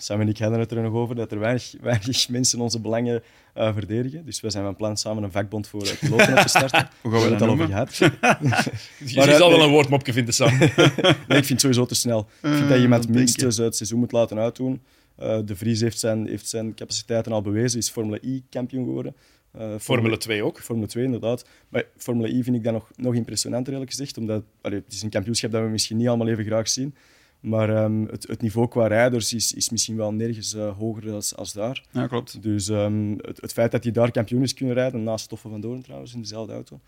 Sam 0.00 0.20
en 0.20 0.28
ik 0.28 0.38
hadden 0.38 0.58
het 0.58 0.70
er 0.70 0.82
nog 0.82 0.92
over 0.92 1.14
dat 1.14 1.32
er 1.32 1.38
weinig, 1.38 1.74
weinig 1.80 2.28
mensen 2.28 2.60
onze 2.60 2.80
belangen 2.80 3.22
eh, 3.54 3.72
verdedigen. 3.72 4.24
Dus 4.24 4.40
wij 4.40 4.50
zijn 4.50 4.64
van 4.64 4.76
plan 4.76 4.96
samen 4.96 5.22
een 5.22 5.32
vakbond 5.32 5.68
voor 5.68 5.82
eh, 5.82 5.98
piloten 5.98 6.32
op 6.32 6.38
te 6.38 6.48
starten. 6.48 6.88
Hoe 7.02 7.12
gaan 7.12 7.20
we 7.20 7.28
het 7.28 7.42
al 7.42 7.48
over 7.48 7.66
gehad. 7.66 7.96
Je 7.98 8.10
maar, 8.20 9.28
je 9.28 9.36
zal 9.36 9.50
eh, 9.50 9.56
wel 9.56 9.62
een 9.62 9.70
woordmopje 9.70 10.12
vinden, 10.12 10.34
Sam. 10.34 10.58
Nee, 11.28 11.38
ik 11.38 11.44
vind 11.44 11.48
het 11.48 11.60
sowieso 11.60 11.86
te 11.86 11.94
snel. 11.94 12.20
Ik 12.42 12.50
vind 12.50 12.68
dat 12.68 12.76
je 12.76 12.82
iemand 12.82 13.02
dat 13.02 13.12
denk 13.12 13.24
minstens 13.24 13.56
het 13.56 13.76
seizoen 13.76 13.98
moet 13.98 14.12
laten 14.12 14.38
uitdoen. 14.38 14.80
Eh, 15.18 15.38
de 15.44 15.56
Vries 15.56 15.80
heeft 15.80 15.98
zijn, 15.98 16.26
heeft 16.26 16.48
zijn 16.48 16.74
capaciteiten 16.74 17.32
al 17.32 17.42
bewezen, 17.42 17.78
is 17.78 17.90
Formule 17.90 18.20
I 18.24 18.44
kampioen 18.50 18.84
geworden. 18.84 19.14
Eh, 19.50 19.74
Formule 19.78 20.16
2 20.16 20.42
ook. 20.42 20.60
Formule 20.60 20.86
2, 20.86 21.04
inderdaad. 21.04 21.44
Maar 21.68 21.84
Formule 21.96 22.28
I 22.28 22.42
vind 22.42 22.56
ik 22.56 22.64
dan 22.64 22.72
nog, 22.72 22.90
nog 22.96 23.14
impressionanter, 23.14 23.72
eerlijk 23.72 23.90
gezegd. 23.90 24.18
Omdat 24.18 24.44
allee, 24.60 24.78
het 24.84 24.92
is 24.92 25.02
een 25.02 25.10
kampioenschap 25.10 25.50
dat 25.50 25.62
we 25.62 25.68
misschien 25.68 25.96
niet 25.96 26.08
allemaal 26.08 26.28
even 26.28 26.44
graag 26.44 26.68
zien. 26.68 26.94
Maar 27.40 27.76
ehm, 27.76 28.04
het, 28.04 28.26
het 28.26 28.40
niveau 28.42 28.68
qua 28.68 28.86
rijders 28.86 29.32
is, 29.32 29.52
is 29.52 29.70
misschien 29.70 29.96
wel 29.96 30.12
nergens 30.12 30.54
eh, 30.54 30.76
hoger 30.78 31.12
als, 31.12 31.36
als 31.36 31.52
daar. 31.52 31.84
Ja, 31.90 32.06
klopt. 32.06 32.42
Dus 32.42 32.68
ehm, 32.68 33.10
het, 33.20 33.40
het 33.40 33.52
feit 33.52 33.70
dat 33.70 33.82
hij 33.82 33.92
daar 33.92 34.10
kampioen 34.10 34.42
is 34.42 34.54
kunnen 34.54 34.74
rijden, 34.74 35.02
naast 35.02 35.24
Stoffen 35.24 35.50
van 35.50 35.60
Doorn 35.60 35.82
trouwens, 35.82 36.14
in 36.14 36.20
dezelfde 36.20 36.52
auto, 36.52 36.80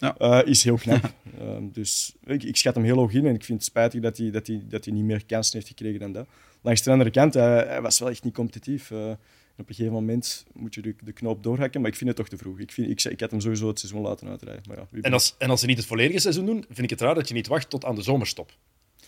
Ja. 0.00 0.16
eh, 0.18 0.40
is 0.48 0.64
heel 0.64 0.76
knap. 0.76 1.12
Ehm, 1.40 1.62
dus 1.72 2.14
ik, 2.24 2.42
ik 2.42 2.56
schat 2.56 2.74
hem 2.74 2.84
heel 2.84 2.96
hoog 2.96 3.12
in 3.12 3.26
en 3.26 3.34
ik 3.34 3.44
vind 3.44 3.58
het 3.58 3.66
spijtig 3.68 4.00
dat 4.00 4.16
hij, 4.16 4.30
dat 4.30 4.46
hij, 4.46 4.62
dat 4.68 4.84
hij 4.84 4.94
niet 4.94 5.04
meer 5.04 5.24
kansen 5.26 5.54
heeft 5.54 5.68
gekregen 5.68 6.00
dan 6.00 6.12
dat. 6.12 6.26
Langs 6.60 6.82
de 6.82 6.90
andere 6.90 7.10
kant, 7.10 7.34
hij, 7.34 7.66
hij 7.66 7.80
was 7.82 7.98
wel 7.98 8.10
echt 8.10 8.24
niet 8.24 8.34
competitief. 8.34 8.90
Eh, 8.90 9.10
op 9.56 9.68
een 9.68 9.74
gegeven 9.74 9.92
moment 9.92 10.44
moet 10.52 10.74
je 10.74 10.82
de, 10.82 10.94
de 11.04 11.12
knoop 11.12 11.42
doorhakken, 11.42 11.80
maar 11.80 11.90
ik 11.90 11.96
vind 11.96 12.08
het 12.08 12.18
toch 12.18 12.28
te 12.28 12.36
vroeg. 12.36 12.58
Ik, 12.58 12.72
vind, 12.72 12.90
ik, 12.90 13.12
ik 13.12 13.20
had 13.20 13.30
hem 13.30 13.40
sowieso 13.40 13.68
het 13.68 13.78
seizoen 13.78 14.02
laten 14.02 14.28
uitrijden. 14.28 14.62
Maar 14.68 14.76
ja, 14.76 14.86
En 15.00 15.12
als, 15.12 15.34
en 15.38 15.50
als 15.50 15.60
ze 15.60 15.66
niet 15.66 15.76
het 15.76 15.86
volledige 15.86 16.18
seizoen 16.18 16.46
doen, 16.46 16.64
vind 16.66 16.78
ik 16.78 16.90
het 16.90 17.00
raar 17.00 17.14
dat 17.14 17.28
je 17.28 17.34
niet 17.34 17.46
wacht 17.46 17.70
tot 17.70 17.84
aan 17.84 17.94
de 17.94 18.02
zomerstop. 18.02 18.52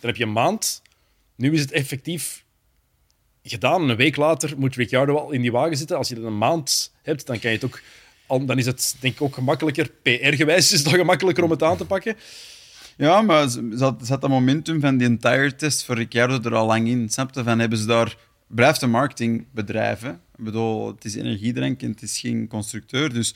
Dan 0.03 0.11
heb 0.11 0.17
je 0.19 0.25
een 0.25 0.33
maand. 0.33 0.83
Nu 1.37 1.53
is 1.53 1.61
het 1.61 1.73
effectief 1.73 2.45
gedaan. 3.43 3.89
Een 3.89 3.97
week 3.97 4.17
later 4.17 4.59
moet 4.59 4.75
Ricciardo 4.75 5.17
al 5.17 5.31
in 5.31 5.41
die 5.41 5.53
wagen 5.53 5.77
zitten. 5.77 5.97
Als 5.97 6.09
je 6.09 6.15
dan 6.15 6.25
een 6.25 6.39
maand 6.39 6.93
hebt, 7.03 7.27
dan 7.27 7.39
kan 7.39 7.51
je 7.51 7.57
het 7.57 7.65
ook... 7.65 7.83
Dan 8.47 8.59
is 8.59 8.67
het 8.67 8.97
denk 9.01 9.15
ik 9.15 9.23
ook 9.23 9.35
gemakkelijker. 9.35 9.91
PR-gewijs 10.03 10.73
is 10.73 10.85
het 10.85 10.95
gemakkelijker 10.95 11.45
om 11.45 11.51
het 11.51 11.63
aan 11.63 11.77
te 11.77 11.85
pakken. 11.85 12.17
Ja, 12.97 13.23
maar 13.23 13.49
zat, 13.71 14.07
zat 14.07 14.21
dat 14.21 14.31
momentum 14.31 14.81
van 14.81 14.97
die 14.97 15.07
entire 15.07 15.55
test 15.55 15.85
voor 15.85 15.97
Ricciardo 15.97 16.41
er 16.49 16.55
al 16.55 16.67
lang 16.67 16.89
in. 16.89 17.09
Snapte 17.09 17.45
van, 17.45 17.59
hebben 17.59 17.79
ze 17.79 17.87
daar... 17.87 18.17
Blijft 18.47 18.83
een 18.83 18.91
marketingbedrijf, 18.91 20.01
hè? 20.01 20.11
Ik 20.11 20.45
bedoel, 20.45 20.87
het 20.87 21.05
is 21.05 21.15
energiedrank 21.15 21.83
en 21.83 21.91
het 21.91 22.03
is 22.03 22.19
geen 22.19 22.49
constructeur, 22.49 23.13
dus 23.13 23.35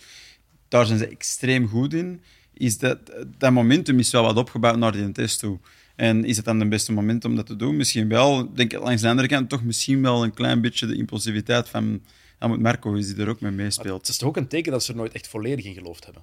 daar 0.69 0.87
zijn 0.87 0.99
ze 0.99 1.09
extreem 1.09 1.69
goed 1.69 1.95
in. 1.95 2.21
Is 2.53 2.79
dat, 2.79 2.99
dat 3.39 3.53
momentum 3.53 3.99
is 3.99 4.11
wel 4.11 4.23
wat 4.23 4.37
opgebouwd 4.37 4.79
naar 4.79 4.93
die 4.93 5.13
test 5.13 5.39
toe. 5.39 5.59
En 5.97 6.25
is 6.25 6.37
het 6.37 6.45
dan 6.45 6.61
het 6.61 6.69
beste 6.69 6.93
moment 6.93 7.25
om 7.25 7.37
dat 7.37 7.47
te 7.47 7.57
doen? 7.57 7.77
Misschien 7.77 8.09
wel. 8.09 8.41
Ik 8.41 8.57
denk 8.57 8.73
langs 8.73 9.03
de 9.03 9.09
andere 9.09 9.29
kant 9.29 9.49
toch 9.49 9.65
misschien 9.65 10.03
wel 10.03 10.25
een 10.25 10.35
klein 10.35 10.61
beetje 10.61 10.87
de 10.87 10.97
impulsiviteit 10.97 11.69
van 11.69 12.03
Helmut 12.39 12.61
Marko 12.61 12.95
is 12.95 13.07
die 13.07 13.23
er 13.23 13.29
ook 13.29 13.41
mee 13.41 13.53
meespeelt. 13.53 14.01
Het 14.01 14.09
is 14.09 14.17
toch 14.17 14.29
ook 14.29 14.37
een 14.37 14.49
teken 14.49 14.73
dat 14.73 14.85
ze 14.85 14.91
er 14.93 14.99
nooit 14.99 15.13
echt 15.13 15.29
volledig 15.29 15.65
in 15.65 15.75
geloofd 15.75 16.05
hebben. 16.05 16.23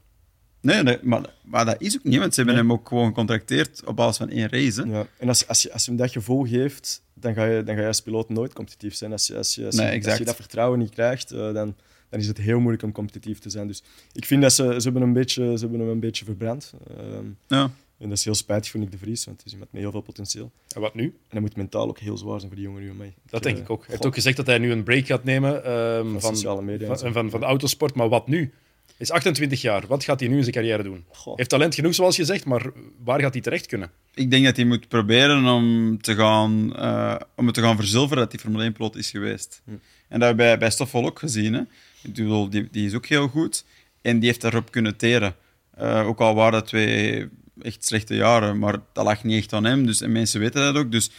Nee, 0.62 0.84
nee 0.84 0.98
maar, 1.02 1.34
maar 1.44 1.66
dat 1.66 1.76
is 1.82 1.98
ook 1.98 2.04
niet, 2.04 2.20
want 2.20 2.34
ze 2.34 2.42
hebben 2.42 2.60
hem 2.60 2.72
ook 2.72 2.88
gewoon 2.88 3.08
gecontracteerd 3.08 3.86
op 3.86 3.96
basis 3.96 4.18
van 4.18 4.30
één 4.30 4.50
race. 4.50 4.82
Hè? 4.82 4.92
Ja. 4.98 5.08
En 5.18 5.28
als, 5.28 5.48
als, 5.48 5.62
je, 5.62 5.74
als 5.74 5.86
je 5.86 5.92
hem 5.92 6.00
dat 6.00 6.12
gevoel 6.12 6.46
geeft, 6.46 7.04
dan 7.14 7.34
ga 7.34 7.46
je, 7.46 7.64
dan 7.64 7.76
ga 7.76 7.82
je 7.82 7.88
als 7.88 8.02
piloot 8.02 8.30
nooit 8.30 8.54
competitief 8.54 8.96
zijn. 8.96 9.12
Als 9.12 9.28
je, 9.28 9.38
als 9.38 9.56
je, 9.56 9.66
als 9.66 9.76
je, 9.76 9.82
Nee, 9.82 10.06
als 10.06 10.18
je 10.18 10.26
dat 10.26 10.36
vertrouwen 10.36 10.80
niet 10.80 10.90
krijgt, 10.90 11.32
eh, 11.32 11.40
dan, 11.40 11.76
dan 12.10 12.20
is 12.20 12.28
het 12.28 12.38
heel 12.38 12.60
moeilijk 12.60 12.84
om 12.84 12.92
competitief 12.92 13.40
te 13.40 13.50
zijn. 13.50 13.68
Dus 13.68 13.84
ik 14.12 14.26
vind 14.26 14.42
dat 14.42 14.54
ze, 14.54 14.64
ze, 14.78 14.84
hebben, 14.84 15.02
een 15.02 15.14
beetje, 15.14 15.44
ze 15.58 15.62
hebben 15.62 15.80
hem 15.80 15.90
een 15.90 16.00
beetje 16.00 16.26
verbrand. 16.26 16.74
Ehm, 16.98 17.26
Ja. 17.48 17.72
En 18.04 18.10
dat 18.10 18.18
is 18.18 18.26
heel 18.26 18.36
spijtig 18.36 18.72
voor 18.72 18.80
Nick 18.80 18.92
de 18.92 18.98
Vries, 18.98 19.26
want 19.26 19.38
het 19.38 19.46
is 19.46 19.52
iemand 19.52 19.72
met 19.72 19.82
heel 19.82 19.92
veel 19.92 20.02
potentieel. 20.02 20.52
En 20.76 20.82
wat 20.82 20.94
nu? 20.94 21.04
En 21.04 21.14
dat 21.30 21.42
moet 21.42 21.56
mentaal 21.56 21.88
ook 21.88 22.00
heel 22.00 22.18
zwaar 22.18 22.40
zijn 22.40 22.52
voor 22.52 22.60
die 22.60 22.70
jongen 22.70 22.82
nu 22.82 22.90
om 22.90 22.98
mij. 22.98 23.14
Dat 23.30 23.44
denk 23.44 23.58
ik 23.58 23.70
ook. 23.70 23.80
Hij 23.80 23.90
heeft 23.90 24.06
ook 24.06 24.14
gezegd 24.14 24.38
dat 24.38 24.46
hij 24.46 24.58
nu 24.58 24.72
een 24.72 24.84
break 24.84 25.06
gaat 25.06 25.24
nemen 25.24 25.66
ehm, 25.66 26.12
Van 26.12 26.22
van, 26.22 26.36
sociale 26.36 26.62
media 26.62 26.90
en 26.90 26.98
van, 26.98 27.14
van, 27.14 27.30
van 27.30 27.40
de 27.40 27.46
autosport. 27.46 27.96
Maar 27.96 28.10
wat 28.10 28.28
nu? 28.28 28.40
Hij 28.86 28.96
is 28.98 29.12
28 29.12 29.62
jaar. 29.62 29.88
Wat 29.88 30.04
gaat 30.04 30.20
hij 30.20 30.30
nu 30.30 30.36
in 30.36 30.42
zijn 30.42 30.56
carrière 30.56 30.84
doen? 30.84 31.06
Goh. 31.12 31.38
Heeft 31.38 31.50
talent 31.50 31.76
genoeg, 31.76 31.94
zoals 31.94 32.16
je 32.16 32.26
zegt, 32.26 32.46
maar 32.46 32.72
waar 33.04 33.20
gaat 33.20 33.34
hij 33.34 33.42
terecht 33.42 33.66
kunnen? 33.66 33.92
Ik 34.14 34.32
denk 34.32 34.46
dat 34.46 34.56
hij 34.56 34.66
moet 34.66 34.88
proberen 34.88 35.46
om, 35.46 36.02
te 36.02 36.16
gaan, 36.16 36.76
eh, 36.76 37.16
om 37.36 37.46
het 37.46 37.56
te 37.56 37.62
gaan 37.62 37.76
verzilveren 37.76 38.24
dat 38.24 38.32
hij 38.32 38.42
Formule 38.42 38.70
1-piloot 38.70 38.96
is 38.96 39.10
geweest. 39.10 39.62
Hm. 39.66 39.72
En 40.08 40.20
dat 40.20 40.28
hebben 40.28 40.46
we 40.46 40.52
bij, 40.52 40.58
bij 40.58 40.70
Stoffel 40.70 41.06
ook 41.06 41.20
gezien. 41.20 41.54
Hè. 41.54 41.62
Ik 42.02 42.14
bedoel, 42.14 42.50
die, 42.50 42.68
die 42.72 42.86
is 42.86 42.94
ook 42.94 43.06
heel 43.06 43.28
goed. 43.28 43.66
En 44.02 44.20
die 44.20 44.28
heeft 44.28 44.42
daarop 44.42 44.72
kunnen 44.72 44.98
teren. 44.98 45.36
Eh, 45.72 46.08
ook 46.08 46.20
al 46.20 46.36
waren 46.36 46.52
dat 46.52 46.68
twee 46.68 47.30
echt 47.62 47.86
slechte 47.86 48.16
jaren, 48.16 48.60
maar 48.60 48.80
dat 48.94 49.06
lag 49.06 49.24
niet 49.24 49.38
echt 49.38 49.54
aan 49.54 49.64
hem. 49.64 49.86
Dus, 49.86 50.02
en 50.02 50.12
mensen 50.12 50.40
weten 50.40 50.62
dat 50.62 50.76
ook. 50.76 50.92
Dus 50.92 51.10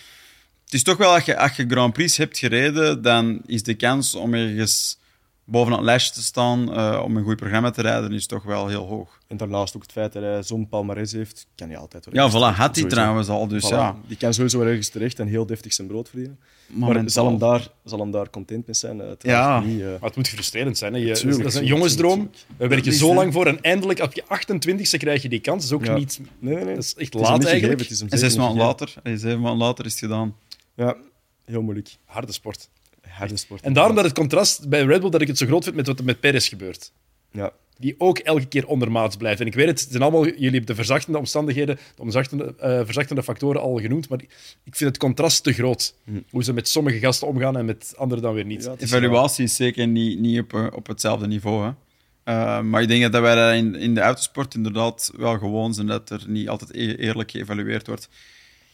het 0.65 0.75
is 0.75 0.83
toch 0.83 0.97
wel, 0.97 1.15
als 1.15 1.25
je, 1.25 1.39
als 1.39 1.57
je 1.57 1.67
Grand 1.69 1.93
Prix 1.93 2.17
hebt 2.17 2.39
gereden, 2.39 3.03
dan 3.03 3.41
is 3.47 3.63
de 3.63 3.75
kans 3.75 4.15
om 4.15 4.35
ergens 4.35 4.99
bovenaan 5.47 5.79
het 5.79 5.87
lijstje 5.87 6.13
te 6.15 6.23
staan, 6.23 6.75
eh, 6.75 7.01
om 7.05 7.17
een 7.17 7.25
goed 7.25 7.37
programma 7.37 7.71
te 7.71 7.83
rijden, 7.83 8.13
is 8.13 8.27
toch 8.27 8.43
wel 8.43 8.69
heel 8.69 8.87
hoog. 8.87 9.19
En 9.27 9.37
daarnaast 9.37 9.77
ook 9.77 9.83
het 9.83 9.93
feit 9.93 10.13
dat 10.13 10.23
hij 10.23 10.43
zo'n 10.43 10.69
palmarès 10.69 11.13
heeft, 11.13 11.47
kan 11.55 11.69
hij 11.69 11.77
altijd 11.79 12.05
wel 12.11 12.15
Ja, 12.25 12.31
voilà, 12.31 12.57
had 12.57 12.77
hij 12.77 12.85
trouwens 12.89 13.29
al. 13.29 13.49
Dus 13.49 13.65
Voilà. 13.67 13.69
ja, 13.69 13.97
Die 14.07 14.17
kan 14.17 14.35
sowieso 14.35 14.59
wel 14.59 14.67
ergens 14.69 14.89
terecht 14.89 15.19
en 15.19 15.27
heel 15.27 15.47
deftig 15.47 15.73
zijn 15.73 15.87
brood 15.89 16.09
verdienen. 16.09 16.39
Maar 16.67 17.03
zal 17.11 17.27
hem, 17.27 17.39
daar, 17.39 17.69
zal 17.85 17.99
hem 17.99 18.11
daar 18.11 18.31
content 18.31 18.67
mee 18.67 18.75
zijn? 18.77 19.01
Uiteraard 19.03 19.65
Ja. 19.65 19.71
niet. 19.71 19.81
eh. 19.81 19.87
Maar 19.87 19.99
het 20.01 20.17
moet 20.17 20.29
frustrerend 20.29 20.79
zijn. 20.79 20.93
Hè? 20.95 20.99
Je, 20.99 21.13
Tuurlijk, 21.13 21.43
dat 21.43 21.53
is 21.53 21.59
een 21.59 21.67
jongensdroom. 21.67 22.15
tuurlijk, 22.19 22.37
We 22.57 22.69
werken 22.69 22.93
is, 22.93 22.99
zo 22.99 23.15
lang 23.15 23.33
voor 23.33 23.47
en 23.47 23.61
eindelijk 23.61 24.01
op 24.01 24.13
je 24.13 24.23
28ste 24.23 24.97
krijg 24.99 25.23
je 25.23 25.29
die 25.29 25.41
kans. 25.41 25.69
Dat 25.69 25.81
is 25.81 25.87
ook 25.89 25.95
Ja. 25.95 25.99
niet... 25.99 26.21
Nee, 26.39 26.55
nee, 26.55 26.65
nee. 26.65 26.75
Dat 26.75 26.85
is 26.85 26.95
echt 26.95 27.15
is 27.15 27.21
laat 27.21 27.45
eigenlijk. 27.45 27.81
gegeven, 27.81 28.07
is 28.07 28.13
En 28.13 28.19
zes 28.19 28.37
maanden 28.37 28.65
later, 28.65 28.95
eh, 29.03 29.13
zeven 29.17 29.41
maanden 29.41 29.67
later 29.67 29.85
is 29.85 29.91
het 29.91 30.01
gedaan. 30.01 30.35
Ja, 30.75 30.97
heel 31.45 31.63
moeilijk. 31.63 31.97
Harde 32.05 32.33
sport. 32.33 32.69
Harde 33.15 33.37
sport. 33.37 33.63
En 33.63 33.73
daarom 33.73 33.95
dat 33.95 34.05
het 34.05 34.15
contrast 34.15 34.69
bij 34.69 34.83
Red 34.85 35.01
Bull 35.01 35.11
dat 35.11 35.21
ik 35.21 35.29
het 35.29 35.39
zo 35.39 35.47
groot 35.47 35.65
vind 35.65 35.77
met 35.77 35.87
wat 35.87 35.99
er 35.99 36.05
met 36.05 36.21
Perez 36.21 36.49
gebeurt. 36.49 36.93
Ja, 37.31 37.53
Die 37.79 37.95
ook 37.99 38.19
elke 38.19 38.47
keer 38.47 38.67
ondermaats 38.67 39.17
blijft. 39.17 39.41
En 39.41 39.47
ik 39.47 39.55
weet 39.55 39.67
het, 39.67 39.81
het 39.81 39.91
zijn 39.91 40.03
allemaal 40.03 40.25
jullie 40.25 40.43
hebben 40.43 40.67
de 40.67 40.75
verzachtende 40.75 41.19
omstandigheden, 41.19 41.79
de 41.97 42.03
omzachtende, 42.03 42.55
eh, 42.59 42.81
verzachtende 42.85 43.23
factoren 43.23 43.61
al 43.61 43.79
genoemd, 43.81 44.09
maar 44.09 44.21
ik 44.65 44.75
vind 44.77 44.91
het 44.91 44.99
contrast 44.99 45.43
te 45.43 45.53
groot. 45.53 45.95
Hoe 46.31 46.45
ze 46.45 46.53
met 46.53 46.69
sommige 46.69 46.99
gasten 46.99 47.29
omgaan 47.29 47.57
en 47.57 47.65
met 47.65 47.93
anderen 47.97 48.23
dan 48.23 48.35
weer 48.35 48.45
niet. 48.45 48.65
Hm. 48.65 48.71
Ja, 48.71 48.75
is 48.79 48.93
Evaluatie 48.93 49.45
is 49.45 49.57
zeker 49.57 49.87
niet, 49.87 50.19
niet 50.21 50.41
op, 50.41 50.55
eh, 50.55 50.67
op 50.73 50.87
hetzelfde 50.87 51.27
niveau. 51.27 51.65
Hè. 51.65 51.73
Eh, 52.25 52.61
maar 52.61 52.83
ik 52.83 52.89
denk 52.89 53.13
dat 53.13 53.23
wij 53.23 53.35
dat 53.35 53.55
in, 53.55 53.75
in 53.75 53.95
de 53.95 54.01
autosport 54.01 54.55
inderdaad 54.55 55.11
wel 55.17 55.39
gewoon 55.39 55.75
zijn 55.75 55.87
dat 55.87 56.11
er 56.11 56.25
niet 56.27 56.49
altijd 56.49 56.75
e- 56.75 56.95
eerlijk 56.95 57.31
geëvalueerd 57.31 57.87
wordt. 57.87 58.09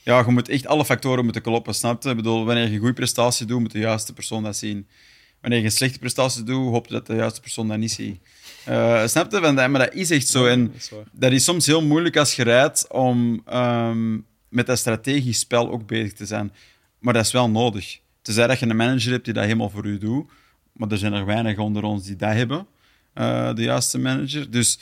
Ja, 0.02 0.18
je 0.26 0.30
moet 0.32 0.48
echt 0.48 0.66
alle 0.66 0.84
factoren 0.84 1.24
moeten 1.24 1.42
kloppen, 1.42 1.74
snap 1.74 2.02
je? 2.02 2.10
Ik 2.10 2.16
bedoel, 2.16 2.44
wanneer 2.44 2.64
je 2.66 2.72
een 2.72 2.78
goede 2.78 2.92
prestatie 2.92 3.46
doet, 3.46 3.60
moet 3.60 3.72
de 3.72 3.78
juiste 3.78 4.12
persoon 4.12 4.42
dat 4.42 4.56
zien. 4.56 4.86
Wanneer 5.40 5.58
je 5.58 5.64
een 5.64 5.70
slechte 5.70 5.98
prestatie 5.98 6.42
doet, 6.42 6.70
hoop 6.72 6.86
je 6.86 6.92
dat 6.92 7.06
de 7.06 7.14
juiste 7.14 7.40
persoon 7.40 7.68
dat 7.68 7.78
niet 7.78 7.92
ziet. 7.92 8.18
Eh 8.64 9.06
snap 9.06 9.32
je? 9.32 9.40
Dat- 9.40 9.54
Maar 9.54 9.70
dat 9.78 9.94
is 9.94 10.10
echt 10.10 10.28
zo. 10.28 10.46
En 10.46 10.66
dat 10.66 10.74
is 10.76 10.90
waar. 10.90 11.04
dat 11.12 11.32
is 11.32 11.44
soms 11.44 11.66
heel 11.66 11.82
moeilijk 11.82 12.16
als 12.16 12.36
je 12.36 12.42
rijdt 12.42 12.86
om 12.90 13.42
ehm, 13.46 14.18
met 14.48 14.66
dat 14.66 14.78
strategisch 14.78 15.38
spel 15.38 15.70
ook 15.70 15.86
bezig 15.86 16.12
te 16.12 16.26
zijn. 16.26 16.52
Maar 16.98 17.14
dat 17.14 17.24
is 17.24 17.32
wel 17.32 17.50
nodig. 17.50 17.98
Tenzij 18.22 18.46
dat 18.46 18.58
je 18.58 18.66
een 18.66 18.76
manager 18.76 19.12
hebt 19.12 19.24
die 19.24 19.34
dat 19.34 19.42
helemaal 19.44 19.70
voor 19.70 19.88
je 19.88 19.98
doet. 19.98 20.30
Maar 20.72 20.90
er 20.90 20.98
zijn 20.98 21.12
er 21.12 21.24
weinig 21.26 21.58
onder 21.58 21.82
ons 21.82 22.04
die 22.04 22.16
dat 22.16 22.32
hebben, 22.32 22.66
eh, 23.14 23.54
de 23.54 23.62
juiste 23.62 23.98
manager. 23.98 24.50
Dus 24.50 24.78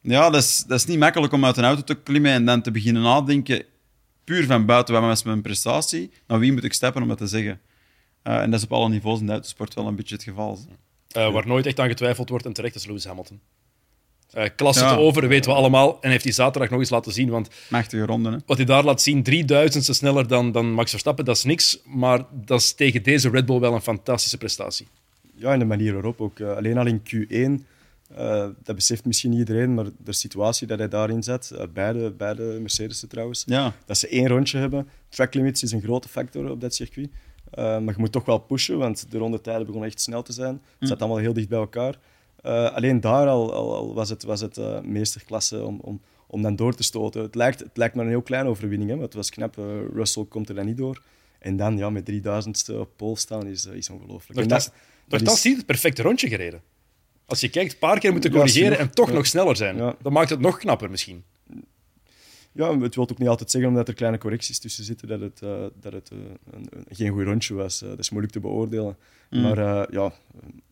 ja, 0.00 0.30
dat 0.30 0.42
is, 0.42 0.64
dat 0.66 0.78
is 0.78 0.84
niet 0.86 0.98
makkelijk 0.98 1.32
om 1.32 1.44
uit 1.44 1.56
een 1.56 1.64
auto 1.64 1.82
te 1.82 1.94
klimmen 1.94 2.30
en 2.32 2.44
dan 2.44 2.62
te 2.62 2.70
beginnen 2.70 3.02
nadenken, 3.02 3.64
puur 4.26 4.46
van 4.46 4.66
buiten, 4.66 4.94
wat 4.94 5.02
was 5.02 5.22
mijn 5.22 5.42
prestatie? 5.42 6.10
Naar 6.26 6.38
wie 6.38 6.52
moet 6.52 6.64
ik 6.64 6.72
stappen 6.72 7.02
om 7.02 7.08
dat 7.08 7.18
te 7.18 7.26
zeggen? 7.26 7.60
Eh, 8.22 8.40
en 8.40 8.50
dat 8.50 8.58
is 8.60 8.64
op 8.66 8.72
alle 8.72 8.88
niveaus 8.88 9.20
in 9.20 9.26
de 9.26 9.32
autosport 9.32 9.74
wel 9.74 9.86
een 9.86 9.96
beetje 9.96 10.14
het 10.14 10.24
geval. 10.24 10.58
Eh, 11.10 11.32
waar 11.32 11.46
nooit 11.46 11.66
echt 11.66 11.80
aan 11.80 11.88
getwijfeld 11.88 12.28
wordt 12.28 12.44
en 12.46 12.52
terecht 12.52 12.74
is 12.74 12.86
Lewis 12.86 13.04
Hamilton. 13.04 13.40
Eh 14.30 14.48
klasse 14.56 14.84
Ja. 14.84 14.94
te 14.94 14.98
over, 15.00 15.28
weten 15.28 15.50
we 15.50 15.56
allemaal. 15.56 16.00
En 16.00 16.10
heeft 16.10 16.24
hij 16.24 16.32
zaterdag 16.32 16.70
nog 16.70 16.80
eens 16.80 16.90
laten 16.90 17.12
zien. 17.12 17.28
Want 17.28 17.48
Machtige 17.68 18.06
ronde, 18.06 18.30
hè? 18.30 18.36
wat 18.46 18.56
hij 18.56 18.66
daar 18.66 18.84
laat 18.84 19.02
zien, 19.02 19.22
3000ste 19.22 19.94
sneller 19.94 20.28
dan, 20.28 20.52
dan 20.52 20.72
Max 20.72 20.90
Verstappen, 20.90 21.24
dat 21.24 21.36
is 21.36 21.44
niks. 21.44 21.78
Maar 21.84 22.24
dat 22.32 22.60
is 22.60 22.72
tegen 22.72 23.02
deze 23.02 23.30
Red 23.30 23.46
Bull 23.46 23.58
wel 23.58 23.74
een 23.74 23.80
fantastische 23.80 24.38
prestatie. 24.38 24.86
Ja, 25.34 25.52
en 25.52 25.58
de 25.58 25.64
manier 25.64 25.92
waarop 25.92 26.20
ook. 26.20 26.40
Alleen 26.40 26.78
al 26.78 26.86
in 26.86 27.00
Q1, 27.02 27.66
eh, 28.14 28.48
dat 28.62 28.74
beseft 28.74 29.04
misschien 29.04 29.30
niet 29.30 29.38
iedereen, 29.38 29.74
maar 29.74 29.86
de 29.98 30.12
situatie 30.12 30.66
dat 30.66 30.78
hij 30.78 30.88
daarin 30.88 31.22
zet, 31.22 31.50
eh, 31.50 31.64
beide, 31.72 32.10
beide 32.10 32.42
Mercedes'en 32.60 33.08
trouwens, 33.08 33.42
Ja. 33.46 33.72
dat 33.86 33.98
ze 33.98 34.08
één 34.08 34.28
rondje 34.28 34.58
hebben. 34.58 34.88
Track 35.08 35.34
limits 35.34 35.62
is 35.62 35.72
een 35.72 35.82
grote 35.82 36.08
factor 36.08 36.50
op 36.50 36.60
dat 36.60 36.74
circuit. 36.74 37.08
Eh, 37.50 37.64
maar 37.64 37.94
je 37.94 38.00
moet 38.00 38.12
toch 38.12 38.24
wel 38.24 38.38
pushen, 38.38 38.78
want 38.78 39.10
de 39.10 39.18
rondetijden 39.18 39.66
begonnen 39.66 39.88
echt 39.90 40.00
snel 40.00 40.22
te 40.22 40.32
zijn. 40.32 40.62
Het 40.78 40.88
zat 40.88 41.00
allemaal 41.00 41.18
heel 41.18 41.32
dicht 41.32 41.48
bij 41.48 41.58
elkaar. 41.58 41.98
Alleen 42.74 43.00
daar 43.00 43.26
al, 43.28 43.52
al, 43.54 43.74
al 43.74 43.94
was 43.94 44.08
het, 44.08 44.22
was 44.22 44.40
het 44.40 44.58
meesterklasse 44.84 45.64
om, 45.64 45.78
om, 45.80 46.00
om 46.26 46.42
dan 46.42 46.56
door 46.56 46.74
te 46.74 46.82
stoten. 46.82 47.22
Het 47.22 47.34
lijkt, 47.34 47.60
het 47.60 47.76
lijkt 47.76 47.94
maar 47.94 48.04
een 48.04 48.10
heel 48.10 48.22
kleine 48.22 48.48
overwinning, 48.48 48.90
hè, 48.90 48.96
maar 48.96 49.04
het 49.04 49.14
was 49.14 49.30
knap. 49.30 49.54
Russell 49.92 50.24
komt 50.24 50.48
er 50.48 50.54
dan 50.54 50.66
niet 50.66 50.76
door. 50.76 51.02
En 51.38 51.56
dan 51.56 51.76
ja, 51.76 51.90
met 51.90 52.04
3000ste 52.04 52.74
op 52.78 52.90
pole 52.96 53.16
staan 53.18 53.46
is, 53.46 53.66
is 53.66 53.90
ongelooflijk. 53.90 54.48
Dat- 54.48 54.48
dat 54.48 54.72
nochtans 55.08 55.36
is- 55.38 55.44
niet 55.44 55.56
het 55.56 55.66
perfecte 55.66 56.02
rondje 56.02 56.28
gereden. 56.28 56.60
Als 57.26 57.40
je 57.40 57.48
kijkt, 57.48 57.72
een 57.72 57.78
paar 57.78 57.98
keer 57.98 58.12
moeten 58.12 58.30
corrigeren 58.30 58.78
en 58.78 58.90
toch 58.90 59.08
Ja. 59.08 59.14
nog 59.14 59.26
sneller 59.26 59.56
zijn. 59.56 59.76
Ja. 59.76 59.96
Dat 60.02 60.12
maakt 60.12 60.30
het 60.30 60.40
nog 60.40 60.58
knapper 60.58 60.90
misschien. 60.90 61.24
Ja, 62.52 62.78
het 62.78 62.94
wil 62.94 63.08
ook 63.10 63.18
niet 63.18 63.28
altijd 63.28 63.50
zeggen 63.50 63.70
omdat 63.70 63.88
er 63.88 63.94
kleine 63.94 64.18
correcties 64.18 64.58
tussen 64.58 64.84
zitten 64.84 65.08
dat 65.08 65.20
het, 65.20 65.42
eh, 65.42 65.64
dat 65.80 65.92
het 65.92 66.10
eh, 66.10 66.18
een, 66.52 66.66
een- 66.70 66.84
geen 66.96 67.10
goed 67.12 67.24
rondje 67.24 67.54
was. 67.54 67.82
Eh, 67.82 67.88
dat 67.88 67.98
is 67.98 68.10
moeilijk 68.10 68.34
te 68.34 68.40
beoordelen. 68.40 68.96
Mm. 69.30 69.42
Maar 69.42 69.92
ja, 69.92 70.12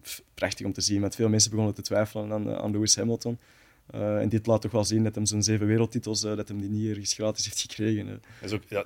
pff, 0.03 0.23
prachtig 0.35 0.67
om 0.67 0.73
te 0.73 0.81
zien. 0.81 1.01
Want 1.01 1.15
veel 1.15 1.29
mensen 1.29 1.51
begonnen 1.51 1.75
te 1.75 1.83
twijfelen 1.83 2.33
aan, 2.33 2.55
aan 2.57 2.71
Lewis 2.71 2.97
Hamilton. 2.97 3.39
En 3.91 4.29
dit 4.29 4.47
laat 4.47 4.61
toch 4.63 4.71
wel 4.73 4.85
zien 4.85 5.05
dat 5.05 5.15
hem 5.15 5.27
zijn 5.27 5.43
zeven 5.43 5.67
wereldtitels, 5.67 6.21
dat 6.21 6.49
hem 6.49 6.61
die 6.61 6.71
niet 6.71 6.89
ergens 6.91 7.13
gratis 7.13 7.45
heeft 7.45 7.61
gekregen. 7.61 8.07
Dat 8.07 8.21
is 8.41 8.53
ook, 8.53 8.63
ja, 8.69 8.85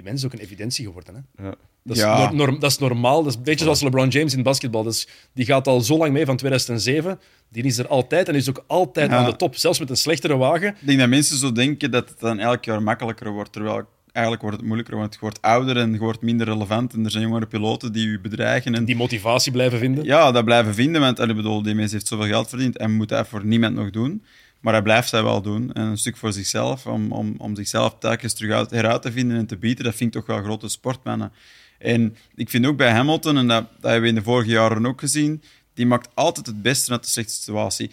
die, 0.00 0.02
die 0.02 0.12
mens 0.12 0.20
is 0.20 0.26
ook 0.26 0.32
een 0.32 0.44
evidentie 0.46 0.84
geworden. 0.84 1.14
Hè? 1.36 1.44
Ja. 1.44 1.54
Dat, 1.84 1.96
is 1.96 2.02
Ja. 2.02 2.18
nor- 2.18 2.34
norm- 2.34 2.58
dat 2.58 2.70
is 2.70 2.78
normaal. 2.78 3.22
Dat 3.22 3.32
is 3.32 3.38
een 3.38 3.42
beetje 3.44 3.64
zoals 3.64 3.80
LeBron 3.82 4.08
James 4.08 4.34
in 4.34 4.42
basketbal. 4.42 4.82
Dus 4.82 5.08
die 5.34 5.44
gaat 5.44 5.66
al 5.66 5.80
zo 5.80 5.96
lang 5.98 6.12
mee, 6.12 6.24
van 6.24 6.36
2007. 6.36 7.18
Die 7.48 7.62
is 7.64 7.78
er 7.78 7.88
altijd 7.88 8.28
en 8.28 8.34
is 8.34 8.48
ook 8.48 8.64
altijd 8.66 9.10
Ja. 9.10 9.16
aan 9.16 9.24
de 9.30 9.36
top. 9.36 9.56
Zelfs 9.56 9.78
met 9.78 9.90
een 9.90 9.96
slechtere 9.96 10.36
wagen. 10.36 10.68
Ik 10.68 10.86
denk 10.86 10.98
dat 10.98 11.08
mensen 11.08 11.36
zo 11.36 11.52
denken 11.52 11.90
dat 11.90 12.08
het 12.08 12.20
dan 12.20 12.38
elk 12.38 12.64
jaar 12.64 12.82
makkelijker 12.82 13.30
wordt, 13.32 13.52
terwijl 13.52 13.84
eigenlijk 14.12 14.42
wordt 14.44 14.56
het 14.56 14.66
moeilijker, 14.66 14.96
want 14.96 15.12
je 15.14 15.20
wordt 15.20 15.42
ouder 15.42 15.76
en 15.76 15.92
je 15.92 15.98
wordt 15.98 16.22
minder 16.22 16.46
relevant 16.46 16.92
en 16.92 17.04
er 17.04 17.10
zijn 17.10 17.24
jongere 17.24 17.46
piloten 17.46 17.92
die 17.92 18.10
je 18.10 18.20
bedreigen. 18.20 18.74
En 18.74 18.84
Die 18.84 18.96
motivatie 18.96 19.52
blijven 19.52 19.78
vinden. 19.78 20.04
ja, 20.04 20.32
dat 20.32 20.44
blijven 20.44 20.74
vinden, 20.74 21.00
want 21.00 21.20
allee, 21.20 21.34
bedoel, 21.34 21.62
die 21.62 21.74
mens 21.74 21.92
heeft 21.92 22.06
zoveel 22.06 22.26
geld 22.26 22.48
verdiend 22.48 22.76
en 22.76 22.92
moet 22.92 23.08
dat 23.08 23.28
voor 23.28 23.44
niemand 23.44 23.74
nog 23.74 23.90
doen. 23.90 24.24
Maar 24.60 24.72
hij 24.72 24.82
blijft 24.82 25.10
dat 25.10 25.22
wel 25.22 25.42
doen. 25.42 25.72
En 25.72 25.82
een 25.82 25.98
stuk 25.98 26.16
voor 26.16 26.32
zichzelf, 26.32 26.86
om, 26.86 27.12
om, 27.12 27.34
om 27.38 27.56
zichzelf 27.56 27.96
telkens 27.98 28.34
terug 28.34 28.52
uit, 28.52 28.70
heruit 28.70 29.02
te 29.02 29.12
vinden 29.12 29.36
en 29.36 29.46
te 29.46 29.56
bieden, 29.56 29.84
dat 29.84 29.94
vind 29.94 30.14
ik 30.14 30.20
toch 30.20 30.36
wel 30.36 30.44
grote 30.44 30.68
sportmannen. 30.68 31.32
En 31.78 32.16
ik 32.34 32.50
vind 32.50 32.66
ook 32.66 32.76
bij 32.76 32.90
Hamilton, 32.90 33.36
en 33.36 33.46
dat, 33.46 33.66
dat 33.80 33.90
hebben 33.90 34.02
we 34.02 34.08
in 34.08 34.14
de 34.14 34.22
vorige 34.22 34.50
jaren 34.50 34.86
ook 34.86 35.00
gezien, 35.00 35.42
die 35.74 35.86
maakt 35.86 36.08
altijd 36.14 36.46
het 36.46 36.62
beste 36.62 36.92
uit 36.92 37.02
de 37.02 37.08
slechte 37.08 37.32
situatie. 37.32 37.90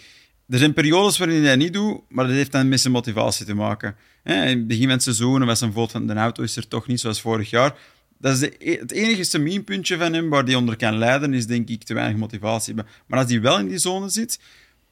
Er 0.49 0.57
zijn 0.57 0.73
periodes 0.73 1.17
waarin 1.17 1.41
hij 1.41 1.49
dat 1.49 1.57
niet 1.57 1.73
doet, 1.73 2.01
maar 2.09 2.25
dat 2.25 2.35
heeft 2.35 2.51
dan 2.51 2.67
met 2.67 2.79
zijn 2.79 2.93
motivatie 2.93 3.45
te 3.45 3.53
maken. 3.53 3.95
In 4.23 4.33
het 4.33 4.67
begin 4.67 4.83
van 4.83 4.91
het 4.91 5.03
seizoen 5.03 5.45
was 5.45 5.61
een 5.61 5.73
voort 5.73 5.91
van 5.91 6.07
de 6.07 6.13
auto 6.13 6.43
is 6.43 6.55
er 6.55 6.67
toch 6.67 6.87
niet 6.87 6.99
zoals 6.99 7.21
vorig 7.21 7.49
jaar. 7.49 7.75
Dat 8.19 8.33
is 8.33 8.39
de, 8.39 8.53
e- 8.57 8.79
het 8.79 8.91
enige 8.91 9.37
minpuntje 9.37 9.97
van 9.97 10.13
hem 10.13 10.29
waar 10.29 10.43
hij 10.43 10.55
onder 10.55 10.75
kan 10.75 10.97
leiden, 10.97 11.33
is 11.33 11.47
denk 11.47 11.69
ik 11.69 11.83
te 11.83 11.93
weinig 11.93 12.17
motivatie. 12.17 12.73
Maar 12.73 13.19
als 13.19 13.31
hij 13.31 13.41
wel 13.41 13.59
in 13.59 13.67
die 13.67 13.77
zone 13.77 14.09
zit, 14.09 14.39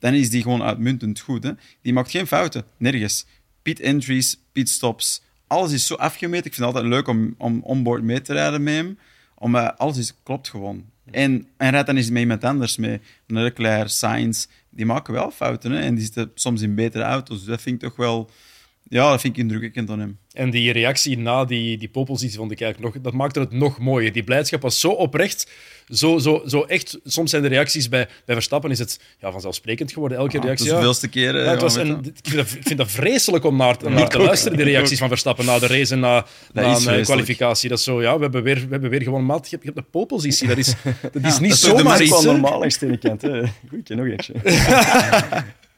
dan 0.06 0.14
is 0.14 0.30
die 0.30 0.42
gewoon 0.42 0.64
uitmuntend 0.64 1.20
goed. 1.20 1.44
Hè. 1.44 1.52
Die 1.82 1.94
maakt 1.94 2.12
geen 2.12 2.28
fouten, 2.28 2.64
nergens. 2.78 3.26
Pit 3.62 3.80
entries, 3.80 4.38
pit 4.52 4.70
stops, 4.70 5.22
alles 5.48 5.72
is 5.72 5.88
zo 5.88 5.96
afgemeten. 5.96 6.46
Ik 6.46 6.54
vind 6.54 6.66
het 6.66 6.76
altijd 6.76 6.94
leuk 6.94 7.08
om, 7.08 7.36
om 7.38 7.62
onboard 7.64 8.04
mee 8.04 8.22
te 8.22 8.34
rijden 8.34 8.64
met 8.64 8.74
hem. 8.74 8.98
Om, 9.36 9.56
eh, 9.56 9.70
alles 9.78 9.98
is, 9.98 10.14
klopt 10.24 10.50
gewoon. 10.50 10.86
En, 11.12 11.48
en 11.58 11.70
rijdt 11.70 11.88
dan 11.88 11.96
eens 11.96 12.10
met 12.10 12.22
iemand 12.22 12.44
anders 12.44 12.78
mee. 12.78 13.02
Leclerc, 13.28 13.90
Sainz, 13.90 14.46
die 14.70 14.86
maken 14.86 15.14
wel 15.14 15.32
fouten. 15.32 15.72
Hè? 15.72 15.80
En 15.80 15.96
die 15.96 16.04
zitten 16.04 16.32
soms 16.36 16.62
in 16.62 16.76
betere 16.76 17.04
auto's. 17.04 17.38
Dus 17.38 17.48
dat 17.48 17.62
vind 17.62 17.84
ik 17.84 17.90
toch 17.90 17.98
wel, 17.98 18.30
Ja, 18.90 19.10
dat 19.10 19.22
vind 19.22 19.34
ik 19.38 19.42
indrukwekkend 19.44 19.90
aan 19.90 20.00
hem. 20.00 20.18
En 20.32 20.50
die 20.50 20.72
reactie 20.72 21.18
na 21.18 21.46
die, 21.46 21.78
die 21.78 21.88
polepositie 21.90 22.38
vond 22.38 22.52
ik 22.52 22.62
eigenlijk 22.62 22.94
nog... 22.94 23.04
Dat 23.04 23.14
maakte 23.14 23.40
het 23.40 23.52
nog 23.52 23.80
mooier. 23.80 24.12
Die 24.12 24.24
blijdschap 24.24 24.62
was 24.62 24.80
zo 24.80 24.90
oprecht, 24.90 25.52
zo, 25.90 26.18
zo, 26.18 26.42
zo 26.46 26.62
echt... 26.62 27.00
Soms 27.04 27.30
zijn 27.30 27.42
de 27.42 27.48
reacties 27.48 27.90
bij, 27.90 28.08
bij 28.26 28.36
Verstappen 28.36 28.72
is 28.72 28.80
het 28.80 29.00
ja, 29.20 29.32
vanzelfsprekend 29.32 29.92
geworden, 29.92 30.18
elke 30.18 30.38
Ah, 30.38 30.44
reactie. 30.44 30.66
de 30.66 30.72
ja. 30.72 30.78
zoveelste 30.78 31.08
keer. 31.08 31.36
eh, 31.40 31.46
Ja, 31.46 31.52
het 31.52 31.62
was 31.62 31.76
ja, 31.76 31.82
ik, 31.82 31.88
vind 32.24 32.36
dat, 32.36 32.52
ik 32.52 32.64
vind 32.68 32.78
dat 32.78 32.92
vreselijk 32.92 33.44
om 33.46 33.56
naar, 33.56 33.78
om 33.86 33.94
naar 33.94 34.10
te 34.10 34.20
luisteren, 34.20 34.58
die 34.58 34.66
reacties 34.66 35.00
van 35.00 35.08
Verstappen 35.08 35.46
na 35.46 35.60
de 35.60 35.68
race 35.68 35.94
en 35.94 36.00
na, 36.00 36.26
na 36.54 36.62
is 36.62 36.68
een 36.68 36.72
eh, 36.72 36.76
vreselijk. 36.76 37.04
kwalificatie. 37.06 37.70
Dat 37.70 37.78
is 37.78 37.84
zo, 37.84 38.02
ja, 38.02 38.16
we 38.16 38.22
hebben 38.22 38.44
weer, 38.44 38.56
we 38.56 38.68
hebben 38.70 38.90
weer 38.90 39.02
gewoon 39.02 39.26
maat. 39.26 39.44
Je 39.44 39.50
hebt, 39.50 39.64
je 39.64 39.72
hebt 39.74 39.86
een 39.86 39.92
polepositie. 39.92 40.48
Dat 40.48 40.58
is, 40.58 40.74
dat 41.14 41.24
is 41.24 41.40
niet 41.40 41.50
dat 41.50 41.58
is 41.58 41.60
de 41.62 41.68
zomaar 41.68 41.84
Dat 41.84 42.00
is 42.00 42.02
iets. 42.02 42.10
wel 42.10 42.34
hè. 42.34 42.40
normaal 42.40 42.64
de. 42.64 43.18
Hè. 43.22 43.40
Goed, 43.70 43.78
ik 43.80 43.84
ken 43.84 43.98
nog 43.98 44.06
eentje. 44.08 44.34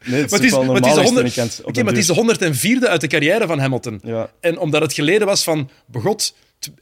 Nee, 0.07 0.21
het 0.21 0.31
Maar 0.31 0.39
is 0.39 0.39
maar 0.39 0.39
het 0.39 0.43
is 0.43 0.51
normaal 0.51 0.73
de 0.75 0.81
langs 0.81 0.95
de 0.95 1.01
100 1.03 1.25
ene 1.25 1.33
kant. 1.35 1.59
op 1.59 1.63
Oké, 1.65 1.73
den 1.73 1.83
maar 1.83 1.93
het 1.93 2.01
is 2.01 2.07
duur. 2.15 2.37
de 2.79 2.79
104e 2.85 2.89
uit 2.89 3.01
de 3.01 3.07
carrière 3.07 3.47
van 3.47 3.59
Hamilton. 3.59 3.99
Ja, 4.03 4.31
En 4.39 4.57
omdat 4.59 4.81
het 4.81 4.93
geleden 4.93 5.27
was 5.27 5.43
van 5.43 5.69
begot 5.85 6.35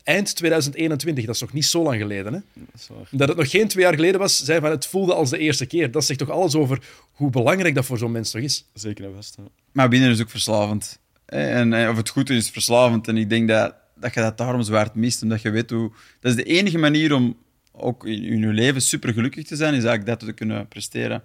eind 0.04 0.36
2021, 0.36 1.26
dat 1.26 1.36
is 1.36 1.42
nog 1.42 1.54
niet 1.54 1.66
zo 1.66 1.84
lang 1.84 2.02
geleden. 2.02 2.34
Hè? 2.34 2.40
dat 2.54 2.68
is 2.82 2.88
waar. 2.88 3.08
Dat 3.12 3.28
het 3.28 3.38
nog 3.38 3.50
geen 3.50 3.68
twee 3.68 3.84
jaar 3.84 3.94
geleden 3.94 4.20
was, 4.20 4.44
zei 4.44 4.60
van 4.60 4.70
het 4.70 4.88
voelde 4.88 5.14
als 5.14 5.30
de 5.30 5.38
eerste 5.38 5.66
keer. 5.66 5.92
Dat 5.92 6.06
zegt 6.06 6.20
toch 6.20 6.30
alles 6.30 6.56
over 6.56 6.80
hoe 7.12 7.30
belangrijk 7.30 7.76
dat 7.76 7.86
voor 7.86 7.98
zo'n 7.98 8.12
mens 8.12 8.32
toch 8.32 8.42
is. 8.42 8.66
Zeker 8.74 9.06
en 9.06 9.12
vast. 9.16 9.36
ja. 9.38 9.44
Maar 9.72 9.90
winnen 9.90 10.12
is 10.12 10.22
ook 10.22 10.30
verslavend. 10.30 11.00
En, 11.26 11.74
eh, 11.74 11.90
of 11.90 11.98
het 11.98 12.10
goed 12.10 12.30
is 12.30 12.50
verslavend. 12.50 13.08
En 13.08 13.18
ik 13.18 13.30
denk 13.30 13.48
dat, 13.48 13.74
dat 14.00 14.14
je 14.14 14.20
dat 14.20 14.38
daarom 14.38 14.62
zwaar 14.64 14.90
mist. 14.94 15.22
Omdat 15.24 15.42
je 15.42 15.50
weet 15.50 15.70
hoe... 15.70 15.92
Dat 16.20 16.32
is 16.32 16.44
de 16.44 16.44
enige 16.52 16.78
manier 16.78 17.14
om 17.14 17.38
ook 17.72 18.06
in, 18.06 18.24
in 18.24 18.40
je 18.40 18.48
leven 18.48 18.82
super 18.82 19.14
gelukkig 19.14 19.46
te 19.46 19.56
zijn, 19.56 19.74
is 19.74 19.84
eigenlijk 19.84 20.20
dat 20.20 20.30
te 20.30 20.34
kunnen 20.36 20.68
presteren. 20.68 21.24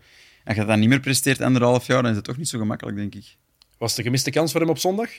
En 0.51 0.57
als 0.57 0.64
je 0.64 0.70
dat 0.70 0.80
niet 0.80 0.88
meer 0.88 1.01
presteert 1.01 1.40
anderhalf 1.40 1.86
jaar, 1.86 2.03
dan 2.03 2.11
is 2.11 2.16
het 2.16 2.24
toch 2.24 2.36
niet 2.36 2.48
zo 2.48 2.59
gemakkelijk, 2.59 2.96
denk 2.96 3.14
ik. 3.14 3.36
Was 3.78 3.94
de 3.94 4.03
gemiste 4.03 4.30
kans 4.30 4.53
voor 4.53 4.61
hem 4.61 4.70
op 4.70 4.78
zondag? 4.78 5.11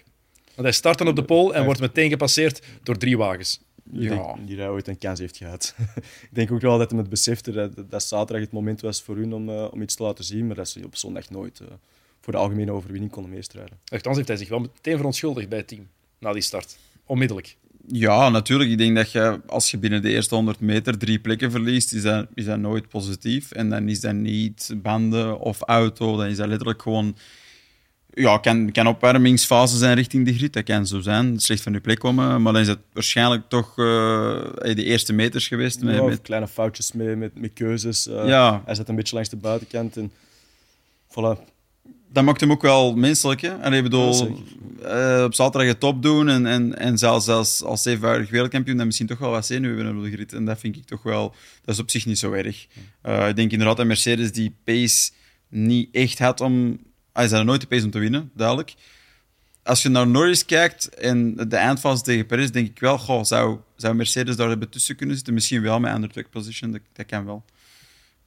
Want 0.43 0.61
hij 0.61 0.71
start 0.71 0.97
dan 0.97 1.07
op 1.07 1.15
de 1.15 1.23
pole 1.23 1.53
en 1.53 1.65
wordt 1.65 1.79
meteen 1.79 2.09
gepasseerd 2.09 2.65
door 2.83 2.97
drie 2.97 3.17
wagens. 3.17 3.61
Ik 3.93 4.01
Ja. 4.01 4.09
denk 4.09 4.37
niet 4.39 4.47
dat 4.49 4.57
hij 4.57 4.69
ooit 4.69 4.87
een 4.87 4.97
kans 4.97 5.19
heeft 5.19 5.37
gehad. 5.37 5.75
ik 6.29 6.29
denk 6.31 6.51
ook 6.51 6.61
wel 6.61 6.77
dat 6.77 6.89
hij 6.91 6.99
het 6.99 7.09
besefte 7.09 7.51
dat, 7.51 7.71
dat 7.89 8.03
zaterdag 8.03 8.43
het 8.43 8.51
moment 8.51 8.81
was 8.81 9.01
voor 9.01 9.15
hun 9.15 9.33
om, 9.33 9.49
eh, 9.49 9.67
om 9.71 9.81
iets 9.81 9.95
te 9.95 10.03
laten 10.03 10.23
zien, 10.23 10.47
maar 10.47 10.55
dat 10.55 10.69
ze 10.69 10.85
op 10.85 10.95
zondag 10.95 11.29
nooit 11.29 11.59
eh, 11.59 11.67
voor 12.21 12.33
de 12.33 12.39
algemene 12.39 12.71
overwinning 12.71 13.11
konden 13.11 13.31
meestrijden. 13.31 13.79
Althans 13.85 14.15
heeft 14.15 14.27
hij 14.27 14.37
zich 14.37 14.49
wel 14.49 14.59
meteen 14.59 14.97
verontschuldigd 14.97 15.49
bij 15.49 15.57
het 15.57 15.67
team, 15.67 15.87
na 16.19 16.33
die 16.33 16.41
start. 16.41 16.77
Onmiddellijk. 17.05 17.57
Ja, 17.93 18.29
natuurlijk. 18.29 18.69
Ik 18.69 18.77
denk 18.77 18.95
dat 18.95 19.11
je, 19.11 19.39
als 19.47 19.71
je 19.71 19.77
binnen 19.77 20.01
de 20.01 20.09
eerste 20.09 20.35
100 20.35 20.59
meter 20.59 20.97
drie 20.97 21.19
plekken 21.19 21.51
verliest, 21.51 21.93
is 21.93 22.01
dat, 22.01 22.27
is 22.33 22.45
dat 22.45 22.59
nooit 22.59 22.87
positief. 22.89 23.51
En 23.51 23.69
dan 23.69 23.89
is 23.89 23.99
dat 23.99 24.13
niet 24.13 24.73
banden 24.75 25.39
of 25.39 25.61
auto, 25.61 26.17
dan 26.17 26.25
is 26.25 26.37
dat 26.37 26.47
letterlijk 26.47 26.81
gewoon... 26.81 27.17
Ja, 28.13 28.37
kan, 28.37 28.71
kan 28.71 28.87
opwarmingsfase 28.87 29.77
zijn 29.77 29.95
richting 29.95 30.25
de 30.25 30.33
grid, 30.33 30.53
dat 30.53 30.63
kan 30.63 30.87
zo 30.87 30.99
zijn. 30.99 31.39
Slecht 31.39 31.61
van 31.61 31.73
je 31.73 31.79
plek 31.79 31.99
komen, 31.99 32.41
maar 32.41 32.53
dan 32.53 32.61
is 32.61 32.67
het 32.67 32.79
waarschijnlijk 32.93 33.43
toch 33.49 33.69
eh, 33.69 33.85
de 34.55 34.83
eerste 34.83 35.13
meters 35.13 35.47
geweest. 35.47 35.81
Met, 35.81 35.95
Ja, 35.95 36.03
met, 36.03 36.21
kleine 36.21 36.47
foutjes 36.47 36.91
mee, 36.91 37.15
met, 37.15 37.39
met 37.39 37.53
keuzes. 37.53 38.07
eh, 38.07 38.27
Ja. 38.27 38.61
Hij 38.65 38.75
zat 38.75 38.89
een 38.89 38.95
beetje 38.95 39.13
langs 39.15 39.29
de 39.29 39.35
buitenkant 39.35 39.97
en 39.97 40.11
voilà. 41.09 41.49
Dat 42.11 42.23
maakt 42.23 42.39
hem 42.39 42.51
ook 42.51 42.61
wel 42.61 42.95
menselijk. 42.95 43.41
Hè? 43.41 43.55
Allee, 43.55 43.77
ik 43.77 43.83
bedoel, 43.83 44.37
eh, 44.81 45.23
op 45.25 45.33
zaterdag 45.33 45.69
het 45.69 45.79
top 45.79 46.01
doen 46.01 46.29
en, 46.29 46.45
en, 46.45 46.77
en 46.77 46.97
zelfs 46.97 47.27
als, 47.27 47.63
als 47.63 47.81
zevenvoudig 47.81 48.29
wereldkampioen 48.29 48.77
dan 48.77 48.85
misschien 48.85 49.07
toch 49.07 49.17
wel 49.17 49.29
wat 49.29 49.45
zenuwen 49.45 49.85
hebben 49.85 50.11
grid. 50.11 50.33
En 50.33 50.45
dat 50.45 50.59
vind 50.59 50.75
ik 50.75 50.85
toch 50.85 51.03
wel, 51.03 51.35
dat 51.63 51.75
is 51.75 51.81
op 51.81 51.89
zich 51.89 52.05
niet 52.05 52.19
zo 52.19 52.31
erg. 52.31 52.67
Eh, 53.01 53.27
ik 53.27 53.35
denk 53.35 53.51
inderdaad 53.51 53.77
dat 53.77 53.85
Mercedes 53.85 54.31
die 54.31 54.55
pace 54.63 55.11
niet 55.49 55.89
echt 55.91 56.19
had 56.19 56.41
om, 56.41 56.79
hij 57.13 57.23
ze 57.23 57.29
hadden 57.29 57.45
nooit 57.45 57.61
de 57.61 57.67
pace 57.67 57.85
om 57.85 57.91
te 57.91 57.99
winnen, 57.99 58.31
duidelijk. 58.33 58.73
Als 59.63 59.81
je 59.81 59.89
naar 59.89 60.07
Norris 60.07 60.45
kijkt 60.45 60.89
en 60.89 61.35
de 61.35 61.55
eindfase 61.55 62.03
tegen 62.03 62.25
Perez, 62.25 62.49
denk 62.49 62.67
ik 62.67 62.79
wel, 62.79 62.97
goh, 62.97 63.23
zou, 63.23 63.59
zou 63.75 63.95
Mercedes 63.95 64.35
daar 64.35 64.49
hebben 64.49 64.69
tussen 64.69 64.95
kunnen 64.95 65.15
zitten? 65.15 65.33
Misschien 65.33 65.61
wel 65.61 65.79
met 65.79 65.93
undertrack 65.95 66.29
position, 66.29 66.71
dat, 66.71 66.81
dat 66.93 67.05
kan 67.05 67.25
wel. 67.25 67.43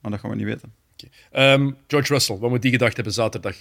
Maar 0.01 0.11
dat 0.11 0.19
gaan 0.19 0.29
we 0.29 0.35
niet 0.35 0.45
weten. 0.45 0.73
Ehm, 1.31 1.71
George 1.87 2.13
Russell, 2.13 2.37
wat 2.37 2.49
moet 2.49 2.61
die 2.61 2.71
gedacht 2.71 2.95
hebben 2.95 3.13
zaterdag? 3.13 3.55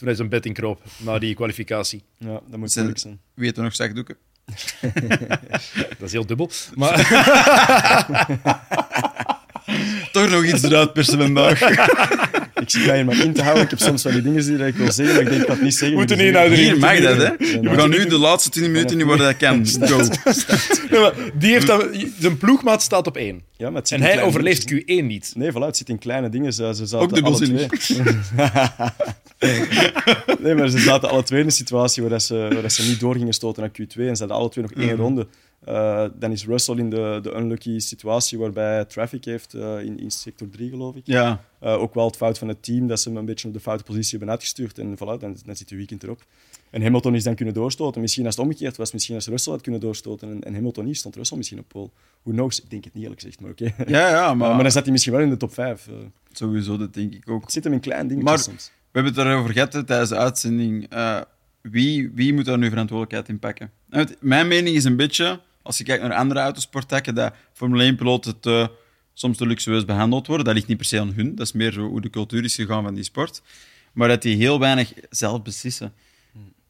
Toen 0.00 0.08
hij 0.08 0.16
zijn 0.16 0.28
bed 0.28 0.46
inkroop, 0.46 0.82
na 0.98 1.18
die 1.18 1.34
kwalificatie. 1.34 2.02
Ja, 2.18 2.40
dat 2.48 2.58
moet 2.58 2.72
Zijn- 2.72 2.84
moeilijk 2.84 2.98
zijn. 2.98 3.20
Wie 3.34 3.44
heeft 3.44 3.56
er 3.56 3.62
nog 3.62 3.74
zakdoeken? 3.74 4.16
Dat 5.98 6.06
is 6.08 6.12
heel 6.12 6.26
dubbel. 6.26 6.50
Maar 6.74 6.96
Toch 10.12 10.28
nog 10.30 10.44
iets 10.44 10.62
eruit 10.62 10.92
persen 10.92 11.18
vandaag. 11.18 11.60
Ik 12.60 12.70
zit 12.70 12.86
mij 12.86 12.96
hier 12.96 13.04
maar 13.04 13.20
in 13.24 13.32
te 13.32 13.42
houden. 13.42 13.62
Ik 13.64 13.70
heb 13.70 13.78
soms 13.78 14.02
van 14.02 14.10
die 14.12 14.22
dingen 14.22 14.44
die 14.46 14.66
ik 14.66 14.74
wil 14.74 14.92
zeggen, 14.92 15.14
maar 15.14 15.24
ik 15.24 15.30
denk 15.30 15.46
het 15.48 15.62
niet 15.62 15.74
zeggen. 15.74 15.96
Moeten 15.98 16.16
Dus 16.16 16.26
niet 16.26 16.34
ik- 16.36 16.40
nou 16.42 16.54
Hier 16.54 16.78
mag 16.78 17.00
dat, 17.00 17.16
hè? 17.16 17.60
We 17.60 17.70
gaan 17.76 17.90
nu 17.90 18.06
de 18.06 18.18
laatste 18.18 18.50
20 18.50 18.72
minuten 18.72 18.96
niet 18.96 19.06
worden 19.06 19.26
dat 19.26 19.36
kan. 19.36 19.66
Go. 20.90 21.12
Die 21.34 21.52
heeft 21.52 21.66
dan, 21.66 21.82
zijn 22.18 22.36
ploegmaat 22.38 22.82
staat 22.82 23.06
op 23.06 23.16
één. 23.16 23.42
Ja, 23.56 23.70
maar 23.70 23.82
En 23.88 24.02
hij 24.02 24.22
overleeft 24.22 24.68
dingetjes. 24.68 24.96
Q1 25.02 25.04
niet. 25.06 25.32
Nee, 25.36 25.50
het 25.52 25.76
zit 25.76 25.88
in 25.88 25.98
kleine 25.98 26.28
dingen. 26.28 26.52
Ze, 26.52 26.72
ze 26.74 26.86
zaten 26.86 26.98
Ook 26.98 27.12
alle 27.12 27.22
dubbelzinnig. 27.22 27.68
twee... 27.78 28.02
nee, 30.42 30.54
maar 30.54 30.68
ze 30.68 30.78
zaten 30.78 31.08
alle 31.10 31.22
twee 31.22 31.40
in 31.40 31.46
een 31.46 31.52
situatie 31.52 32.02
waar, 32.02 32.10
dat 32.10 32.22
ze, 32.22 32.34
waar 32.34 32.62
dat 32.62 32.72
ze 32.72 32.88
niet 32.88 33.00
door 33.00 33.14
gingen 33.14 33.32
stoten 33.32 33.62
naar 33.62 33.70
Q2 33.70 34.08
en 34.08 34.16
ze 34.16 34.22
hadden 34.22 34.36
alle 34.36 34.48
twee 34.50 34.64
nog 34.64 34.72
één 34.84 34.96
ronde. 34.96 35.26
Eh, 35.64 36.04
dan 36.14 36.32
is 36.32 36.46
Russell 36.46 36.76
in 36.76 36.90
de, 36.90 37.18
de 37.22 37.34
unlucky 37.36 37.78
situatie 37.78 38.38
waarbij 38.38 38.72
hij 38.74 38.84
traffic 38.84 39.24
heeft 39.24 39.54
eh, 39.54 39.80
in, 39.84 39.98
in 39.98 40.10
sector 40.10 40.48
3, 40.50 40.70
geloof 40.70 40.96
ik. 40.96 41.02
Ja, 41.06 41.44
Eh, 41.58 41.72
ook 41.80 41.94
wel 41.94 42.06
het 42.06 42.16
fout 42.16 42.38
van 42.38 42.48
het 42.48 42.62
team 42.62 42.86
dat 42.86 43.00
ze 43.00 43.08
hem 43.08 43.18
een 43.18 43.24
beetje 43.24 43.48
op 43.48 43.54
de 43.54 43.60
foute 43.60 43.84
positie 43.84 44.10
hebben 44.10 44.30
uitgestuurd. 44.30 44.78
En 44.78 44.94
voilà, 44.96 44.98
dan, 45.20 45.36
dan 45.44 45.56
zit 45.56 45.68
de 45.68 45.76
weekend 45.76 46.02
erop. 46.02 46.24
En 46.70 46.82
Hamilton 46.82 47.14
is 47.14 47.22
dan 47.24 47.34
kunnen 47.34 47.54
doorstoten. 47.54 48.00
Misschien 48.00 48.26
als 48.26 48.36
het 48.36 48.44
omgekeerd 48.44 48.76
was, 48.76 48.92
misschien 48.92 49.14
als 49.14 49.26
Russell 49.26 49.52
had 49.52 49.62
kunnen 49.62 49.80
doorstoten 49.80 50.30
en, 50.30 50.40
en 50.42 50.54
Hamilton 50.54 50.84
niet, 50.84 50.96
stond 50.96 51.16
Russell 51.16 51.36
misschien 51.36 51.58
op 51.58 51.68
pole. 51.68 51.90
Who 52.22 52.32
knows? 52.32 52.60
Ik 52.62 52.70
denk 52.70 52.84
het 52.84 52.94
niet 52.94 53.02
eerlijk 53.02 53.20
gezegd, 53.20 53.40
maar 53.40 53.50
oké. 53.50 53.64
ja, 53.86 54.08
ja 54.08 54.26
Maar, 54.26 54.36
maar, 54.36 54.54
maar 54.54 54.62
dan 54.62 54.72
zat 54.72 54.82
hij 54.82 54.92
misschien 54.92 55.12
wel 55.12 55.22
in 55.22 55.30
de 55.30 55.36
top 55.36 55.52
5. 55.54 55.86
Eh, 55.88 55.94
sowieso, 56.32 56.76
dat 56.76 56.94
denk 56.94 57.14
ik 57.14 57.30
ook. 57.30 57.42
het 57.42 57.52
zit 57.52 57.64
hem 57.64 57.72
in 57.72 57.80
klein 57.80 58.08
dingen 58.08 58.24
Maar- 58.24 58.38
soms. 58.38 58.72
We 58.92 59.00
hebben 59.00 59.12
het 59.22 59.32
erover 59.32 59.52
gehad 59.52 59.72
hè, 59.72 59.84
tijdens 59.84 60.08
de 60.10 60.16
uitzending. 60.16 60.88
Wie, 61.60 62.10
wie 62.14 62.34
moet 62.34 62.44
daar 62.44 62.58
nu 62.58 62.68
verantwoordelijkheid 62.68 63.28
in 63.28 63.38
pakken? 63.38 63.70
Mijn 64.20 64.48
mening 64.48 64.76
is 64.76 64.84
een 64.84 64.96
beetje, 64.96 65.40
als 65.62 65.78
je 65.78 65.84
kijkt 65.84 66.02
naar 66.02 66.12
andere 66.12 66.40
autosporttakken, 66.40 67.14
dat 67.14 67.34
Formule 67.52 67.92
1-piloten 67.92 68.40
te, 68.40 68.70
soms 69.14 69.36
te 69.36 69.46
luxueus 69.46 69.84
behandeld 69.84 70.26
worden. 70.26 70.44
Dat 70.44 70.54
ligt 70.54 70.66
niet 70.66 70.76
per 70.76 70.86
se 70.86 71.00
aan 71.00 71.12
hun, 71.12 71.34
dat 71.34 71.46
is 71.46 71.52
meer 71.52 71.72
zo 71.72 71.80
hoe 71.80 72.00
de 72.00 72.10
cultuur 72.10 72.44
is 72.44 72.54
gegaan 72.54 72.82
van 72.82 72.94
die 72.94 73.04
sport. 73.04 73.42
Maar 73.92 74.08
dat 74.08 74.22
die 74.22 74.36
heel 74.36 74.58
weinig 74.58 74.92
zelf 75.10 75.42
beslissen. 75.42 75.92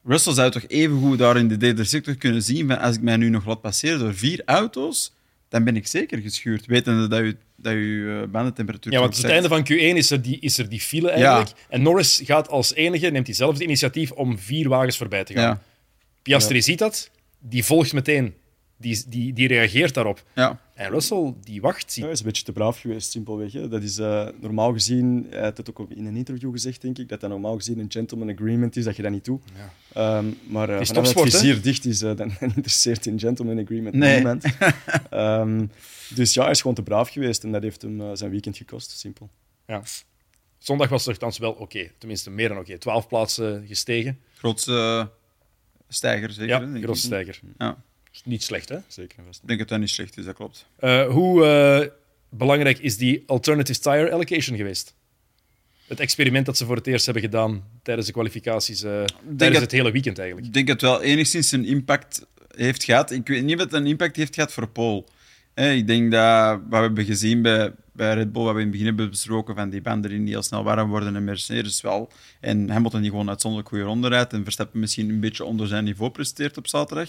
Russell 0.05 0.33
zou 0.33 0.51
toch 0.51 0.65
even 0.67 0.99
goed 0.99 1.19
daar 1.19 1.37
in 1.37 1.49
de 1.49 1.57
derde 1.57 1.85
sector 1.85 2.17
kunnen 2.17 2.43
zien 2.43 2.67
van 2.67 2.79
als 2.79 2.97
ik 2.97 3.03
mij 3.03 3.17
nu 3.17 3.29
nog 3.29 3.47
laat 3.47 3.61
passeren 3.61 3.99
door 3.99 4.15
vier 4.15 4.43
auto's, 4.45 5.13
dan 5.49 5.65
ben 5.65 5.77
ik 5.77 5.87
zeker 5.87 6.19
geschuurd, 6.19 6.67
wetende 6.67 7.09
dat 7.09 7.19
je, 7.19 7.37
dat 7.57 7.73
je 7.73 8.21
eh, 8.23 8.31
bandentemperatuur 8.31 8.93
Ja, 8.93 9.01
want 9.01 9.17
het 9.17 9.27
einde 9.27 9.49
van 9.49 9.67
Q1 9.73 9.97
is 9.97 10.11
er 10.11 10.23
die, 10.23 10.39
is 10.41 10.59
er 10.59 10.69
die 10.69 10.81
file 10.81 11.11
eigenlijk. 11.11 11.51
En 11.69 11.83
Norris 11.83 12.21
gaat 12.25 12.49
als 12.49 12.75
enige, 12.75 13.11
neemt 13.11 13.27
hij 13.27 13.37
zelf 13.37 13.53
het 13.53 13.63
initiatief 13.63 14.11
om 14.11 14.39
vier 14.39 14.69
wagens 14.69 14.97
voorbij 14.97 15.25
te 15.25 15.33
gaan. 15.33 15.43
Ja, 15.43 15.63
Piastri 16.23 16.63
ziet 16.63 16.79
dat, 16.79 17.11
die 17.39 17.65
volgt 17.65 17.93
meteen. 17.93 18.35
Die, 18.81 19.03
die, 19.09 19.33
die 19.33 19.49
reageert 19.49 19.95
daarop. 19.95 20.25
ja. 20.35 20.61
En 20.75 20.91
Russell, 20.91 21.35
die 21.45 21.61
wacht. 21.61 21.83
Ja, 21.83 21.89
Ziet. 21.91 22.03
hij 22.05 22.13
is 22.13 22.19
een 22.19 22.27
beetje 22.27 22.45
te 22.45 22.53
braaf 22.53 22.81
geweest, 22.81 23.11
simpelweg. 23.11 23.53
Hè. 23.53 23.69
Dat 23.69 23.83
is 23.83 23.99
eh, 23.99 24.29
normaal 24.41 24.73
gezien, 24.73 25.27
hij 25.31 25.41
had 25.43 25.57
het 25.57 25.71
ook 25.71 25.91
in 25.91 26.07
een 26.07 26.17
interview 26.17 26.53
gezegd, 26.53 26.83
denk 26.83 26.99
ik, 26.99 27.09
dat 27.09 27.21
dat 27.21 27.31
normaal 27.31 27.57
gezien 27.57 27.79
een 27.79 27.91
gentleman 27.91 28.31
agreement 28.31 28.77
is, 28.77 28.85
dat 28.85 28.97
je 28.97 29.03
dat 29.03 29.11
niet 29.11 29.25
doet. 29.25 29.43
Ehm, 29.93 30.27
maar 30.47 30.71
uh, 30.71 30.79
dat 30.79 30.95
topsport, 30.95 31.33
het 31.33 31.33
hè? 31.33 31.39
vizier 31.39 31.63
dicht 31.63 31.85
is, 31.85 32.03
eh, 32.03 32.17
dan, 32.21 32.33
interesseert 32.41 33.07
een 33.07 33.19
gentleman 33.19 33.59
agreement 33.59 33.95
Nee. 33.95 34.15
niemand. 34.15 34.45
Ehm, 35.11 35.67
dus 36.15 36.35
ja, 36.35 36.43
hij 36.43 36.51
is 36.51 36.61
gewoon 36.61 36.77
te 36.77 36.83
braaf 36.83 37.09
geweest 37.09 37.45
en 37.45 37.53
dat 37.53 37.63
heeft 37.63 37.83
hem 37.83 38.01
eh, 38.01 38.11
zijn 38.15 38.31
weekend 38.31 38.57
gekost, 38.57 38.91
simpel. 38.91 39.29
Ja. 39.67 39.83
Zondag 40.59 40.89
was 40.89 41.01
het 41.01 41.09
nogthans 41.11 41.39
wel 41.39 41.53
oké. 41.53 41.91
Tenminste, 41.99 42.31
meer 42.31 42.49
dan 42.49 42.59
oké. 42.59 42.79
Twaalf 42.79 43.07
plaatsen 43.09 43.65
gestegen. 43.67 44.19
Grootste 44.37 44.73
eh, 44.73 45.07
stijger, 45.89 46.31
zeker. 46.31 46.49
Ja, 46.49 46.59
hè, 46.59 46.65
denk 46.65 46.77
ik. 46.77 46.83
grootste 46.83 47.07
stijger. 47.07 47.41
Ja, 47.59 47.83
Is 48.13 48.21
Niet 48.25 48.43
slecht, 48.43 48.69
hè? 48.69 48.77
Zeker 48.89 49.19
en 49.19 49.25
vast. 49.25 49.41
ik 49.43 49.47
denk 49.49 49.59
dat 49.59 49.69
dat 49.69 49.79
niet 49.79 49.91
slecht 49.91 50.17
is, 50.19 50.25
dat 50.25 50.35
klopt. 50.35 50.67
Eh, 50.77 51.07
hoe 51.07 51.45
eh, 51.47 51.89
belangrijk 52.29 52.79
is 52.79 52.97
die 52.97 53.23
alternative 53.27 53.81
tire 53.81 54.11
allocation 54.13 54.57
geweest? 54.57 54.95
Het 55.87 56.01
experiment 56.01 56.47
dat 56.47 56.57
ze 56.57 56.65
voor 56.65 56.77
het 56.77 56.87
eerst 56.87 57.05
hebben 57.05 57.23
gedaan 57.23 57.65
tijdens 57.83 58.07
de 58.07 58.13
kwalificaties, 58.13 58.83
eh, 58.83 58.91
tijdens 59.37 59.53
dat- 59.53 59.61
het 59.61 59.71
hele 59.73 59.91
weekend 59.91 60.19
eigenlijk. 60.19 60.47
Ik 60.49 60.55
denk 60.55 60.67
dat 60.67 60.81
het 60.81 60.91
wel 60.91 61.03
enigszins 61.03 61.53
een 61.53 61.65
impact 61.65 62.27
heeft 62.57 62.85
gehad. 62.85 63.11
Ik 63.11 63.27
weet 63.29 63.45
niet 63.45 63.55
of 63.55 63.61
het 63.61 63.73
een 63.73 63.87
impact 63.87 64.17
heeft 64.17 64.35
gehad 64.35 64.53
voor 64.53 64.69
Paul. 64.69 65.09
Hè, 65.55 65.71
ik 65.73 65.87
denk 65.87 66.13
dat 66.13 66.59
wat 66.61 66.69
we 66.69 66.77
hebben 66.77 67.05
gezien 67.05 67.43
bij, 67.43 67.73
bij 67.93 68.15
Red 68.15 68.33
Bull, 68.33 68.43
wat 68.43 68.53
we 68.55 68.59
in 68.59 68.63
het 68.67 68.71
begin 68.71 68.87
hebben 68.87 69.11
besproken, 69.11 69.55
van 69.55 69.71
die 69.71 69.81
banden 69.81 70.11
die 70.11 70.19
niet 70.19 70.29
heel 70.29 70.43
snel 70.43 70.65
warm 70.65 70.89
worden 70.91 71.17
en 71.17 71.25
Mercedes 71.25 71.81
wel. 71.81 72.13
En 72.41 72.71
Hamilton 72.71 73.01
die 73.01 73.11
gewoon 73.11 73.29
uitzonderlijk 73.29 73.71
goede 73.71 73.85
ronde 73.85 74.09
rijdt 74.09 74.33
en 74.33 74.43
Verstappen 74.43 74.81
misschien 74.81 75.09
een 75.09 75.21
beetje 75.21 75.45
onder 75.45 75.67
zijn 75.69 75.85
niveau 75.85 76.11
presteert 76.11 76.57
op 76.57 76.67
zaterdag. 76.69 77.09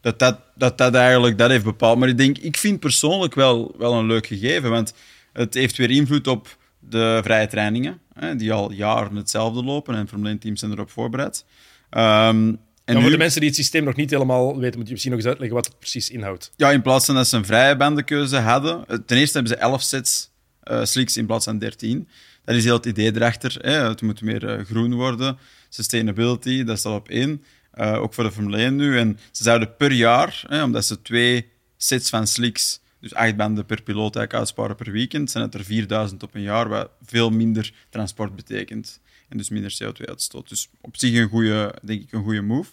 Dat 0.00 0.18
dat, 0.18 0.38
dat, 0.54 0.78
dat 0.78 0.94
eigenlijk 0.94 1.38
dat 1.38 1.50
heeft 1.50 1.64
bepaald. 1.64 1.98
Maar 1.98 2.08
ik 2.08 2.16
denk, 2.18 2.38
ik 2.38 2.56
vind 2.56 2.80
persoonlijk 2.80 3.34
wel, 3.34 3.74
wel 3.78 3.92
een 3.94 4.06
leuk 4.06 4.26
gegeven, 4.26 4.70
want 4.70 4.94
het 5.32 5.54
heeft 5.54 5.76
weer 5.76 5.90
invloed 5.90 6.26
op 6.26 6.56
de 6.78 7.20
vrije 7.24 7.46
trainingen, 7.46 7.98
hè, 8.14 8.36
die 8.36 8.52
al 8.52 8.72
jaren 8.72 9.16
hetzelfde 9.16 9.62
lopen 9.64 9.94
en 9.94 10.08
Formule 10.08 10.34
1-teams 10.38 10.60
zijn 10.60 10.72
erop 10.72 10.90
voorbereid. 10.90 11.44
Ehm, 11.90 12.36
en 12.38 12.58
Ja, 12.84 12.92
voor 12.94 13.02
nu- 13.02 13.10
de 13.10 13.16
mensen 13.16 13.40
die 13.40 13.48
het 13.48 13.58
systeem 13.58 13.84
nog 13.84 13.96
niet 13.96 14.10
helemaal 14.10 14.58
weten, 14.58 14.76
moet 14.78 14.86
je 14.86 14.92
misschien 14.92 15.12
nog 15.12 15.20
eens 15.20 15.28
uitleggen 15.30 15.56
wat 15.56 15.66
het 15.66 15.78
precies 15.78 16.10
inhoudt. 16.10 16.52
Ja, 16.56 16.70
in 16.70 16.82
plaats 16.82 17.06
van 17.06 17.14
dat 17.14 17.28
ze 17.28 17.36
een 17.36 17.44
vrije 17.44 17.76
bandenkeuze 17.76 18.36
hadden. 18.36 18.84
eh, 18.88 18.96
Ten 19.06 19.16
eerste 19.16 19.38
hebben 19.38 19.56
ze 19.56 19.62
11 19.62 19.82
sets 19.82 20.30
eh, 20.62 20.84
slicks 20.84 21.16
in 21.16 21.26
plaats 21.26 21.44
van 21.44 21.58
13. 21.58 22.08
Dat 22.44 22.56
is 22.56 22.64
heel 22.64 22.76
het 22.76 22.86
idee 22.86 23.14
erachter. 23.16 23.56
Hè. 23.60 23.88
Het 23.88 24.02
moet 24.02 24.20
meer 24.22 24.46
eh, 24.48 24.64
groen 24.64 24.94
worden. 24.94 25.38
Sustainability, 25.68 26.64
dat 26.64 26.78
staat 26.78 26.94
op 26.94 27.08
één. 27.08 27.42
Eh, 27.78 28.02
ook 28.02 28.14
voor 28.14 28.24
de 28.24 28.32
Formule 28.32 28.56
1 28.56 28.76
nu. 28.76 28.98
En 28.98 29.18
ze 29.30 29.42
zouden 29.42 29.76
per 29.76 29.92
jaar, 29.92 30.44
hè, 30.46 30.62
omdat 30.62 30.84
ze 30.84 31.02
twee 31.02 31.50
sets 31.76 32.08
van 32.08 32.26
slicks, 32.26 32.80
dus 33.00 33.14
acht 33.14 33.36
banden 33.36 33.66
per 33.66 33.82
piloot 33.82 34.16
eigenlijk 34.16 34.34
uitsparen 34.34 34.76
per 34.76 34.92
weekend, 34.92 35.30
zijn 35.30 35.44
het 35.44 35.54
er 35.54 35.64
4000 35.64 36.22
op 36.22 36.34
een 36.34 36.42
jaar, 36.42 36.68
wat 36.68 36.90
veel 37.04 37.30
minder 37.30 37.72
transport 37.90 38.36
betekent. 38.36 39.00
En 39.28 39.36
dus 39.36 39.48
minder 39.48 39.78
CO2-uitstoot. 39.82 40.48
Dus 40.48 40.68
op 40.80 40.96
zich 40.96 41.14
een 41.14 41.28
goede, 41.28 41.74
denk 41.82 42.02
ik, 42.02 42.12
een 42.12 42.22
goede 42.22 42.40
move. 42.40 42.70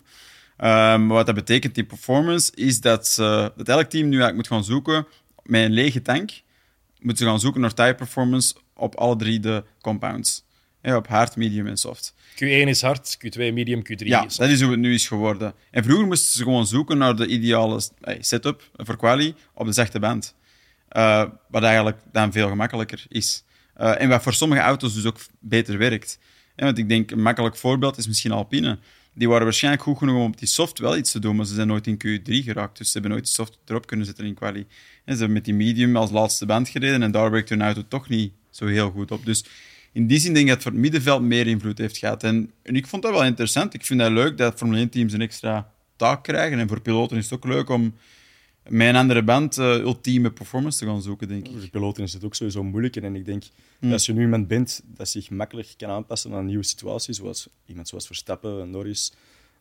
Ehm, 0.57 1.07
wat 1.07 1.25
dat 1.25 1.35
betekent 1.35 1.77
in 1.77 1.87
performance 1.87 2.51
is 2.55 2.81
dat, 2.81 3.07
ze, 3.07 3.51
dat 3.55 3.69
elk 3.69 3.89
team 3.89 4.09
nu 4.09 4.17
eigenlijk 4.19 4.35
moet 4.35 4.47
gaan 4.47 4.63
zoeken 4.63 5.07
met 5.43 5.63
een 5.63 5.73
lege 5.73 6.01
tank. 6.01 6.31
Moeten 6.99 7.25
ze 7.25 7.31
gaan 7.31 7.39
zoeken 7.39 7.61
naar 7.61 7.73
tire 7.73 7.95
performance 7.95 8.55
op 8.73 8.95
alle 8.95 9.15
drie 9.15 9.39
de 9.39 9.63
compounds. 9.81 10.43
Op 10.83 11.07
hard, 11.07 11.35
medium 11.35 11.67
en 11.67 11.77
soft. 11.77 12.13
Q1 12.35 12.67
is 12.67 12.81
hard, 12.81 13.17
Q2 13.25 13.37
medium, 13.37 13.81
Q3 13.81 13.95
Ja, 13.95 14.25
is 14.25 14.35
dat 14.35 14.49
is 14.49 14.61
hoe 14.61 14.71
het 14.71 14.79
nu 14.79 14.93
is 14.93 15.07
geworden. 15.07 15.53
En 15.71 15.83
vroeger 15.83 16.05
moesten 16.07 16.33
ze 16.33 16.43
gewoon 16.43 16.67
zoeken 16.67 16.97
naar 16.97 17.15
de 17.15 17.27
ideale 17.27 17.81
eh, 18.01 18.15
setup 18.19 18.69
voor 18.75 18.97
quali 18.97 19.35
op 19.53 19.65
de 19.65 19.71
zachte 19.71 19.99
band. 19.99 20.35
Eh, 20.87 21.23
wat 21.49 21.63
eigenlijk 21.63 21.97
dan 22.11 22.31
veel 22.31 22.47
gemakkelijker 22.47 23.05
is. 23.09 23.43
Eh, 23.73 24.01
en 24.01 24.09
wat 24.09 24.23
voor 24.23 24.33
sommige 24.33 24.61
auto's 24.61 24.93
dus 24.93 25.05
ook 25.05 25.17
beter 25.39 25.77
werkt. 25.77 26.19
Ja, 26.55 26.65
want 26.65 26.77
ik 26.77 26.89
denk, 26.89 27.11
een 27.11 27.21
makkelijk 27.21 27.55
voorbeeld 27.55 27.97
is 27.97 28.07
misschien 28.07 28.31
Alpine. 28.31 28.79
Die 29.13 29.29
waren 29.29 29.43
waarschijnlijk 29.43 29.83
goed 29.83 29.97
genoeg 29.97 30.15
om 30.15 30.31
op 30.31 30.37
die 30.39 30.47
soft 30.47 30.79
wel 30.79 30.97
iets 30.97 31.11
te 31.11 31.19
doen, 31.19 31.35
maar 31.35 31.45
ze 31.45 31.53
zijn 31.53 31.67
nooit 31.67 31.87
in 31.87 31.97
Q3 32.05 32.43
geraakt. 32.43 32.77
Dus 32.77 32.87
ze 32.87 32.93
hebben 32.93 33.11
nooit 33.11 33.23
die 33.23 33.33
soft 33.33 33.57
erop 33.65 33.87
kunnen 33.87 34.05
zetten 34.05 34.25
in 34.25 34.33
quali. 34.33 34.65
En 35.05 35.13
ze 35.13 35.17
hebben 35.17 35.31
met 35.31 35.45
die 35.45 35.53
medium 35.53 35.95
als 35.95 36.11
laatste 36.11 36.45
band 36.45 36.69
gereden 36.69 37.03
en 37.03 37.11
daar 37.11 37.31
werkt 37.31 37.49
hun 37.49 37.61
auto 37.61 37.83
toch 37.87 38.09
niet 38.09 38.31
zo 38.49 38.65
heel 38.65 38.91
goed 38.91 39.11
op. 39.11 39.25
Dus 39.25 39.45
in 39.95 40.07
die 40.07 40.19
zin 40.19 40.33
denk 40.33 40.45
ik 40.45 40.47
dat 40.47 40.55
het 40.55 40.63
voor 40.63 40.71
het 40.71 40.81
middenveld 40.81 41.21
meer 41.21 41.47
invloed 41.47 41.77
heeft 41.77 41.97
gehad. 41.97 42.23
En, 42.23 42.51
en 42.61 42.75
ik 42.75 42.87
vond 42.87 43.01
dat 43.01 43.11
wel 43.11 43.23
interessant. 43.23 43.73
Ik 43.73 43.85
vind 43.85 43.99
dat 43.99 44.11
leuk 44.11 44.37
dat 44.37 44.57
Formule 44.57 44.87
1-teams 44.87 45.13
een 45.13 45.21
extra 45.21 45.73
taak 45.95 46.23
krijgen. 46.23 46.59
En 46.59 46.67
voor 46.67 46.81
piloten 46.81 47.17
is 47.17 47.23
het 47.23 47.33
ook 47.33 47.45
leuk 47.45 47.69
om 47.69 47.95
met 48.69 48.87
een 48.87 48.95
andere 48.95 49.23
band 49.23 49.57
eh, 49.57 49.75
ultieme 49.75 50.31
performance 50.31 50.77
te 50.79 50.85
gaan 50.85 51.01
zoeken, 51.01 51.27
denk 51.27 51.45
ik. 51.45 51.51
Voor 51.51 51.61
de 51.61 51.69
piloten 51.69 52.03
is 52.03 52.13
het 52.13 52.23
ook 52.23 52.35
sowieso 52.35 52.63
moeilijker. 52.63 53.03
En 53.03 53.15
ik 53.15 53.25
denk 53.25 53.43
dat 53.79 53.91
als 53.91 54.05
je 54.05 54.13
nu 54.13 54.21
iemand 54.21 54.47
bent 54.47 54.81
dat 54.85 55.09
zich 55.09 55.29
makkelijk 55.29 55.73
kan 55.77 55.89
aanpassen 55.89 56.31
aan 56.31 56.37
een 56.37 56.45
nieuwe 56.45 56.63
situatie, 56.63 57.13
zoals 57.13 57.47
iemand 57.65 57.87
zoals 57.87 58.05
Verstappen, 58.05 58.69
Norris, 58.69 59.13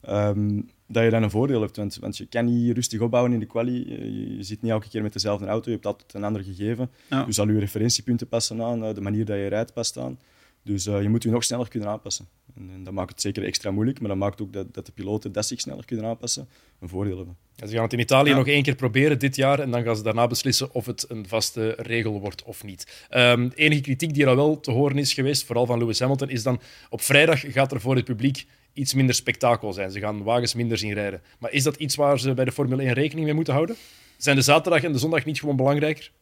ehm, 0.07 0.61
dat 0.87 1.05
je 1.05 1.11
dan 1.11 1.23
een 1.23 1.31
voordeel 1.31 1.61
hebt. 1.61 1.77
Want, 1.77 1.97
want 2.01 2.17
je 2.17 2.27
kan 2.27 2.45
niet 2.45 2.75
rustig 2.75 3.01
opbouwen 3.01 3.33
in 3.33 3.39
de 3.39 3.47
quali. 3.47 3.89
Je, 3.89 4.37
je 4.37 4.43
zit 4.43 4.63
niet 4.63 4.71
elke 4.71 4.89
keer 4.89 5.03
met 5.03 5.13
dezelfde 5.13 5.47
auto, 5.47 5.65
je 5.65 5.75
hebt 5.75 5.87
altijd 5.87 6.15
een 6.15 6.25
ander 6.25 6.45
gegeven. 6.45 6.91
Ja. 7.11 7.25
Dus 7.25 7.41
al 7.41 7.49
je 7.49 7.59
referentiepunten 7.59 8.29
passen 8.29 8.63
aan, 8.63 8.85
eh, 8.85 8.95
de 8.95 9.01
manier 9.01 9.25
dat 9.25 9.37
je 9.37 9.47
rijdt 9.47 9.73
past 9.73 9.99
aan. 9.99 10.19
Dus 10.65 10.87
eh, 10.87 11.03
je 11.03 11.09
moet 11.09 11.23
je 11.23 11.31
nog 11.31 11.45
sneller 11.45 11.69
kunnen 11.69 11.89
aanpassen. 11.89 12.29
En, 12.57 12.71
en 12.75 12.85
dat 12.85 12.93
maakt 12.93 13.11
het 13.11 13.21
zeker 13.21 13.45
extra 13.45 13.71
moeilijk, 13.71 14.01
maar 14.01 14.09
dat 14.09 14.19
maakt 14.19 14.41
ook 14.41 14.53
dat, 14.53 14.75
dat 14.75 14.87
de 14.87 14.93
piloten 14.93 15.33
dat 15.33 15.47
zich 15.47 15.61
sneller 15.61 15.85
kunnen 15.85 16.05
aanpassen, 16.07 16.49
een 16.81 16.89
voordeel 16.89 17.17
hebben. 17.17 17.37
Ja, 17.55 17.67
ze 17.67 17.73
gaan 17.75 17.83
het 17.83 17.93
in 17.93 17.99
Italië 17.99 18.31
Ja. 18.31 18.37
nog 18.37 18.47
één 18.47 18.63
keer 18.63 18.75
proberen 18.75 19.19
dit 19.19 19.37
jaar 19.37 19.61
en 19.61 19.71
dan 19.71 19.83
gaan 19.83 19.97
ze 19.97 20.03
daarna 20.03 20.27
beslissen 20.27 20.75
of 20.75 20.87
het 20.87 21.11
een 21.11 21.29
vaste 21.29 21.75
regel 21.79 22.21
wordt 22.21 22.43
of 22.43 22.65
niet. 22.65 23.07
Ehm, 23.09 23.49
de 23.49 23.55
enige 23.57 23.81
kritiek 23.81 24.15
die 24.15 24.23
er 24.23 24.29
al 24.29 24.37
wel 24.37 24.61
te 24.61 24.71
horen 24.71 24.99
is 24.99 25.13
geweest, 25.13 25.45
vooral 25.45 25.67
van 25.67 25.79
Lewis 25.79 26.01
Hamilton, 26.01 26.29
is 26.31 26.43
dan 26.43 26.61
op 26.91 27.01
vrijdag 27.01 27.41
gaat 27.53 27.73
er 27.73 27.81
voor 27.81 27.97
het 27.97 28.05
publiek 28.05 28.47
iets 28.73 28.95
minder 28.95 29.15
spektakel 29.15 29.73
zijn. 29.73 29.91
Ze 29.91 30.01
gaan 30.01 30.23
wagens 30.23 30.55
minder 30.55 30.79
zien 30.79 30.93
rijden. 30.93 31.23
Maar 31.39 31.53
is 31.53 31.63
dat 31.63 31.77
iets 31.77 31.95
waar 31.95 32.19
ze 32.21 32.35
bij 32.35 32.45
de 32.45 32.53
Formule 32.53 32.83
1 32.83 32.93
rekening 32.93 33.27
mee 33.27 33.35
moeten 33.35 33.55
houden? 33.55 33.77
Zijn 34.17 34.37
de 34.37 34.43
zaterdag 34.43 34.83
en 34.83 34.93
de 34.93 34.99
zondag 34.99 35.25
niet 35.25 35.41
gewoon 35.41 35.57
belangrijker? 35.57 36.13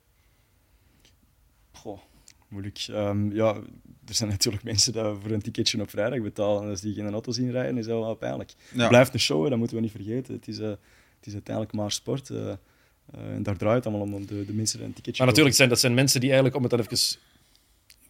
Goh, 1.72 1.98
moeilijk. 2.48 2.86
Ehm, 2.90 3.32
ja, 3.34 3.60
er 4.12 4.18
zijn 4.18 4.30
natuurlijk 4.30 4.64
mensen 4.64 4.92
die 4.92 5.02
voor 5.02 5.30
een 5.30 5.42
ticketje 5.42 5.80
op 5.80 5.90
vrijdag 5.90 6.20
betalen. 6.20 6.62
En 6.62 6.68
als 6.68 6.80
die 6.80 6.94
geen 6.94 7.12
auto 7.12 7.32
zien 7.32 7.50
rijden, 7.50 7.78
is 7.78 7.86
dat 7.86 7.98
wel 7.98 8.14
pijnlijk. 8.14 8.54
Ja. 8.72 8.78
Het 8.78 8.88
blijft 8.88 9.14
een 9.14 9.20
show, 9.20 9.42
hè, 9.42 9.48
dat 9.48 9.58
moeten 9.58 9.76
we 9.76 9.82
niet 9.82 9.90
vergeten. 9.90 10.34
Het 10.34 10.48
is, 10.48 10.58
eh, 10.58 10.68
het 10.68 11.26
is 11.26 11.32
uiteindelijk 11.32 11.74
maar 11.74 11.92
sport. 11.92 12.30
eh, 12.30 12.50
eh, 12.50 12.56
en 13.34 13.42
daar 13.42 13.56
draait 13.56 13.84
het 13.84 13.86
allemaal 13.86 14.06
om, 14.06 14.14
om 14.14 14.26
de, 14.26 14.44
de 14.44 14.52
mensen 14.52 14.78
die 14.78 14.86
een 14.86 14.92
ticketje 14.92 15.18
Maar 15.18 15.26
natuurlijk 15.26 15.56
zijn 15.56 15.68
dat 15.68 15.80
zijn 15.80 15.94
mensen 15.94 16.20
die 16.20 16.28
eigenlijk, 16.28 16.56
om 16.56 16.62
het 16.62 16.70
dan 16.70 16.80
even 16.80 17.18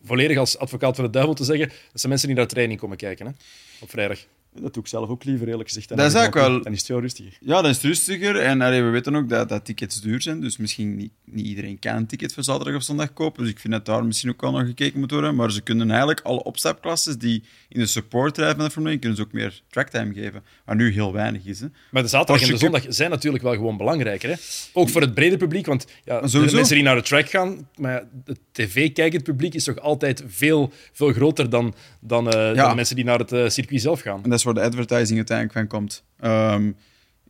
volledig 0.04 0.38
als 0.38 0.58
advocaat 0.58 0.94
van 0.94 1.04
de 1.04 1.10
duivel 1.10 1.34
te 1.34 1.44
zeggen, 1.44 1.68
dat 1.68 2.00
zijn 2.00 2.08
mensen 2.08 2.28
die 2.28 2.36
naar 2.36 2.46
training 2.46 2.80
komen 2.80 2.96
kijken 2.96 3.26
hè? 3.26 3.32
op 3.80 3.90
vrijdag. 3.90 4.18
Dat 4.60 4.74
doe 4.74 4.82
ik 4.82 4.88
zelf 4.88 5.08
ook 5.08 5.24
liever, 5.24 5.48
eerlijk 5.48 5.68
gezegd. 5.68 5.88
dan 5.88 5.96
Dat 5.96 6.06
is 6.06 6.14
eigenlijk 6.14 6.46
wel-. 6.46 6.62
Dan 6.62 6.72
is 6.72 6.78
het 6.78 6.86
veel 6.86 7.00
rustiger. 7.00 7.32
Ja, 7.40 7.62
dat 7.62 7.70
is 7.70 7.82
rustiger. 7.82 8.36
En 8.36 8.60
allee, 8.60 8.82
we 8.82 8.88
weten 8.88 9.16
ook 9.16 9.28
dat, 9.28 9.48
dat 9.48 9.64
tickets 9.64 10.00
duur 10.00 10.22
zijn. 10.22 10.40
Dus 10.40 10.56
misschien 10.56 10.96
niet, 10.96 11.10
niet 11.24 11.46
iedereen 11.46 11.78
kan 11.78 11.96
een 11.96 12.06
ticket 12.06 12.34
voor 12.34 12.42
zaterdag 12.42 12.74
of 12.74 12.82
zondag 12.82 13.12
kopen. 13.12 13.42
Dus 13.42 13.52
ik 13.52 13.58
vind 13.58 13.72
dat 13.72 13.86
daar 13.86 14.04
misschien 14.04 14.30
ook 14.30 14.40
wel 14.40 14.52
naar 14.52 14.64
gekeken 14.64 15.00
moet 15.00 15.10
worden. 15.10 15.34
Maar 15.34 15.52
ze 15.52 15.60
kunnen 15.60 15.88
eigenlijk 15.90 16.20
alle 16.20 16.42
opstapklasses 16.42 17.16
die 17.16 17.42
in 17.68 17.80
de 17.80 17.86
support 17.86 18.38
rijden 18.38 18.56
van 18.56 18.64
de 18.64 18.70
Formule 18.70 18.92
1, 18.92 19.00
kunnen 19.00 19.18
ze 19.18 19.24
ook 19.24 19.32
meer 19.32 19.62
tracktime 19.70 20.14
geven. 20.14 20.42
Waar 20.64 20.76
nu 20.76 20.92
heel 20.92 21.12
weinig 21.12 21.44
is. 21.44 21.60
Hè. 21.60 21.66
Maar 21.90 22.02
de 22.02 22.08
zaterdag 22.08 22.42
en 22.46 22.52
de 22.52 22.56
zondag 22.56 22.84
zijn 22.88 23.10
natuurlijk 23.10 23.42
wel 23.42 23.54
gewoon 23.54 23.76
belangrijker. 23.76 24.28
Hè? 24.28 24.34
Ook 24.72 24.88
voor 24.88 25.00
het 25.00 25.14
brede 25.14 25.36
publiek, 25.36 25.66
want 25.66 25.86
ja, 26.04 26.20
de 26.20 26.38
mensen 26.52 26.74
die 26.74 26.84
naar 26.84 26.96
de 26.96 27.02
track 27.02 27.28
gaan, 27.28 27.68
maar 27.76 28.04
het 28.24 28.38
tv-kijkend 28.52 29.22
publiek 29.22 29.54
is 29.54 29.64
toch 29.64 29.78
altijd 29.78 30.24
veel, 30.26 30.72
veel 30.92 31.12
groter 31.12 31.50
dan, 31.50 31.74
dan, 32.00 32.30
eh, 32.30 32.54
dan 32.54 32.68
de 32.68 32.74
mensen 32.74 32.96
die 32.96 33.04
naar 33.04 33.18
het 33.18 33.32
eh, 33.32 33.48
circuit 33.48 33.80
zelf 33.80 34.00
gaan. 34.00 34.22
En 34.22 34.30
dat 34.30 34.41
is 34.46 34.52
waar 34.52 34.62
de 34.62 34.68
advertising 34.68 35.16
uiteindelijk 35.16 35.58
van 35.58 35.66
komt. 35.66 36.04
Ehm, 36.20 36.72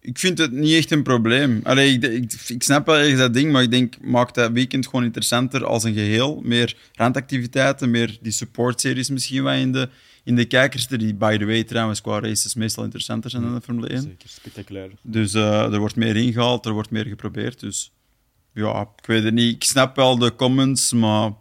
ik 0.00 0.18
vind 0.18 0.38
het 0.38 0.52
niet 0.52 0.76
echt 0.76 0.90
een 0.90 1.02
probleem. 1.02 1.60
Allee, 1.62 1.92
ik, 1.92 2.02
ik, 2.02 2.32
ik 2.48 2.62
snap 2.62 2.86
wel 2.86 2.96
ergens 2.96 3.18
dat 3.18 3.34
ding, 3.34 3.52
maar 3.52 3.62
ik 3.62 3.70
denk, 3.70 3.94
maak 4.00 4.34
dat 4.34 4.52
weekend 4.52 4.86
gewoon 4.86 5.04
interessanter 5.04 5.64
als 5.64 5.84
een 5.84 5.94
geheel. 5.94 6.40
Meer 6.44 6.76
randactiviteiten, 6.92 7.90
meer 7.90 8.18
die 8.22 8.32
supportseries 8.32 9.10
misschien 9.10 9.42
wat 9.42 9.54
in 9.54 9.72
de, 9.72 9.88
in 10.24 10.36
de 10.36 10.44
kijkers. 10.44 10.86
Die, 10.86 11.14
by 11.14 11.36
the 11.36 11.44
way, 11.44 11.64
trouwens, 11.64 12.00
qua 12.00 12.20
races 12.20 12.54
meestal 12.54 12.84
interessanter 12.84 13.30
zijn 13.30 13.42
dan 13.42 13.54
de 13.54 13.60
Formule 13.60 13.88
1. 13.88 14.02
Zeker, 14.02 14.28
spectaculair. 14.28 14.90
Dus 15.02 15.34
eh, 15.34 15.72
er 15.72 15.78
wordt 15.78 15.96
meer 15.96 16.16
ingehaald, 16.16 16.66
er 16.66 16.72
wordt 16.72 16.90
meer 16.90 17.06
geprobeerd. 17.06 17.60
Dus 17.60 17.92
ja, 18.54 18.88
ik 18.96 19.06
weet 19.06 19.24
het 19.24 19.34
niet. 19.34 19.54
Ik 19.54 19.64
snap 19.64 19.96
wel 19.96 20.18
de 20.18 20.34
comments, 20.34 20.92
maar 20.92 21.32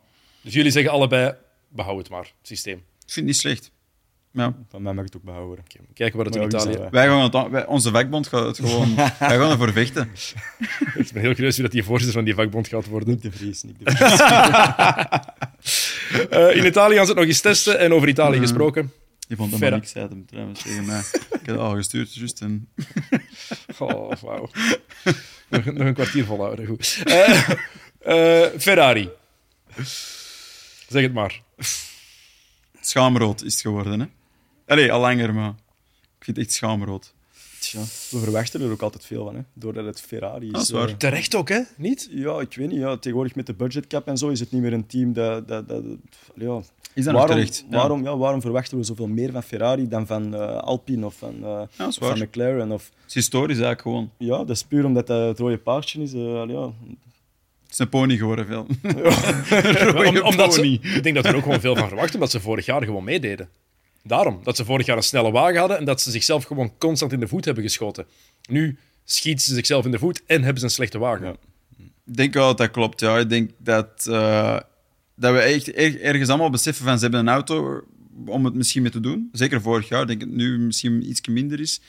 Dus 0.41 0.53
jullie 0.53 0.71
zeggen 0.71 0.91
allebei, 0.91 1.33
behoud 1.69 1.97
het 1.97 2.09
maar, 2.09 2.23
het 2.37 2.47
systeem. 2.47 2.77
ik 2.77 2.83
vind 3.11 3.15
het 3.15 3.25
niet 3.25 3.35
slecht. 3.35 3.71
Ja. 4.33 4.53
Van 4.69 4.81
mij 4.81 4.93
mag 4.93 5.03
het 5.05 5.15
ook 5.15 5.23
behouden. 5.23 5.59
Oké, 5.65 5.79
kijken 5.93 6.17
wat 6.17 6.25
het 6.25 6.35
in 6.35 6.41
Italië... 6.43 6.73
zijn 6.73 6.89
wij? 6.91 7.07
Gaan 7.07 7.21
het, 7.21 7.51
wij- 7.51 7.65
onze 7.65 7.91
vakbond 7.91 8.27
gaat 8.27 8.45
het 8.45 8.55
gewoon... 8.57 8.95
wij 9.19 9.37
gaan 9.37 9.51
ervoor 9.51 9.71
vechten. 9.71 10.09
Ik 10.95 11.11
ben 11.13 11.21
heel 11.21 11.33
curieus 11.33 11.53
wie 11.55 11.63
dat 11.63 11.71
die 11.71 11.83
voorzitter 11.83 12.13
van 12.15 12.23
die 12.23 12.35
vakbond 12.35 12.67
gaat 12.67 12.85
worden. 12.85 13.09
Niet 13.09 13.21
de 13.21 13.31
Vries, 13.31 13.63
niet 13.63 13.75
de 13.79 13.91
Vries. 13.95 14.19
Eh, 16.29 16.55
in 16.55 16.65
Italië 16.65 16.95
gaan 16.95 17.05
ze 17.05 17.11
het 17.11 17.19
nog 17.19 17.27
eens 17.29 17.41
testen. 17.41 17.79
En 17.79 17.93
over 17.93 18.07
Italië 18.07 18.39
gesproken. 18.39 18.91
Je 19.27 19.35
vond 19.35 19.51
dat 19.51 19.59
niks 19.69 19.95
uit 19.95 20.09
hem 20.09 20.25
trouwens 20.25 20.61
tegen 20.61 20.85
mij. 20.85 20.99
Ik 20.99 21.29
heb 21.31 21.45
het 21.45 21.57
al 21.57 21.75
gestuurd, 21.75 22.13
juist. 22.15 22.41
En... 22.41 22.69
Oh, 23.79 24.11
wauw. 24.21 24.49
nog, 25.49 25.65
nog 25.65 25.77
een 25.87 25.93
kwartier 25.93 26.25
volhouden, 26.25 26.65
goed. 26.65 27.01
Eh, 27.03 27.49
eh, 27.99 28.49
Ferrari. 28.59 29.09
Zeg 30.89 31.01
het 31.01 31.13
maar. 31.13 31.41
Schaamrood 32.81 33.43
is 33.43 33.53
het 33.53 33.61
geworden, 33.61 33.99
hè? 33.99 34.05
Allee, 34.71 34.91
al 34.91 34.99
langer, 34.99 35.33
maar 35.33 35.49
ik 36.17 36.23
vind 36.23 36.37
het 36.37 36.45
echt 36.45 36.55
schaamrood. 36.55 37.13
Tja, 37.59 37.79
we 37.79 38.19
verwachten 38.19 38.61
er 38.61 38.71
ook 38.71 38.81
altijd 38.81 39.05
veel 39.05 39.25
van, 39.25 39.35
hè. 39.35 39.41
doordat 39.53 39.85
het 39.85 40.01
Ferrari 40.01 40.45
is. 40.45 40.51
Dat 40.51 40.61
is 40.61 40.69
waar. 40.69 40.87
eh, 40.87 40.93
Terecht 40.95 41.35
ook, 41.35 41.49
hè? 41.49 41.59
Niet? 41.77 42.07
ja, 42.11 42.39
ik 42.39 42.53
weet 42.55 42.67
niet. 42.69 42.79
Ja, 42.79 42.95
tegenwoordig 42.97 43.35
met 43.35 43.45
de 43.45 43.53
budgetcap 43.53 44.07
en 44.07 44.17
zo 44.17 44.27
is 44.29 44.39
het 44.39 44.51
niet 44.51 44.61
meer 44.61 44.73
een 44.73 44.87
team 44.87 45.13
dat... 45.13 45.47
dat, 45.47 45.67
dat 45.67 45.83
ja. 46.35 46.61
Is 46.93 47.03
dat 47.03 47.13
nog 47.13 47.13
waarom, 47.13 47.29
terecht? 47.37 47.65
Ja. 47.69 47.77
Waarom, 47.77 48.03
ja, 48.03 48.17
waarom 48.17 48.41
verwachten 48.41 48.77
we 48.77 48.83
zoveel 48.83 49.07
meer 49.07 49.31
van 49.31 49.43
Ferrari 49.43 49.87
dan 49.87 50.07
van 50.07 50.35
eh, 50.35 50.57
Alpine 50.57 51.05
of 51.05 51.15
van, 51.15 51.35
eh, 51.43 51.61
is 51.87 51.97
of 51.99 52.07
van. 52.07 52.19
McLaren? 52.19 52.71
Of, 52.71 52.83
Het 53.01 53.07
is 53.07 53.13
historisch 53.13 53.59
eigenlijk 53.59 53.81
gewoon. 53.81 54.11
ja, 54.17 54.37
dat 54.37 54.49
is 54.49 54.63
puur 54.63 54.85
omdat 54.85 55.07
dat 55.07 55.27
het 55.27 55.39
rode 55.39 55.57
paardje 55.57 56.01
is. 56.01 56.11
ja. 56.11 56.65
Het 57.63 57.71
is 57.71 57.77
een 57.79 57.89
pony 57.89 58.17
geworden, 58.17 58.45
veel. 58.45 58.65
Om- 60.07 60.21
omdat 60.21 60.53
ze, 60.53 60.67
ik 60.67 61.03
denk 61.03 61.15
dat 61.15 61.23
we 61.25 61.29
er 61.29 61.35
ook 61.35 61.43
gewoon 61.43 61.59
veel 61.59 61.75
van 61.75 61.87
verwachten, 61.87 62.13
omdat 62.15 62.31
ze 62.31 62.39
vorig 62.39 62.65
jaar 62.65 62.83
gewoon 62.83 63.03
meededen. 63.03 63.49
Daarom. 64.03 64.39
Dat 64.43 64.55
ze 64.55 64.65
vorig 64.65 64.85
jaar 64.85 64.97
een 64.97 65.03
snelle 65.03 65.31
wagen 65.31 65.59
hadden 65.59 65.77
en 65.77 65.85
dat 65.85 66.01
ze 66.01 66.11
zichzelf 66.11 66.43
gewoon 66.43 66.73
constant 66.77 67.11
in 67.11 67.19
de 67.19 67.27
voet 67.27 67.45
hebben 67.45 67.63
geschoten. 67.63 68.05
Nu 68.49 68.77
schieten 69.03 69.45
ze 69.45 69.53
zichzelf 69.53 69.85
in 69.85 69.91
de 69.91 69.99
voet 69.99 70.21
en 70.25 70.41
hebben 70.43 70.59
ze 70.59 70.65
een 70.65 70.71
slechte 70.71 70.97
wagen. 70.97 71.35
Ik 72.05 72.15
denk 72.17 72.33
wel 72.33 72.47
dat 72.47 72.57
dat 72.57 72.71
klopt, 72.71 72.99
ja. 72.99 73.17
Ik 73.17 73.29
denk 73.29 73.51
dat, 73.57 74.07
eh, 74.09 74.59
dat 75.15 75.33
we 75.33 75.39
echt 75.39 75.67
er- 75.77 76.01
ergens 76.01 76.29
allemaal 76.29 76.49
beseffen 76.49 76.85
van 76.85 76.95
ze 76.95 77.01
hebben 77.01 77.19
een 77.19 77.29
auto 77.29 77.83
om 78.25 78.45
het 78.45 78.53
misschien 78.53 78.81
mee 78.81 78.91
te 78.91 78.99
doen. 78.99 79.29
Zeker 79.31 79.61
vorig 79.61 79.87
jaar, 79.89 80.01
ik 80.01 80.07
denk 80.07 80.19
dat 80.19 80.29
het 80.29 80.37
nu 80.37 80.57
misschien 80.59 81.09
iets 81.09 81.27
minder 81.27 81.59
is. 81.59 81.81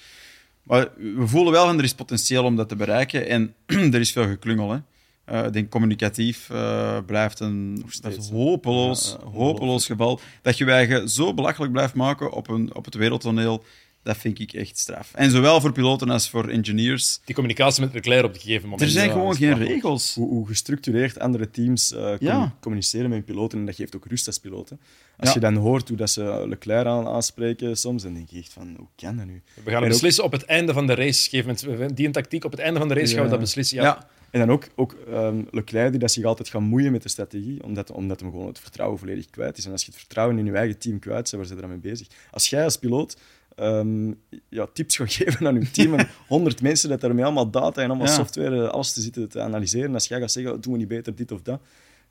Maar 0.63 0.89
we 0.97 1.27
voelen 1.27 1.53
wel 1.53 1.67
van 1.67 1.79
er 1.79 1.85
is 1.85 1.95
potentieel 1.95 2.45
om 2.45 2.57
dat 2.57 2.69
te 2.69 2.77
bereiken 2.77 3.29
en 3.29 3.55
er 3.95 4.01
is 4.01 4.13
veel 4.13 4.27
geklungel. 4.27 4.83
Eh, 5.25 5.45
ik 5.45 5.53
denk 5.53 5.70
communicatief 5.70 6.51
eh, 6.51 6.99
blijft 7.07 7.41
een, 7.41 7.85
steeds, 7.89 8.31
hopeloos, 8.31 9.16
Ja, 9.20 9.25
ja, 9.25 9.31
hopeloos 9.31 9.87
geval. 9.87 10.20
Dat 10.43 10.59
je 10.59 10.64
je 10.64 10.70
eigen 10.70 11.09
zo 11.09 11.35
belachelijk 11.35 11.73
blijft 11.73 11.95
maken 11.95 12.33
op, 12.33 12.49
een, 12.49 12.75
op 12.75 12.85
het 12.85 12.95
wereldtoneel, 12.95 13.64
Dat 14.05 14.16
vind 14.16 14.39
ik 14.41 14.53
echt 14.53 14.79
straf. 14.79 15.11
En 15.14 15.31
zowel 15.31 15.61
voor 15.61 15.73
piloten 15.73 16.11
als 16.11 16.31
voor 16.31 16.49
engineers. 16.49 17.20
Die 17.25 17.35
communicatie 17.35 17.83
met 17.85 17.93
Leclerc 17.95 18.25
op 18.25 18.35
een 18.35 18.41
gegeven 18.41 18.62
moment. 18.62 18.81
Er 18.83 18.89
zijn 18.89 19.07
ja, 19.07 19.12
gewoon 19.12 19.37
geen 19.37 19.59
regels. 19.59 20.14
Hoe, 20.14 20.29
hoe 20.29 20.47
gestructureerd 20.47 21.18
andere 21.18 21.51
teams 21.51 21.93
eh, 21.93 22.12
Ja. 22.18 22.55
communiceren 22.61 23.09
met 23.09 23.18
hun 23.18 23.25
piloten. 23.25 23.59
En 23.59 23.66
dat 23.66 23.75
geeft 23.75 23.97
ook 23.97 24.07
rust 24.07 24.27
als 24.27 24.39
piloten. 24.39 24.81
Als 25.16 25.29
Ja. 25.29 25.35
je 25.35 25.41
dan 25.41 25.55
hoort 25.57 25.89
hoe 25.89 25.97
dat 25.97 26.11
ze 26.11 26.45
Leclerc 26.49 26.87
aan, 26.87 27.07
aanspreken 27.07 27.77
soms, 27.77 28.03
dan 28.03 28.14
denk 28.14 28.29
je 28.31 28.39
echt 28.39 28.53
van, 28.53 28.75
hoe 28.77 28.87
kan 28.97 29.16
dat 29.16 29.27
nu? 29.27 29.43
We 29.64 29.70
gaan 29.70 29.83
ook- 29.83 29.89
beslissen 29.89 30.25
op 30.25 30.33
het 30.33 30.45
einde 30.45 30.73
van 30.73 30.87
de 30.87 30.95
race. 30.95 31.29
Geef 31.29 31.66
moment, 31.66 31.97
die 31.97 32.07
een 32.07 32.12
tactiek 32.12 32.45
op 32.45 32.51
het 32.51 32.61
einde 32.61 32.79
van 32.79 32.89
de 32.89 32.95
race 32.95 33.14
gaan 33.14 33.25
we 33.25 33.31
dat 33.31 33.41
beslissen. 33.41 33.77
Ja. 33.83 34.09
En 34.33 34.41
dan 34.41 34.51
ook, 34.51 34.68
ook 34.74 34.93
ehm, 34.93 35.43
Leclerc 35.51 35.91
die 35.91 36.01
dat 36.01 36.11
zich 36.12 36.24
altijd 36.24 36.49
gaat 36.49 36.61
moeien 36.61 36.93
met 36.93 37.03
de 37.03 37.09
strategie, 37.09 37.62
omdat, 37.62 37.91
omdat 37.91 38.20
hem 38.20 38.30
gewoon 38.30 38.47
het 38.47 38.59
vertrouwen 38.59 38.99
volledig 38.99 39.30
kwijt 39.30 39.59
is. 39.59 39.64
En 39.64 39.72
als 39.72 39.80
je 39.85 39.91
het 39.91 39.99
vertrouwen 40.01 40.39
in 40.39 40.45
je 40.45 40.53
eigen 40.53 40.78
team 40.78 40.99
kwijt 40.99 41.16
bent, 41.22 41.30
waar 41.30 41.45
ze 41.47 41.55
er 41.55 41.61
dan 41.61 41.70
mee 41.70 41.78
bezig? 41.78 42.07
Als 42.30 42.51
jij 42.51 42.64
als 42.64 42.76
piloot 42.78 43.16
ehm, 43.57 44.12
ja, 44.49 44.66
tips 44.72 44.97
gaat 44.97 45.12
geven 45.22 45.47
aan 45.47 45.55
je 45.61 45.70
team 45.70 45.95
en 45.95 46.09
honderd 46.28 46.62
mensen 46.62 46.89
dat 46.89 47.01
daarmee 47.01 47.24
allemaal 47.24 47.51
data 47.51 47.83
en 47.83 47.89
allemaal 47.89 48.07
Ja. 48.07 48.12
software, 48.14 48.64
eh, 48.64 48.70
alles 48.70 48.93
te 48.93 49.01
zitten 49.01 49.28
te 49.28 49.41
analyseren, 49.41 49.95
als 49.95 50.09
jij 50.09 50.20
gaat 50.20 50.33
zeggen, 50.33 50.61
doen 50.61 50.72
we 50.72 50.78
niet 50.78 50.89
beter 50.89 51.14
dit 51.14 51.33
of 51.33 51.43
dat, 51.43 51.61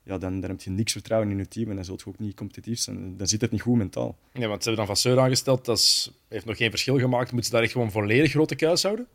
ja, 0.04 0.18
dan, 0.18 0.40
dan 0.40 0.50
heb 0.50 0.60
je 0.60 0.70
niks 0.70 0.92
vertrouwen 0.92 1.30
in 1.30 1.38
je 1.38 1.48
team 1.48 1.68
en 1.70 1.74
dan 1.76 1.84
zult 1.84 2.00
je 2.00 2.06
ook 2.06 2.18
niet 2.18 2.34
competitief 2.36 2.78
zijn. 2.78 3.16
Dan 3.16 3.26
zit 3.26 3.40
het 3.40 3.50
niet 3.50 3.60
goed 3.60 3.76
mentaal. 3.76 4.16
Nee, 4.32 4.48
want 4.48 4.62
ze 4.62 4.68
hebben 4.68 4.86
dan 4.86 4.94
Vasseur 4.96 5.18
aangesteld. 5.20 5.64
Dat 5.64 5.78
is, 5.78 6.12
heeft 6.28 6.44
nog 6.44 6.56
geen 6.56 6.70
verschil 6.70 6.98
gemaakt. 6.98 7.32
Moeten 7.32 7.44
ze 7.44 7.54
daar 7.56 7.62
echt 7.62 7.72
gewoon 7.72 7.90
volledig 7.90 8.30
grote 8.30 8.54
kuis 8.54 8.82
houden? 8.82 9.06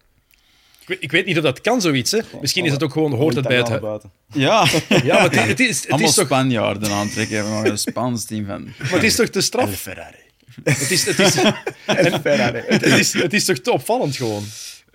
Ik 0.88 0.94
weet, 0.94 1.04
ik 1.04 1.12
weet 1.12 1.26
niet 1.26 1.38
of 1.38 1.44
dat 1.44 1.62
kan, 1.62 1.82
zoiets. 1.82 2.12
Hè. 2.12 2.20
Misschien 2.42 2.66
is 2.66 2.72
het 2.72 2.84
ook 2.84 2.92
gewoon, 2.92 3.14
hoort 3.14 3.36
het 3.36 3.48
bij 3.48 3.58
het... 3.58 3.82
Buiten. 3.82 4.12
Ja, 4.34 4.68
Ja, 5.04 5.14
maar 5.14 5.22
het, 5.24 5.36
het 5.48 5.60
is, 5.60 5.82
het, 5.82 5.90
allemaal 5.90 6.10
is 6.10 6.16
toch, 6.16 6.26
Spanjaarden 6.26 6.92
aantrekken. 6.92 7.44
We 7.44 7.50
maken 7.50 7.72
een 7.72 7.78
Spaans 7.78 8.26
team 8.26 8.46
van. 8.46 8.64
maar 8.64 8.92
het 8.92 9.04
is 9.04 9.16
toch 9.16 9.28
te 9.28 9.42
straf? 9.42 9.76
Ferrari. 9.80 10.16
Het 10.64 10.92
is, 10.92 11.06
het, 11.06 11.20
is, 11.20 11.36
en, 11.86 12.22
Ferrari. 12.22 12.62
het, 12.68 12.84
is, 12.84 13.14
het 13.14 13.34
is 13.34 13.46
toch 13.46 13.58
te 13.58 13.72
opvallend 13.72 14.16
gewoon? 14.16 14.44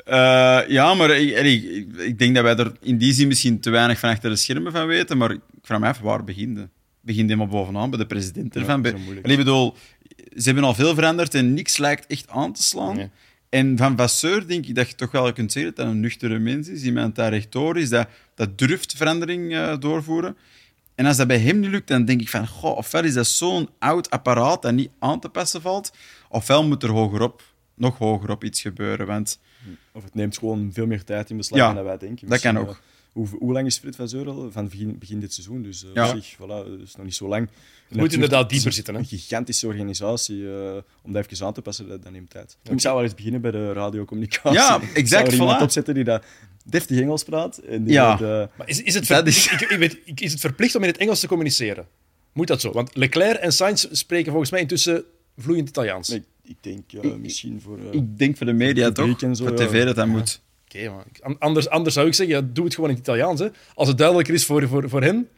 Eh, 0.04 0.60
ja, 0.68 0.94
maar 0.94 1.10
ik, 1.10 1.64
ik, 1.98 2.18
denk 2.18 2.34
dat 2.34 2.44
wij 2.44 2.56
er 2.56 2.72
in 2.80 2.98
die 2.98 3.12
zin 3.12 3.28
misschien 3.28 3.60
te 3.60 3.70
weinig 3.70 3.98
van 3.98 4.10
achter 4.10 4.30
de 4.30 4.36
schermen 4.36 4.72
van 4.72 4.86
weten. 4.86 5.18
Maar 5.18 5.30
ik 5.30 5.40
vraag 5.62 5.80
me 5.80 5.86
af, 5.86 5.98
waar 5.98 6.24
begint 6.24 6.58
het? 6.58 6.68
Begint 7.00 7.28
helemaal 7.28 7.48
bovenaan, 7.60 7.90
bij 7.90 7.98
de 7.98 8.06
president 8.06 8.56
ervan. 8.56 8.82
dat 8.82 8.84
is 8.86 8.90
Bij- 8.90 9.00
zo 9.00 9.04
moeilijk. 9.04 9.26
Allee, 9.26 9.38
ik 9.38 9.44
bedoel, 9.44 9.76
ze 10.36 10.42
hebben 10.44 10.64
al 10.64 10.74
veel 10.74 10.94
veranderd 10.94 11.34
en 11.34 11.54
niks 11.54 11.76
lijkt 11.76 12.06
echt 12.06 12.28
aan 12.28 12.52
te 12.52 12.62
slaan. 12.62 12.96
Nee. 12.96 13.10
En 13.52 13.76
van 13.76 13.96
Vasseur 13.96 14.46
denk 14.46 14.66
ik 14.66 14.74
dat 14.74 14.88
je 14.88 14.94
toch 14.94 15.10
wel 15.10 15.32
kunt 15.32 15.52
zeggen 15.52 15.74
dat 15.74 15.84
hij 15.84 15.94
een 15.94 16.00
nuchtere 16.00 16.38
mens 16.38 16.68
is. 16.68 16.82
Iemand 16.82 17.14
daar 17.14 17.30
rechtdoor 17.30 17.78
is, 17.78 17.88
dat, 17.88 18.08
dat 18.34 18.58
durft 18.58 18.92
verandering 18.96 19.52
eh, 19.54 19.78
doorvoeren. 19.78 20.36
En 20.94 21.06
als 21.06 21.16
dat 21.16 21.26
bij 21.26 21.38
hem 21.38 21.60
niet 21.60 21.70
lukt, 21.70 21.88
dan 21.88 22.04
denk 22.04 22.20
ik 22.20 22.28
van, 22.28 22.46
goh, 22.48 22.76
ofwel 22.76 23.04
is 23.04 23.14
dat 23.14 23.26
zo'n 23.26 23.68
oud 23.78 24.10
apparaat 24.10 24.62
dat 24.62 24.72
niet 24.72 24.90
aan 24.98 25.20
te 25.20 25.28
passen 25.28 25.60
valt, 25.62 25.92
ofwel 26.28 26.64
moet 26.68 26.82
er 26.82 26.90
hogerop, 26.90 27.42
nog 27.74 27.98
hogerop 27.98 28.44
iets 28.44 28.60
gebeuren. 28.60 29.06
Want 29.06 29.38
Of 29.92 30.02
het 30.04 30.14
neemt 30.14 30.38
gewoon 30.38 30.70
veel 30.72 30.86
meer 30.86 31.04
tijd 31.04 31.30
in 31.30 31.36
beslag 31.36 31.58
Ja, 31.58 31.66
dan 31.66 31.74
dat 31.74 31.84
wij 31.84 31.98
denken. 31.98 32.28
dat 32.28 32.40
kan 32.40 32.58
ook. 32.58 32.68
eh, 32.68 32.74
hoe, 33.12 33.26
hoe 33.38 33.52
lang 33.52 33.66
is 33.66 33.78
Frit 33.78 33.96
van 33.96 34.08
Zeur 34.08 34.28
al? 34.28 34.50
Van 34.52 34.68
begin, 34.68 34.98
begin 34.98 35.20
dit 35.20 35.32
seizoen. 35.32 35.62
Dus 35.62 35.84
Ja. 35.94 36.08
op 36.10 36.16
zich, 36.22 36.34
voilà, 36.36 36.46
dat 36.46 36.80
is 36.84 36.94
nog 36.96 37.04
niet 37.04 37.14
zo 37.14 37.28
lang. 37.28 37.48
Het 37.92 38.00
moet 38.00 38.12
inderdaad 38.12 38.50
dieper 38.50 38.72
zitten, 38.72 38.94
hè? 38.94 39.00
Een 39.00 39.06
gigantische 39.06 39.66
organisatie. 39.66 40.48
eh, 40.48 40.76
om 41.02 41.12
dat 41.12 41.26
even 41.30 41.46
aan 41.46 41.52
te 41.52 41.62
passen, 41.62 41.88
dat, 41.88 42.02
dat 42.02 42.12
neemt 42.12 42.30
tijd. 42.30 42.56
Ik 42.70 42.80
zou 42.80 42.94
wel 42.94 43.04
eens 43.04 43.14
beginnen 43.14 43.40
bij 43.40 43.50
de 43.50 43.72
radiocommunicatie. 43.72 44.58
Ja, 44.58 44.76
Ik 44.80 44.82
exact, 44.82 45.08
zou 45.08 45.26
er 45.26 45.32
iemand 45.32 45.58
voilà. 45.58 45.62
opzetten 45.62 45.94
die 45.94 46.04
dat 46.04 46.24
deftig 46.64 47.00
Engels 47.00 47.22
praat. 47.24 47.58
En 47.58 47.84
die 47.84 47.92
Ja. 47.92 48.12
eh, 48.14 48.46
Maar 48.56 48.68
is, 48.68 48.82
is, 48.82 48.94
het 48.94 49.26
is- 49.26 49.52
Ik, 49.52 49.60
ik 49.60 49.78
weet, 49.78 49.98
ik- 50.04 50.20
is 50.20 50.30
het 50.32 50.40
verplicht 50.40 50.74
om 50.74 50.82
in 50.82 50.88
het 50.88 50.96
Engels 50.98 51.20
te 51.20 51.26
communiceren? 51.26 51.86
Moet 52.32 52.46
dat 52.46 52.60
zo? 52.60 52.72
Want 52.72 52.96
Leclerc 52.96 53.36
en 53.38 53.52
Sainz 53.52 53.86
spreken 53.90 54.30
volgens 54.30 54.50
mij 54.50 54.60
intussen 54.60 55.04
vloeiend 55.38 55.68
Italiaans. 55.68 56.10
ik, 56.10 56.24
ik 56.42 56.56
denk 56.60 56.92
eh, 56.92 57.14
misschien 57.14 57.60
voor... 57.60 57.78
eh, 57.78 57.84
ik 57.92 58.18
denk 58.18 58.36
voor 58.36 58.46
de 58.46 58.52
media 58.52 58.84
Voor 58.84 58.94
toch, 59.16 59.36
zo, 59.36 59.44
voor 59.44 59.58
ja. 59.58 59.66
tv 59.66 59.84
dat 59.84 59.96
dat 59.96 60.06
moet. 60.06 60.40
Oké, 60.74 60.92
anders, 61.38 61.68
anders 61.68 61.94
zou 61.94 62.06
ik 62.06 62.14
zeggen, 62.14 62.36
ja, 62.36 62.42
doe 62.52 62.64
het 62.64 62.74
gewoon 62.74 62.90
in 62.90 62.96
het 62.96 63.04
Italiaans. 63.04 63.40
Hè. 63.40 63.48
Als 63.74 63.88
het 63.88 63.98
duidelijker 63.98 64.34
is 64.34 64.44
voor, 64.44 64.68
voor, 64.68 64.88
voor 64.88 65.02
hen, 65.02 65.28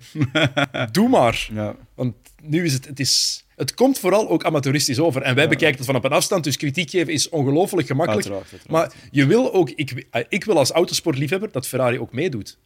doe 0.93 1.09
maar. 1.09 1.49
ja, 1.53 1.77
Want 1.95 2.15
nu 2.43 2.65
is 2.65 2.73
het, 2.73 2.87
het 2.87 3.01
is... 3.01 3.45
Het 3.57 3.75
komt 3.75 3.99
vooral 3.99 4.29
ook 4.29 4.45
amateuristisch 4.45 4.99
over. 4.99 5.23
En 5.23 5.35
wij 5.35 5.49
bekijken 5.49 5.77
het 5.77 5.87
van 5.87 5.97
op 5.97 6.05
een 6.05 6.13
afstand, 6.13 6.45
dus 6.45 6.57
kritiek 6.57 6.91
geven 6.91 7.13
is 7.13 7.29
ongelooflijk 7.29 7.87
gemakkelijk. 7.87 8.27
Uiteraard, 8.27 8.53
uiteraard. 8.53 8.93
Maar 8.93 9.09
je 9.11 9.27
wil 9.27 9.53
ook... 9.55 9.71
Ik, 9.71 10.07
eh, 10.11 10.23
ik 10.29 10.45
wil 10.45 10.59
als 10.59 10.71
autosportliefhebber 10.71 11.53
dat 11.53 11.67
Ferrari 11.67 11.99
ook 11.99 12.13
meedoet. 12.13 12.59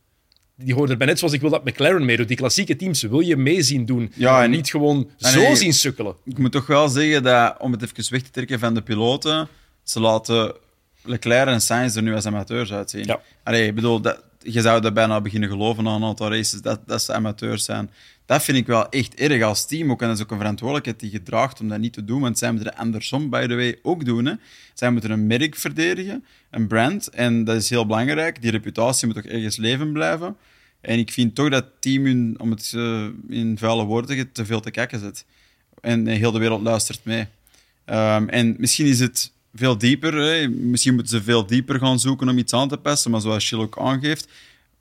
Die 0.57 0.75
hoort 0.75 0.91
erbij, 0.91 1.07
net 1.07 1.19
zoals 1.19 1.35
ik 1.35 1.41
wil 1.41 1.51
dat 1.51 1.65
McLaren 1.65 2.05
meedoet. 2.05 2.29
Die 2.29 2.37
klassieke 2.37 2.77
teams 2.77 3.03
wil 3.03 3.21
je 3.21 3.37
mee 3.37 3.63
zien 3.63 3.85
doen. 3.85 4.13
Ja, 4.15 4.39
en 4.39 4.45
en- 4.45 4.51
niet 4.51 4.71
gewoon 4.71 5.11
en 5.19 5.31
zo 5.31 5.41
nee, 5.41 5.57
zien 5.57 5.73
sukkelen. 5.73 6.17
Ik 6.25 6.39
moet 6.39 6.53
toch 6.53 6.67
wel 6.67 6.89
zeggen 6.89 7.23
dat, 7.23 7.57
om 7.59 7.73
het 7.73 7.83
even 7.83 8.13
weg 8.13 8.23
te 8.23 8.31
trekken 8.31 8.59
van 8.59 8.75
de 8.75 8.83
piloten, 8.83 9.49
ze 9.83 10.01
laten 10.01 10.55
Leclerc 11.09 11.49
en 11.49 11.61
Sainz 11.61 11.97
er 11.97 12.03
nu 12.03 12.15
als 12.15 12.27
amateurs 12.27 12.73
uitzien. 12.73 13.05
Ja. 13.05 13.21
Allee, 13.43 13.67
ik 13.67 13.75
bedoel, 13.75 14.01
dat, 14.01 14.23
je 14.39 14.61
zou 14.61 14.81
dat 14.81 14.95
bijna 14.95 15.21
beginnen 15.21 15.49
geloven 15.49 15.85
na 15.85 15.95
een 15.95 16.05
aantal 16.05 16.31
races, 16.31 16.63
dat, 16.63 16.81
dat 16.87 17.03
ze 17.03 17.13
amateurs 17.13 17.65
zijn. 17.65 17.91
Dat 18.27 18.43
vind 18.43 18.59
ik 18.59 18.67
wel 18.67 18.89
echt 18.89 19.15
erg 19.15 19.43
als 19.43 19.67
team 19.67 19.91
ook. 19.91 20.03
En 20.03 20.09
dat 20.09 20.17
is 20.17 20.23
ook 20.23 20.31
een 20.31 20.39
verantwoordelijkheid 20.39 21.01
die 21.01 21.13
je 21.13 21.23
draagt 21.23 21.61
om 21.61 21.69
dat 21.69 21.79
niet 21.79 21.93
te 21.93 22.05
doen. 22.05 22.21
Want 22.21 22.39
zij 22.39 22.53
moeten 22.53 22.77
andersom, 22.77 23.31
by 23.31 23.47
the 23.47 23.55
way, 23.55 23.79
ook 23.83 24.05
doen. 24.05 24.25
Hè. 24.25 24.33
Zij 24.75 24.91
moeten 24.91 25.11
een 25.11 25.27
merk 25.27 25.57
verdedigen, 25.57 26.25
een 26.51 26.67
brand. 26.67 27.09
En 27.09 27.45
dat 27.45 27.57
is 27.57 27.71
heel 27.71 27.87
belangrijk. 27.87 28.43
Die 28.43 28.51
reputatie 28.51 29.07
moet 29.07 29.19
ook 29.19 29.25
ergens 29.25 29.57
leven 29.57 29.93
blijven. 29.93 30.37
En 30.81 30.99
ik 30.99 31.13
vind 31.13 31.35
toch 31.35 31.49
dat 31.49 31.65
team, 31.81 32.05
hun, 32.05 32.35
om 32.39 32.51
het 32.51 32.73
eh, 32.75 33.07
in 33.29 33.59
vuile 33.59 33.85
woorden 33.85 34.33
te 34.33 34.47
veel 34.47 34.61
te 34.61 34.71
kijken 34.71 34.99
zit. 34.99 35.25
En 35.81 36.07
eh, 36.07 36.17
heel 36.17 36.33
de 36.33 36.39
wereld 36.39 36.63
luistert 36.63 37.05
mee. 37.05 37.27
Ehm, 37.85 38.29
en 38.29 38.55
misschien 38.59 38.87
is 38.87 39.01
het 39.01 39.33
veel 39.55 39.79
dieper. 39.79 40.15
Hè. 40.15 40.49
Misschien 40.49 40.95
moeten 40.95 41.19
ze 41.19 41.23
veel 41.25 41.47
dieper 41.47 41.79
gaan 41.79 41.99
zoeken 42.01 42.29
om 42.29 42.39
iets 42.39 42.53
aan 42.53 42.69
te 42.69 42.77
passen. 42.77 43.11
Maar 43.11 43.21
zoals 43.21 43.49
Gilles 43.49 43.65
ook 43.65 43.79
aangeeft, 43.79 44.29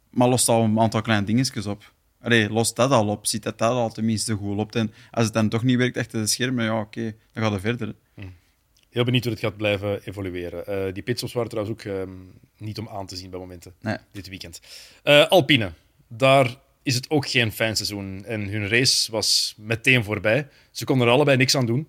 maar 0.10 0.28
lost 0.28 0.48
al 0.48 0.64
een 0.64 0.80
aantal 0.80 1.02
kleine 1.02 1.26
dingetjes 1.26 1.66
op. 1.66 1.94
Allee, 2.22 2.50
lost 2.50 2.76
dat 2.76 2.92
al 2.92 3.08
op. 3.08 3.28
Ziet 3.28 3.44
dat 3.44 3.58
dat 3.58 3.72
al 3.72 3.92
tenminste 3.92 4.34
goed 4.34 4.56
loopt. 4.56 4.76
En 4.76 4.94
als 5.12 5.26
het 5.26 5.34
dan 5.34 5.50
toch 5.50 5.64
niet 5.64 5.78
werkt 5.78 5.98
achter 5.98 6.22
de 6.22 6.28
schermen, 6.28 6.66
ja, 6.66 6.80
oké, 6.80 7.16
dan 7.34 7.44
gaat 7.44 7.52
het 7.52 7.62
verder. 7.62 7.96
Heel 8.90 9.04
benieuwd 9.06 9.24
hoe 9.24 9.34
het 9.34 9.42
gaat 9.42 9.58
blijven 9.58 10.02
evolueren. 10.04 10.66
Eh, 10.68 10.94
die 10.94 11.04
pitstops 11.04 11.34
waren 11.34 11.50
trouwens 11.50 11.78
ook 11.78 11.94
ehm, 11.94 12.10
niet 12.58 12.78
om 12.78 12.88
aan 12.90 13.06
te 13.06 13.16
zien 13.16 13.30
bij 13.30 13.40
momenten 13.40 13.74
Nee. 13.82 13.98
dit 14.12 14.28
weekend. 14.28 14.62
Eh, 15.04 15.28
Alpine, 15.28 15.72
daar 16.08 16.56
is 16.84 16.96
het 16.96 17.10
ook 17.10 17.28
geen 17.28 17.52
fijn 17.52 17.76
seizoen. 17.76 18.26
En 18.26 18.48
hun 18.48 18.68
race 18.68 19.12
was 19.12 19.54
meteen 19.58 20.04
voorbij. 20.04 20.48
Ze 20.72 20.86
konden 20.86 21.08
er 21.08 21.14
allebei 21.14 21.38
niks 21.38 21.56
aan 21.56 21.66
doen. 21.66 21.88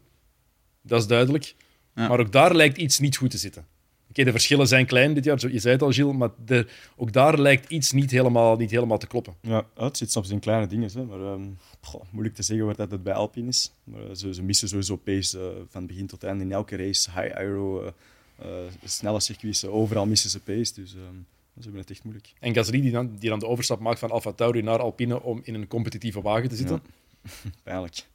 Dat 0.82 1.00
is 1.00 1.06
duidelijk. 1.06 1.54
Ja. 1.98 2.08
Maar 2.08 2.20
ook 2.20 2.32
daar 2.32 2.54
lijkt 2.54 2.76
iets 2.76 2.98
niet 2.98 3.16
goed 3.16 3.30
te 3.30 3.38
zitten. 3.38 3.66
Oké, 4.10 4.24
de 4.24 4.30
verschillen 4.30 4.66
zijn 4.66 4.86
klein 4.86 5.14
dit 5.14 5.24
jaar, 5.24 5.52
je 5.52 5.58
zei 5.58 5.74
het 5.74 5.82
al, 5.82 5.92
Gilles, 5.92 6.16
maar 6.16 6.30
de, 6.44 6.66
ook 6.96 7.12
daar 7.12 7.38
lijkt 7.38 7.70
iets 7.70 7.92
niet 7.92 8.10
helemaal, 8.10 8.56
niet 8.56 8.70
helemaal 8.70 8.98
te 8.98 9.06
kloppen. 9.06 9.34
Ja, 9.40 9.66
het 9.74 9.96
zit 9.96 10.12
soms 10.12 10.30
in 10.30 10.38
kleine 10.38 10.66
dingen. 10.66 10.90
Hè, 10.92 11.04
maar 11.04 11.20
ehm, 11.20 11.46
goh, 11.80 12.02
moeilijk 12.10 12.34
te 12.34 12.42
zeggen 12.42 12.66
waar 12.66 12.76
dat 12.76 12.90
het 12.90 13.02
bij 13.02 13.12
Alpine 13.12 13.48
is. 13.48 13.72
Maar 13.84 14.08
eh, 14.08 14.14
ze, 14.14 14.34
ze 14.34 14.42
missen 14.42 14.68
sowieso 14.68 14.96
pace 14.96 15.38
eh, 15.38 15.46
van 15.68 15.86
begin 15.86 16.06
tot 16.06 16.24
eind. 16.24 16.40
In 16.40 16.52
elke 16.52 16.76
race, 16.76 17.10
high 17.10 17.36
aero, 17.36 17.92
eh, 18.38 18.48
snelle 18.84 19.20
circuits, 19.20 19.64
overal 19.64 20.06
missen 20.06 20.30
ze 20.30 20.40
pace. 20.40 20.74
Dus 20.74 20.94
ehm, 20.94 21.16
ze 21.54 21.62
hebben 21.62 21.80
het 21.80 21.90
echt 21.90 22.04
moeilijk. 22.04 22.32
En 22.40 22.54
Gasly, 22.54 22.80
die 22.80 22.90
dan, 22.90 23.16
die 23.18 23.28
dan 23.28 23.38
de 23.38 23.46
overstap 23.46 23.80
maakt 23.80 23.98
van 23.98 24.10
Alfa 24.10 24.32
Tauri 24.32 24.62
naar 24.62 24.78
Alpine 24.78 25.22
om 25.22 25.40
in 25.44 25.54
een 25.54 25.66
competitieve 25.66 26.20
wagen 26.20 26.48
te 26.48 26.56
zitten. 26.56 26.82
Pijnlijk. 27.62 28.06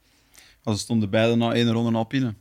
Als 0.63 0.77
ze 0.77 0.83
stonden 0.83 1.09
beide 1.09 1.35
na 1.35 1.53
één 1.53 1.71
ronde 1.71 1.97
Alpine. 1.97 2.33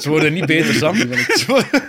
Ze 0.00 0.08
worden 0.08 0.32
niet 0.32 0.46
beter, 0.46 0.74
Sam. 0.74 0.96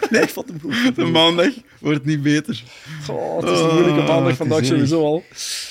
Nee, 0.09 0.21
ik 0.21 0.29
vond 0.29 0.47
hem 0.47 0.59
goed. 0.59 0.95
De 0.95 1.05
maandag 1.05 1.53
wordt 1.79 2.05
niet 2.05 2.21
beter. 2.21 2.63
Goh, 3.05 3.41
het 3.41 3.49
is 3.49 3.59
een 3.59 3.73
moeilijke 3.73 4.01
maandag 4.01 4.27
het 4.27 4.37
vandaag 4.37 4.65
sowieso 4.65 5.03
al. 5.03 5.23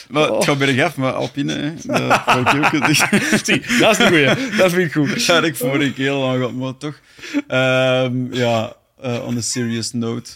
Maar 0.09 0.29
het 0.29 0.45
gaat 0.45 0.59
bergaf, 0.59 0.97
maar 0.97 1.13
Alpine, 1.13 1.53
hè, 1.53 1.73
dat 1.85 2.25
wou 2.25 2.41
ik 2.41 2.75
ook 2.75 2.95
zeggen. 2.95 3.39
Zie, 3.45 3.79
dat 3.79 3.91
is 3.91 3.99
een 3.99 4.09
goeie. 4.09 4.57
Dat 4.57 4.73
vind 4.73 4.87
ik 4.87 4.93
goed. 4.93 5.09
Dat 5.09 5.27
had 5.27 5.45
ik 5.45 5.57
vorige 5.57 5.93
keer 5.93 6.11
al 6.11 6.33
gehad, 6.33 6.53
maar 6.53 6.77
toch. 6.77 7.01
Ehm, 7.47 8.35
ja, 8.35 8.77
eh, 9.01 9.27
on 9.27 9.37
a 9.37 9.41
serious 9.41 9.93
note. 9.93 10.31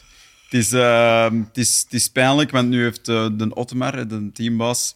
Het 0.44 0.62
is, 0.62 0.72
ehm, 0.72 1.38
het, 1.38 1.58
is, 1.58 1.80
het 1.84 1.92
is 1.92 2.08
pijnlijk, 2.08 2.50
want 2.50 2.68
nu 2.68 2.82
heeft 2.82 3.08
eh, 3.08 3.26
de 3.32 3.54
Ottomar, 3.54 4.08
de 4.08 4.30
teambaas, 4.32 4.94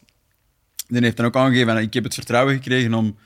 die 0.87 1.01
heeft 1.01 1.17
dan 1.17 1.25
ook 1.25 1.35
aangegeven, 1.35 1.77
ik 1.77 1.93
heb 1.93 2.03
het 2.03 2.13
vertrouwen 2.13 2.53
gekregen 2.53 2.93
om 2.93 3.17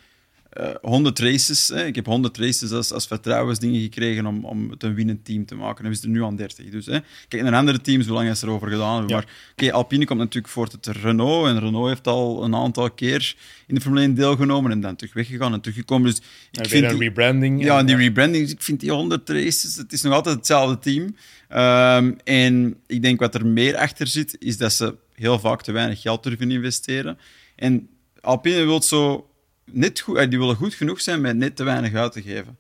eh 0.54 0.70
100 0.82 1.20
races, 1.20 1.68
hè, 1.68 1.86
ik 1.86 1.96
heb 1.96 2.06
100 2.06 2.38
races 2.38 2.72
als, 2.72 2.92
als 2.92 3.08
vertrouwensdingen 3.08 3.82
gekregen 3.82 4.26
om, 4.26 4.46
om 4.46 4.70
het 4.70 4.84
een 4.84 4.94
winnend 4.94 5.26
team 5.26 5.46
te 5.46 5.56
maken. 5.56 5.84
En 5.84 5.90
we 5.90 5.96
zitten 5.96 6.12
nu 6.14 6.24
aan 6.24 6.36
30. 6.36 6.70
Dus, 6.70 6.86
hè, 6.86 6.98
kijk 7.28 7.44
naar 7.44 7.54
andere 7.56 7.82
teams, 7.82 8.06
hoe 8.06 8.16
lang 8.16 8.30
is 8.30 8.42
er 8.42 8.50
over 8.50 8.70
gedaan? 8.70 9.08
Ja. 9.08 9.16
Maar 9.16 9.28
oké, 9.52 9.72
Alpine 9.74 10.06
komt 10.06 10.20
natuurlijk 10.20 10.54
voort 10.54 10.74
uit 10.88 10.96
Renault. 10.98 11.48
En 11.48 11.60
Renault 11.60 11.88
heeft 11.88 12.08
al 12.08 12.44
een 12.44 12.56
aantal 12.56 12.92
keer 12.92 13.36
in 13.68 13.76
de 13.76 13.82
Formule 13.82 14.02
1 14.02 14.14
deelgenomen 14.14 14.72
en 14.72 14.80
dan 14.82 14.96
terug 14.96 15.14
weggegaan 15.14 15.54
en 15.54 15.62
teruggekomen. 15.62 16.10
Dus 16.10 16.18
ik 16.52 16.60
En 16.60 16.70
vind 16.70 16.82
weer 16.82 16.92
een 16.92 16.98
die- 16.98 17.08
rebranding. 17.08 17.64
ja, 17.64 17.78
en 17.80 17.86
die 17.86 17.96
En, 17.96 18.02
rebranding, 18.02 18.50
ik 18.50 18.62
vind 18.62 18.80
die 18.80 18.92
100 18.92 19.30
races, 19.30 19.76
het 19.76 19.94
is 19.94 20.02
nog 20.02 20.14
altijd 20.14 20.36
hetzelfde 20.36 20.80
team. 20.80 21.16
Ehm, 21.50 22.12
en 22.24 22.76
ik 22.88 23.02
denk 23.02 23.20
wat 23.20 23.36
er 23.36 23.46
meer 23.46 23.76
achter 23.78 24.08
zit, 24.08 24.36
is 24.40 24.58
dat 24.58 24.74
ze 24.74 24.96
heel 25.14 25.40
vaak 25.40 25.62
te 25.62 25.72
weinig 25.72 26.02
geld 26.02 26.24
durven 26.24 26.52
investeren. 26.52 27.18
En 27.56 27.88
Alpine 28.22 28.64
wil 28.66 28.82
zo 28.82 29.28
net 29.66 30.00
goed, 30.00 30.18
eh, 30.18 30.30
die 30.30 30.40
willen 30.40 30.56
goed 30.56 30.74
genoeg 30.74 31.02
zijn 31.02 31.22
met 31.22 31.38
net 31.38 31.56
te 31.56 31.64
weinig 31.64 31.94
uit 31.94 32.12
te 32.12 32.22
geven. 32.22 32.58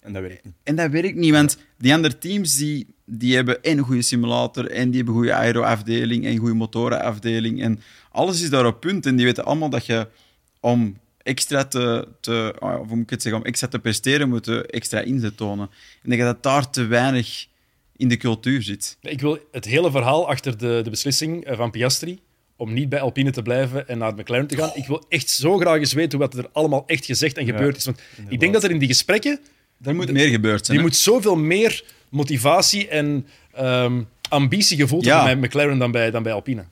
En 0.00 0.12
dat 0.12 0.22
werkt 0.22 0.44
niet. 0.44 0.54
En 0.62 0.76
dat 0.76 0.90
werkt 0.90 1.16
niet, 1.16 1.32
want 1.32 1.58
die 1.78 1.94
andere 1.94 2.18
teams 2.18 2.56
die, 2.56 2.86
die 3.04 3.34
hebben 3.34 3.62
en 3.62 3.78
een 3.78 3.84
goede 3.84 4.02
simulator, 4.02 4.70
en 4.70 4.90
die 4.90 4.96
hebben 4.96 5.14
een 5.14 5.20
goede 5.20 5.34
aero-afdeling, 5.34 6.24
en 6.24 6.30
een 6.30 6.38
goede 6.38 6.54
motorenafdeling. 6.54 7.62
En 7.62 7.80
alles 8.10 8.42
is 8.42 8.50
daar 8.50 8.66
op 8.66 8.80
punt. 8.80 9.06
En 9.06 9.16
die 9.16 9.24
weten 9.24 9.44
allemaal 9.44 9.70
dat 9.70 9.86
je 9.86 10.08
om 10.60 10.98
extra 11.22 11.64
te, 11.64 12.08
te 12.20 12.54
of 12.60 12.86
hoe 12.86 12.96
moet 12.96 13.04
ik 13.04 13.10
het 13.10 13.22
zeggen, 13.22 13.40
om 13.40 13.46
extra 13.46 13.68
te 13.68 13.78
presteren, 13.78 14.28
moet 14.28 14.46
je 14.46 14.66
extra 14.66 15.00
inzet 15.00 15.36
tonen. 15.36 15.70
En 16.02 16.10
dat 16.10 16.18
je 16.18 16.24
dat 16.24 16.42
daar 16.42 16.70
te 16.70 16.84
weinig 16.84 17.46
in 17.96 18.08
de 18.08 18.16
cultuur 18.16 18.62
zit. 18.62 18.96
Ik 19.00 19.20
wil 19.20 19.38
het 19.52 19.64
hele 19.64 19.90
verhaal 19.90 20.28
achter 20.28 20.58
de, 20.58 20.80
de 20.84 20.90
beslissing 20.90 21.44
eh, 21.44 21.56
van 21.56 21.70
Piastri 21.70 22.20
om 22.56 22.72
niet 22.72 22.88
bij 22.88 23.00
Alpine 23.00 23.30
te 23.30 23.42
blijven 23.42 23.88
en 23.88 23.98
naar 23.98 24.14
McLaren 24.14 24.46
te 24.46 24.56
gaan. 24.56 24.70
Ik 24.74 24.86
wil 24.86 25.04
echt 25.08 25.28
zo 25.30 25.56
graag 25.58 25.78
eens 25.78 25.92
weten 25.92 26.18
wat 26.18 26.34
er 26.34 26.48
allemaal 26.52 26.82
echt 26.86 27.04
gezegd 27.04 27.36
en 27.36 27.46
gebeurd 27.46 27.76
is. 27.76 27.84
Want 27.84 28.00
ik 28.28 28.40
denk 28.40 28.52
dat 28.52 28.64
er 28.64 28.70
in 28.70 28.78
die 28.78 28.88
gesprekken 28.88 29.40
Er 29.82 29.94
moet 29.94 30.12
meer 30.12 30.28
gebeurd 30.28 30.66
zijn. 30.66 30.78
Die 30.78 30.86
hè? 30.86 30.92
moet 30.92 30.96
zoveel 31.02 31.36
meer 31.36 31.84
motivatie 32.10 32.88
en 32.88 33.26
ehm, 33.52 34.02
ambitie 34.28 34.76
gevoeld 34.76 35.04
Ja. 35.04 35.16
hebben 35.26 35.40
bij 35.40 35.48
McLaren 35.48 35.78
dan 35.78 35.90
bij, 35.90 36.10
dan 36.10 36.22
bij 36.22 36.32
Alpine. 36.32 36.64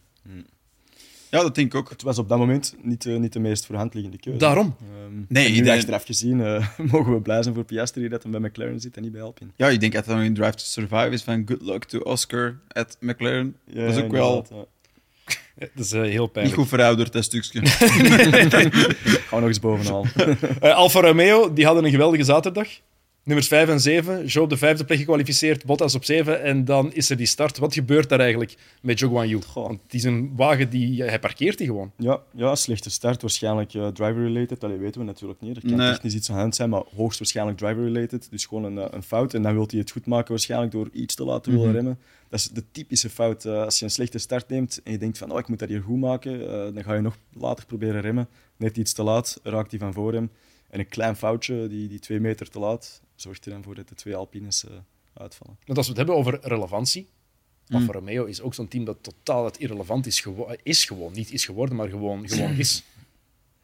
Ja, 1.31 1.43
dat 1.43 1.55
denk 1.55 1.67
ik 1.67 1.75
ook. 1.81 1.91
Het 1.91 2.03
was 2.03 2.19
op 2.19 2.29
dat 2.29 2.39
moment 2.39 2.75
niet, 2.83 3.07
eh, 3.07 3.17
niet 3.17 3.33
de 3.33 3.39
meest 3.39 3.65
voor 3.67 3.75
de 3.75 3.81
hand 3.81 3.95
liggende 3.95 4.19
keuze. 4.19 4.39
Daarom. 4.39 4.77
Ehm, 4.81 5.13
Nee, 5.29 5.49
nu 5.49 5.55
iedereen- 5.55 5.79
achteraf 5.79 6.05
gezien 6.05 6.41
eh, 6.45 6.69
mogen 6.93 7.13
we 7.13 7.21
blij 7.21 7.43
zijn 7.43 7.55
voor 7.55 7.65
Piastri 7.65 8.09
dat 8.09 8.23
hij 8.23 8.33
bij 8.33 8.41
McLaren 8.41 8.81
zit 8.81 8.97
en 8.97 9.03
niet 9.03 9.13
bij 9.13 9.23
Alpine. 9.23 9.51
Ja, 9.57 9.69
ik 9.69 9.81
denk 9.81 9.93
dat 9.93 10.05
dat 10.05 10.17
nog 10.17 10.25
in 10.25 10.35
Drive 10.35 10.51
to 10.53 10.65
Survive 10.65 11.09
is 11.09 11.23
van 11.23 11.43
good 11.47 11.61
luck 11.63 11.85
to 11.85 11.99
Oscar 11.99 12.59
at 12.69 12.97
McLaren. 13.01 13.57
Ja, 13.67 13.85
dat 13.87 13.97
is 13.97 14.03
ook 14.03 14.11
wel 14.11 14.47
ja. 14.51 14.65
Ja, 15.59 15.67
dat 15.75 15.85
is 15.85 15.93
eh, 15.93 16.01
heel 16.01 16.23
niet 16.23 16.33
pijnlijk. 16.33 16.59
goed 16.59 16.69
verouderd, 16.69 17.13
dat 17.13 17.25
stukje. 17.25 17.67
Gaan 17.67 17.89
we 19.31 19.31
nog 19.31 19.43
eens 19.43 19.61
bovenal. 19.61 20.07
Eh, 20.61 20.75
Alfa 20.75 21.01
Romeo, 21.01 21.53
die 21.53 21.65
hadden 21.65 21.85
een 21.85 21.91
geweldige 21.91 22.25
zaterdag. 22.25 22.69
Nummers 23.25 23.49
5 23.49 23.69
en 23.69 23.81
7. 23.81 24.27
Jo 24.27 24.43
op 24.43 24.49
de 24.51 24.57
vijfde 24.57 24.85
plek 24.85 24.99
gekwalificeerd, 24.99 25.65
Bottas 25.65 25.95
op 25.95 26.05
7. 26.05 26.43
En 26.43 26.65
dan 26.65 26.93
is 26.93 27.11
er 27.11 27.17
die 27.17 27.27
start. 27.27 27.59
Wat 27.59 27.75
gebeurt 27.75 28.09
daar 28.09 28.21
eigenlijk 28.21 28.57
met 28.83 28.99
Jo 28.99 29.09
Guan 29.09 29.29
Yu? 29.29 29.41
Goh. 29.43 29.67
Want 29.67 29.81
het 29.83 29.95
is 29.95 30.05
een 30.05 30.33
wagen 30.37 30.71
die... 30.71 31.03
Hij 31.03 31.19
parkeert 31.19 31.59
die 31.59 31.67
gewoon. 31.67 31.93
ja, 31.97 32.21
ja, 32.35 32.55
slechte 32.55 32.91
start. 32.91 33.21
Waarschijnlijk 33.21 33.75
eh, 33.75 33.87
driver-related. 33.87 34.61
Dat 34.61 34.77
weten 34.79 35.01
we 35.01 35.07
natuurlijk 35.07 35.41
niet. 35.41 35.57
Er 35.57 35.63
kan 35.63 35.77
Nee. 35.77 35.93
technisch 35.93 36.15
iets 36.15 36.29
aan 36.29 36.35
de 36.35 36.41
hand 36.41 36.55
zijn, 36.55 36.71
maar 36.71 36.83
hoogstwaarschijnlijk 36.97 37.59
driver-related. 37.59 38.27
Dus 38.31 38.45
gewoon 38.47 38.65
een, 38.65 38.79
eh, 38.79 38.87
een 38.91 39.03
fout. 39.03 39.35
En 39.35 39.43
dan 39.43 39.55
wil 39.55 39.67
hij 39.71 39.79
het 39.79 39.91
goed 39.91 40.07
maken 40.07 40.31
waarschijnlijk 40.31 40.73
door 40.73 40.89
iets 40.93 41.15
te 41.15 41.25
laten 41.25 41.53
willen 41.53 41.73
remmen. 41.73 41.99
Dat 42.29 42.39
is 42.41 42.49
de 42.51 42.65
typische 42.73 43.11
fout. 43.11 43.45
Eh, 43.45 43.63
als 43.63 43.79
je 43.79 43.85
een 43.85 43.91
slechte 43.91 44.19
start 44.19 44.49
neemt 44.49 44.81
en 44.85 44.93
je 44.93 44.99
denkt 44.99 45.19
van 45.19 45.31
oh, 45.33 45.39
ik 45.39 45.49
moet 45.49 45.59
dat 45.59 45.69
hier 45.69 45.83
goed 45.83 45.99
maken, 46.01 46.41
eh, 46.41 46.75
dan 46.75 46.83
ga 46.85 46.95
je 46.95 47.01
nog 47.01 47.17
later 47.33 47.67
proberen 47.67 48.01
remmen. 48.01 48.29
Net 48.57 48.77
iets 48.77 48.93
te 48.93 49.03
laat, 49.03 49.41
raakt 49.43 49.71
hij 49.71 49.81
van 49.81 49.93
voor 49.93 50.13
hem. 50.13 50.31
En 50.75 50.81
een 50.81 50.89
klein 50.89 51.17
foutje, 51.17 51.69
die, 51.69 51.89
die 51.89 51.99
twee 51.99 52.21
meter 52.21 52.49
te 52.51 52.59
laat, 52.59 53.01
zorgt 53.15 53.45
er 53.45 53.51
dan 53.51 53.63
voor 53.63 53.75
dat 53.75 53.89
de 53.89 53.95
twee 53.95 54.17
Alpines 54.17 54.65
eh, 54.65 54.71
uitvallen. 55.15 55.57
Want 55.67 55.79
als 55.79 55.87
we 55.87 55.93
het 55.93 55.97
hebben 56.01 56.17
over 56.17 56.39
relevantie... 56.43 57.09
Alfa 57.69 57.93
Romeo 57.93 58.25
is 58.25 58.41
ook 58.41 58.55
zo'n 58.55 58.69
team 58.69 58.85
dat 58.85 58.97
totaal 59.01 59.45
het 59.45 59.59
irrelevant 59.59 60.07
is, 60.07 60.21
gewo- 60.21 60.55
is 60.63 60.85
gewoon. 60.85 61.13
Niet 61.13 61.33
is 61.33 61.45
geworden, 61.45 61.77
maar 61.77 61.89
gewoon, 61.89 62.29
gewoon 62.29 62.53
is. 62.53 62.83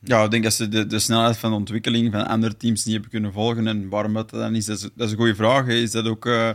Ja, 0.02 0.24
ik 0.24 0.30
denk 0.30 0.42
dat 0.42 0.52
ze 0.52 0.68
de, 0.68 0.86
de 0.86 0.98
snelheid 0.98 1.36
van 1.36 1.50
de 1.50 1.56
ontwikkeling 1.56 2.12
van 2.12 2.26
andere 2.26 2.56
teams 2.56 2.84
niet 2.84 2.92
hebben 2.92 3.10
kunnen 3.10 3.32
volgen. 3.32 3.66
En 3.66 3.88
waarom 3.88 4.14
dat 4.14 4.30
dan 4.30 4.54
is, 4.54 4.64
dat 4.64 4.76
is, 4.76 4.82
dat 4.94 5.06
is 5.06 5.10
een 5.12 5.18
goede 5.18 5.34
vraag. 5.34 5.66
hè. 5.66 5.72
Is 5.72 5.90
dat 5.90 6.06
ook 6.06 6.26
eh, 6.26 6.50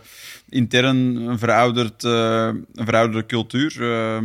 intern 0.50 0.96
een, 1.16 1.40
verouderd, 1.40 2.04
eh, 2.04 2.48
een 2.74 2.86
verouderde 2.86 3.26
cultuur? 3.26 3.82
Eh, 3.82 4.22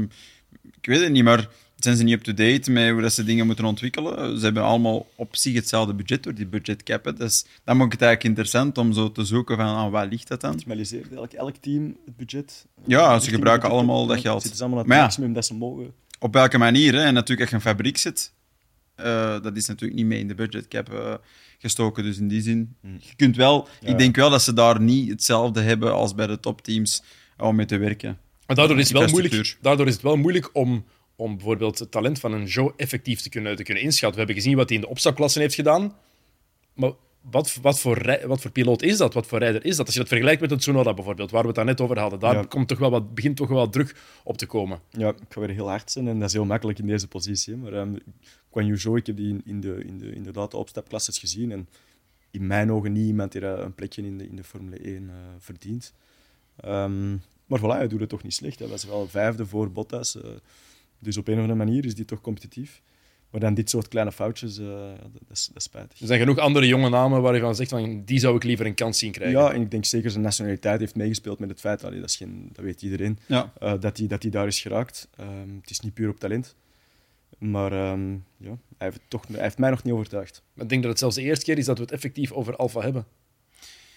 ik 0.81 0.87
weet 0.87 1.01
het 1.01 1.12
niet, 1.12 1.24
maar 1.24 1.49
zijn 1.85 1.97
ze 1.97 2.03
niet 2.03 2.14
up-to-date 2.14 2.70
met 2.70 2.91
hoe 2.91 3.01
dat 3.01 3.12
ze 3.12 3.24
dingen 3.24 3.47
moeten 3.47 3.64
ontwikkelen? 3.64 4.39
Ze 4.39 4.45
hebben 4.45 4.62
allemaal 4.62 5.07
op 5.14 5.37
zich 5.37 5.55
hetzelfde 5.55 5.95
budget 5.95 6.22
door 6.22 6.35
die 6.35 6.47
budgetcap. 6.47 7.05
hè. 7.05 7.12
Dus 7.12 7.45
dan 7.64 7.76
maakt 7.76 7.93
het 7.93 8.03
eigenlijk 8.03 8.31
interessant 8.31 8.78
om 8.78 8.93
zo 8.93 9.12
te 9.12 9.24
zoeken 9.24 9.57
van 9.57 9.66
ah, 9.66 9.91
waar 9.91 10.07
ligt 10.07 10.28
dat 10.28 10.41
dan? 10.41 10.53
Optimaliseert 10.53 11.12
elk, 11.12 11.33
elk 11.33 11.57
team 11.57 11.97
het 12.05 12.16
budget. 12.16 12.66
Ja, 12.87 13.18
ze 13.18 13.31
gebruiken 13.31 13.68
het 13.68 13.76
allemaal 13.78 14.07
dat 14.07 14.20
geld. 14.20 14.41
Zitten 14.43 14.59
ze 14.59 14.64
allemaal 14.64 14.78
aan 14.83 14.85
het 14.85 14.95
Maar 14.95 15.03
ja. 15.03 15.05
maximum 15.05 15.33
dat 15.33 15.47
ze 15.47 15.55
mogen. 15.55 15.93
Op 16.18 16.33
welke 16.33 16.59
manier? 16.59 16.95
Hè? 16.95 17.03
En 17.03 17.14
natuurlijk, 17.14 17.41
als 17.41 17.51
je 17.51 17.57
een 17.57 17.74
fabriek 17.74 17.97
zit, 17.97 18.33
eh, 18.95 19.43
dat 19.43 19.57
is 19.57 19.66
natuurlijk 19.66 19.99
niet 20.01 20.09
mee 20.09 20.18
in 20.18 20.28
de 20.28 20.35
budgetcap 20.35 20.93
eh, 20.93 21.14
gestoken. 21.59 22.05
Dus 22.05 22.18
in 22.18 22.28
die 22.28 22.43
zin, 22.43 22.76
je 22.83 23.14
kunt 23.16 23.37
wel, 23.37 23.68
Ja. 23.81 23.89
ik 23.89 23.99
denk 23.99 24.16
wel 24.16 24.31
dat 24.31 24.43
ze 24.43 24.53
daar 24.53 24.81
niet 24.81 25.09
hetzelfde 25.11 25.61
hebben 25.61 25.93
als 25.95 26.14
bij 26.14 26.26
de 26.26 26.41
topteams 26.41 27.03
om 27.39 27.57
mee 27.57 27.66
te 27.66 27.76
werken. 27.78 28.18
Maar 28.47 28.57
daardoor 28.57 28.78
is, 28.78 28.89
het 28.89 28.99
wel 28.99 29.09
moeilijk, 29.09 29.57
daardoor 29.61 29.87
is 29.87 29.93
het 29.93 30.03
wel 30.03 30.16
moeilijk 30.16 30.51
om, 30.53 30.85
om 31.20 31.36
bijvoorbeeld 31.36 31.78
het 31.78 31.90
talent 31.90 32.18
van 32.20 32.32
een 32.32 32.44
Joe 32.46 32.72
effectief 32.76 33.20
te 33.20 33.28
kunnen, 33.28 33.56
te 33.56 33.62
kunnen 33.62 33.82
inschatten. 33.82 34.12
We 34.20 34.24
hebben 34.24 34.42
gezien 34.42 34.56
wat 34.56 34.68
hij 34.68 34.76
in 34.78 34.84
de 34.84 34.88
opstapklassen 34.90 35.40
heeft 35.40 35.54
gedaan. 35.54 35.96
Maar 36.74 36.92
wat, 37.20 37.58
wat, 37.62 37.80
voor, 37.80 38.18
wat 38.26 38.40
voor 38.40 38.50
piloot 38.50 38.82
is 38.82 38.96
dat? 38.96 39.14
Wat 39.14 39.26
voor 39.26 39.38
rijder 39.38 39.64
is 39.64 39.76
dat? 39.76 39.84
Als 39.86 39.94
je 39.94 40.00
dat 40.00 40.08
vergelijkt 40.08 40.40
met 40.40 40.50
het 40.50 40.60
Tsunoda 40.60 40.94
bijvoorbeeld, 40.94 41.30
waar 41.30 41.40
we 41.40 41.46
het 41.46 41.56
daar 41.56 41.64
net 41.64 41.80
over 41.80 41.98
hadden, 41.98 42.18
daar 42.20 42.34
Ja. 42.34 42.42
komt 42.42 42.68
toch 42.68 42.78
wel 42.78 42.90
wat, 42.90 43.14
begint 43.14 43.36
toch 43.36 43.48
wel 43.48 43.58
wat 43.58 43.72
druk 43.72 43.96
op 44.24 44.36
te 44.38 44.46
komen. 44.46 44.80
Ja, 44.90 45.08
ik 45.08 45.16
ga 45.28 45.40
weer 45.40 45.50
heel 45.50 45.68
hard 45.68 45.90
zijn 45.90 46.08
en 46.08 46.18
dat 46.18 46.28
is 46.28 46.34
heel 46.34 46.44
makkelijk 46.44 46.78
in 46.78 46.86
deze 46.86 47.08
positie. 47.08 47.56
Maar 47.56 47.72
um, 47.72 47.98
Quan 48.50 48.66
Yu 48.66 48.78
Zhou, 48.78 48.96
ik 48.96 49.06
heb 49.06 49.16
die 49.16 49.28
in, 49.28 49.42
in, 49.44 49.60
de, 49.60 49.84
in 49.86 49.98
de, 49.98 50.12
inderdaad 50.14 50.50
de 50.50 50.56
opstapklasses 50.56 51.18
gezien. 51.18 51.52
En 51.52 51.68
in 52.30 52.46
mijn 52.46 52.72
ogen 52.72 52.92
niet 52.92 53.06
iemand 53.06 53.32
die 53.32 53.44
een 53.46 53.74
plekje 53.74 54.02
in 54.02 54.18
de, 54.18 54.28
in 54.28 54.36
de 54.36 54.44
Formule 54.44 54.76
1 54.78 55.08
eh, 55.08 55.14
verdient. 55.38 55.92
Ehm, 56.56 57.10
maar 57.46 57.58
voilà, 57.58 57.76
hij 57.76 57.88
doet 57.88 58.00
het 58.00 58.08
toch 58.08 58.22
niet 58.22 58.34
slecht. 58.34 58.58
Hij 58.58 58.68
was 58.68 58.84
wel 58.84 59.08
vijfde 59.08 59.46
voor 59.46 59.72
Bottas. 59.72 60.20
eh, 60.20 60.30
dus 61.01 61.16
op 61.16 61.28
een 61.28 61.34
of 61.34 61.40
andere 61.40 61.59
manier 61.59 61.84
is 61.84 61.94
die 61.94 62.05
toch 62.05 62.20
competitief. 62.20 62.82
Maar 63.30 63.40
dan 63.40 63.55
dit 63.55 63.70
soort 63.70 63.88
kleine 63.88 64.12
foutjes, 64.12 64.59
eh, 64.59 64.66
dat, 64.66 65.12
dat 65.12 65.36
is, 65.36 65.46
dat 65.46 65.57
is 65.57 65.62
spijtig. 65.62 66.01
Er 66.01 66.07
zijn 66.07 66.20
genoeg 66.20 66.38
andere 66.38 66.66
jonge 66.66 66.88
namen 66.88 67.22
waar 67.22 67.34
je 67.34 67.40
van 67.40 67.55
zegt, 67.55 67.70
van, 67.70 68.05
die 68.05 68.18
zou 68.18 68.36
ik 68.36 68.42
liever 68.44 68.66
een 68.66 68.74
kans 68.74 68.98
zien 68.98 69.12
krijgen. 69.12 69.40
Ja, 69.40 69.53
en 69.53 69.61
ik 69.61 69.70
denk 69.70 69.84
zeker 69.84 70.11
zijn 70.11 70.22
nationaliteit 70.22 70.80
heeft 70.80 70.96
meegespeeld 70.96 71.38
met 71.38 71.48
het 71.51 71.61
feit, 71.61 71.84
allee, 71.84 72.01
dat, 72.01 72.09
is 72.09 72.16
geen, 72.16 72.48
dat 72.53 72.64
weet 72.64 72.82
iedereen, 72.82 73.18
Ja. 73.26 73.53
eh, 73.61 73.74
dat 73.80 73.96
hij 73.98 74.07
dat 74.07 74.22
hij 74.22 74.30
daar 74.30 74.46
is 74.46 74.61
geraakt. 74.61 75.09
Ehm, 75.16 75.55
het 75.61 75.70
is 75.70 75.80
niet 75.80 75.94
puur 75.94 76.09
op 76.09 76.18
talent. 76.20 76.55
Maar 77.38 77.72
ehm, 77.72 78.12
ja, 78.36 78.59
hij, 78.78 78.86
heeft 78.88 79.01
toch, 79.09 79.26
hij 79.32 79.42
heeft 79.42 79.59
mij 79.59 79.70
nog 79.70 79.82
niet 79.82 79.94
overtuigd. 79.94 80.42
Maar 80.55 80.64
ik 80.64 80.70
denk 80.70 80.82
dat 80.82 80.90
het 80.90 81.01
zelfs 81.01 81.16
de 81.16 81.22
eerste 81.22 81.44
keer 81.44 81.59
is 81.59 81.64
dat 81.64 81.76
we 81.76 81.82
het 81.82 81.92
effectief 81.92 82.32
over 82.32 82.57
Alfa 82.57 82.80
hebben. 82.80 83.07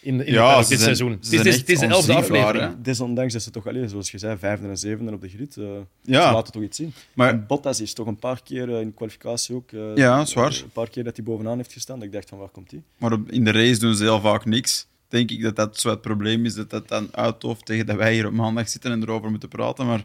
In, 0.04 0.26
in 0.26 0.34
Ja, 0.34 0.58
dit 0.58 0.68
zijn- 0.68 0.80
seizoen. 0.80 1.18
ze 1.22 1.36
Het 1.38 1.46
is, 1.46 1.58
het 1.58 1.68
de 1.68 1.86
elfde 1.86 2.14
aflevering. 2.14 2.76
Desondanks 2.82 3.34
dat 3.34 3.42
ze 3.42 3.52
toch, 3.52 3.68
allee, 3.68 3.88
zoals 3.88 4.12
je 4.12 4.18
zei, 4.18 4.38
vijfde 4.38 4.68
en 4.68 4.78
zevende 4.78 5.12
op 5.12 5.22
de 5.22 5.30
grid. 5.30 5.58
eh 5.58 5.64
Ja. 6.02 6.28
Ze 6.28 6.34
laten 6.34 6.54
toch 6.54 6.62
iets 6.64 6.78
zien. 6.78 6.94
Maar- 7.14 7.30
En 7.30 7.46
Bottas 7.48 7.82
is 7.82 7.94
toch 7.94 8.08
een 8.08 8.20
paar 8.20 8.42
keer 8.44 8.74
eh, 8.74 8.80
in 8.82 8.88
de 8.88 8.94
kwalificatie 8.94 9.56
ook. 9.56 9.72
eh, 9.72 9.96
Ja, 9.96 10.18
dat 10.18 10.28
is 10.28 10.34
waar. 10.34 10.52
eh, 10.52 10.58
Een 10.62 10.70
paar 10.70 10.90
keer 10.90 11.04
dat 11.04 11.16
hij 11.16 11.26
bovenaan 11.26 11.58
heeft 11.58 11.74
gestaan. 11.74 11.96
Dat 11.98 12.06
ik 12.08 12.14
dacht 12.14 12.30
van 12.30 12.38
waar 12.38 12.50
komt 12.50 12.72
hij? 12.72 12.82
Maar 12.98 13.12
op- 13.14 13.32
in 13.32 13.44
de 13.44 13.52
race 13.52 13.80
doen 13.80 13.96
ze 13.96 14.04
heel 14.04 14.20
vaak 14.22 14.46
niks. 14.46 14.88
Denk 15.08 15.32
ik 15.32 15.42
dat 15.42 15.56
dat 15.56 15.80
zo 15.80 15.90
het 15.90 16.02
probleem 16.02 16.46
is, 16.46 16.54
dat 16.54 16.70
dat 16.70 16.88
dan 16.88 17.08
uithoofd 17.12 17.66
tegen 17.66 17.86
dat 17.86 17.96
wij 17.96 18.14
hier 18.14 18.26
op 18.28 18.34
maandag 18.34 18.70
zitten 18.70 18.92
en 18.92 19.02
erover 19.02 19.30
moeten 19.30 19.50
praten. 19.50 19.86
Maar 19.86 20.04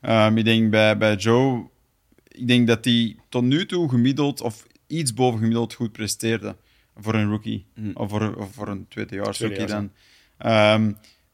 ehm, 0.00 0.36
ik 0.36 0.44
denk 0.44 0.70
bij, 0.70 0.96
bij 0.98 1.16
Joe, 1.16 1.66
ik 2.28 2.48
denk 2.48 2.66
dat 2.66 2.84
hij 2.84 3.16
tot 3.28 3.42
nu 3.42 3.66
toe 3.66 3.88
gemiddeld 3.88 4.40
of 4.40 4.66
iets 4.86 5.14
boven 5.14 5.38
gemiddeld 5.38 5.74
goed 5.74 5.92
presteerde 5.92 6.56
voor 6.96 7.14
een 7.14 7.28
rookie. 7.28 7.64
Mm. 7.74 7.90
Of, 7.94 8.10
voor, 8.10 8.34
of 8.34 8.52
voor 8.52 8.68
een 8.68 8.86
tweedejaars 8.88 9.40
rookie 9.40 9.66
dan. 9.66 9.90
Ehm, 10.38 10.92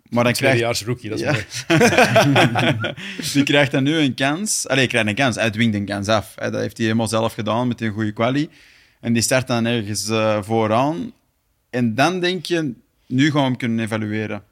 maar 0.09 0.25
dan 0.25 0.33
krijgt 0.33 0.37
Tweedejaars 0.37 0.85
rookie, 0.85 1.11
dat 1.11 1.19
is 1.21 1.25
Ja. 1.25 1.33
mooi. 1.33 2.95
die 3.33 3.43
krijgt 3.43 3.73
dan 3.73 3.83
nu 3.83 3.97
een 3.97 4.15
kans. 4.15 4.67
Allee, 4.69 4.79
hij 4.79 4.87
krijgt 4.89 5.09
een 5.09 5.15
kans. 5.15 5.37
Hij 5.37 5.51
dwingt 5.51 5.75
een 5.75 5.85
kans 5.85 6.09
af. 6.09 6.35
Dat 6.35 6.55
heeft 6.55 6.77
hij 6.77 6.87
helemaal 6.87 7.09
zelf 7.09 7.35
gedaan 7.35 7.69
met 7.69 7.81
een 7.81 7.93
goede 7.93 8.13
quali. 8.13 8.49
En 9.01 9.13
die 9.13 9.23
start 9.23 9.47
dan 9.47 9.65
ergens 9.67 10.09
eh, 10.09 10.43
vooraan. 10.43 11.13
En 11.71 11.95
dan 11.95 12.21
denk 12.21 12.47
je, 12.47 12.73
nu 13.07 13.25
gaan 13.31 13.41
we 13.41 13.47
hem 13.47 13.57
kunnen 13.57 13.85
evalueren. 13.85 14.43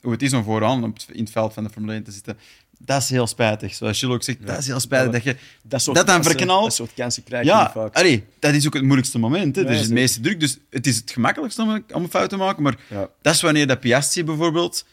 Hoe 0.00 0.12
het 0.12 0.22
is 0.22 0.32
om 0.32 0.42
vooraan 0.44 0.84
op 0.84 0.96
in 1.12 1.22
het 1.22 1.32
veld 1.32 1.52
van 1.52 1.64
de 1.64 1.70
Formule 1.70 1.92
1 1.92 2.02
te 2.02 2.10
zitten. 2.12 2.38
Dat 2.78 3.02
is 3.02 3.08
heel 3.10 3.26
spijtig. 3.26 3.74
Zoals 3.74 3.98
Gilles 3.98 4.14
ook 4.14 4.22
zegt, 4.22 4.46
dat 4.46 4.58
is 4.58 4.66
heel 4.66 4.80
spijtig. 4.80 5.12
Dat 5.12 5.22
je, 5.22 5.36
Dat, 5.62 5.82
soort 5.82 5.96
Dat 5.96 6.06
dan 6.06 6.14
kansen- 6.14 6.32
verknalt? 6.36 6.62
Dat 6.64 6.74
soort 6.74 6.94
kansen 6.94 7.22
krijg 7.22 7.44
je 7.44 7.50
ja, 7.50 7.70
vaak. 7.70 7.94
allee, 7.96 8.24
dat 8.38 8.54
is 8.54 8.66
ook 8.66 8.74
het 8.74 8.82
moeilijkste 8.82 9.18
moment. 9.18 9.56
Hè. 9.56 9.62
Ja, 9.62 9.68
er 9.68 9.74
is 9.74 9.80
het 9.80 9.90
meeste 9.90 10.20
druk, 10.20 10.40
dus 10.40 10.56
het 10.70 10.86
is 10.86 10.96
het 10.96 11.10
gemakkelijkste 11.10 11.62
om, 11.62 11.84
om 11.92 12.02
een 12.02 12.10
fout 12.10 12.28
te 12.30 12.36
maken. 12.36 12.62
Maar 12.62 12.76
Ja. 12.88 13.08
dat 13.22 13.34
is 13.34 13.40
wanneer 13.40 13.66
dat 13.66 13.80
Piastri 13.80 14.24
bijvoorbeeld... 14.24 14.84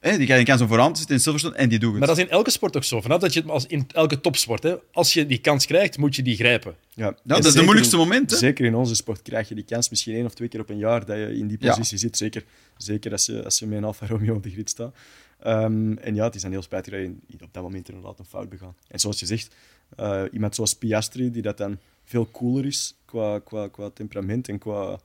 Hè, 0.00 0.16
die 0.16 0.24
krijgt 0.24 0.38
een 0.38 0.48
kans 0.48 0.60
om 0.60 0.68
vooraan 0.68 0.92
te 0.92 0.98
zitten 0.98 1.16
in 1.16 1.22
Silverstone 1.22 1.56
en 1.56 1.68
die 1.68 1.78
doet 1.78 1.90
het. 1.90 1.98
Maar 1.98 2.08
dat 2.08 2.16
is 2.16 2.24
in 2.24 2.30
elke 2.30 2.50
sport 2.50 2.76
ook 2.76 2.84
zo. 2.84 3.00
Vanaf 3.00 3.20
dat 3.20 3.32
je 3.32 3.40
het 3.40 3.48
als 3.50 3.66
in 3.66 3.86
elke 3.92 4.20
topsport, 4.20 4.62
hè, 4.62 4.74
als 4.92 5.12
je 5.12 5.26
die 5.26 5.38
kans 5.38 5.66
krijgt, 5.66 5.98
moet 5.98 6.16
je 6.16 6.22
die 6.22 6.36
grijpen. 6.36 6.74
Ja, 6.94 7.14
dat 7.24 7.44
is 7.44 7.54
het 7.54 7.62
moeilijkste 7.64 7.96
moment, 7.96 8.30
hè? 8.30 8.36
Zeker 8.36 8.64
in 8.64 8.74
onze 8.74 8.94
sport 8.94 9.22
krijg 9.22 9.48
je 9.48 9.54
die 9.54 9.64
kans 9.64 9.90
misschien 9.90 10.14
één 10.14 10.24
of 10.24 10.34
twee 10.34 10.48
keer 10.48 10.60
op 10.60 10.70
een 10.70 10.78
jaar 10.78 11.04
dat 11.04 11.16
je 11.16 11.36
in 11.38 11.46
die 11.46 11.56
Ja. 11.60 11.68
positie 11.68 11.98
zit. 11.98 12.16
Zeker, 12.16 12.44
zeker 12.76 13.12
als, 13.12 13.26
je, 13.26 13.44
als 13.44 13.58
je 13.58 13.66
met 13.66 13.78
een 13.78 13.84
Alfa 13.84 14.06
Romeo 14.06 14.34
op 14.34 14.42
de 14.42 14.50
grid 14.50 14.70
staat. 14.70 14.94
Ehm, 15.42 15.92
en 15.92 16.14
ja, 16.14 16.24
het 16.24 16.34
is 16.34 16.42
dan 16.42 16.50
heel 16.50 16.62
spijtig 16.62 16.92
dat 16.92 17.10
je 17.26 17.44
op 17.44 17.54
dat 17.54 17.62
moment 17.62 17.88
inderdaad 17.88 18.18
een 18.18 18.24
fout 18.24 18.48
begaan. 18.48 18.76
En 18.88 18.98
zoals 18.98 19.20
je 19.20 19.26
zegt, 19.26 19.54
eh, 19.96 20.22
iemand 20.32 20.54
zoals 20.54 20.74
Piastri, 20.74 21.30
die 21.30 21.42
dat 21.42 21.56
dan 21.56 21.78
veel 22.04 22.28
cooler 22.30 22.66
is 22.66 22.94
qua, 23.04 23.38
qua, 23.38 23.68
qua 23.68 23.90
temperament 23.90 24.48
en 24.48 24.58
qua, 24.58 25.00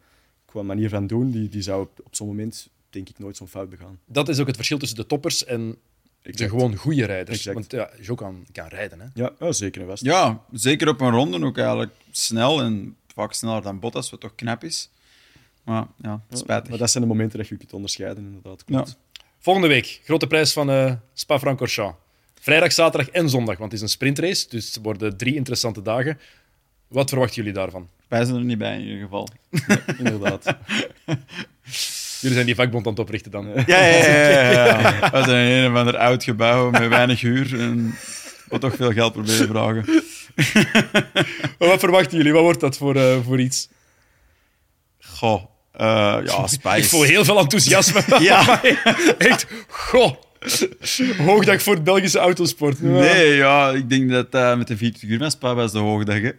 qua 0.46 0.62
manier 0.62 0.90
van 0.90 1.08
doen, 1.08 1.32
die, 1.32 1.50
die 1.50 1.62
zou 1.62 1.82
op, 1.82 2.00
op 2.04 2.16
zo'n 2.16 2.28
moment 2.28 2.70
denk 2.90 3.10
ik 3.10 3.20
nooit 3.20 3.38
zo'n 3.38 3.48
fout 3.48 3.70
begaan. 3.70 4.00
Dat 4.06 4.30
is 4.30 4.40
ook 4.40 4.48
het 4.48 4.56
verschil 4.56 4.78
tussen 4.78 4.98
de 4.98 5.06
toppers 5.06 5.46
en 5.46 5.76
de 6.22 6.50
gewoon 6.50 6.76
goede 6.76 7.06
rijders. 7.06 7.38
Exact. 7.38 7.56
Want 7.56 7.72
ja, 8.06 8.16
kan, 8.16 8.46
kan 8.52 8.68
rijden. 8.68 9.00
Hè. 9.00 9.08
Ja, 9.14 9.52
zeker 9.52 9.82
en 9.82 9.88
vast. 9.88 10.04
Ja, 10.04 10.44
zeker 10.52 10.88
op 10.88 11.02
een 11.02 11.12
ronde 11.12 11.46
ook 11.46 11.58
eigenlijk 11.58 11.94
snel 12.12 12.62
en 12.62 12.96
vaak 13.14 13.34
sneller 13.34 13.62
dan 13.62 13.80
Bottas, 13.80 14.10
wat 14.10 14.20
toch 14.20 14.36
knap 14.36 14.64
is. 14.64 14.90
Maar 15.64 15.88
ja, 15.98 16.22
spijtig. 16.30 16.70
Maar 16.70 16.78
dat 16.78 16.92
zijn 16.92 17.04
de 17.04 17.10
momenten 17.10 17.38
dat 17.38 17.48
je 17.48 17.54
je 17.54 17.60
kunt 17.60 17.74
onderscheiden, 17.74 18.24
inderdaad. 18.24 18.64
Klopt. 18.64 18.98
Volgende 19.48 19.72
week, 19.72 20.02
grote 20.04 20.28
prijs 20.28 20.54
van 20.54 20.70
eh 20.70 20.92
Spa-Francorchamps. 21.14 21.98
Vrijdag, 22.40 22.72
zaterdag 22.72 23.10
en 23.10 23.30
zondag, 23.30 23.58
want 23.58 23.72
het 23.72 23.82
is 23.82 23.82
een 23.82 23.94
sprintrace. 23.94 24.46
Dus 24.50 24.66
het 24.66 24.84
worden 24.84 25.18
drie 25.18 25.36
interessante 25.36 25.82
dagen. 25.82 26.20
Wat 26.88 27.10
verwachten 27.10 27.36
jullie 27.36 27.54
daarvan? 27.54 27.90
Wij 28.08 28.26
zijn 28.26 28.38
er 28.38 28.44
niet 28.44 28.58
bij 28.58 28.74
in 28.74 28.82
ieder 28.82 29.02
geval. 29.02 29.28
Inderdaad. 29.98 30.44
Jullie 32.22 32.36
zijn 32.36 32.46
die 32.46 32.56
vakbond 32.56 32.86
aan 32.86 32.92
het 32.92 33.02
oprichten 33.02 33.32
dan. 33.32 33.46
Ja, 33.46 33.64
ja, 33.66 33.86
ja. 33.86 34.52
ja, 34.52 34.80
ja. 34.80 35.10
We 35.20 35.24
zijn 35.24 35.50
in 35.50 35.64
een 35.64 35.72
of 35.72 35.78
ander 35.78 35.98
oud 35.98 36.24
gebouw 36.24 36.70
met 36.70 36.88
weinig 36.88 37.22
huur 37.22 37.60
en 37.60 37.96
wat 38.48 38.62
toch 38.62 38.76
veel 38.76 38.92
geld 38.92 39.14
proberen 39.14 39.48
vragen. 39.48 39.86
Maar 41.58 41.68
wat 41.68 41.80
verwachten 41.80 42.18
jullie? 42.18 42.34
Wat 42.34 42.44
wordt 42.44 42.60
dat 42.60 42.78
voor, 42.78 42.96
eh, 42.96 43.18
voor 43.24 43.40
iets? 43.40 43.70
Goh, 45.00 45.44
ja, 45.78 46.48
Spice. 46.48 46.78
Ik 46.84 46.86
voel 46.86 47.02
heel 47.04 47.26
veel 47.26 47.40
enthousiasme. 47.40 48.02
Ja. 48.20 48.64
Echt, 49.18 49.48
goh. 49.68 50.12
Hoogdag 51.18 51.62
voor 51.62 51.74
het 51.74 51.84
Belgische 51.84 52.20
autosport. 52.20 52.78
Ja. 52.82 52.88
Nee, 52.88 53.36
ja, 53.36 53.70
ik 53.72 53.90
denk 53.90 54.10
dat 54.12 54.28
eh, 54.30 54.58
met 54.58 54.68
de 54.68 54.78
24 54.78 55.20
uur 55.20 55.32
Spa 55.32 55.56
was 55.56 55.72
de 55.72 55.78
hoogdag. 55.80 56.22
Hè. 56.22 56.32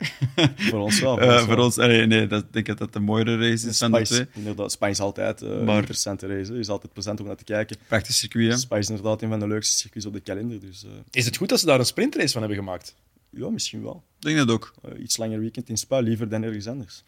Voor 0.57 0.79
ons 0.81 1.01
wel. 1.01 1.21
Eh, 1.21 1.27
wel. 1.27 1.45
voor 1.45 1.57
ons, 1.57 1.77
nee, 1.77 2.07
nee 2.07 2.27
dat, 2.27 2.43
ik 2.43 2.53
denk 2.53 2.67
dat 2.67 2.79
dat 2.79 2.93
de 2.93 3.01
mooiere 3.01 3.37
race 3.37 3.69
is 3.69 3.79
van 3.79 3.93
de 3.93 4.03
twee. 4.03 4.27
Inderdaad, 4.35 4.73
Spice 4.73 4.91
is 4.91 5.01
altijd 5.01 5.43
eh, 5.43 5.49
een 5.49 5.65
Maar- 5.65 5.77
interessante 5.77 6.27
race. 6.27 6.51
Het 6.53 6.61
is 6.61 6.69
altijd 6.69 6.93
plezant 6.93 7.21
om 7.21 7.27
naar 7.27 7.37
te 7.37 7.45
kijken. 7.45 7.77
Prachtig 7.89 8.15
circuit, 8.15 8.51
hè. 8.53 8.57
Spice 8.59 8.81
is 8.81 8.89
inderdaad 8.89 9.23
een 9.23 9.29
van 9.29 9.39
de 9.41 9.49
leukste 9.49 9.77
circuits 9.77 10.07
op 10.07 10.13
de 10.13 10.21
kalender. 10.21 10.61
Dus 10.61 10.85
eh, 10.85 10.91
Is 11.11 11.25
het 11.25 11.37
goed 11.37 11.49
dat 11.49 11.61
ze 11.61 11.67
daar 11.67 11.79
een 11.79 11.87
sprintrace 11.87 12.29
van 12.33 12.41
hebben 12.41 12.59
gemaakt? 12.59 12.95
ja, 13.31 13.49
misschien 13.49 13.83
wel. 13.83 14.03
Ik 14.19 14.27
denk 14.27 14.37
dat 14.39 14.51
ook. 14.51 14.75
Eh, 14.83 15.03
iets 15.03 15.17
langer 15.17 15.41
weekend 15.41 15.69
in 15.69 15.77
Spa, 15.77 15.99
liever 16.01 16.29
dan 16.29 16.43
ergens 16.43 16.67
anders. 16.67 17.05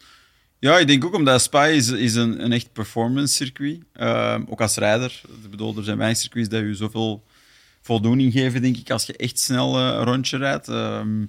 Ja, 0.61 0.77
ik 0.77 0.87
denk 0.87 1.05
ook 1.05 1.13
omdat 1.13 1.41
Spa 1.41 1.65
is, 1.65 1.89
is 1.89 2.15
een, 2.15 2.43
een 2.43 2.51
echt 2.51 2.73
performance 2.73 3.33
circuit. 3.33 3.79
Ehm, 3.93 4.43
ook 4.49 4.61
als 4.61 4.75
rijder. 4.75 5.21
Ik 5.43 5.49
bedoel, 5.49 5.77
er 5.77 5.83
zijn 5.83 5.97
weinig 5.97 6.19
circuits 6.19 6.49
die 6.49 6.63
je 6.63 6.73
zoveel 6.73 7.23
voldoening 7.81 8.33
geven, 8.33 8.61
denk 8.61 8.77
ik, 8.77 8.91
als 8.91 9.05
je 9.05 9.15
echt 9.15 9.39
snel 9.39 9.77
eh, 9.77 9.85
een 9.85 10.03
rondje 10.03 10.37
rijdt. 10.37 10.67
Ehm, 10.67 11.25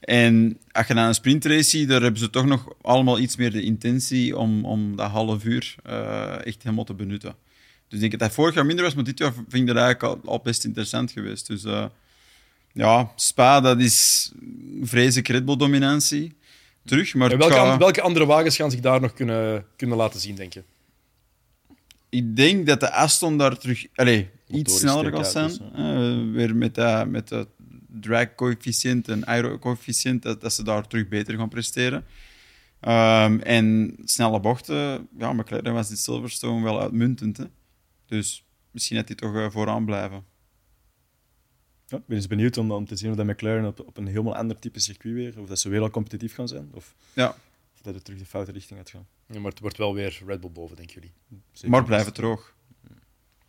en 0.00 0.58
als 0.72 0.86
je 0.86 0.94
naar 0.94 1.08
een 1.08 1.14
sprintrace 1.14 1.62
ziet, 1.62 1.88
daar 1.88 2.02
hebben 2.02 2.20
ze 2.20 2.30
toch 2.30 2.46
nog 2.46 2.72
allemaal 2.82 3.18
iets 3.18 3.36
meer 3.36 3.50
de 3.50 3.62
intentie 3.62 4.36
om, 4.36 4.64
om 4.64 4.96
dat 4.96 5.10
half 5.10 5.44
uur 5.44 5.74
eh, 5.82 6.46
echt 6.46 6.62
helemaal 6.62 6.84
te 6.84 6.94
benutten. 6.94 7.34
Dus 7.88 7.94
ik 7.94 8.00
denk 8.00 8.10
dat 8.10 8.20
dat 8.20 8.32
vorig 8.32 8.54
jaar 8.54 8.66
minder 8.66 8.84
was, 8.84 8.94
maar 8.94 9.04
dit 9.04 9.18
jaar 9.18 9.32
vind 9.32 9.52
ik 9.52 9.66
dat 9.66 9.76
eigenlijk 9.76 10.26
al, 10.26 10.40
best 10.42 10.64
interessant 10.64 11.10
geweest. 11.10 11.46
Dus 11.46 11.64
eh, 11.64 11.84
ja, 12.72 13.12
Spa, 13.16 13.60
dat 13.60 13.80
is 13.80 14.30
vreselijk 14.82 15.28
Red 15.28 15.44
Bull-dominantie. 15.44 16.38
Terug, 16.84 17.14
maar 17.14 17.38
welke, 17.38 17.78
welke 17.78 18.00
andere 18.00 18.26
wagens 18.26 18.56
gaan 18.56 18.70
zich 18.70 18.80
daar 18.80 19.00
nog 19.00 19.12
kunnen, 19.12 19.66
kunnen 19.76 19.96
laten 19.96 20.20
zien, 20.20 20.34
denk 20.34 20.52
je? 20.52 20.62
Ik 22.08 22.36
denk 22.36 22.66
dat 22.66 22.80
de 22.80 22.92
Aston 22.92 23.38
daar 23.38 23.58
terug 23.58 23.86
allez, 23.94 24.24
iets 24.46 24.78
sneller 24.78 25.12
gaat 25.12 25.26
sterk 25.26 25.50
zijn. 25.50 25.72
uit, 25.74 26.26
Eh, 26.26 26.32
weer 26.32 26.56
met 26.56 26.74
dat 26.74 27.06
met 27.08 27.28
de 27.28 27.46
drag-coëfficiënt 28.00 29.08
en 29.08 29.26
aero-coëfficiënt, 29.26 30.22
dat, 30.22 30.40
dat 30.40 30.52
ze 30.52 30.64
daar 30.64 30.86
terug 30.86 31.08
beter 31.08 31.36
gaan 31.36 31.48
presteren. 31.48 32.04
Ehm, 32.80 33.38
en 33.38 33.96
snelle 34.04 34.40
bochten, 34.40 35.08
ja, 35.18 35.32
McLaren 35.32 35.72
was 35.72 35.88
dit 35.88 35.98
Silverstone 35.98 36.64
wel 36.64 36.80
uitmuntend. 36.80 37.36
Hè? 37.36 37.44
Dus 38.06 38.44
misschien 38.70 38.96
dat 38.96 39.06
die 39.06 39.16
toch 39.16 39.34
eh, 39.34 39.50
vooraan 39.50 39.84
blijven. 39.84 40.24
Ja, 41.90 41.96
ik 41.96 42.06
ben 42.06 42.16
eens 42.16 42.26
benieuwd 42.26 42.56
om, 42.56 42.70
om 42.72 42.86
te 42.86 42.96
zien 42.96 43.10
of 43.10 43.16
dat 43.16 43.26
McLaren 43.26 43.64
op, 43.66 43.80
op 43.86 43.96
een 43.96 44.06
helemaal 44.06 44.36
ander 44.36 44.58
type 44.58 44.80
circuit 44.80 45.14
weer, 45.14 45.40
of 45.40 45.48
dat 45.48 45.58
ze 45.58 45.68
weer 45.68 45.80
al 45.80 45.90
competitief 45.90 46.34
gaan 46.34 46.48
zijn, 46.48 46.70
of, 46.74 46.94
Ja, 47.12 47.28
of 47.74 47.80
dat 47.82 47.94
het 47.94 48.04
terug 48.04 48.20
de 48.20 48.26
foute 48.26 48.52
richting 48.52 48.78
gaat 48.78 48.90
gaan. 48.90 49.06
Ja, 49.26 49.40
maar 49.40 49.50
het 49.50 49.60
wordt 49.60 49.76
wel 49.76 49.94
weer 49.94 50.20
Red 50.26 50.40
Bull 50.40 50.50
boven, 50.50 50.76
denken 50.76 50.94
jullie. 50.94 51.12
Zeker. 51.52 51.70
maar 51.70 51.84
blijven 51.84 52.12
droog. 52.12 52.54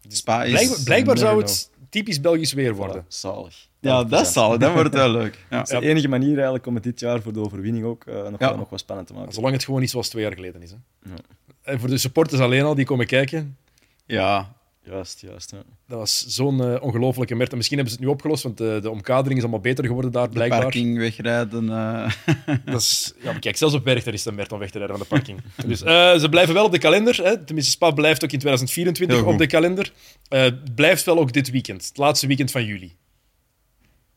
Spa 0.07 0.43
is... 0.43 0.83
Blijkbaar, 0.83 1.17
zou 1.17 1.41
het 1.41 1.69
typisch 1.89 2.21
Belgisch 2.21 2.53
weer 2.53 2.75
worden. 2.75 3.03
Voilà, 3.03 3.07
zalig. 3.07 3.67
Ja, 3.79 4.03
dat 4.03 4.27
zal 4.27 4.51
het. 4.51 4.61
Dat 4.61 4.73
wordt 4.73 4.93
wel 4.93 5.11
leuk. 5.11 5.39
Ja. 5.49 5.57
Dat 5.57 5.71
is 5.71 5.79
de 5.79 5.85
enige 5.87 6.07
manier 6.07 6.33
eigenlijk 6.33 6.65
om 6.65 6.75
het 6.75 6.83
dit 6.83 6.99
jaar 6.99 7.21
voor 7.21 7.33
de 7.33 7.39
overwinning 7.39 7.85
ook 7.85 8.05
eh, 8.05 8.13
nog, 8.15 8.39
Ja. 8.39 8.47
wel, 8.47 8.57
nog 8.57 8.69
wat 8.69 8.79
spannend 8.79 9.07
te 9.07 9.13
maken. 9.13 9.33
Zolang 9.33 9.53
het 9.53 9.63
gewoon 9.63 9.79
niet 9.79 9.89
zoals 9.89 10.09
twee 10.09 10.23
jaar 10.23 10.33
geleden 10.33 10.61
is. 10.61 10.71
Hè. 10.71 10.77
Ja. 11.09 11.15
En 11.61 11.79
voor 11.79 11.89
de 11.89 11.97
supporters 11.97 12.41
alleen 12.41 12.63
al 12.63 12.75
die 12.75 12.85
komen 12.85 13.05
kijken, 13.05 13.57
ja, 14.05 14.55
Juist, 14.83 15.21
juist. 15.21 15.51
Ja. 15.51 15.63
dat 15.87 15.97
was 15.97 16.25
zo'n 16.27 16.63
eh, 16.63 16.83
ongelofelijke 16.83 17.35
mert. 17.35 17.51
En 17.51 17.57
misschien 17.57 17.77
hebben 17.77 17.95
ze 17.95 17.99
het 18.01 18.09
nu 18.09 18.13
opgelost, 18.15 18.43
want 18.43 18.57
de, 18.57 18.79
de 18.81 18.89
omkadering 18.89 19.35
is 19.35 19.41
allemaal 19.41 19.61
beter 19.61 19.85
geworden 19.85 20.11
daar, 20.11 20.27
de 20.27 20.33
blijkbaar. 20.33 20.61
parking 20.61 20.97
wegrijden. 20.97 21.69
eh. 21.69 22.11
Dat 22.65 22.81
is, 22.81 23.13
ja, 23.21 23.31
maar 23.31 23.39
kijk, 23.39 23.57
zelfs 23.57 23.73
op 23.73 23.83
Berg 23.83 24.03
daar 24.03 24.13
is 24.13 24.19
het 24.19 24.29
een 24.29 24.35
mert 24.35 24.51
om 24.51 24.59
weg 24.59 24.69
te 24.71 24.77
rijden 24.77 24.97
van 24.97 25.05
de 25.09 25.15
parking. 25.15 25.41
Dus 25.69 25.81
eh, 25.83 26.15
ze 26.17 26.29
blijven 26.29 26.53
wel 26.53 26.65
op 26.65 26.71
de 26.71 26.77
kalender. 26.77 27.23
Hè. 27.23 27.43
Tenminste, 27.43 27.71
Spa 27.71 27.91
blijft 27.91 28.23
ook 28.23 28.31
in 28.31 28.39
2024 28.39 29.17
Heel 29.17 29.27
op 29.27 29.37
de 29.37 29.47
kalender. 29.47 29.93
Eh, 30.27 30.45
blijft 30.75 31.03
wel 31.03 31.19
ook 31.19 31.33
dit 31.33 31.51
weekend, 31.51 31.85
het 31.87 31.97
laatste 31.97 32.27
weekend 32.27 32.51
van 32.51 32.65
juli. 32.65 32.95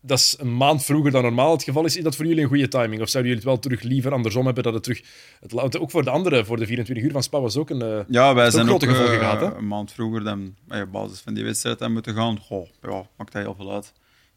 Dat 0.07 0.19
is 0.19 0.37
een 0.39 0.57
maand 0.57 0.85
vroeger 0.85 1.11
dan 1.11 1.23
normaal 1.23 1.53
het 1.53 1.63
geval 1.63 1.85
is. 1.85 1.97
Is 1.97 2.03
dat 2.03 2.17
voor 2.17 2.27
jullie 2.27 2.43
een 2.43 2.49
goede 2.49 2.69
timing? 2.69 3.03
Of 3.03 3.09
zouden 3.09 3.33
jullie 3.33 3.35
het 3.35 3.45
wel 3.45 3.59
terug 3.59 3.83
liever 3.83 4.13
andersom 4.13 4.45
hebben? 4.45 4.63
Dat 4.63 4.75
het 4.75 4.83
terug... 4.83 5.03
Het, 5.41 5.79
ook 5.79 5.91
voor 5.91 6.05
de 6.05 6.11
anderen, 6.11 6.47
voor 6.47 6.57
de 6.57 6.67
24 6.67 7.05
uur 7.05 7.13
van 7.13 7.23
Spa, 7.23 7.41
was 7.41 7.57
ook 7.57 7.71
een... 7.71 7.83
eh, 7.83 8.01
Ja, 8.09 8.35
wij 8.35 8.51
zijn 8.51 8.69
ook 8.69 8.83
eh, 8.83 8.95
gehad, 8.95 9.41
hè? 9.41 9.55
een 9.55 9.67
maand 9.67 9.93
vroeger 9.93 10.25
dan 10.25 10.55
op 10.69 10.93
basis 10.93 11.21
van 11.21 11.35
die 11.35 11.45
wedstrijd 11.45 11.83
aan 11.83 11.93
moeten 11.93 12.15
gaan. 12.15 12.39
Goh, 12.39 12.67
ja, 12.83 13.07
maakt 13.17 13.33
dat 13.33 13.43
heel 13.43 13.55
veel 13.55 13.73
uit. 13.73 13.93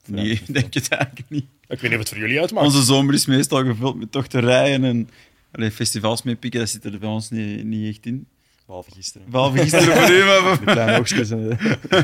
Nee, 0.05 0.41
denk 0.51 0.73
het 0.73 0.87
eigenlijk 0.89 1.29
niet. 1.29 1.45
ik 1.67 1.79
weet 1.79 1.81
niet 1.81 1.91
of 1.91 1.99
het 1.99 2.09
voor 2.09 2.17
jullie 2.17 2.39
uitmaakt. 2.39 2.65
Onze 2.65 2.81
zomer 2.83 3.13
is 3.13 3.25
meestal 3.25 3.63
gevuld 3.65 3.95
met 3.99 4.11
tochterijen 4.11 4.83
en 4.83 5.09
allee, 5.51 5.71
festivals 5.71 6.23
mee 6.23 6.35
pikken. 6.35 6.59
Dat 6.59 6.69
zit 6.69 6.85
er 6.85 6.99
bij 6.99 7.09
ons 7.09 7.29
niet, 7.29 7.63
niet 7.63 7.95
echt 7.95 8.05
in. 8.05 8.27
Behalve 8.67 8.91
gisteren. 8.91 9.29
Behalve 9.29 9.57
gisteren 9.57 9.95
voor 9.97 10.09
u, 10.09 10.23
maar 10.23 10.57
De 10.65 10.71
kleine 10.71 10.99
oogstjes. 10.99 11.29
en, 11.29 11.57
eh, 11.59 11.99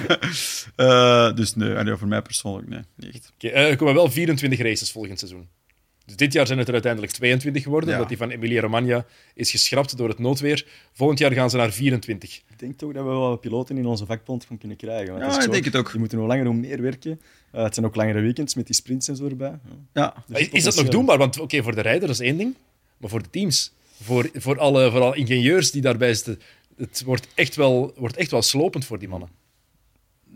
Eh, 1.30 1.36
dus 1.36 1.56
nee, 1.56 1.74
allee, 1.76 1.96
voor 1.96 2.08
mij 2.08 2.22
persoonlijk 2.22 2.68
nee, 2.70 2.80
niet 2.96 3.14
echt. 3.14 3.32
Oké, 3.36 3.48
eh, 3.48 3.70
er 3.70 3.76
komen 3.76 3.94
wel 3.94 4.12
24 4.12 4.60
races 4.60 4.92
volgend 4.92 5.20
seizoen. 5.20 5.48
Dus 6.06 6.16
dit 6.16 6.34
jaar 6.34 6.46
zijn 6.48 6.58
het 6.60 6.68
er 6.68 6.74
uiteindelijk 6.74 7.14
22 7.14 7.64
geworden, 7.64 7.90
Ja. 7.90 7.96
omdat 7.96 8.10
die 8.10 8.18
van 8.18 8.30
Emilia-Romagna 8.30 9.06
is 9.34 9.52
geschrapt 9.52 9.98
door 9.98 10.10
het 10.10 10.20
noodweer. 10.20 10.66
Volgend 10.94 11.20
jaar 11.20 11.32
gaan 11.32 11.50
ze 11.50 11.58
naar 11.58 11.72
24. 11.72 12.36
ik 12.50 12.60
denk 12.60 12.78
toch 12.78 12.94
dat 12.94 13.04
we 13.04 13.10
wel 13.10 13.30
wat 13.30 13.42
piloten 13.42 13.78
in 13.78 13.86
onze 13.86 14.06
vakbond 14.06 14.46
van 14.46 14.58
kunnen 14.58 14.78
krijgen. 14.78 15.08
Want 15.08 15.20
Ja, 15.20 15.24
het 15.26 15.32
is 15.32 15.38
ik 15.38 15.44
zo- 15.44 15.52
denk 15.52 15.66
het 15.66 15.76
ook. 15.76 15.92
Die 15.92 16.00
moeten 16.00 16.18
hoe 16.18 16.28
langer 16.28 16.46
hoe 16.46 16.54
meer 16.56 16.82
werken. 16.82 17.22
Eh, 17.52 17.64
het 17.64 17.74
zijn 17.74 17.86
ook 17.86 17.96
langere 17.96 18.22
weekends 18.22 18.56
met 18.56 18.66
die 18.66 18.76
sprints 18.76 19.08
en 19.08 19.16
zo 19.16 19.28
erbij. 19.28 19.48
Ja. 19.50 19.60
Ja, 19.94 20.14
Dus 20.28 20.40
is, 20.40 20.50
is 20.50 20.64
dat 20.64 20.76
nog 20.76 20.88
doenbaar? 20.88 21.18
Want 21.18 21.40
oké, 21.40 21.64
voor 21.64 21.76
de 21.76 21.82
rijder 21.82 22.08
dat 22.08 22.20
is 22.20 22.26
één 22.26 22.38
ding, 22.38 22.56
maar 22.98 23.10
voor 23.10 23.24
de 23.24 23.30
teams, 23.30 23.74
voor, 24.04 24.30
voor, 24.34 24.60
alle, 24.60 24.92
voor 24.92 25.02
alle 25.02 25.16
ingenieurs 25.16 25.72
die 25.72 25.82
daarbij 25.82 26.14
zitten, 26.14 26.40
het 26.78 27.02
wordt 27.06 27.28
echt, 27.36 27.56
wel, 27.56 27.94
wordt 27.98 28.16
echt 28.18 28.32
wel 28.32 28.42
slopend 28.42 28.86
voor 28.86 29.00
die 29.00 29.08
mannen. 29.08 29.30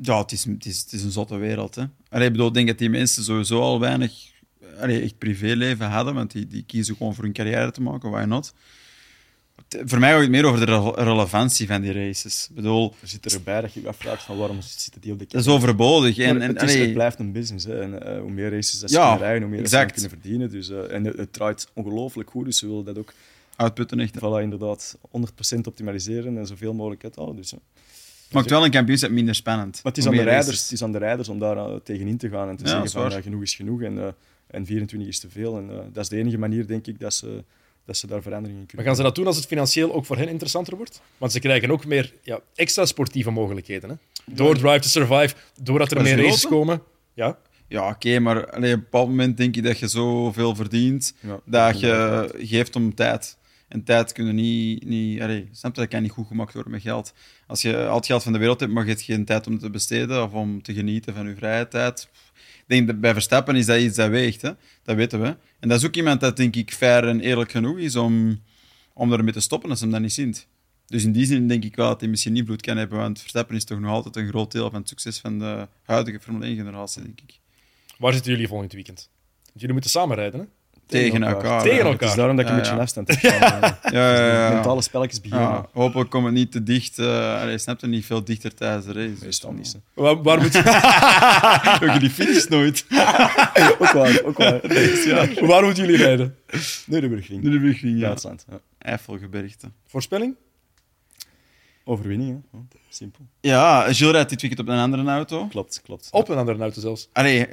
ja 0.02 0.18
het, 0.22 0.32
is, 0.32 0.44
het, 0.46 0.66
is, 0.66 0.80
het 0.80 0.94
is 0.94 1.04
een 1.04 1.12
zotte 1.12 1.36
wereld. 1.38 1.76
Hè. 1.76 1.84
Allee, 2.10 2.26
ik 2.26 2.32
bedoel, 2.32 2.48
ik 2.48 2.54
denk 2.54 2.68
dat 2.68 2.78
die 2.78 2.90
mensen 2.90 3.24
sowieso 3.24 3.62
al 3.62 3.80
weinig 3.80 4.12
allee, 4.80 5.02
echt 5.02 5.18
privéleven 5.18 5.86
hadden, 5.90 6.14
want 6.14 6.32
die, 6.32 6.48
die 6.48 6.64
kiezen 6.64 6.96
gewoon 6.96 7.16
voor 7.16 7.24
hun 7.24 7.34
carrière 7.34 7.72
te 7.72 7.82
maken, 7.82 8.10
why 8.10 8.24
not? 8.24 8.54
Voor 9.86 10.00
mij 10.00 10.12
gaat 10.12 10.22
het 10.22 10.30
meer 10.30 10.46
over 10.46 10.60
de 10.66 10.66
rele- 10.66 10.94
relevantie 11.04 11.68
van 11.68 11.82
die 11.82 11.92
races. 11.92 12.48
Ik 12.50 12.56
bedoel, 12.56 12.96
Er 13.02 13.08
zit 13.08 13.34
erbij 13.34 13.62
dat 13.62 13.74
je 13.74 13.82
je 13.82 13.88
afvraagt 13.88 14.24
van 14.24 14.38
waarom 14.38 14.62
zitten 14.62 15.02
die 15.02 15.12
op 15.12 15.20
de 15.20 15.26
dat 15.28 15.42
is 15.42 15.48
overbodig. 15.48 16.18
En, 16.18 16.42
en, 16.42 16.56
het, 16.56 16.70
is, 16.70 16.76
het 16.76 16.94
blijft 16.94 17.20
een 17.20 17.32
business. 17.32 17.66
Hè. 17.66 17.82
En, 17.82 18.06
eh, 18.06 18.20
hoe 18.20 18.32
meer 18.32 18.50
races 18.52 18.80
dat 18.80 18.90
ze 18.90 18.96
Ja, 18.98 19.04
kunnen 19.08 19.24
rijden, 19.24 19.42
hoe 19.42 19.50
meer 19.50 19.60
ze 19.60 19.64
exact. 19.78 19.92
kunnen 19.92 20.10
verdienen. 20.10 20.50
Dus, 20.52 20.70
eh, 20.70 20.92
en 20.94 21.04
het, 21.06 21.18
het 21.18 21.34
draait 21.34 21.68
ongelooflijk 21.74 22.30
goed. 22.30 22.46
Dus 22.46 22.58
ze 22.58 22.68
willen 22.68 22.86
dat 22.86 22.98
ook 22.98 23.14
uitputten 23.58 24.00
echt. 24.00 24.18
voilà, 24.18 24.42
inderdaad 24.42 24.98
100% 25.56 25.60
optimaliseren 25.64 26.38
en 26.38 26.48
zoveel 26.48 26.74
mogelijk 26.74 27.04
uithalen. 27.04 27.36
Dus. 27.36 27.54
Maakt 28.32 28.50
wel 28.50 28.66
een 28.66 28.72
kampioenschap 28.72 29.12
minder 29.12 29.36
spannend. 29.36 29.80
Maar 29.84 29.92
het 29.92 29.98
is, 29.98 30.08
aan 30.08 30.16
de 30.16 30.24
rijders, 30.24 30.62
het 30.62 30.72
is 30.72 30.84
aan 30.84 30.92
de 30.92 30.98
rijders 30.98 31.30
om 31.30 31.40
daar 31.40 31.58
eh, 31.58 31.76
tegenin 31.84 32.18
te 32.18 32.30
gaan 32.30 32.50
en 32.50 32.56
te 32.56 32.64
Ja, 32.64 32.70
zeggen 32.70 33.12
van 33.12 33.22
genoeg 33.22 33.42
is 33.42 33.56
genoeg 33.56 33.82
en, 33.82 34.00
eh, 34.00 34.08
en 34.48 34.66
24 34.66 35.10
is 35.10 35.20
te 35.20 35.30
veel. 35.30 35.58
En, 35.58 35.70
eh, 35.70 35.78
dat 35.94 36.04
is 36.04 36.10
de 36.10 36.18
enige 36.18 36.38
manier, 36.38 36.68
denk 36.68 36.88
ik, 36.88 37.00
dat 37.00 37.14
ze, 37.14 37.44
dat 37.86 37.98
ze 37.98 38.08
daar 38.08 38.22
veranderingen 38.22 38.60
in 38.60 38.66
Maar 38.66 38.68
kunnen 38.68 38.86
gaan 38.86 38.96
ze 38.96 39.02
dat 39.02 39.16
doen 39.16 39.28
als 39.28 39.36
het 39.36 39.46
financieel 39.46 39.94
ook 39.94 40.06
voor 40.06 40.18
hen 40.18 40.28
interessanter 40.28 40.76
wordt? 40.76 41.02
Want 41.18 41.32
ze 41.32 41.40
krijgen 41.40 41.72
ook 41.72 41.86
meer 41.86 42.14
ja, 42.24 42.40
extra 42.56 42.86
sportieve 42.86 43.32
mogelijkheden. 43.32 43.90
Hè? 43.90 43.96
Door 44.26 44.58
Drive 44.58 44.80
to 44.80 44.88
Survive, 44.88 45.36
doordat 45.62 45.92
er 45.92 46.02
meer 46.02 46.24
races 46.24 46.48
komen. 46.48 46.82
Ja, 47.14 47.38
Ja, 47.68 47.90
oké, 47.90 48.20
maar 48.20 48.50
allee, 48.52 48.72
op 48.72 48.78
een 48.78 48.84
bepaald 48.84 49.08
moment 49.08 49.38
denk 49.38 49.56
je 49.56 49.62
dat 49.62 49.80
je 49.80 49.88
zoveel 49.88 50.56
verdient 50.56 51.14
Ja, 51.20 51.40
dat 51.46 51.80
je 51.80 52.30
geeft 52.38 52.76
om 52.76 52.96
tijd. 52.96 53.38
En 53.68 53.84
tijd 53.84 54.12
kunnen 54.12 54.36
niet... 54.36 54.86
niet 54.86 55.22
allee, 55.22 55.50
snap 55.52 55.76
je, 55.76 55.82
dat 55.82 55.90
kan 55.90 56.02
niet 56.02 56.12
goed 56.12 56.28
gemaakt 56.28 56.54
worden 56.54 56.72
met 56.72 56.82
geld. 56.82 57.14
Als 57.48 57.62
je 57.62 57.88
al 57.88 57.96
het 57.96 58.06
geld 58.06 58.24
van 58.24 58.34
de 58.34 58.40
wereld 58.40 58.60
hebt, 58.60 58.72
maar 58.72 58.84
je 58.84 58.90
hebt 58.90 59.02
geen 59.02 59.26
tijd 59.26 59.48
om 59.48 59.60
te 59.60 59.70
besteden 59.70 60.24
of 60.24 60.34
om 60.34 60.62
te 60.62 60.74
genieten 60.74 61.14
van 61.14 61.28
je 61.28 61.36
vrije 61.36 61.68
tijd. 61.68 62.10
Ik 62.36 62.64
denk 62.68 62.88
dat 62.88 63.00
bij 63.00 63.14
Verstappen 63.14 63.56
is 63.56 63.66
dat 63.66 63.80
iets 63.80 63.96
dat 63.96 64.10
weegt, 64.10 64.42
hè? 64.42 64.52
dat 64.84 64.96
weten 64.96 65.22
we. 65.22 65.38
En 65.60 65.70
dat 65.70 65.80
is 65.80 65.86
ook 65.86 65.96
iemand 65.96 66.20
dat, 66.20 66.38
denk 66.38 66.56
ik, 66.56 66.74
fair 66.74 67.08
en 67.08 67.20
eerlijk 67.20 67.52
genoeg 67.52 67.78
is 67.78 67.96
om, 67.96 68.42
om 68.94 69.14
ermee 69.14 69.34
te 69.34 69.40
stoppen 69.40 69.70
als 69.70 69.80
hij 69.80 69.90
dat 69.90 70.02
niet 70.02 70.14
zint. 70.14 70.48
Dus 70.86 71.04
in 71.04 71.12
die 71.12 71.26
zin 71.26 71.48
denk 71.48 71.64
ik 71.64 71.76
wel 71.76 71.88
dat 71.88 72.00
hij 72.00 72.10
misschien 72.10 72.36
invloed 72.36 72.62
kan 72.62 72.78
hebben, 72.78 72.98
want 72.98 73.20
Verstappen 73.20 73.56
is 73.56 73.64
toch 73.64 73.80
nog 73.80 73.92
altijd 73.92 74.16
een 74.16 74.28
groot 74.28 74.52
deel 74.52 74.70
van 74.70 74.80
het 74.80 74.90
succes 74.90 75.20
van 75.20 75.40
de 75.40 75.68
huidige 75.84 76.20
Formule 76.20 76.56
1-generatie, 76.56 77.04
denk 77.04 77.22
ik. 77.22 77.40
waar 77.98 78.14
zitten 78.14 78.32
jullie 78.32 78.48
volgend 78.48 78.74
weekend? 78.74 79.10
Want 79.36 79.60
jullie 79.60 79.74
moeten 79.74 79.92
samen 79.92 80.16
rijden, 80.16 80.40
hè? 80.40 80.46
Tegen 80.88 81.24
elkaar. 81.24 81.62
Tegen 81.62 81.78
elkaar. 81.78 82.00
Het 82.00 82.10
is 82.10 82.16
daarom 82.16 82.36
dat 82.36 82.46
ik 82.46 82.52
Ja, 82.52 82.58
een 82.58 82.62
beetje 82.62 82.76
ja. 82.76 82.82
afstand 82.82 83.08
heb. 83.12 83.22
Ja, 83.22 83.80
ja, 83.92 84.48
ja. 84.48 84.54
Mentale 84.54 84.82
spelletjes 84.82 85.22
beginnen. 85.22 85.48
Ja, 85.48 85.66
hopelijk 85.74 86.10
komt 86.10 86.26
het 86.26 86.34
niet 86.34 86.52
te 86.52 86.64
dicht. 86.64 86.98
uh, 87.00 87.42
allee, 87.42 87.58
snap 87.58 87.80
je 87.80 87.88
niet 87.88 88.06
veel 88.06 88.24
dichter 88.24 88.54
tijdens 88.54 88.86
de 88.86 88.94
race. 88.94 89.26
Meestal 89.26 89.52
niet. 89.52 89.78
Waar, 89.94 90.22
waar 90.22 90.42
moet, 90.42 90.56
Ook 91.94 92.00
die 92.00 92.10
finish 92.10 92.46
nooit. 92.46 92.86
ook 93.80 93.92
waar, 93.92 94.22
ook 94.24 94.38
waar. 94.38 94.60
waar 95.48 95.64
moeten 95.64 95.86
jullie 95.86 95.98
rijden? 95.98 96.36
Nürburgring, 96.86 97.44
Nürburgring, 97.44 98.00
ja. 98.00 98.06
Duitsland. 98.06 98.46
Ja. 98.50 98.60
Eifelgebergte. 98.78 99.72
Voorspelling? 99.88 100.36
Overwinning, 101.84 102.44
hè. 102.52 102.58
Simpel. 102.90 103.26
Ja, 103.42 103.82
Gilles 103.94 104.14
rijdt 104.14 104.30
dit 104.30 104.42
weekend 104.42 104.62
op 104.62 104.68
een 104.68 104.80
andere 104.80 105.10
auto. 105.10 105.46
Klopt, 105.48 105.82
klopt. 105.84 106.08
Op 106.12 106.30
een 106.30 106.38
andere 106.38 106.60
auto 106.60 106.82
zelfs. 106.82 107.10
Allee. 107.14 107.48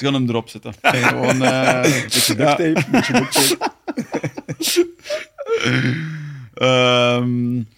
Ze 0.00 0.06
gaan 0.06 0.14
hem 0.14 0.28
erop 0.28 0.48
zetten. 0.48 0.74
Gewoon, 0.82 1.42
eh, 1.42 1.82
Beetje 1.82 2.34
duct 2.34 2.56
tape, 2.56 2.84
beetje 2.90 3.12
duct 3.12 3.32
tape. 3.32 3.70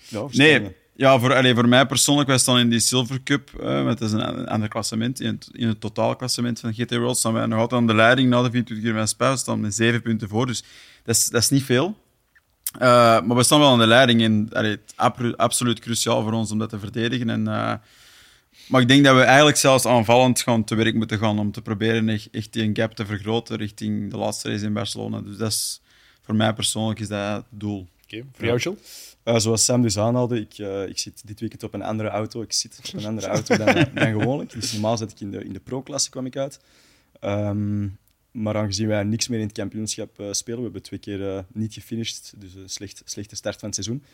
Ja, 0.08 0.26
nee, 0.42 0.76
ja, 0.96 1.18
voor, 1.18 1.34
allee, 1.34 1.54
voor 1.54 1.68
mij 1.68 1.86
persoonlijk, 1.86 2.28
wij 2.28 2.38
staan 2.38 2.58
in 2.58 2.68
die 2.68 2.80
Silver 2.80 3.22
Cup, 3.22 3.50
met 3.62 3.98
dat 3.98 4.08
is 4.08 4.12
een, 4.12 4.38
een 4.38 4.48
ander 4.48 4.68
klassement. 4.68 5.20
In 5.20 5.26
het, 5.26 5.48
in 5.52 5.68
het 5.68 5.80
totaalklassement 5.80 6.60
van 6.60 6.74
GT 6.74 6.96
World 6.96 7.18
staan 7.18 7.32
wij 7.32 7.46
nog 7.46 7.58
altijd 7.58 7.80
aan 7.80 7.86
de 7.86 7.94
leiding 7.94 8.28
na 8.28 8.42
de 8.42 8.50
24 8.50 8.86
uur 8.90 8.94
van 8.94 9.08
Spa. 9.08 9.30
We 9.30 9.36
staan 9.36 9.60
met 9.60 9.74
zeven 9.74 10.02
punten 10.02 10.28
voor, 10.28 10.46
dus 10.46 10.64
dat 11.04 11.16
is, 11.16 11.26
dat 11.26 11.42
is 11.42 11.50
niet 11.50 11.64
veel. 11.64 11.96
Eh, 12.78 13.20
maar 13.20 13.36
we 13.36 13.42
staan 13.42 13.58
wel 13.60 13.72
aan 13.72 13.78
de 13.78 13.86
leiding 13.86 14.22
en 14.22 14.48
allee, 14.52 14.70
het 14.70 15.18
is 15.20 15.36
absoluut 15.36 15.80
cruciaal 15.80 16.22
voor 16.22 16.32
ons 16.32 16.50
om 16.50 16.58
dat 16.58 16.68
te 16.68 16.78
verdedigen. 16.78 17.30
En, 17.30 17.48
eh, 17.48 17.72
maar 18.72 18.80
ik 18.80 18.88
denk 18.88 19.04
dat 19.04 19.16
we 19.16 19.22
eigenlijk 19.22 19.56
zelfs 19.56 19.86
aanvallend 19.86 20.40
gaan 20.40 20.64
te 20.64 20.74
werk 20.74 20.94
moeten 20.94 21.18
gaan 21.18 21.38
om 21.38 21.52
te 21.52 21.62
proberen 21.62 22.08
echt, 22.08 22.28
echt 22.30 22.52
die 22.52 22.70
gap 22.72 22.94
te 22.94 23.06
vergroten 23.06 23.56
richting 23.56 24.10
de 24.10 24.16
laatste 24.16 24.48
race 24.48 24.64
in 24.64 24.72
Barcelona. 24.72 25.20
Dus 25.20 25.36
dat 25.36 25.50
is, 25.50 25.80
voor 26.22 26.34
mij 26.34 26.52
persoonlijk 26.52 27.00
is 27.00 27.08
dat 27.08 27.36
het 27.36 27.44
doel. 27.50 27.86
Oké, 28.04 28.24
voor 28.32 28.44
jou, 28.44 28.58
Jill? 28.58 28.76
Eh, 29.22 29.38
zoals 29.38 29.64
Sam 29.64 29.82
dus 29.82 29.98
aanhaalde, 29.98 30.40
ik, 30.40 30.58
eh, 30.58 30.88
ik 30.88 30.98
zit 30.98 31.22
dit 31.26 31.40
weekend 31.40 31.62
op 31.62 31.74
een 31.74 31.82
andere 31.82 32.08
auto. 32.08 32.42
Ik 32.42 32.52
zit 32.52 32.80
op 32.84 33.00
een 33.00 33.06
andere 33.06 33.26
auto 33.26 33.56
dan, 33.56 33.74
dan 33.94 34.20
gewoonlijk. 34.20 34.52
Dus 34.52 34.72
normaal 34.72 34.96
zat 34.96 35.10
ik 35.10 35.20
in 35.20 35.30
de, 35.30 35.44
in 35.44 35.52
de 35.52 35.60
pro-klasse, 35.60 36.10
kwam 36.10 36.26
ik 36.26 36.36
uit. 36.36 36.60
Ehm, 37.20 37.88
maar 38.32 38.56
aangezien 38.56 38.88
wij 38.88 39.02
niks 39.02 39.28
meer 39.28 39.38
in 39.38 39.46
het 39.46 39.54
kampioenschap 39.54 40.20
eh, 40.20 40.32
spelen, 40.32 40.58
we 40.58 40.64
hebben 40.64 40.82
twee 40.82 41.00
keer 41.00 41.36
eh, 41.36 41.42
niet 41.52 41.74
gefinished, 41.74 42.32
dus 42.36 42.54
een 42.54 42.68
slecht, 42.68 43.02
slechte 43.04 43.36
start 43.36 43.58
van 43.58 43.68
het 43.68 43.84
seizoen, 43.84 44.04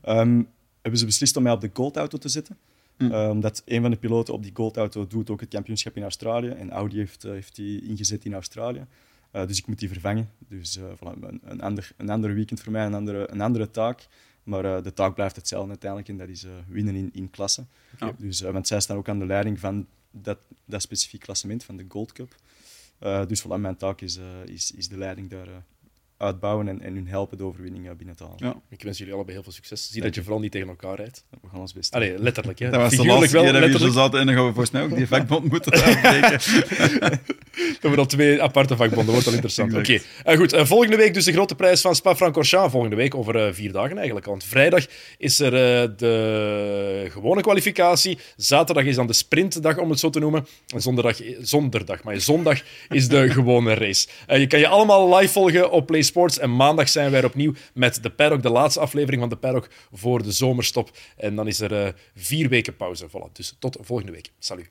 ehm, 0.00 0.42
hebben 0.82 1.00
ze 1.00 1.06
beslist 1.06 1.36
om 1.36 1.42
mij 1.42 1.52
op 1.52 1.60
de 1.60 1.70
Gold-auto 1.72 2.18
te 2.18 2.28
zetten. 2.28 2.58
Mm. 2.98 3.12
Omdat 3.12 3.62
een 3.64 3.80
van 3.80 3.90
de 3.90 3.96
piloten 3.96 4.34
op 4.34 4.42
die 4.42 4.54
Gold-auto 4.54 5.06
doet 5.06 5.30
ook 5.30 5.40
het 5.40 5.48
kampioenschap 5.48 5.96
in 5.96 6.02
Australië. 6.02 6.48
En 6.48 6.70
Audi 6.70 6.96
heeft, 6.96 7.24
eh, 7.24 7.30
heeft 7.30 7.54
die 7.54 7.82
ingezet 7.82 8.24
in 8.24 8.34
Australië. 8.34 8.86
Eh, 9.30 9.46
dus 9.46 9.58
ik 9.58 9.66
moet 9.66 9.78
die 9.78 9.88
vervangen. 9.88 10.30
Dus 10.48 10.76
eh, 10.76 10.84
voilà, 10.84 11.20
een, 11.20 11.40
een, 11.44 11.60
ander, 11.60 11.92
een 11.96 12.10
ander 12.10 12.34
weekend 12.34 12.60
voor 12.60 12.72
mij, 12.72 12.86
een 12.86 12.94
andere, 12.94 13.30
een 13.30 13.40
andere 13.40 13.70
taak. 13.70 14.06
Maar 14.42 14.82
de 14.82 14.92
taak 14.92 15.14
blijft 15.14 15.36
hetzelfde 15.36 15.68
uiteindelijk 15.68 16.10
en 16.10 16.16
dat 16.16 16.28
is 16.28 16.46
winnen 16.66 16.94
in, 16.94 17.10
in 17.12 17.30
klasse. 17.30 17.64
Dus, 18.18 18.40
want 18.40 18.66
zij 18.66 18.80
staan 18.80 18.96
ook 18.96 19.08
aan 19.08 19.18
de 19.18 19.26
leiding 19.26 19.60
van 19.60 19.86
dat, 20.10 20.38
dat 20.64 20.82
specifiek 20.82 21.20
klassement, 21.20 21.64
van 21.64 21.76
de 21.76 21.84
Gold 21.88 22.12
Cup. 22.12 22.34
Dus 23.28 23.44
voilà, 23.44 23.58
mijn 23.58 23.76
taak 23.76 24.00
is, 24.00 24.18
is, 24.44 24.72
is 24.72 24.88
de 24.88 24.98
leiding 24.98 25.30
daar 25.30 25.48
uitbouwen 26.16 26.68
en, 26.68 26.80
en 26.80 26.94
hun 26.94 27.06
helpen 27.06 27.38
de 27.38 27.44
overwinning 27.44 27.96
binnen 27.96 28.16
te 28.16 28.22
halen. 28.22 28.38
Ja. 28.38 28.54
Ik 28.68 28.82
wens 28.82 28.98
jullie 28.98 29.12
allebei 29.14 29.34
heel 29.34 29.44
veel 29.44 29.52
succes. 29.52 29.82
Zie 29.82 29.92
Dank 29.92 30.04
dat 30.04 30.14
je 30.14 30.20
je. 30.20 30.26
vooral 30.26 30.42
niet 30.42 30.52
tegen 30.52 30.68
elkaar 30.68 30.96
rijdt. 30.96 31.24
We 31.30 31.48
gaan 31.48 31.60
ons 31.60 31.72
best 31.72 31.92
doen. 31.92 32.00
Allee, 32.00 32.18
letterlijk. 32.18 32.58
Hè. 32.58 32.70
Dat 32.70 32.80
was 32.80 32.90
de 32.90 32.96
laatste 32.96 33.32
wel, 33.32 33.42
keer 33.42 33.52
dat 33.60 33.70
we 33.70 33.78
hier 33.78 33.90
zaten 33.90 34.20
en 34.20 34.26
dan 34.26 34.34
gaan 34.34 34.46
we 34.46 34.52
volgens 34.52 34.70
mij 34.70 34.82
ook 34.82 34.96
die 34.96 35.08
vakbond 35.08 35.50
moeten. 35.50 35.72
We 37.54 37.76
hebben 37.80 37.98
al 37.98 38.06
twee 38.06 38.42
aparte 38.42 38.76
vakbonden. 38.76 39.12
Wordt 39.12 39.26
al 39.26 39.32
interessant. 39.32 39.74
Oké, 39.74 39.92
Exact. 39.92 40.06
Eh, 40.24 40.36
goed. 40.36 40.52
Eh, 40.52 40.64
volgende 40.64 40.96
week 40.96 41.14
dus 41.14 41.24
de 41.24 41.32
grote 41.32 41.54
prijs 41.54 41.80
van 41.80 41.94
Spa-Francorchamps. 41.94 42.72
Volgende 42.72 42.96
week, 42.96 43.14
over 43.14 43.36
eh, 43.36 43.52
vier 43.52 43.72
dagen 43.72 43.96
eigenlijk. 43.96 44.26
Want 44.26 44.44
vrijdag 44.44 44.86
is 45.18 45.40
er 45.40 45.54
eh, 45.54 45.88
de 45.96 47.06
gewone 47.10 47.40
kwalificatie. 47.40 48.18
Zaterdag 48.36 48.84
is 48.84 48.96
dan 48.96 49.06
de 49.06 49.12
sprintdag, 49.12 49.78
om 49.78 49.90
het 49.90 49.98
zo 49.98 50.10
te 50.10 50.18
noemen. 50.18 50.46
En 50.74 50.80
zonderdag, 50.80 51.20
zonderdag 51.40 52.02
maar 52.02 52.20
zondag 52.20 52.60
is 52.88 53.08
de 53.08 53.30
gewone 53.30 53.74
race. 53.74 54.08
Je 54.26 54.46
kan 54.46 54.58
je 54.58 54.68
allemaal 54.68 55.16
live 55.16 55.32
volgen 55.32 55.70
op 55.70 55.86
Play 55.86 56.02
Sports. 56.14 56.38
En 56.38 56.56
maandag 56.56 56.88
zijn 56.88 57.10
wij 57.10 57.20
er 57.20 57.26
opnieuw 57.26 57.52
met 57.72 58.02
de 58.02 58.10
Paddock, 58.10 58.42
de 58.42 58.50
laatste 58.50 58.80
aflevering 58.80 59.20
van 59.20 59.30
de 59.30 59.36
Paddock 59.36 59.68
voor 59.92 60.22
de 60.22 60.32
zomerstop. 60.32 60.90
En 61.16 61.36
dan 61.36 61.46
is 61.46 61.60
er 61.60 61.84
eh, 61.84 61.92
vier 62.14 62.48
weken 62.48 62.76
pauze. 62.76 63.08
Voilà, 63.08 63.32
dus 63.32 63.56
tot 63.58 63.78
volgende 63.80 64.12
week. 64.12 64.30
Salut. 64.38 64.70